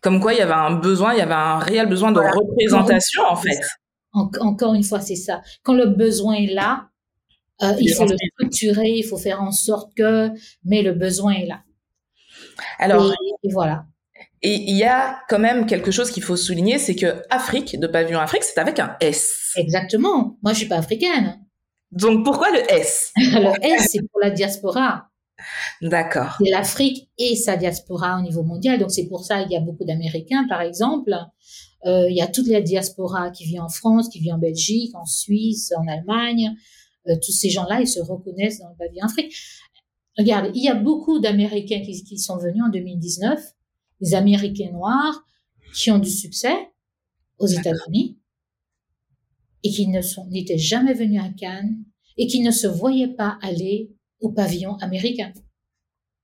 Comme 0.00 0.20
quoi, 0.20 0.32
il 0.34 0.38
y 0.38 0.42
avait 0.42 0.52
un 0.52 0.72
besoin, 0.76 1.14
il 1.14 1.18
y 1.18 1.22
avait 1.22 1.32
un 1.34 1.58
réel 1.58 1.88
besoin 1.88 2.10
de 2.10 2.16
Voilà. 2.18 2.32
représentation, 2.32 3.22
en 3.28 3.36
fait. 3.36 3.60
En- 4.12 4.30
encore 4.40 4.74
une 4.74 4.82
fois, 4.82 5.00
c'est 5.00 5.14
ça. 5.16 5.42
Quand 5.62 5.74
le 5.74 5.86
besoin 5.86 6.34
est 6.34 6.52
là, 6.52 6.88
euh, 7.62 7.72
il 7.78 7.94
faut 7.94 8.04
le 8.04 8.16
structurer, 8.34 8.88
il 8.90 9.04
faut 9.04 9.16
faire 9.18 9.40
en 9.40 9.52
sorte 9.52 9.94
que, 9.94 10.30
mais 10.64 10.82
le 10.82 10.92
besoin 10.92 11.32
est 11.34 11.46
là. 11.46 11.62
Alors, 12.78 13.12
et, 13.12 13.48
et 13.48 13.52
voilà. 13.52 13.86
Et 14.42 14.54
il 14.54 14.76
y 14.76 14.84
a 14.84 15.18
quand 15.28 15.38
même 15.38 15.66
quelque 15.66 15.90
chose 15.90 16.10
qu'il 16.10 16.22
faut 16.22 16.36
souligner, 16.36 16.78
c'est 16.78 16.94
que 16.94 17.22
Afrique, 17.30 17.80
de 17.80 17.86
pavillon 17.86 18.20
Afrique, 18.20 18.44
c'est 18.44 18.60
avec 18.60 18.78
un 18.78 18.96
S. 19.00 19.52
Exactement. 19.56 20.36
Moi, 20.42 20.52
je 20.52 20.58
suis 20.58 20.68
pas 20.68 20.76
africaine. 20.76 21.40
Donc 21.90 22.24
pourquoi 22.24 22.50
le 22.50 22.60
S? 22.70 23.12
Le 23.16 23.64
S, 23.64 23.88
c'est 23.92 24.00
pour 24.10 24.20
la 24.20 24.30
diaspora. 24.30 25.08
D'accord. 25.82 26.36
C'est 26.42 26.50
l'Afrique 26.50 27.10
et 27.18 27.36
sa 27.36 27.56
diaspora 27.56 28.18
au 28.18 28.22
niveau 28.22 28.42
mondial. 28.42 28.78
Donc 28.78 28.90
c'est 28.90 29.06
pour 29.06 29.24
ça 29.24 29.42
qu'il 29.42 29.52
y 29.52 29.56
a 29.56 29.60
beaucoup 29.60 29.84
d'Américains, 29.84 30.46
par 30.48 30.60
exemple. 30.60 31.14
Euh, 31.84 32.06
il 32.10 32.16
y 32.16 32.22
a 32.22 32.26
toute 32.26 32.48
la 32.48 32.60
diaspora 32.60 33.30
qui 33.30 33.44
vit 33.44 33.60
en 33.60 33.68
France, 33.68 34.08
qui 34.08 34.18
vit 34.18 34.32
en 34.32 34.38
Belgique, 34.38 34.94
en 34.94 35.04
Suisse, 35.04 35.72
en 35.78 35.86
Allemagne. 35.86 36.54
Euh, 37.08 37.14
tous 37.24 37.32
ces 37.32 37.50
gens-là, 37.50 37.80
ils 37.80 37.88
se 37.88 38.00
reconnaissent 38.00 38.58
dans 38.58 38.68
le 38.68 38.76
pavillon 38.76 39.04
Afrique. 39.04 39.34
Regarde, 40.18 40.50
il 40.54 40.64
y 40.64 40.68
a 40.68 40.74
beaucoup 40.74 41.18
d'Américains 41.20 41.82
qui, 41.82 42.02
qui 42.02 42.18
sont 42.18 42.38
venus 42.38 42.62
en 42.66 42.70
2019, 42.70 43.38
des 44.00 44.14
Américains 44.14 44.70
noirs 44.72 45.24
qui 45.74 45.90
ont 45.90 45.98
du 45.98 46.10
succès 46.10 46.70
aux 47.38 47.46
États-Unis 47.46 48.18
et 49.62 49.70
qui 49.70 49.88
ne 49.88 50.00
sont 50.02 50.26
n'étaient 50.26 50.58
jamais 50.58 50.94
venus 50.94 51.20
à 51.22 51.28
Cannes 51.30 51.84
et 52.16 52.26
qui 52.26 52.40
ne 52.40 52.50
se 52.50 52.66
voyaient 52.66 53.14
pas 53.14 53.38
aller 53.42 53.90
au 54.20 54.30
pavillon 54.32 54.76
américain. 54.76 55.32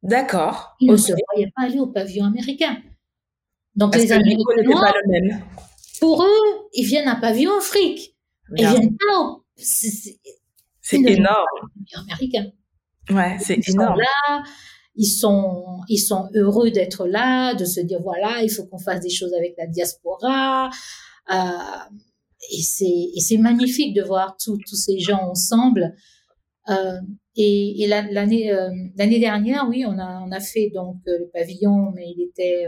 D'accord. 0.02 0.74
Ils 0.80 0.90
ne 0.90 0.96
se 0.96 1.12
voyaient 1.12 1.50
pas 1.54 1.64
aller 1.66 1.78
au 1.78 1.86
pavillon 1.86 2.24
américain. 2.26 2.82
Donc 3.76 3.92
Parce 3.92 4.04
les 4.04 4.12
Américains 4.12 4.62
noirs, 4.64 4.92
pas 4.92 4.98
le 5.04 5.10
même. 5.10 5.44
pour 6.00 6.22
eux, 6.22 6.68
ils 6.74 6.84
viennent 6.86 7.08
à 7.08 7.16
pavillon 7.16 7.56
Afrique. 7.58 8.16
Ils 8.50 8.54
Bien. 8.56 8.70
viennent 8.74 8.96
pas 8.96 9.20
au 9.20 9.44
c'est- 9.56 10.18
énorme. 10.92 11.46
pavillon 11.74 12.02
américain. 12.02 12.46
Ouais, 13.10 13.36
c'est 13.40 13.56
Ils 13.56 13.64
sont 13.64 13.72
énorme. 13.72 13.98
là, 14.00 14.42
ils 14.96 15.06
sont, 15.06 15.64
ils 15.88 15.98
sont 15.98 16.28
heureux 16.34 16.70
d'être 16.70 17.06
là, 17.06 17.54
de 17.54 17.64
se 17.64 17.80
dire 17.80 18.00
voilà, 18.02 18.42
il 18.42 18.50
faut 18.50 18.66
qu'on 18.66 18.78
fasse 18.78 19.00
des 19.00 19.10
choses 19.10 19.32
avec 19.34 19.54
la 19.58 19.66
diaspora. 19.66 20.70
Euh, 21.32 21.34
et 22.50 22.62
c'est, 22.62 22.84
et 23.14 23.20
c'est 23.20 23.38
magnifique 23.38 23.94
de 23.94 24.02
voir 24.02 24.36
tous 24.42 24.58
tous 24.68 24.76
ces 24.76 24.98
gens 24.98 25.20
ensemble. 25.30 25.94
Euh, 26.68 26.98
et 27.36 27.82
et 27.82 27.86
la- 27.88 28.10
l'année, 28.10 28.52
euh, 28.52 28.70
l'année 28.96 29.18
dernière, 29.20 29.66
oui, 29.68 29.84
on 29.86 29.98
a, 29.98 30.20
on 30.26 30.30
a 30.32 30.40
fait 30.40 30.70
donc 30.74 30.96
le 31.06 31.30
pavillon, 31.32 31.92
mais 31.94 32.06
il 32.16 32.22
était 32.22 32.66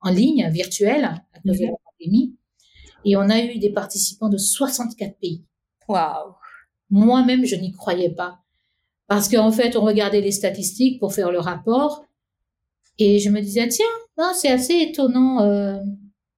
en 0.00 0.10
ligne, 0.10 0.48
virtuel, 0.50 1.04
à 1.04 1.40
cause 1.46 1.58
de 1.58 1.64
la 1.66 1.72
pandémie. 1.98 2.36
Et 3.04 3.16
on 3.16 3.28
a 3.30 3.40
eu 3.40 3.58
des 3.58 3.70
participants 3.70 4.28
de 4.28 4.36
64 4.38 5.18
pays. 5.18 5.44
Waouh. 5.88 6.34
Moi-même, 6.90 7.44
je 7.44 7.56
n'y 7.56 7.72
croyais 7.72 8.10
pas. 8.10 8.38
Parce 9.08 9.28
qu'en 9.28 9.50
fait, 9.50 9.76
on 9.76 9.82
regardait 9.82 10.20
les 10.20 10.32
statistiques 10.32 11.00
pour 11.00 11.12
faire 11.12 11.32
le 11.32 11.40
rapport. 11.40 12.04
Et 12.98 13.18
je 13.18 13.30
me 13.30 13.40
disais, 13.40 13.66
tiens, 13.68 13.86
non, 14.16 14.32
c'est 14.34 14.50
assez 14.50 14.74
étonnant, 14.74 15.42
euh, 15.42 15.78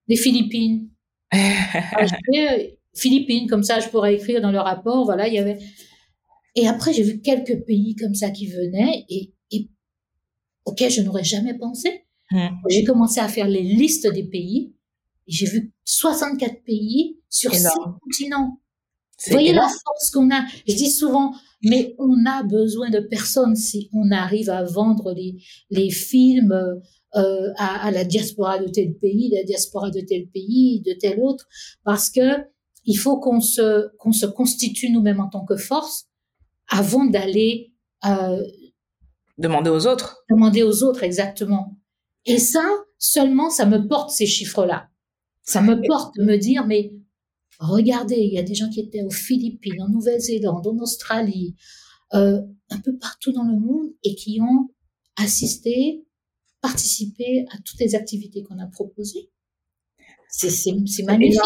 les 0.09 0.17
Philippines. 0.17 0.89
Ah, 1.73 2.05
euh, 2.05 2.65
Philippines, 2.97 3.49
comme 3.49 3.63
ça, 3.63 3.79
je 3.79 3.89
pourrais 3.89 4.15
écrire 4.15 4.41
dans 4.41 4.51
le 4.51 4.59
rapport, 4.59 5.05
voilà, 5.05 5.29
il 5.29 5.35
y 5.35 5.39
avait. 5.39 5.59
Et 6.57 6.67
après, 6.67 6.93
j'ai 6.93 7.05
vu 7.05 7.21
quelques 7.21 7.65
pays 7.65 7.95
comme 7.95 8.15
ça 8.15 8.31
qui 8.31 8.49
venaient 8.49 9.05
et, 9.09 9.33
et 9.53 9.69
auxquels 10.65 10.91
je 10.91 11.03
n'aurais 11.03 11.23
jamais 11.23 11.55
pensé. 11.55 12.05
Hmm. 12.33 12.49
J'ai 12.69 12.83
commencé 12.83 13.21
à 13.21 13.29
faire 13.29 13.47
les 13.47 13.63
listes 13.63 14.09
des 14.13 14.25
pays 14.25 14.75
j'ai 15.31 15.47
vu 15.47 15.73
64 15.85 16.65
pays 16.65 17.19
sur 17.29 17.55
six 17.55 17.61
Énorme. 17.61 17.99
continents. 18.03 18.61
Voyez 19.29 19.53
la 19.53 19.69
force 19.69 20.11
qu'on 20.13 20.31
a. 20.31 20.45
Je 20.67 20.75
dis 20.75 20.91
souvent, 20.91 21.35
mais 21.63 21.95
on 21.99 22.25
a 22.27 22.43
besoin 22.43 22.91
de 22.91 23.01
personne 23.01 23.55
si 23.57 23.91
on 23.93 24.11
arrive 24.11 24.49
à 24.51 24.65
vendre 24.65 25.13
les, 25.13 25.43
les 25.71 25.91
films 25.91 26.53
euh, 27.17 27.51
à, 27.57 27.87
à 27.87 27.91
la 27.91 28.05
diaspora 28.05 28.59
de 28.59 28.69
tel 28.69 28.95
pays, 28.95 29.31
la 29.35 29.45
diaspora 29.45 29.91
de 29.91 30.01
tel 30.01 30.27
pays, 30.29 30.81
de 30.81 30.93
tel 30.93 31.21
autre, 31.21 31.47
parce 31.85 32.09
que 32.09 32.45
il 32.87 32.95
faut 32.97 33.19
qu'on 33.21 33.41
se 33.41 33.89
qu'on 33.99 34.13
se 34.13 34.27
constitue 34.27 34.91
nous-mêmes 34.91 35.21
en 35.21 35.29
tant 35.29 35.45
que 35.45 35.57
force 35.57 36.07
avant 36.69 37.05
d'aller 37.05 37.73
euh, 38.07 38.43
Demandez 39.39 39.71
aux 39.71 39.87
autres. 39.87 40.25
demander 40.31 40.63
aux 40.63 40.83
autres 40.83 41.03
exactement. 41.03 41.77
Et 42.27 42.39
ça, 42.39 42.63
seulement, 42.99 43.51
ça 43.51 43.67
me 43.67 43.87
porte 43.89 44.11
ces 44.11 44.27
chiffres-là. 44.27 44.89
Ça 45.43 45.63
me 45.63 45.81
porte 45.87 46.15
de 46.17 46.25
me 46.25 46.37
dire, 46.37 46.67
mais 46.67 46.93
regardez, 47.61 48.17
il 48.17 48.33
y 48.33 48.39
a 48.39 48.43
des 48.43 48.55
gens 48.55 48.69
qui 48.71 48.81
étaient 48.81 49.03
aux 49.03 49.11
Philippines, 49.11 49.81
en 49.83 49.89
Nouvelle-Zélande, 49.89 50.67
en 50.67 50.77
Australie, 50.79 51.55
euh, 52.15 52.41
un 52.71 52.79
peu 52.81 52.97
partout 52.99 53.33
dans 53.33 53.45
le 53.45 53.59
monde 53.59 53.89
et 54.03 54.15
qui 54.15 54.41
ont 54.41 54.69
assisté, 55.17 56.05
participé 56.61 57.45
à 57.53 57.59
toutes 57.65 57.81
les 57.81 57.95
activités 57.95 58.43
qu'on 58.43 58.59
a 58.59 58.67
proposées. 58.67 59.31
C'est, 60.29 60.51
c'est, 60.51 60.73
c'est 60.87 61.03
magnifique. 61.03 61.41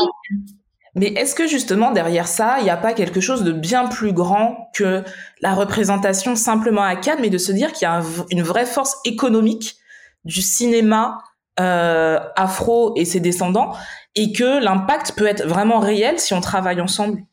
Mais 0.97 1.07
est-ce 1.09 1.35
que 1.35 1.49
justement 1.49 1.91
derrière 1.91 2.29
ça, 2.29 2.57
il 2.61 2.65
n'y 2.65 2.71
a 2.71 2.77
pas 2.77 2.93
quelque 2.93 3.21
chose 3.21 3.43
de 3.43 3.53
bien 3.53 3.89
plus 3.89 4.13
grand 4.13 4.71
que 4.75 5.03
la 5.41 5.55
représentation 5.55 6.37
simplement 6.37 6.83
à 6.83 6.95
Cannes, 6.95 7.19
mais 7.21 7.31
de 7.31 7.39
se 7.39 7.51
dire 7.51 7.73
qu'il 7.73 7.83
y 7.83 7.87
a 7.87 7.95
un 7.95 8.05
une 8.31 8.43
vraie 8.43 8.67
force 8.67 8.97
économique 9.05 9.77
du 10.25 10.41
cinéma 10.41 11.19
euh, 11.61 12.19
afro 12.37 12.95
et 12.97 13.05
ses 13.05 13.21
descendants, 13.21 13.73
et 14.15 14.33
que 14.33 14.63
l'impact 14.63 15.15
peut 15.17 15.27
être 15.27 15.47
vraiment 15.47 15.81
réel 15.81 16.19
si 16.19 16.35
on 16.35 16.41
travaille 16.41 16.81
ensemble 16.81 17.25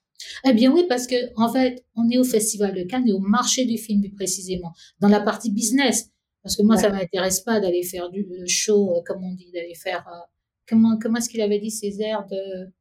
Eh 0.46 0.54
bien 0.54 0.72
oui, 0.72 0.86
parce 0.90 1.08
que 1.08 1.16
en 1.36 1.52
fait, 1.52 1.86
on 1.96 2.10
est 2.10 2.18
au 2.18 2.24
Festival 2.24 2.74
de 2.74 2.84
Cannes 2.84 3.08
et 3.08 3.14
au 3.14 3.20
marché 3.20 3.66
du 3.66 3.78
film 3.78 4.02
plus 4.02 4.14
précisément, 4.14 4.74
dans 5.00 5.10
la 5.10 5.20
partie 5.20 5.52
business. 5.52 6.10
Parce 6.44 6.56
que 6.56 6.64
moi, 6.64 6.76
ça 6.76 6.90
m'intéresse 6.90 7.42
pas 7.42 7.60
d'aller 7.60 7.84
faire 7.84 8.10
du 8.10 8.26
le 8.28 8.48
show, 8.48 8.96
euh, 8.96 9.02
comme 9.06 9.24
on 9.24 9.34
dit, 9.34 9.52
d'aller 9.52 9.76
faire 9.76 10.08
euh, 10.08 10.20
comment 10.68 10.98
comment 10.98 11.18
est-ce 11.18 11.30
qu'il 11.30 11.42
avait 11.42 11.60
dit 11.60 11.70
ces 11.70 12.02
airs 12.02 12.26
de 12.28 12.72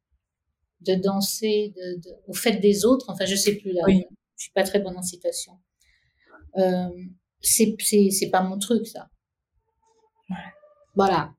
de 0.81 0.95
danser 0.95 1.71
de, 1.77 2.01
de, 2.01 2.15
aux 2.27 2.33
fêtes 2.33 2.59
des 2.59 2.85
autres? 2.85 3.05
Enfin, 3.09 3.25
je 3.25 3.35
sais 3.35 3.55
plus 3.55 3.71
là. 3.71 3.83
Oui. 3.85 4.03
Je 4.35 4.45
suis 4.45 4.51
pas 4.53 4.63
très 4.63 4.79
bonne 4.79 4.97
en 4.97 5.03
citation. 5.03 5.53
Euh, 6.57 6.89
c'est 7.39 7.75
c'est 7.79 8.09
c'est 8.09 8.31
pas 8.31 8.41
mon 8.41 8.57
truc 8.57 8.87
ça. 8.87 9.09
Voilà. 10.95 11.31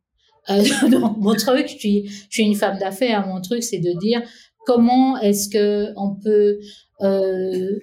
Euh, 0.51 0.63
donc, 0.91 1.17
mon 1.19 1.35
truc, 1.35 1.69
je 1.69 1.77
suis, 1.77 2.09
je 2.09 2.27
suis 2.31 2.43
une 2.43 2.55
femme 2.55 2.79
d'affaires. 2.79 3.27
Mon 3.27 3.41
truc, 3.41 3.63
c'est 3.63 3.79
de 3.79 3.99
dire 3.99 4.23
comment 4.67 5.19
est-ce 5.19 5.49
que 5.49 5.93
on 5.97 6.15
peut 6.15 6.59
euh, 7.01 7.79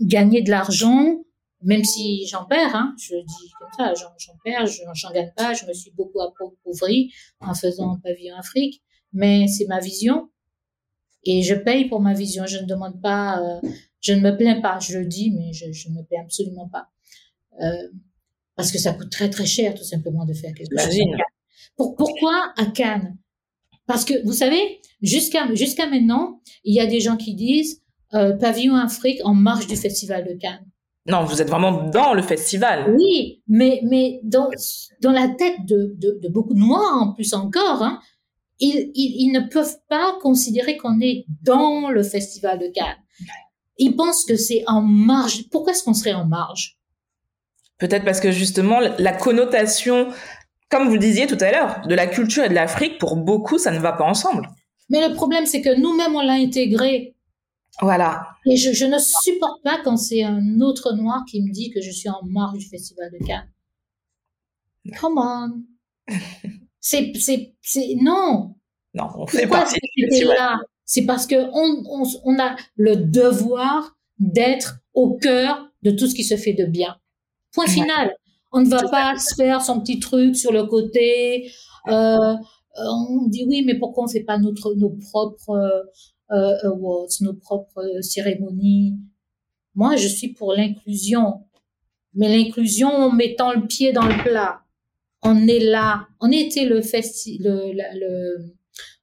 gagner 0.00 0.42
de 0.42 0.50
l'argent, 0.50 1.24
même 1.62 1.84
si 1.84 2.26
j'en 2.26 2.44
perds. 2.44 2.74
Hein, 2.74 2.94
je 2.98 3.14
le 3.14 3.22
dis 3.22 3.50
comme 3.58 3.68
ça, 3.78 3.94
j'en, 3.94 4.34
perds, 4.44 4.66
j'en, 4.66 4.94
j'en 4.94 5.12
gagne 5.12 5.32
pas. 5.36 5.54
Je 5.54 5.66
me 5.66 5.72
suis 5.72 5.92
beaucoup 5.92 6.20
appauvrie 6.20 7.12
en 7.40 7.54
faisant 7.54 7.98
Pavillon 8.02 8.36
Afrique, 8.36 8.82
mais 9.12 9.46
c'est 9.48 9.66
ma 9.66 9.80
vision 9.80 10.28
et 11.24 11.42
je 11.42 11.54
paye 11.54 11.86
pour 11.88 12.00
ma 12.00 12.14
vision. 12.14 12.46
Je 12.46 12.58
ne 12.58 12.66
demande 12.66 13.00
pas, 13.00 13.40
euh, 13.40 13.68
je 14.00 14.12
ne 14.12 14.20
me 14.20 14.36
plains 14.36 14.60
pas. 14.60 14.78
Je 14.78 14.98
le 14.98 15.06
dis, 15.06 15.30
mais 15.30 15.52
je, 15.52 15.72
je 15.72 15.88
ne 15.88 15.94
me 15.94 16.02
plains 16.02 16.22
absolument 16.22 16.68
pas. 16.68 16.88
Euh, 17.60 17.88
parce 18.56 18.70
que 18.70 18.78
ça 18.78 18.92
coûte 18.92 19.10
très 19.10 19.30
très 19.30 19.46
cher 19.46 19.74
tout 19.74 19.84
simplement 19.84 20.24
de 20.24 20.32
faire 20.32 20.52
quelque 20.54 20.78
chose. 20.78 20.94
Pour, 21.76 21.96
pourquoi 21.96 22.52
à 22.56 22.66
Cannes 22.66 23.16
Parce 23.86 24.04
que 24.04 24.24
vous 24.24 24.32
savez, 24.32 24.80
jusqu'à 25.02 25.52
jusqu'à 25.54 25.86
maintenant, 25.88 26.40
il 26.64 26.74
y 26.74 26.80
a 26.80 26.86
des 26.86 27.00
gens 27.00 27.16
qui 27.16 27.34
disent 27.34 27.82
euh, 28.14 28.36
pavillon 28.36 28.76
Afrique 28.76 29.20
en 29.24 29.34
marge 29.34 29.66
du 29.66 29.76
festival 29.76 30.26
de 30.26 30.34
Cannes. 30.34 30.64
Non, 31.06 31.24
vous 31.24 31.42
êtes 31.42 31.48
vraiment 31.48 31.88
dans 31.90 32.14
le 32.14 32.22
festival. 32.22 32.94
Oui, 32.96 33.42
mais 33.46 33.80
mais 33.84 34.20
dans 34.22 34.48
dans 35.02 35.12
la 35.12 35.28
tête 35.28 35.66
de 35.66 35.94
de, 35.98 36.18
de 36.22 36.28
beaucoup 36.28 36.54
de 36.54 36.60
noirs 36.60 37.02
en 37.02 37.12
plus 37.12 37.34
encore, 37.34 37.82
hein, 37.82 38.00
ils, 38.58 38.90
ils 38.94 39.26
ils 39.26 39.32
ne 39.32 39.40
peuvent 39.40 39.76
pas 39.88 40.18
considérer 40.22 40.76
qu'on 40.76 41.00
est 41.00 41.26
dans 41.42 41.90
le 41.90 42.02
festival 42.02 42.58
de 42.58 42.68
Cannes. 42.68 42.96
Ils 43.76 43.96
pensent 43.96 44.24
que 44.24 44.36
c'est 44.36 44.64
en 44.66 44.80
marge. 44.80 45.48
Pourquoi 45.50 45.72
est-ce 45.72 45.82
qu'on 45.84 45.94
serait 45.94 46.14
en 46.14 46.24
marge? 46.24 46.78
Peut-être 47.78 48.04
parce 48.04 48.20
que 48.20 48.30
justement, 48.30 48.78
la 48.80 49.12
connotation, 49.12 50.08
comme 50.70 50.86
vous 50.88 50.94
le 50.94 50.98
disiez 50.98 51.26
tout 51.26 51.38
à 51.40 51.50
l'heure, 51.50 51.86
de 51.86 51.94
la 51.94 52.06
culture 52.06 52.44
et 52.44 52.48
de 52.48 52.54
l'Afrique, 52.54 52.98
pour 52.98 53.16
beaucoup, 53.16 53.58
ça 53.58 53.70
ne 53.70 53.78
va 53.78 53.92
pas 53.92 54.04
ensemble. 54.04 54.48
Mais 54.90 55.06
le 55.08 55.14
problème, 55.14 55.46
c'est 55.46 55.62
que 55.62 55.74
nous-mêmes, 55.80 56.14
on 56.14 56.20
l'a 56.20 56.34
intégré. 56.34 57.14
Voilà. 57.80 58.28
Et 58.46 58.56
je, 58.56 58.72
je 58.72 58.84
ne 58.84 58.98
supporte 58.98 59.62
pas 59.62 59.80
quand 59.82 59.96
c'est 59.96 60.22
un 60.22 60.60
autre 60.60 60.92
noir 60.92 61.24
qui 61.28 61.42
me 61.42 61.50
dit 61.52 61.70
que 61.70 61.80
je 61.80 61.90
suis 61.90 62.08
en 62.08 62.20
marge 62.24 62.58
du 62.58 62.66
festival 62.66 63.10
de 63.10 63.24
Cannes. 63.26 63.50
Come 65.00 65.18
on. 65.18 65.62
C'est, 66.86 67.12
c'est, 67.18 67.54
c'est, 67.62 67.94
non. 68.02 68.56
Non, 68.92 69.08
on 69.16 69.26
fait 69.26 69.46
Pourquoi 69.46 69.60
partie 69.60 69.80
du 69.96 70.06
festival. 70.06 70.36
là? 70.36 70.58
C'est 70.84 71.06
parce 71.06 71.26
que 71.26 71.34
on, 71.34 71.82
on, 71.88 72.06
on 72.24 72.38
a 72.38 72.56
le 72.76 72.96
devoir 72.96 73.96
d'être 74.18 74.80
au 74.92 75.16
cœur 75.16 75.66
de 75.82 75.92
tout 75.92 76.06
ce 76.06 76.14
qui 76.14 76.24
se 76.24 76.36
fait 76.36 76.52
de 76.52 76.66
bien. 76.66 76.98
Point 77.54 77.64
Ouais. 77.68 78.14
On 78.56 78.60
ne 78.60 78.68
va 78.68 78.88
pas 78.88 79.18
se 79.18 79.34
faire 79.34 79.60
son 79.60 79.80
petit 79.80 79.98
truc 79.98 80.36
sur 80.36 80.52
le 80.52 80.64
côté. 80.64 81.50
Euh, 81.88 82.34
on 82.76 83.26
dit 83.26 83.44
oui, 83.48 83.64
mais 83.66 83.76
pourquoi 83.76 84.04
on 84.04 84.08
fait 84.08 84.22
pas 84.22 84.38
notre, 84.38 84.74
nos 84.74 84.90
propres 84.90 85.50
euh, 85.50 85.82
euh, 86.30 86.70
awards, 86.70 87.08
nos 87.20 87.34
propres 87.34 87.82
euh, 87.82 88.00
cérémonies? 88.00 88.96
Moi, 89.74 89.96
je 89.96 90.06
suis 90.06 90.28
pour 90.28 90.54
l'inclusion, 90.54 91.44
mais 92.14 92.28
l'inclusion 92.28 92.88
en 92.88 93.10
mettant 93.10 93.52
le 93.52 93.66
pied 93.66 93.92
dans 93.92 94.06
le 94.06 94.22
plat, 94.22 94.60
on 95.22 95.48
est 95.48 95.58
là. 95.58 96.06
On 96.20 96.30
était 96.30 96.64
le, 96.64 96.80
festi 96.80 97.38
le, 97.38 97.72
le, 97.72 98.54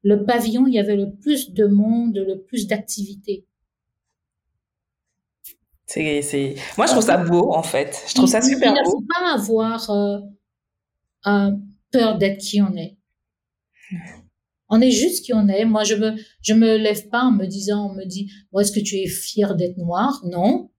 le 0.03 0.23
pavillon, 0.23 0.65
il 0.65 0.73
y 0.75 0.79
avait 0.79 0.95
le 0.95 1.11
plus 1.11 1.51
de 1.51 1.65
monde, 1.65 2.17
le 2.17 2.41
plus 2.41 2.67
d'activités. 2.67 3.45
C'est, 5.93 6.21
c'est... 6.21 6.55
Moi, 6.77 6.87
je 6.87 6.91
trouve 6.93 7.03
ça 7.03 7.17
beau, 7.17 7.51
en 7.53 7.63
fait. 7.63 8.01
Je 8.07 8.13
trouve 8.13 8.29
ça 8.29 8.41
super 8.41 8.71
beau. 8.71 8.77
Il 8.77 8.85
ne 8.85 8.91
faut 8.91 9.05
pas 9.09 9.33
avoir 9.33 9.89
euh, 11.27 11.51
peur 11.91 12.17
d'être 12.17 12.37
qui 12.37 12.61
on 12.61 12.73
est. 12.77 12.97
On 14.69 14.79
est 14.79 14.91
juste 14.91 15.25
qui 15.25 15.33
on 15.33 15.49
est. 15.49 15.65
Moi, 15.65 15.83
je 15.83 15.95
me, 15.95 16.15
je 16.41 16.53
me 16.53 16.77
lève 16.77 17.09
pas 17.09 17.23
en 17.23 17.31
me 17.31 17.45
disant, 17.45 17.89
on 17.89 17.93
me 17.93 18.05
dit, 18.05 18.31
est-ce 18.57 18.71
que 18.71 18.79
tu 18.79 18.99
es 18.99 19.07
fier 19.07 19.53
d'être 19.55 19.75
noir? 19.75 20.21
Non. 20.23 20.69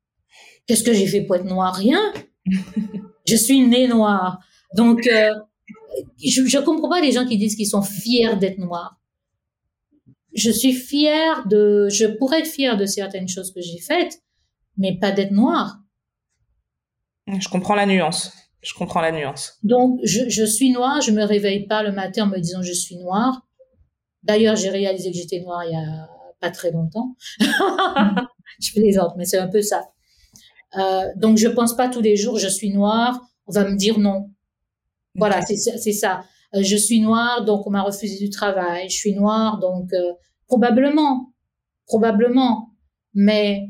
Qu'est-ce 0.67 0.83
que 0.83 0.95
j'ai 0.95 1.07
fait 1.07 1.21
pour 1.21 1.37
être 1.37 1.45
noir? 1.45 1.75
Rien. 1.75 2.01
je 3.29 3.37
suis 3.37 3.61
née 3.61 3.89
noire. 3.89 4.39
Donc, 4.75 5.07
euh, 5.09 5.35
je, 6.25 6.47
je 6.47 6.59
comprends 6.59 6.89
pas 6.89 7.03
les 7.03 7.13
gens 7.13 7.27
qui 7.27 7.37
disent 7.37 7.55
qu'ils 7.55 7.69
sont 7.69 7.83
fiers 7.83 8.37
d'être 8.37 8.57
noirs. 8.57 8.99
Je 10.35 10.51
suis 10.51 10.73
fière 10.73 11.47
de, 11.47 11.91
je 11.91 12.07
pourrais 12.07 12.41
être 12.41 12.49
fière 12.49 12.79
de 12.79 12.87
certaines 12.87 13.29
choses 13.29 13.53
que 13.53 13.61
j'ai 13.61 13.79
faites, 13.79 14.23
mais 14.77 14.99
pas 14.99 15.13
d'être 15.13 15.33
noire. 15.33 15.79
Je 17.27 17.49
comprends 17.49 17.75
la 17.75 17.87
nuance. 17.87 18.33
Je 18.63 18.75
comprends 18.75 19.01
la 19.01 19.11
nuance. 19.11 19.59
Donc, 19.65 19.99
je, 20.05 20.29
je 20.29 20.45
suis 20.45 20.71
noire, 20.71 21.01
je 21.01 21.11
me 21.11 21.25
réveille 21.25 21.67
pas 21.67 21.83
le 21.83 21.93
matin 21.93 22.25
en 22.25 22.27
me 22.29 22.39
disant 22.39 22.63
je 22.63 22.73
suis 22.73 22.97
noire. 22.97 23.43
D'ailleurs, 24.23 24.55
j'ai 24.57 24.71
réalisé 24.71 25.11
que 25.11 25.17
j'étais 25.17 25.41
noire 25.41 25.65
il 25.65 25.73
y 25.73 25.77
a 25.77 26.09
pas 26.41 26.51
très 26.51 26.71
longtemps. 26.71 27.17
je 27.41 28.73
plaisante, 28.73 29.15
mais 29.17 29.25
c'est 29.25 29.39
un 29.39 29.49
peu 29.49 29.63
ça. 29.63 29.89
Euh, 30.77 31.09
donc, 31.17 31.39
je 31.39 31.49
pense 31.49 31.77
pas 31.77 31.89
tous 31.89 32.01
les 32.01 32.17
jours 32.17 32.39
je 32.39 32.49
suis 32.49 32.71
noire. 32.71 33.21
On 33.47 33.53
va 33.53 33.65
me 33.65 33.77
dire 33.77 33.99
non. 33.99 34.31
Voilà, 35.17 35.43
c'est 35.43 35.57
c'est 35.57 35.93
ça. 35.93 36.25
Euh, 36.55 36.63
je 36.63 36.77
suis 36.77 37.01
noire, 37.01 37.45
donc 37.45 37.67
on 37.67 37.71
m'a 37.71 37.83
refusé 37.83 38.19
du 38.19 38.31
travail. 38.31 38.89
Je 38.89 38.97
suis 38.97 39.15
noire, 39.15 39.59
donc 39.59 39.93
euh, 39.93 40.13
probablement, 40.47 41.33
probablement. 41.87 42.75
Mais 43.15 43.69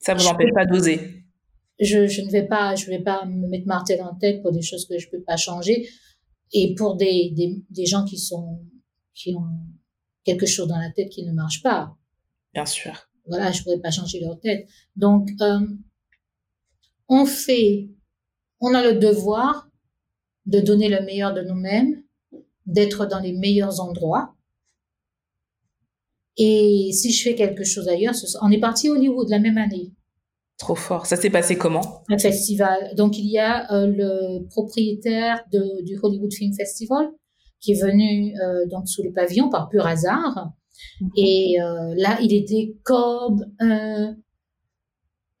ça 0.00 0.14
vous 0.14 0.26
empêche 0.26 0.52
pas 0.52 0.66
d'oser. 0.66 1.24
Je, 1.78 2.06
je, 2.06 2.22
ne 2.22 2.30
vais 2.30 2.46
pas, 2.46 2.74
je 2.74 2.86
vais 2.86 3.02
pas 3.02 3.24
me 3.24 3.46
mettre 3.48 3.66
martel 3.66 4.02
en 4.02 4.14
tête 4.14 4.42
pour 4.42 4.52
des 4.52 4.62
choses 4.62 4.86
que 4.86 4.98
je 4.98 5.08
peux 5.08 5.22
pas 5.22 5.36
changer 5.36 5.88
et 6.52 6.74
pour 6.74 6.96
des, 6.96 7.30
des, 7.34 7.62
des 7.70 7.86
gens 7.86 8.04
qui 8.04 8.18
sont, 8.18 8.60
qui 9.14 9.34
ont 9.34 9.46
quelque 10.24 10.46
chose 10.46 10.68
dans 10.68 10.78
la 10.78 10.90
tête 10.90 11.10
qui 11.10 11.24
ne 11.24 11.32
marche 11.32 11.62
pas. 11.62 11.96
Bien 12.52 12.66
sûr. 12.66 13.08
Voilà, 13.26 13.52
je 13.52 13.62
pourrais 13.62 13.78
pas 13.78 13.90
changer 13.90 14.20
leur 14.20 14.38
tête. 14.40 14.68
Donc, 14.96 15.30
euh, 15.40 15.60
on 17.08 17.24
fait, 17.26 17.90
on 18.60 18.74
a 18.74 18.82
le 18.82 18.98
devoir 18.98 19.68
de 20.46 20.60
donner 20.60 20.88
le 20.88 21.02
meilleur 21.02 21.32
de 21.32 21.42
nous-mêmes, 21.42 22.02
d'être 22.66 23.06
dans 23.06 23.20
les 23.20 23.32
meilleurs 23.32 23.80
endroits, 23.80 24.34
et 26.42 26.90
si 26.92 27.12
je 27.12 27.22
fais 27.22 27.34
quelque 27.34 27.64
chose 27.64 27.86
ailleurs, 27.86 28.14
on 28.40 28.50
est 28.50 28.58
parti 28.58 28.88
au 28.88 28.94
Hollywood 28.94 29.28
la 29.28 29.38
même 29.38 29.58
année. 29.58 29.92
Trop 30.56 30.74
fort. 30.74 31.04
Ça 31.04 31.16
s'est 31.16 31.28
passé 31.28 31.58
comment? 31.58 32.02
Un 32.08 32.16
festival. 32.16 32.94
Donc 32.96 33.18
il 33.18 33.26
y 33.26 33.38
a 33.38 33.70
euh, 33.70 33.86
le 33.86 34.46
propriétaire 34.48 35.44
de, 35.52 35.84
du 35.84 35.98
Hollywood 36.02 36.32
Film 36.32 36.54
Festival 36.54 37.10
qui 37.60 37.72
est 37.72 37.82
venu 37.82 38.34
euh, 38.40 38.66
donc 38.70 38.88
sous 38.88 39.02
le 39.02 39.12
pavillon 39.12 39.50
par 39.50 39.68
pur 39.68 39.86
hasard. 39.86 40.50
Mhm. 41.02 41.10
Et 41.18 41.60
euh, 41.60 41.94
là, 41.98 42.18
il 42.22 42.32
était 42.32 42.74
comme 42.84 43.44
un, 43.58 44.16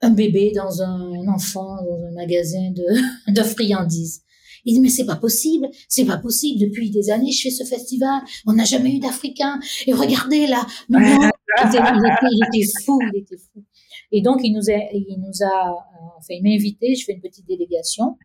un 0.02 0.10
bébé 0.10 0.52
dans 0.54 0.82
un, 0.82 1.28
enfant 1.28 1.76
dans 1.82 2.04
un 2.08 2.12
magasin 2.12 2.72
de, 2.72 2.84
de 3.32 3.42
friandises. 3.42 4.22
Il 4.64 4.74
dit 4.74 4.80
mais 4.80 4.88
c'est 4.88 5.06
pas 5.06 5.16
possible, 5.16 5.68
c'est 5.88 6.04
pas 6.04 6.18
possible. 6.18 6.60
Depuis 6.60 6.90
des 6.90 7.10
années, 7.10 7.32
je 7.32 7.42
fais 7.42 7.50
ce 7.50 7.64
festival, 7.64 8.22
on 8.46 8.52
n'a 8.52 8.64
jamais 8.64 8.94
eu 8.96 8.98
d'Africains. 8.98 9.58
Et 9.86 9.92
regardez 9.92 10.46
là, 10.46 10.66
il, 10.88 11.30
était, 11.68 12.72
fou, 12.84 12.98
il 13.12 13.20
était 13.20 13.36
fou. 13.36 13.64
Et 14.12 14.22
donc 14.22 14.40
il 14.42 14.52
nous 14.52 14.70
a, 14.70 14.78
il 14.92 15.16
nous 15.18 15.42
a, 15.44 15.70
euh, 15.70 16.18
enfin 16.18 16.34
il 16.34 16.42
m'a 16.42 16.50
invité, 16.50 16.94
je 16.94 17.04
fais 17.04 17.12
une 17.12 17.20
petite 17.20 17.46
délégation. 17.46 18.16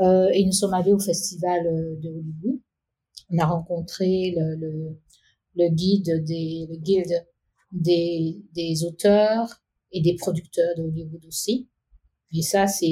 Euh, 0.00 0.28
et 0.32 0.44
nous 0.44 0.52
sommes 0.52 0.74
allés 0.74 0.92
au 0.92 0.98
festival 0.98 1.66
euh, 1.66 1.96
de 2.00 2.08
Hollywood. 2.08 2.60
On 3.30 3.38
a 3.38 3.46
rencontré 3.46 4.34
le, 4.36 4.56
le, 4.56 4.98
le 5.56 5.68
guide 5.70 6.24
des, 6.24 6.66
le 6.68 6.76
des, 7.72 8.42
des 8.54 8.84
auteurs 8.84 9.62
et 9.92 10.00
des 10.02 10.14
producteurs 10.14 10.74
de 10.76 10.82
Hollywood 10.82 11.24
aussi. 11.26 11.68
Et 12.34 12.42
ça, 12.42 12.66
c'est 12.66 12.86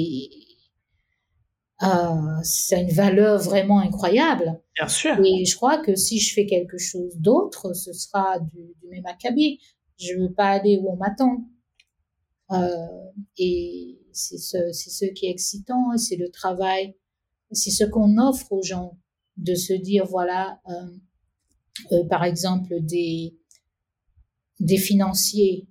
euh, 1.83 2.39
c'est 2.43 2.81
une 2.81 2.91
valeur 2.91 3.39
vraiment 3.39 3.79
incroyable. 3.79 4.61
Bien 4.75 4.87
sûr. 4.87 5.19
Et 5.23 5.45
je 5.45 5.55
crois 5.55 5.79
que 5.79 5.95
si 5.95 6.19
je 6.19 6.33
fais 6.33 6.45
quelque 6.45 6.77
chose 6.77 7.17
d'autre, 7.17 7.73
ce 7.73 7.93
sera 7.93 8.39
du, 8.39 8.75
du 8.81 8.87
même 8.89 9.05
acabit. 9.05 9.59
Je 9.97 10.13
veux 10.15 10.31
pas 10.31 10.49
aller 10.49 10.79
où 10.81 10.91
on 10.91 10.95
m'attend. 10.95 11.45
Euh, 12.51 12.67
et 13.37 13.99
c'est 14.11 14.37
ce, 14.37 14.71
c'est 14.73 14.89
ce 14.89 15.05
qui 15.05 15.27
est 15.27 15.31
excitant, 15.31 15.97
c'est 15.97 16.17
le 16.17 16.29
travail, 16.29 16.95
c'est 17.51 17.71
ce 17.71 17.85
qu'on 17.85 18.17
offre 18.17 18.51
aux 18.51 18.61
gens 18.61 18.97
de 19.37 19.55
se 19.55 19.73
dire 19.73 20.05
voilà, 20.05 20.59
euh, 20.69 21.93
euh, 21.93 22.05
par 22.05 22.23
exemple 22.23 22.81
des 22.81 23.37
des 24.59 24.77
financiers, 24.77 25.67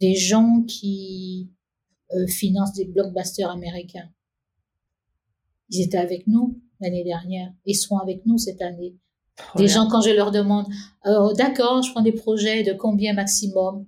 des 0.00 0.16
gens 0.16 0.64
qui 0.66 1.52
euh, 2.12 2.26
financent 2.26 2.72
des 2.72 2.86
blockbusters 2.86 3.50
américains 3.50 4.10
ils 5.70 5.84
étaient 5.84 5.98
avec 5.98 6.26
nous 6.26 6.60
l'année 6.80 7.04
dernière. 7.04 7.50
Ils 7.64 7.74
seront 7.74 7.98
avec 7.98 8.24
nous 8.26 8.38
cette 8.38 8.62
année. 8.62 8.96
des 9.56 9.68
gens, 9.68 9.88
quand 9.88 10.00
je 10.00 10.10
leur 10.10 10.30
demande, 10.30 10.66
euh, 11.06 11.32
d'accord, 11.34 11.82
je 11.82 11.90
prends 11.92 12.02
des 12.02 12.12
projets 12.12 12.62
de 12.62 12.72
combien 12.72 13.14
maximum? 13.14 13.86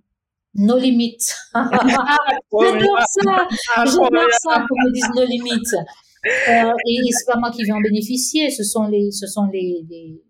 Nos 0.54 0.78
limites. 0.78 1.34
j'adore 1.54 2.98
ça. 3.06 3.48
J'adore 3.76 4.28
ça 4.42 4.64
qu'on 4.68 4.76
me 4.76 4.92
dise 4.92 5.08
nos 5.14 5.24
limites. 5.24 5.74
Euh, 6.24 6.72
et 6.88 6.98
c'est 7.10 7.26
pas 7.26 7.38
moi 7.38 7.50
qui 7.50 7.64
vais 7.64 7.72
en 7.72 7.80
bénéficier, 7.80 8.50
ce 8.50 8.62
sont 8.62 8.86
les, 8.86 9.10
ce 9.10 9.26
sont 9.26 9.46
les, 9.46 9.84
les, 9.90 10.22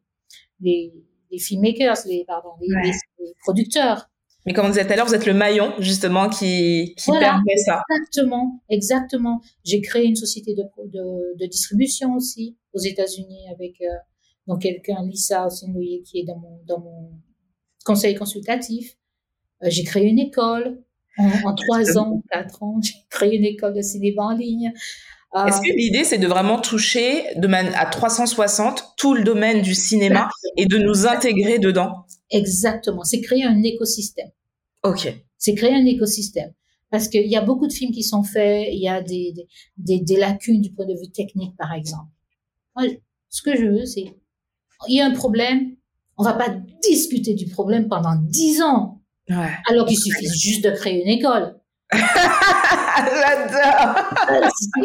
les, 0.61 0.93
les 1.31 1.39
filmmakers, 1.39 1.97
les, 2.07 2.25
pardon, 2.27 2.51
les, 2.61 2.91
les 3.19 3.35
producteurs. 3.43 4.09
Mais 4.47 4.53
comme 4.53 4.67
on 4.67 4.69
disait 4.71 4.85
tout 4.85 4.93
à 4.93 4.97
l'heure, 4.97 5.07
vous 5.07 5.15
êtes 5.15 5.27
le 5.27 5.35
maillon 5.35 5.73
justement 5.79 6.29
qui, 6.29 6.95
qui 6.97 7.11
permet 7.13 7.57
ça. 7.57 7.83
Exactement, 7.91 8.61
exactement. 8.69 9.41
J'ai 9.65 9.81
créé 9.81 10.07
une 10.07 10.17
société 10.17 10.55
de, 10.55 10.63
de, 10.87 11.39
de 11.39 11.47
distribution 11.47 12.15
aussi 12.15 12.57
aux 12.73 12.81
États-Unis 12.81 13.47
avec 13.55 13.81
euh, 13.83 13.87
donc 14.47 14.63
quelqu'un, 14.63 15.05
Lisa 15.07 15.47
Osinouye, 15.47 16.03
qui 16.03 16.21
est 16.21 16.25
dans 16.25 16.39
mon, 16.39 16.61
dans 16.67 16.81
mon 16.81 17.11
conseil 17.85 18.15
consultatif. 18.15 18.97
Euh, 19.63 19.67
j'ai 19.71 19.85
créé 19.85 20.09
une 20.09 20.19
école 20.19 20.83
en, 21.19 21.55
trois 21.55 21.99
ans, 21.99 22.23
quatre 22.31 22.63
ans. 22.63 22.81
J'ai 22.83 22.95
créé 23.11 23.37
une 23.37 23.45
école 23.45 23.75
de 23.75 23.83
cinéma 23.83 24.23
en 24.23 24.35
ligne. 24.35 24.73
Euh, 25.35 25.47
Est-ce 25.47 25.61
que 25.61 25.77
l'idée, 25.77 26.05
c'est 26.05 26.19
de 26.19 26.27
vraiment 26.27 26.59
toucher 26.59 27.25
de 27.37 27.49
à 27.49 27.87
360 27.87 28.95
tout 28.97 29.15
le 29.15 29.23
domaine 29.23 29.63
du 29.63 29.75
cinéma 29.75 30.29
et 30.57 30.67
de 30.67 30.79
nous 30.79 31.07
intégrer 31.07 31.59
dedans? 31.59 32.07
Exactement. 32.33 33.05
C'est 33.05 33.21
créer 33.21 33.45
un 33.45 33.63
écosystème. 33.63 34.31
OK. 34.83 35.15
C'est 35.39 35.55
créer 35.55 35.75
un 35.75 35.87
écosystème. 35.87 36.53
Parce 36.91 37.09
qu'il 37.09 37.27
y 37.27 37.37
a 37.37 37.41
beaucoup 37.41 37.67
de 37.67 37.73
films 37.73 37.93
qui 37.93 38.03
sont 38.03 38.23
faits, 38.23 38.69
il 38.71 38.81
y 38.81 38.89
a 38.89 39.01
des, 39.01 39.35
des, 39.77 40.01
des, 40.01 40.17
lacunes 40.17 40.61
du 40.61 40.73
point 40.73 40.85
de 40.85 40.95
vue 40.95 41.11
technique, 41.11 41.57
par 41.57 41.73
exemple. 41.73 42.11
Moi, 42.77 42.89
ce 43.31 43.43
que 43.43 43.57
je 43.57 43.67
veux, 43.67 43.87
c'est, 43.87 44.15
il 44.89 44.97
y 44.97 45.01
a 45.01 45.07
un 45.07 45.13
problème, 45.13 45.77
on 46.19 46.23
va 46.23 46.35
pas 46.35 46.55
discuter 46.83 47.35
du 47.35 47.47
problème 47.47 47.89
pendant 47.89 48.15
dix 48.17 48.61
ans. 48.61 49.01
Ouais. 49.31 49.51
Alors 49.71 49.87
qu'il 49.87 49.99
suffit 49.99 50.27
juste 50.27 50.65
de 50.65 50.71
créer 50.71 51.03
une 51.03 51.09
école. 51.09 51.59
J'adore. 51.93 53.97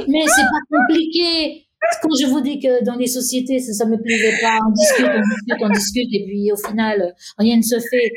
Mais 0.08 0.26
c'est 0.28 0.44
pas 0.44 0.78
compliqué. 0.78 1.67
Quand 2.02 2.10
je 2.22 2.28
vous 2.28 2.42
dis 2.42 2.60
que 2.60 2.84
dans 2.84 2.96
les 2.96 3.08
sociétés, 3.08 3.60
ça, 3.60 3.74
ça 3.74 3.86
me 3.86 3.98
plaisait 4.02 4.40
pas, 4.42 4.60
on 4.68 4.72
discute, 4.72 5.06
on 5.06 5.22
discute, 5.22 5.62
on 5.62 5.70
discute, 5.70 6.14
et 6.14 6.26
puis 6.26 6.52
au 6.52 6.58
final, 6.58 7.16
rien 7.38 7.58
ne 7.58 7.62
se 7.62 7.80
fait. 7.80 8.12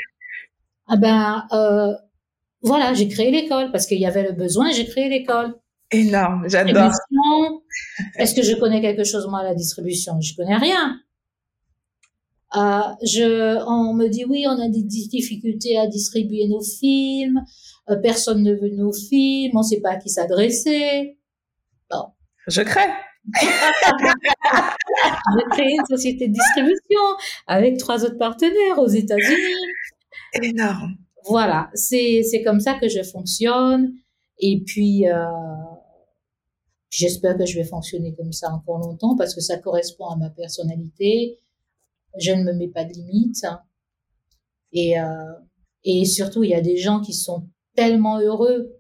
Ah 0.89 0.97
ben, 0.97 1.45
euh, 1.53 1.93
voilà, 2.63 2.95
j'ai 2.95 3.09
créé 3.09 3.31
l'école 3.31 3.71
parce 3.71 3.87
qu'il 3.87 3.99
y 4.01 4.07
avait 4.07 4.25
le 4.25 4.33
besoin, 4.33 4.71
j'ai 4.73 4.87
créé 4.87 5.09
l'école. 5.09 5.55
Énorme, 5.93 6.49
j'adore. 6.49 6.93
Est-ce 8.17 8.35
que 8.35 8.43
je 8.43 8.55
connais 8.57 8.81
quelque 8.81 9.05
chose 9.05 9.27
moi 9.29 9.41
à 9.41 9.45
la 9.45 9.55
distribution? 9.55 10.21
Je 10.21 10.35
connais 10.37 10.57
rien. 10.57 11.01
Euh, 12.57 12.81
je, 13.03 13.63
on 13.67 13.95
me 13.95 14.09
dit 14.09 14.25
oui, 14.25 14.45
on 14.49 14.61
a 14.61 14.69
des 14.69 14.83
difficultés 14.83 15.79
à 15.79 15.87
distribuer 15.87 16.49
nos 16.49 16.61
films, 16.61 17.45
euh, 17.89 17.97
personne 17.97 18.43
ne 18.43 18.53
veut 18.53 18.71
nos 18.71 18.93
films, 18.93 19.53
on 19.55 19.61
ne 19.61 19.65
sait 19.65 19.81
pas 19.81 19.93
à 19.93 19.97
qui 19.97 20.09
s'adresser. 20.09 21.17
Bon. 21.89 22.07
Je 22.49 22.63
crée. 22.63 22.91
J'ai 23.41 23.49
créé 25.51 25.77
une 25.77 25.87
société 25.87 26.29
de 26.29 26.33
distribution 26.33 27.01
avec 27.47 27.79
trois 27.79 28.05
autres 28.05 28.19
partenaires 28.19 28.79
aux 28.79 28.89
États-Unis. 28.89 29.55
Énorme. 30.43 30.97
Voilà, 31.27 31.71
c'est 31.75 32.43
comme 32.45 32.61
ça 32.61 32.75
que 32.75 32.89
je 32.89 33.03
fonctionne. 33.03 33.95
Et 34.39 34.63
puis 34.65 35.07
euh, 35.07 35.27
J'espère 36.91 37.39
que 37.39 37.47
je 37.47 37.57
vais 37.57 37.65
fonctionner 37.65 38.15
comme 38.15 38.33
ça 38.33 38.53
encore 38.53 38.79
longtemps 38.79 39.17
parce 39.17 39.35
que 39.35 39.41
ça 39.41 39.59
correspond 39.59 40.07
à 40.07 40.17
ma 40.17 40.29
personnalité. 40.29 41.39
Je 42.19 42.33
ne 42.33 42.43
me 42.43 42.53
mets 42.53 42.69
pas 42.69 42.85
de 42.85 42.93
limites. 42.93 43.47
Et, 44.73 45.01
euh, 45.01 45.33
et 45.85 46.05
surtout, 46.05 46.43
il 46.43 46.51
y 46.51 46.55
a 46.55 46.61
des 46.61 46.77
gens 46.77 47.01
qui 47.01 47.13
sont 47.13 47.47
tellement 47.77 48.19
heureux, 48.19 48.75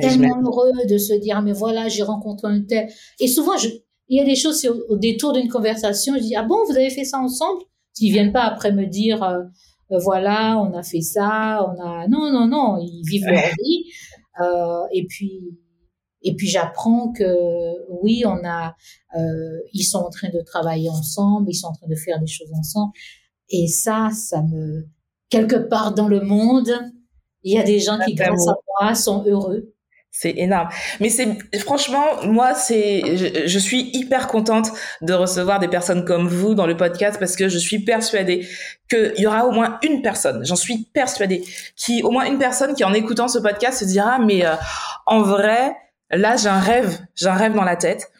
tellement 0.00 0.40
heureux 0.42 0.72
de 0.88 0.98
se 0.98 1.12
dire, 1.14 1.42
mais 1.42 1.52
voilà, 1.52 1.88
j'ai 1.88 2.02
rencontré 2.02 2.48
un 2.48 2.62
tel. 2.62 2.88
Et 3.20 3.28
souvent, 3.28 3.56
je, 3.56 3.68
il 4.08 4.18
y 4.18 4.20
a 4.20 4.24
des 4.24 4.36
choses 4.36 4.66
au, 4.88 4.96
détour 4.96 5.32
d'une 5.32 5.48
conversation, 5.48 6.14
je 6.16 6.20
dis, 6.20 6.36
ah 6.36 6.42
bon, 6.42 6.56
vous 6.66 6.76
avez 6.76 6.90
fait 6.90 7.04
ça 7.04 7.18
ensemble? 7.18 7.62
Ils 8.00 8.12
viennent 8.12 8.32
pas 8.32 8.44
après 8.44 8.72
me 8.72 8.86
dire, 8.86 9.22
euh, 9.22 9.42
euh, 9.92 9.98
voilà, 9.98 10.58
on 10.58 10.76
a 10.76 10.82
fait 10.82 11.00
ça, 11.00 11.66
on 11.68 11.80
a, 11.80 12.06
non, 12.08 12.32
non, 12.32 12.46
non, 12.46 12.78
ils 12.78 13.02
vivent 13.06 13.26
leur 13.26 13.42
vie. 13.64 13.84
Euh, 14.40 14.86
et 14.92 15.06
puis, 15.06 15.58
et 16.22 16.34
puis 16.34 16.48
j'apprends 16.48 17.12
que 17.12 17.24
oui, 18.02 18.22
on 18.24 18.44
a, 18.44 18.74
euh, 19.16 19.58
ils 19.72 19.84
sont 19.84 19.98
en 19.98 20.10
train 20.10 20.28
de 20.30 20.40
travailler 20.40 20.88
ensemble, 20.88 21.50
ils 21.50 21.54
sont 21.54 21.68
en 21.68 21.72
train 21.72 21.88
de 21.88 21.96
faire 21.96 22.18
des 22.20 22.26
choses 22.26 22.52
ensemble. 22.54 22.92
Et 23.50 23.66
ça, 23.66 24.08
ça 24.10 24.42
me, 24.42 24.88
quelque 25.28 25.56
part 25.56 25.94
dans 25.94 26.08
le 26.08 26.20
monde, 26.20 26.70
il 27.42 27.54
y 27.54 27.58
a 27.58 27.62
des 27.62 27.80
gens 27.80 27.98
qui, 27.98 28.14
grâce 28.14 28.48
à 28.48 28.54
moi, 28.80 28.94
sont 28.94 29.24
heureux. 29.26 29.71
C'est 30.14 30.34
énorme. 30.36 30.68
Mais 31.00 31.08
c'est 31.08 31.26
franchement, 31.58 32.04
moi, 32.24 32.54
c'est, 32.54 33.16
je, 33.46 33.58
suis 33.58 33.90
hyper 33.94 34.28
contente 34.28 34.70
de 35.00 35.14
recevoir 35.14 35.58
des 35.58 35.68
personnes 35.68 36.04
comme 36.04 36.28
vous 36.28 36.54
dans 36.54 36.66
le 36.66 36.76
podcast 36.76 37.18
parce 37.18 37.34
que 37.34 37.48
je 37.48 37.56
suis 37.56 37.78
persuadée 37.78 38.46
qu'il 38.90 39.14
y 39.16 39.26
aura 39.26 39.46
au 39.46 39.52
moins 39.52 39.78
une 39.82 40.02
personne, 40.02 40.44
j'en 40.44 40.54
suis 40.54 40.86
persuadée, 40.92 41.42
qui, 41.76 42.02
au 42.02 42.10
moins 42.10 42.26
une 42.26 42.38
personne 42.38 42.74
qui 42.74 42.84
en 42.84 42.92
écoutant 42.92 43.26
ce 43.26 43.38
podcast 43.38 43.80
se 43.80 43.84
dira, 43.86 44.18
mais 44.18 44.44
euh, 44.44 44.54
en 45.06 45.22
vrai, 45.22 45.74
là, 46.10 46.36
j'ai 46.36 46.50
un 46.50 46.60
rêve, 46.60 46.98
j'ai 47.14 47.28
un 47.28 47.34
rêve 47.34 47.54
dans 47.54 47.64
la 47.64 47.76
tête. 47.76 48.12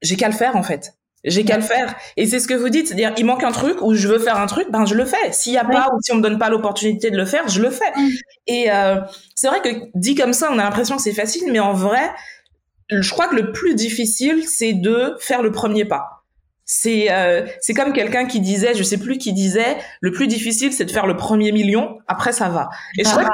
J'ai 0.00 0.14
qu'à 0.14 0.28
le 0.28 0.34
faire 0.34 0.54
en 0.54 0.62
fait. 0.62 0.94
J'ai 1.24 1.44
qu'à 1.44 1.56
le 1.56 1.62
faire. 1.62 1.94
Et 2.16 2.26
c'est 2.26 2.38
ce 2.38 2.46
que 2.46 2.54
vous 2.54 2.68
dites, 2.68 2.88
c'est-à-dire 2.88 3.14
il 3.16 3.24
manque 3.24 3.44
un 3.44 3.52
truc 3.52 3.80
ou 3.80 3.94
je 3.94 4.08
veux 4.08 4.18
faire 4.18 4.38
un 4.38 4.46
truc, 4.46 4.66
ben 4.70 4.84
je 4.84 4.94
le 4.94 5.06
fais. 5.06 5.32
S'il 5.32 5.54
y 5.54 5.58
a 5.58 5.64
pas 5.64 5.88
ou 5.94 5.98
si 6.02 6.12
on 6.12 6.16
me 6.16 6.22
donne 6.22 6.38
pas 6.38 6.50
l'opportunité 6.50 7.10
de 7.10 7.16
le 7.16 7.24
faire, 7.24 7.48
je 7.48 7.62
le 7.62 7.70
fais. 7.70 7.92
Et 8.46 8.70
euh, 8.70 9.00
c'est 9.34 9.48
vrai 9.48 9.62
que 9.62 9.68
dit 9.94 10.14
comme 10.14 10.34
ça, 10.34 10.50
on 10.52 10.58
a 10.58 10.62
l'impression 10.62 10.96
que 10.96 11.02
c'est 11.02 11.14
facile, 11.14 11.50
mais 11.50 11.60
en 11.60 11.72
vrai, 11.72 12.10
je 12.90 13.10
crois 13.10 13.28
que 13.28 13.36
le 13.36 13.52
plus 13.52 13.74
difficile, 13.74 14.46
c'est 14.46 14.74
de 14.74 15.14
faire 15.18 15.42
le 15.42 15.50
premier 15.50 15.86
pas. 15.86 16.24
C'est 16.66 17.12
euh, 17.12 17.46
c'est 17.60 17.74
comme 17.74 17.92
quelqu'un 17.92 18.24
qui 18.26 18.40
disait, 18.40 18.74
je 18.74 18.82
sais 18.82 18.96
plus 18.96 19.18
qui 19.18 19.34
disait, 19.34 19.76
le 20.00 20.12
plus 20.12 20.26
difficile 20.26 20.72
c'est 20.72 20.86
de 20.86 20.90
faire 20.90 21.06
le 21.06 21.16
premier 21.16 21.52
million, 21.52 21.98
après 22.06 22.32
ça 22.32 22.48
va. 22.48 22.70
Et 22.98 23.04
je 23.04 23.10
crois 23.10 23.24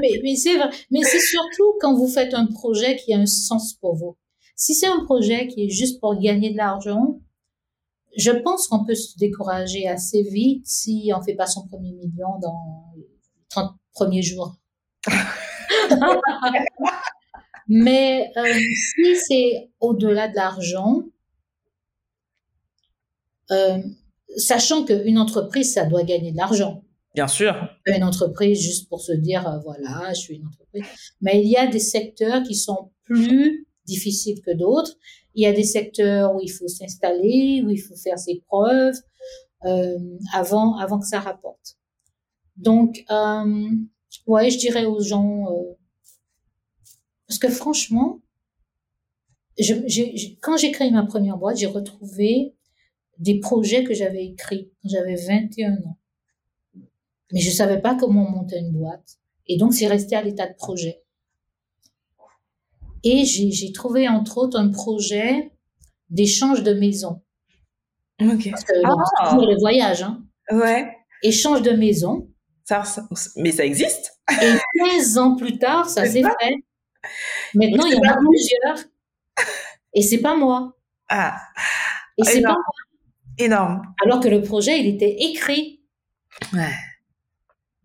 mais 0.00 0.20
mais 0.22 0.36
c'est 0.36 0.56
vrai, 0.56 0.70
mais 0.90 1.02
c'est 1.02 1.20
surtout 1.20 1.74
quand 1.80 1.94
vous 1.94 2.08
faites 2.08 2.32
un 2.32 2.46
projet 2.46 2.96
qui 2.96 3.12
a 3.12 3.18
un 3.18 3.26
sens 3.26 3.74
pour 3.74 3.94
vous. 3.94 4.16
Si 4.54 4.74
c'est 4.74 4.86
un 4.86 5.04
projet 5.04 5.48
qui 5.48 5.64
est 5.64 5.70
juste 5.70 6.00
pour 6.00 6.18
gagner 6.20 6.52
de 6.52 6.56
l'argent, 6.56 7.20
je 8.16 8.30
pense 8.30 8.68
qu'on 8.68 8.84
peut 8.84 8.94
se 8.94 9.16
décourager 9.18 9.88
assez 9.88 10.22
vite 10.22 10.66
si 10.66 11.10
on 11.16 11.22
fait 11.22 11.34
pas 11.34 11.46
son 11.46 11.66
premier 11.66 11.92
million 11.92 12.38
dans 12.40 12.92
les 12.96 13.08
30 13.48 13.74
premiers 13.92 14.22
jours. 14.22 14.56
Mais 17.68 18.30
euh, 18.36 18.52
si 18.96 19.16
c'est 19.16 19.70
au-delà 19.80 20.28
de 20.28 20.36
l'argent, 20.36 21.04
euh, 23.50 23.78
sachant 24.36 24.84
qu'une 24.84 25.18
entreprise, 25.18 25.72
ça 25.72 25.86
doit 25.86 26.02
gagner 26.02 26.32
de 26.32 26.36
l'argent. 26.36 26.82
Bien 27.14 27.28
sûr. 27.28 27.54
Une 27.86 28.04
entreprise 28.04 28.60
juste 28.60 28.88
pour 28.88 29.00
se 29.00 29.12
dire, 29.12 29.46
euh, 29.46 29.58
voilà, 29.64 30.12
je 30.14 30.20
suis 30.20 30.34
une 30.36 30.46
entreprise. 30.46 30.84
Mais 31.20 31.42
il 31.42 31.48
y 31.48 31.56
a 31.56 31.66
des 31.66 31.78
secteurs 31.78 32.42
qui 32.42 32.54
sont 32.54 32.90
plus 33.04 33.66
difficiles 33.84 34.40
que 34.42 34.52
d'autres. 34.52 34.96
Il 35.34 35.42
y 35.42 35.46
a 35.46 35.52
des 35.52 35.64
secteurs 35.64 36.34
où 36.34 36.40
il 36.40 36.50
faut 36.50 36.68
s'installer, 36.68 37.62
où 37.64 37.70
il 37.70 37.78
faut 37.80 37.96
faire 37.96 38.18
ses 38.18 38.42
preuves 38.46 38.96
euh, 39.64 39.98
avant, 40.32 40.76
avant 40.76 40.98
que 40.98 41.06
ça 41.06 41.20
rapporte. 41.20 41.78
Donc, 42.56 43.04
euh, 43.10 43.70
ouais, 44.26 44.50
je 44.50 44.58
dirais 44.58 44.84
aux 44.84 45.00
gens, 45.00 45.46
euh, 45.50 45.74
parce 47.26 47.38
que 47.38 47.48
franchement, 47.48 48.20
je, 49.58 49.74
quand 50.40 50.56
j'ai 50.56 50.70
créé 50.72 50.90
ma 50.90 51.04
première 51.04 51.38
boîte, 51.38 51.58
j'ai 51.58 51.66
retrouvé 51.66 52.54
des 53.18 53.38
projets 53.38 53.84
que 53.84 53.94
j'avais 53.94 54.24
écrits 54.24 54.70
quand 54.82 54.88
j'avais 54.88 55.14
21 55.14 55.74
ans. 55.84 55.98
Mais 57.32 57.40
je 57.40 57.50
savais 57.50 57.80
pas 57.80 57.94
comment 57.94 58.28
monter 58.28 58.58
une 58.58 58.72
boîte. 58.72 59.18
Et 59.46 59.56
donc, 59.56 59.74
c'est 59.74 59.86
resté 59.86 60.16
à 60.16 60.22
l'état 60.22 60.46
de 60.46 60.54
projet. 60.54 61.02
Et 63.04 63.24
j'ai 63.24 63.72
trouvé, 63.72 64.08
entre 64.08 64.38
autres, 64.38 64.58
un 64.58 64.70
projet 64.70 65.52
d'échange 66.10 66.62
de 66.62 66.74
maison. 66.74 67.22
Ok. 68.20 68.50
Parce 68.50 68.64
que, 68.64 68.72
ah. 68.84 69.30
toujours 69.30 69.46
les 69.46 69.56
voyages, 69.56 70.02
hein. 70.02 70.22
Ouais. 70.50 70.96
Échange 71.22 71.62
de 71.62 71.72
maison. 71.72 72.28
Ça, 72.64 72.84
mais 73.36 73.52
ça 73.52 73.64
existe. 73.64 74.18
Et 74.40 74.54
15 74.78 75.18
ans 75.18 75.36
plus 75.36 75.58
tard, 75.58 75.88
ça 75.88 76.06
s'est 76.06 76.22
fait. 76.22 76.54
Maintenant, 77.54 77.86
il 77.86 77.94
y 77.94 77.98
en 77.98 78.12
a 78.12 78.16
plusieurs. 78.16 78.88
Et 79.94 80.02
c'est 80.02 80.20
pas 80.20 80.36
moi. 80.36 80.76
Ah. 81.08 81.36
Et 82.18 82.24
c'est 82.24 82.42
pas 82.42 82.50
moi. 82.50 82.64
Énorme. 83.38 83.82
Alors 84.04 84.20
que 84.20 84.28
le 84.28 84.42
projet, 84.42 84.80
il 84.80 84.86
était 84.86 85.16
écrit. 85.18 85.80
Ouais. 86.52 86.72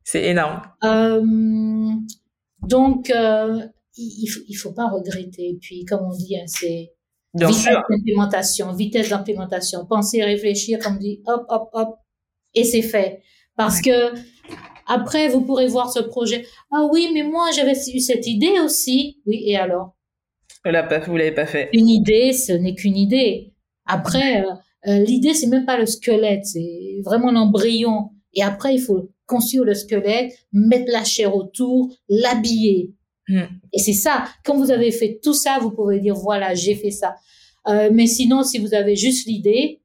C'est 0.03 0.23
énorme. 0.23 0.61
Euh, 0.84 1.22
donc, 2.61 3.10
euh, 3.10 3.68
il, 3.98 4.28
faut, 4.28 4.41
il 4.48 4.53
faut 4.56 4.74
pas 4.74 4.88
regretter. 4.88 5.57
Puis, 5.61 5.86
comme 5.86 6.06
on 6.06 6.15
dit, 6.15 6.38
hein, 6.38 6.45
c'est 6.45 6.94
vitesse 7.34 7.65
d'implémentation, 7.65 8.74
vitesse 8.74 9.10
d'implémentation. 9.10 9.86
Penser, 9.86 10.24
réfléchir, 10.24 10.80
comme 10.80 10.95
on 10.95 10.99
dit, 10.99 11.22
hop, 11.26 11.45
hop, 11.49 11.69
hop, 11.74 11.95
et 12.53 12.64
c'est 12.64 12.82
fait. 12.82 13.22
Parce 13.56 13.82
que 13.82 14.14
après, 14.88 15.28
vous 15.28 15.41
pourrez 15.41 15.68
voir 15.68 15.91
ce 15.91 15.99
projet. 15.99 16.45
Ah 16.72 16.88
oui, 16.91 17.10
mais 17.14 17.24
moi, 17.24 17.49
j'avais 17.53 17.74
eu 17.94 17.99
cette 17.99 18.26
idée 18.26 18.60
aussi. 18.64 19.19
Oui, 19.26 19.44
et 19.45 19.57
alors? 19.57 19.95
Vous 20.64 20.72
l'avez 20.72 21.34
pas 21.34 21.45
fait. 21.45 21.69
Une 21.74 21.90
idée, 21.90 22.34
ce 22.34 22.53
n'est 22.53 22.76
qu'une 22.76 22.98
idée. 22.98 23.53
Après, 23.86 24.41
euh, 24.41 24.52
euh, 24.88 25.03
l'idée, 25.03 25.34
c'est 25.34 25.48
même 25.48 25.65
pas 25.65 25.78
le 25.78 25.86
squelette, 25.86 26.45
c'est 26.45 27.02
vraiment 27.03 27.32
l'embryon. 27.32 28.10
Et 28.34 28.44
après, 28.44 28.76
il 28.76 28.82
faut 28.82 29.10
construire 29.26 29.64
le 29.64 29.74
squelette, 29.74 30.34
mettre 30.52 30.91
la 30.91 31.03
chair 31.03 31.36
autour, 31.36 31.94
l'habiller. 32.10 32.94
Hmm. 33.28 33.44
Et 33.74 33.80
c'est 33.80 33.94
ça. 33.94 34.26
Quand 34.44 34.56
vous 34.58 34.72
avez 34.72 34.91
fait 34.91 35.20
tout 35.22 35.34
ça, 35.34 35.60
vous 35.60 35.72
pouvez 35.72 35.99
dire 35.99 36.16
voilà, 36.16 36.54
j'ai 36.54 36.76
fait 36.76 36.91
ça. 36.91 37.16
Euh, 37.68 37.90
mais 37.91 38.08
sinon, 38.08 38.44
si 38.44 38.60
vous 38.60 38.74
avez 38.74 38.95
juste 38.95 39.28
l'idée, 39.28 39.82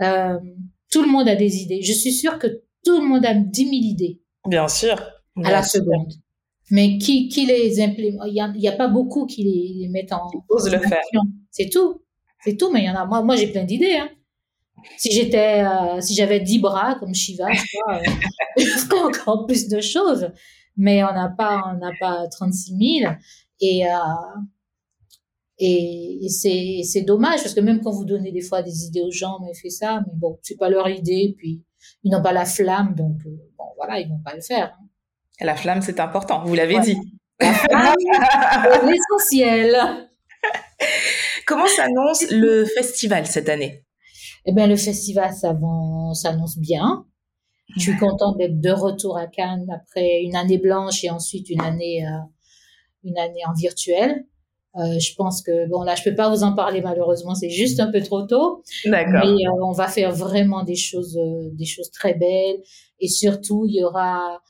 euh, 0.00 0.38
tout 0.90 1.02
le 1.02 1.08
monde 1.08 1.28
a 1.28 1.36
des 1.36 1.58
idées. 1.58 1.82
Je 1.82 1.92
suis 1.92 2.12
sûre 2.12 2.38
que 2.38 2.46
tout 2.84 3.00
le 3.00 3.06
monde 3.06 3.26
a 3.26 3.34
10 3.34 3.64
000 3.64 3.72
idées. 3.72 4.20
Bien 4.46 4.68
sûr. 4.68 4.96
à 5.44 5.50
la 5.50 5.62
seconde. 5.62 6.12
Mais 6.70 6.98
qui, 6.98 7.28
qui 7.28 7.46
les 7.46 7.80
implémente? 7.80 8.26
Il 8.28 8.32
n'y 8.32 8.68
a, 8.68 8.72
a, 8.72 8.76
pas 8.76 8.88
beaucoup 8.88 9.26
qui 9.26 9.44
les, 9.44 9.88
mettent 9.88 10.12
en. 10.12 10.30
Ose 10.48 10.70
le 10.70 10.80
faire. 10.80 11.02
C'est 11.50 11.68
tout. 11.68 12.02
C'est 12.42 12.56
tout, 12.56 12.72
mais 12.72 12.82
il 12.82 12.86
y 12.86 12.90
en 12.90 12.94
a. 12.94 13.04
Moi, 13.04 13.22
moi 13.22 13.36
j'ai 13.36 13.48
plein 13.48 13.64
d'idées. 13.64 13.96
Hein. 13.96 14.08
Si 14.96 15.10
j'étais, 15.10 15.64
euh, 15.64 16.00
si 16.00 16.14
j'avais 16.14 16.40
10 16.40 16.58
bras 16.60 16.96
comme 16.98 17.14
Shiva, 17.14 17.52
je 17.52 17.62
crois, 17.80 18.00
je 18.56 18.64
ferais 18.64 19.00
encore 19.00 19.46
plus 19.46 19.68
de 19.68 19.80
choses. 19.80 20.30
Mais 20.76 21.02
on 21.04 21.12
n'a 21.12 21.32
pas, 21.36 21.62
on 21.66 21.78
n'a 21.78 21.92
pas 21.98 22.26
36 22.28 23.00
000. 23.02 23.12
Et, 23.60 23.86
euh, 23.86 23.90
et, 25.58 26.28
c'est, 26.28 26.82
c'est 26.84 27.02
dommage 27.02 27.42
parce 27.42 27.54
que 27.54 27.60
même 27.60 27.80
quand 27.80 27.92
vous 27.92 28.04
donnez 28.04 28.32
des 28.32 28.42
fois 28.42 28.62
des 28.62 28.84
idées 28.84 29.02
aux 29.02 29.10
gens, 29.10 29.38
mais 29.42 29.54
fait 29.54 29.70
ça, 29.70 30.02
mais 30.06 30.12
bon, 30.14 30.38
c'est 30.42 30.56
pas 30.56 30.68
leur 30.68 30.88
idée. 30.88 31.34
Puis 31.38 31.62
ils 32.02 32.10
n'ont 32.10 32.22
pas 32.22 32.32
la 32.32 32.44
flamme, 32.44 32.94
donc 32.94 33.18
euh, 33.26 33.30
bon, 33.56 33.64
voilà, 33.76 34.00
ils 34.00 34.08
vont 34.08 34.20
pas 34.24 34.34
le 34.34 34.42
faire. 34.42 34.76
Hein. 34.78 34.86
La 35.40 35.54
flamme, 35.54 35.82
c'est 35.82 36.00
important, 36.00 36.42
vous 36.44 36.54
l'avez 36.54 36.80
dit. 36.80 36.96
l'essentiel. 37.40 39.76
Comment 41.46 41.66
s'annonce 41.66 42.30
le 42.30 42.64
festival 42.64 43.26
cette 43.26 43.48
année? 43.48 43.84
Eh 44.46 44.52
bien, 44.52 44.66
le 44.66 44.76
festival 44.76 45.34
s'annonce 45.34 46.58
bien. 46.58 47.04
Je 47.74 47.80
suis 47.80 47.96
contente 47.96 48.38
d'être 48.38 48.60
de 48.60 48.70
retour 48.70 49.18
à 49.18 49.26
Cannes 49.26 49.66
après 49.74 50.22
une 50.22 50.36
année 50.36 50.58
blanche 50.58 51.02
et 51.04 51.10
ensuite 51.10 51.50
une 51.50 51.60
année, 51.60 52.06
euh, 52.06 52.18
une 53.04 53.18
année 53.18 53.44
en 53.46 53.52
virtuel. 53.52 54.24
Euh, 54.76 54.98
je 54.98 55.14
pense 55.14 55.42
que 55.42 55.68
bon 55.68 55.82
là, 55.82 55.94
je 55.94 56.02
peux 56.04 56.14
pas 56.14 56.28
vous 56.28 56.42
en 56.42 56.54
parler 56.54 56.80
malheureusement, 56.80 57.34
c'est 57.34 57.50
juste 57.50 57.80
un 57.80 57.90
peu 57.90 58.00
trop 58.02 58.22
tôt. 58.22 58.62
D'accord. 58.84 59.22
Mais 59.24 59.46
euh, 59.46 59.64
on 59.64 59.72
va 59.72 59.88
faire 59.88 60.12
vraiment 60.12 60.62
des 60.62 60.76
choses, 60.76 61.18
des 61.52 61.64
choses 61.64 61.90
très 61.90 62.14
belles 62.14 62.60
et 63.00 63.08
surtout 63.08 63.64
il 63.66 63.74
y 63.74 63.84
aura 63.84 64.40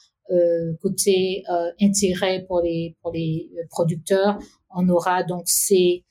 côté 0.82 1.44
intérêt 1.80 2.44
pour 2.48 2.60
les 2.60 2.96
pour 3.00 3.12
les 3.12 3.48
producteurs. 3.70 4.38
On 4.74 4.88
aura 4.88 5.22
donc 5.22 5.44
ces 5.46 6.04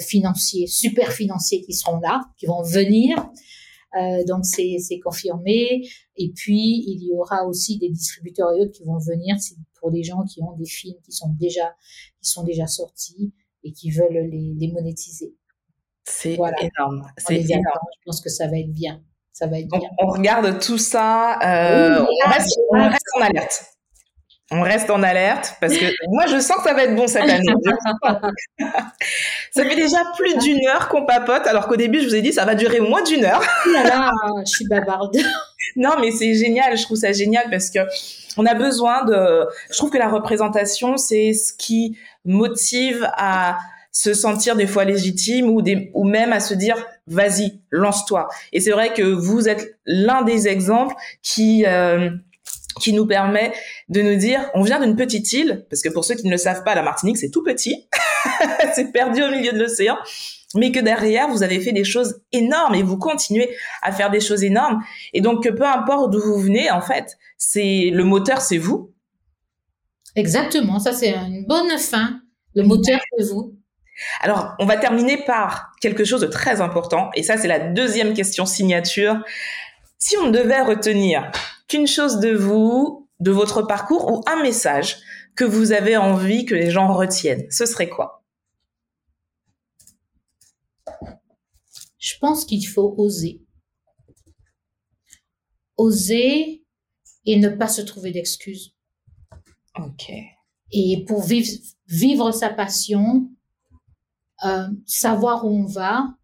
financiers, 0.00 0.68
super 0.68 1.10
financiers 1.10 1.60
qui 1.62 1.72
seront 1.72 1.98
là, 1.98 2.22
qui 2.38 2.46
vont 2.46 2.62
venir 2.62 3.16
donc 4.26 4.44
c'est 4.44 5.00
confirmé. 5.02 5.86
Et 6.16 6.30
puis 6.34 6.84
il 6.86 7.02
y 7.02 7.12
aura 7.12 7.44
aussi 7.46 7.78
des 7.78 7.88
distributeurs 7.88 8.52
et 8.52 8.60
autres 8.60 8.72
qui 8.72 8.84
vont 8.84 8.98
venir 8.98 9.36
pour 9.80 9.90
des 9.90 10.02
gens 10.02 10.22
qui 10.24 10.42
ont 10.42 10.52
des 10.56 10.66
films 10.66 10.98
qui 11.04 11.12
sont 11.12 11.34
déjà 11.38 11.74
qui 12.22 12.30
sont 12.30 12.44
déjà 12.44 12.66
sortis 12.66 13.32
et 13.64 13.72
qui 13.72 13.90
veulent 13.90 14.28
les, 14.30 14.54
les 14.56 14.72
monétiser. 14.72 15.34
C'est 16.04 16.34
énorme. 16.34 17.06
C'est 17.18 17.36
énorme. 17.36 17.80
Je 17.98 18.04
pense 18.04 18.20
que 18.20 18.30
ça 18.30 18.48
va 18.48 18.58
être 18.58 18.72
bien. 18.72 19.02
Ça 19.32 19.46
va 19.46 19.58
être 19.58 19.68
bien. 19.68 19.88
On 19.98 20.08
regarde 20.08 20.60
tout 20.60 20.78
ça. 20.78 21.38
Euh, 21.42 22.04
on, 22.04 22.30
reste, 22.30 22.58
on 22.70 22.88
reste 22.88 23.06
en 23.16 23.20
alerte 23.20 23.64
on 24.50 24.62
reste 24.62 24.90
en 24.90 25.02
alerte 25.02 25.54
parce 25.60 25.76
que 25.76 25.84
moi 26.08 26.26
je 26.26 26.40
sens 26.40 26.58
que 26.58 26.64
ça 26.64 26.74
va 26.74 26.84
être 26.84 26.96
bon 26.96 27.06
cette 27.06 27.22
année. 27.22 27.46
ça 29.52 29.64
fait 29.64 29.76
déjà 29.76 29.98
plus 30.16 30.36
d'une 30.38 30.66
heure 30.66 30.88
qu'on 30.88 31.06
papote 31.06 31.46
alors 31.46 31.68
qu'au 31.68 31.76
début 31.76 32.00
je 32.00 32.06
vous 32.06 32.14
ai 32.14 32.22
dit 32.22 32.32
ça 32.32 32.44
va 32.44 32.54
durer 32.54 32.80
moins 32.80 33.02
d'une 33.02 33.24
heure. 33.24 33.42
là 33.72 33.84
là, 33.84 34.10
je 34.44 34.50
suis 34.50 34.66
bavarde. 34.66 35.16
non 35.76 35.90
mais 36.00 36.10
c'est 36.10 36.34
génial, 36.34 36.76
je 36.76 36.82
trouve 36.82 36.96
ça 36.96 37.12
génial 37.12 37.48
parce 37.50 37.70
que 37.70 37.80
on 38.36 38.46
a 38.46 38.54
besoin 38.54 39.04
de 39.04 39.46
je 39.70 39.76
trouve 39.76 39.90
que 39.90 39.98
la 39.98 40.08
représentation 40.08 40.96
c'est 40.96 41.32
ce 41.32 41.52
qui 41.52 41.96
motive 42.24 43.08
à 43.16 43.58
se 43.92 44.14
sentir 44.14 44.56
des 44.56 44.66
fois 44.66 44.84
légitime 44.84 45.48
ou 45.50 45.62
des 45.62 45.90
ou 45.94 46.04
même 46.04 46.32
à 46.32 46.40
se 46.40 46.54
dire 46.54 46.76
vas-y, 47.06 47.60
lance-toi. 47.70 48.28
Et 48.52 48.60
c'est 48.60 48.70
vrai 48.70 48.92
que 48.94 49.02
vous 49.02 49.48
êtes 49.48 49.78
l'un 49.84 50.22
des 50.22 50.46
exemples 50.46 50.94
qui 51.22 51.64
euh, 51.66 52.10
qui 52.80 52.92
nous 52.92 53.06
permet 53.06 53.52
de 53.90 54.02
nous 54.02 54.14
dire, 54.14 54.48
on 54.54 54.62
vient 54.62 54.80
d'une 54.80 54.96
petite 54.96 55.32
île, 55.32 55.66
parce 55.68 55.82
que 55.82 55.88
pour 55.88 56.04
ceux 56.04 56.14
qui 56.14 56.24
ne 56.26 56.30
le 56.30 56.36
savent 56.36 56.62
pas, 56.62 56.76
la 56.76 56.82
Martinique, 56.82 57.18
c'est 57.18 57.30
tout 57.30 57.42
petit, 57.42 57.88
c'est 58.74 58.92
perdu 58.92 59.22
au 59.22 59.30
milieu 59.30 59.52
de 59.52 59.58
l'océan, 59.58 59.98
mais 60.54 60.70
que 60.70 60.78
derrière, 60.78 61.28
vous 61.28 61.42
avez 61.42 61.60
fait 61.60 61.72
des 61.72 61.84
choses 61.84 62.22
énormes 62.32 62.74
et 62.76 62.82
vous 62.84 62.96
continuez 62.96 63.50
à 63.82 63.90
faire 63.90 64.10
des 64.10 64.20
choses 64.20 64.44
énormes. 64.44 64.80
Et 65.12 65.20
donc, 65.20 65.48
peu 65.48 65.66
importe 65.66 66.12
d'où 66.12 66.20
vous 66.20 66.38
venez, 66.38 66.70
en 66.70 66.80
fait, 66.80 67.18
c'est 67.36 67.90
le 67.92 68.04
moteur, 68.04 68.40
c'est 68.40 68.58
vous. 68.58 68.92
Exactement, 70.14 70.78
ça 70.78 70.92
c'est 70.92 71.12
une 71.14 71.44
bonne 71.46 71.76
fin. 71.78 72.20
Le 72.54 72.62
moteur, 72.62 73.00
c'est 73.16 73.28
vous. 73.28 73.56
Alors, 74.20 74.54
on 74.60 74.66
va 74.66 74.76
terminer 74.76 75.18
par 75.24 75.72
quelque 75.80 76.04
chose 76.04 76.20
de 76.20 76.26
très 76.26 76.60
important, 76.60 77.10
et 77.14 77.24
ça, 77.24 77.36
c'est 77.36 77.48
la 77.48 77.58
deuxième 77.58 78.14
question 78.14 78.46
signature. 78.46 79.20
Si 79.98 80.16
on 80.16 80.30
devait 80.30 80.62
retenir 80.62 81.30
qu'une 81.68 81.86
chose 81.86 82.20
de 82.20 82.30
vous, 82.30 82.99
de 83.20 83.30
votre 83.30 83.62
parcours 83.62 84.10
ou 84.10 84.22
un 84.26 84.42
message 84.42 84.98
que 85.36 85.44
vous 85.44 85.72
avez 85.72 85.96
envie 85.96 86.44
que 86.44 86.54
les 86.54 86.70
gens 86.70 86.92
retiennent, 86.92 87.46
ce 87.50 87.66
serait 87.66 87.88
quoi? 87.88 88.24
Je 91.98 92.14
pense 92.18 92.44
qu'il 92.44 92.66
faut 92.66 92.94
oser. 92.96 93.42
Oser 95.76 96.64
et 97.26 97.38
ne 97.38 97.50
pas 97.50 97.68
se 97.68 97.82
trouver 97.82 98.10
d'excuses. 98.10 98.74
Ok. 99.78 100.10
Et 100.72 101.04
pour 101.06 101.22
vivre, 101.22 101.48
vivre 101.86 102.32
sa 102.32 102.48
passion, 102.48 103.30
euh, 104.44 104.68
savoir 104.86 105.44
où 105.44 105.50
on 105.50 105.66
va, 105.66 106.16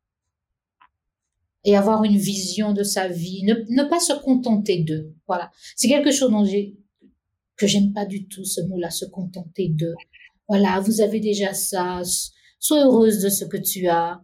et 1.64 1.76
avoir 1.76 2.04
une 2.04 2.16
vision 2.16 2.72
de 2.72 2.84
sa 2.84 3.08
vie, 3.08 3.42
ne, 3.42 3.54
ne 3.68 3.88
pas 3.88 3.98
se 3.98 4.12
contenter 4.12 4.84
d'eux. 4.84 5.14
Voilà. 5.26 5.50
C'est 5.74 5.88
quelque 5.88 6.12
chose 6.12 6.30
dont 6.30 6.44
j'ai, 6.44 6.76
que 7.56 7.66
j'aime 7.66 7.92
pas 7.92 8.04
du 8.04 8.28
tout, 8.28 8.44
ce 8.44 8.60
mot-là, 8.62 8.90
se 8.90 9.04
contenter 9.06 9.68
d'eux. 9.70 9.94
Voilà, 10.48 10.80
vous 10.80 11.00
avez 11.00 11.20
déjà 11.20 11.54
ça, 11.54 12.02
sois 12.58 12.84
heureuse 12.84 13.20
de 13.20 13.28
ce 13.28 13.44
que 13.44 13.56
tu 13.56 13.88
as. 13.88 14.20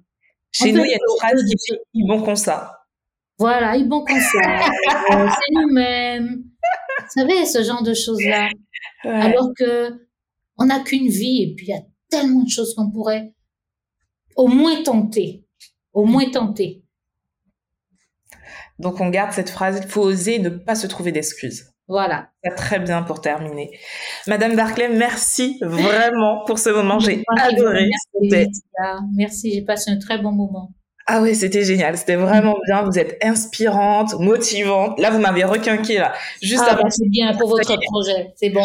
Chez 0.52 0.72
nous, 0.72 0.84
il 0.84 0.90
y 0.90 0.94
a 0.94 0.96
une 0.96 1.18
phrase 1.18 1.42
qui 1.42 1.54
dit, 1.54 1.78
ils 1.94 2.06
bon 2.06 2.22
comme 2.22 2.36
ça. 2.36 2.72
Voilà, 3.38 3.76
ils 3.76 3.88
bon 3.88 4.04
comme 4.04 4.20
ça. 4.20 4.60
Euh, 5.12 5.28
c'est 5.28 5.54
nous-mêmes. 5.54 6.44
Vous 7.00 7.20
savez, 7.20 7.44
ce 7.44 7.62
genre 7.62 7.82
de 7.82 7.94
choses-là. 7.94 8.48
Ouais. 9.04 9.10
Alors 9.10 9.50
que 9.56 10.06
on 10.58 10.66
n'a 10.66 10.80
qu'une 10.80 11.08
vie 11.08 11.42
et 11.42 11.54
puis 11.54 11.66
il 11.66 11.70
y 11.70 11.72
a 11.72 11.82
tellement 12.08 12.42
de 12.42 12.48
choses 12.48 12.74
qu'on 12.74 12.90
pourrait 12.90 13.34
au 14.36 14.46
moins 14.46 14.82
tenter. 14.82 15.44
Au 15.92 16.04
moins 16.04 16.30
tenter. 16.30 16.84
Donc 18.78 19.00
on 19.00 19.10
garde 19.10 19.32
cette 19.32 19.50
phrase, 19.50 19.80
il 19.82 19.88
faut 19.88 20.02
oser 20.02 20.38
ne 20.38 20.48
pas 20.48 20.74
se 20.74 20.86
trouver 20.86 21.12
d'excuses. 21.12 21.71
Voilà. 21.88 22.28
Très 22.56 22.78
bien 22.78 23.02
pour 23.02 23.20
terminer. 23.20 23.78
Madame 24.26 24.56
Barclay, 24.56 24.88
merci 24.88 25.58
vraiment 25.60 26.44
pour 26.46 26.58
ce 26.58 26.70
moment. 26.70 26.98
J'ai 26.98 27.22
adoré. 27.38 27.88
Merci, 28.20 28.50
merci 29.16 29.52
j'ai 29.52 29.62
passé 29.62 29.90
un 29.90 29.98
très 29.98 30.18
bon 30.18 30.32
moment. 30.32 30.70
Ah 31.06 31.20
oui, 31.20 31.34
c'était 31.34 31.64
génial. 31.64 31.98
C'était 31.98 32.16
vraiment 32.16 32.56
bien. 32.66 32.84
Vous 32.84 32.98
êtes 32.98 33.18
inspirante, 33.24 34.14
motivante. 34.20 34.98
Là, 35.00 35.10
vous 35.10 35.18
m'avez 35.18 35.44
requinqué 35.44 35.98
là. 35.98 36.12
Juste 36.40 36.62
ah, 36.66 36.72
avant. 36.72 36.88
c'est 36.90 37.08
bien 37.08 37.34
pour 37.36 37.48
votre 37.48 37.76
projet. 37.80 38.32
C'est 38.36 38.50
bon. 38.50 38.64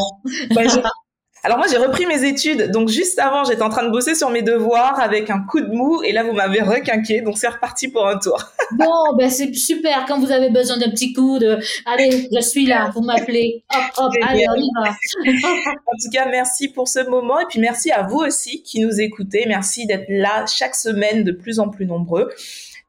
Bah, 0.54 0.62
alors 1.48 1.60
moi 1.60 1.68
j'ai 1.72 1.78
repris 1.78 2.06
mes 2.06 2.26
études, 2.26 2.72
donc 2.72 2.90
juste 2.90 3.18
avant 3.20 3.46
j'étais 3.46 3.62
en 3.62 3.70
train 3.70 3.86
de 3.86 3.90
bosser 3.90 4.16
sur 4.16 4.30
mes 4.32 4.42
devoirs 4.42 5.00
avec 5.00 5.30
un 5.30 5.40
coup 5.40 5.62
de 5.62 5.74
mou. 5.74 6.04
Et 6.04 6.12
là 6.12 6.26
vous 6.26 6.34
m'avez 6.34 6.60
requinqué, 6.60 7.22
donc 7.22 7.38
c'est 7.38 7.48
reparti 7.48 7.88
pour 7.88 8.06
un 8.06 8.18
tour. 8.18 8.38
bon 8.74 9.16
ben 9.18 9.30
c'est 9.30 9.54
super, 9.54 10.04
quand 10.10 10.20
vous 10.20 10.30
avez 10.30 10.50
besoin 10.50 10.76
d'un 10.78 10.90
petit 10.90 11.14
coup 11.14 11.40
de, 11.40 11.58
allez 11.86 12.28
je 12.36 12.42
suis 12.42 12.66
là, 12.66 12.92
vous 12.94 13.00
m'appelez, 13.00 13.64
hop 13.74 13.84
hop, 13.96 14.14
allez 14.28 14.46
on 14.50 14.56
y 14.56 14.70
va. 14.76 14.90
en 14.90 15.98
tout 16.04 16.10
cas 16.12 16.28
merci 16.30 16.68
pour 16.68 16.90
ce 16.90 17.08
moment. 17.10 17.40
Et 17.40 17.46
puis 17.46 17.62
merci 17.62 17.92
à 17.92 18.04
vous 18.04 18.18
aussi 18.18 18.62
qui 18.62 18.82
nous 18.82 19.00
écoutez, 19.00 19.46
merci 19.48 19.86
d'être 19.86 20.08
là 20.10 20.46
chaque 20.48 20.76
semaine 20.76 21.24
de 21.24 21.32
plus 21.32 21.62
en 21.62 21.70
plus 21.70 21.86
nombreux. 21.86 22.30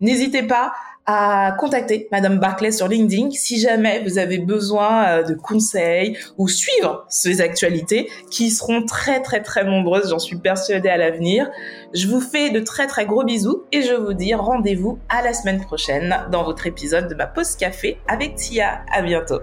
N'hésitez 0.01 0.43
pas 0.43 0.73
à 1.11 1.57
contacter 1.59 2.07
Madame 2.13 2.39
Barclay 2.39 2.71
sur 2.71 2.87
LinkedIn 2.87 3.31
si 3.31 3.59
jamais 3.59 4.05
vous 4.05 4.19
avez 4.19 4.37
besoin 4.39 5.23
de 5.23 5.33
conseils 5.33 6.19
ou 6.37 6.49
suivre 6.49 7.07
ces 7.09 7.41
actualités 7.41 8.11
qui 8.31 8.51
seront 8.51 8.85
très 8.85 9.23
très 9.23 9.41
très 9.41 9.65
nombreuses, 9.65 10.11
j'en 10.11 10.19
suis 10.19 10.37
persuadée 10.37 10.91
à 10.91 10.99
l'avenir. 10.99 11.51
Je 11.95 12.07
vous 12.09 12.21
fais 12.21 12.51
de 12.51 12.61
très 12.61 12.87
très 12.87 13.07
gros 13.07 13.25
bisous 13.25 13.65
et 13.73 13.81
je 13.81 13.95
vous 13.95 14.13
dis 14.13 14.35
rendez-vous 14.35 14.99
à 15.09 15.23
la 15.23 15.33
semaine 15.33 15.63
prochaine 15.63 16.15
dans 16.31 16.45
votre 16.45 16.67
épisode 16.67 17.09
de 17.09 17.15
ma 17.15 17.27
pause 17.27 17.57
café 17.57 17.97
avec 18.07 18.35
Tia. 18.35 18.83
À 18.93 19.01
bientôt. 19.01 19.41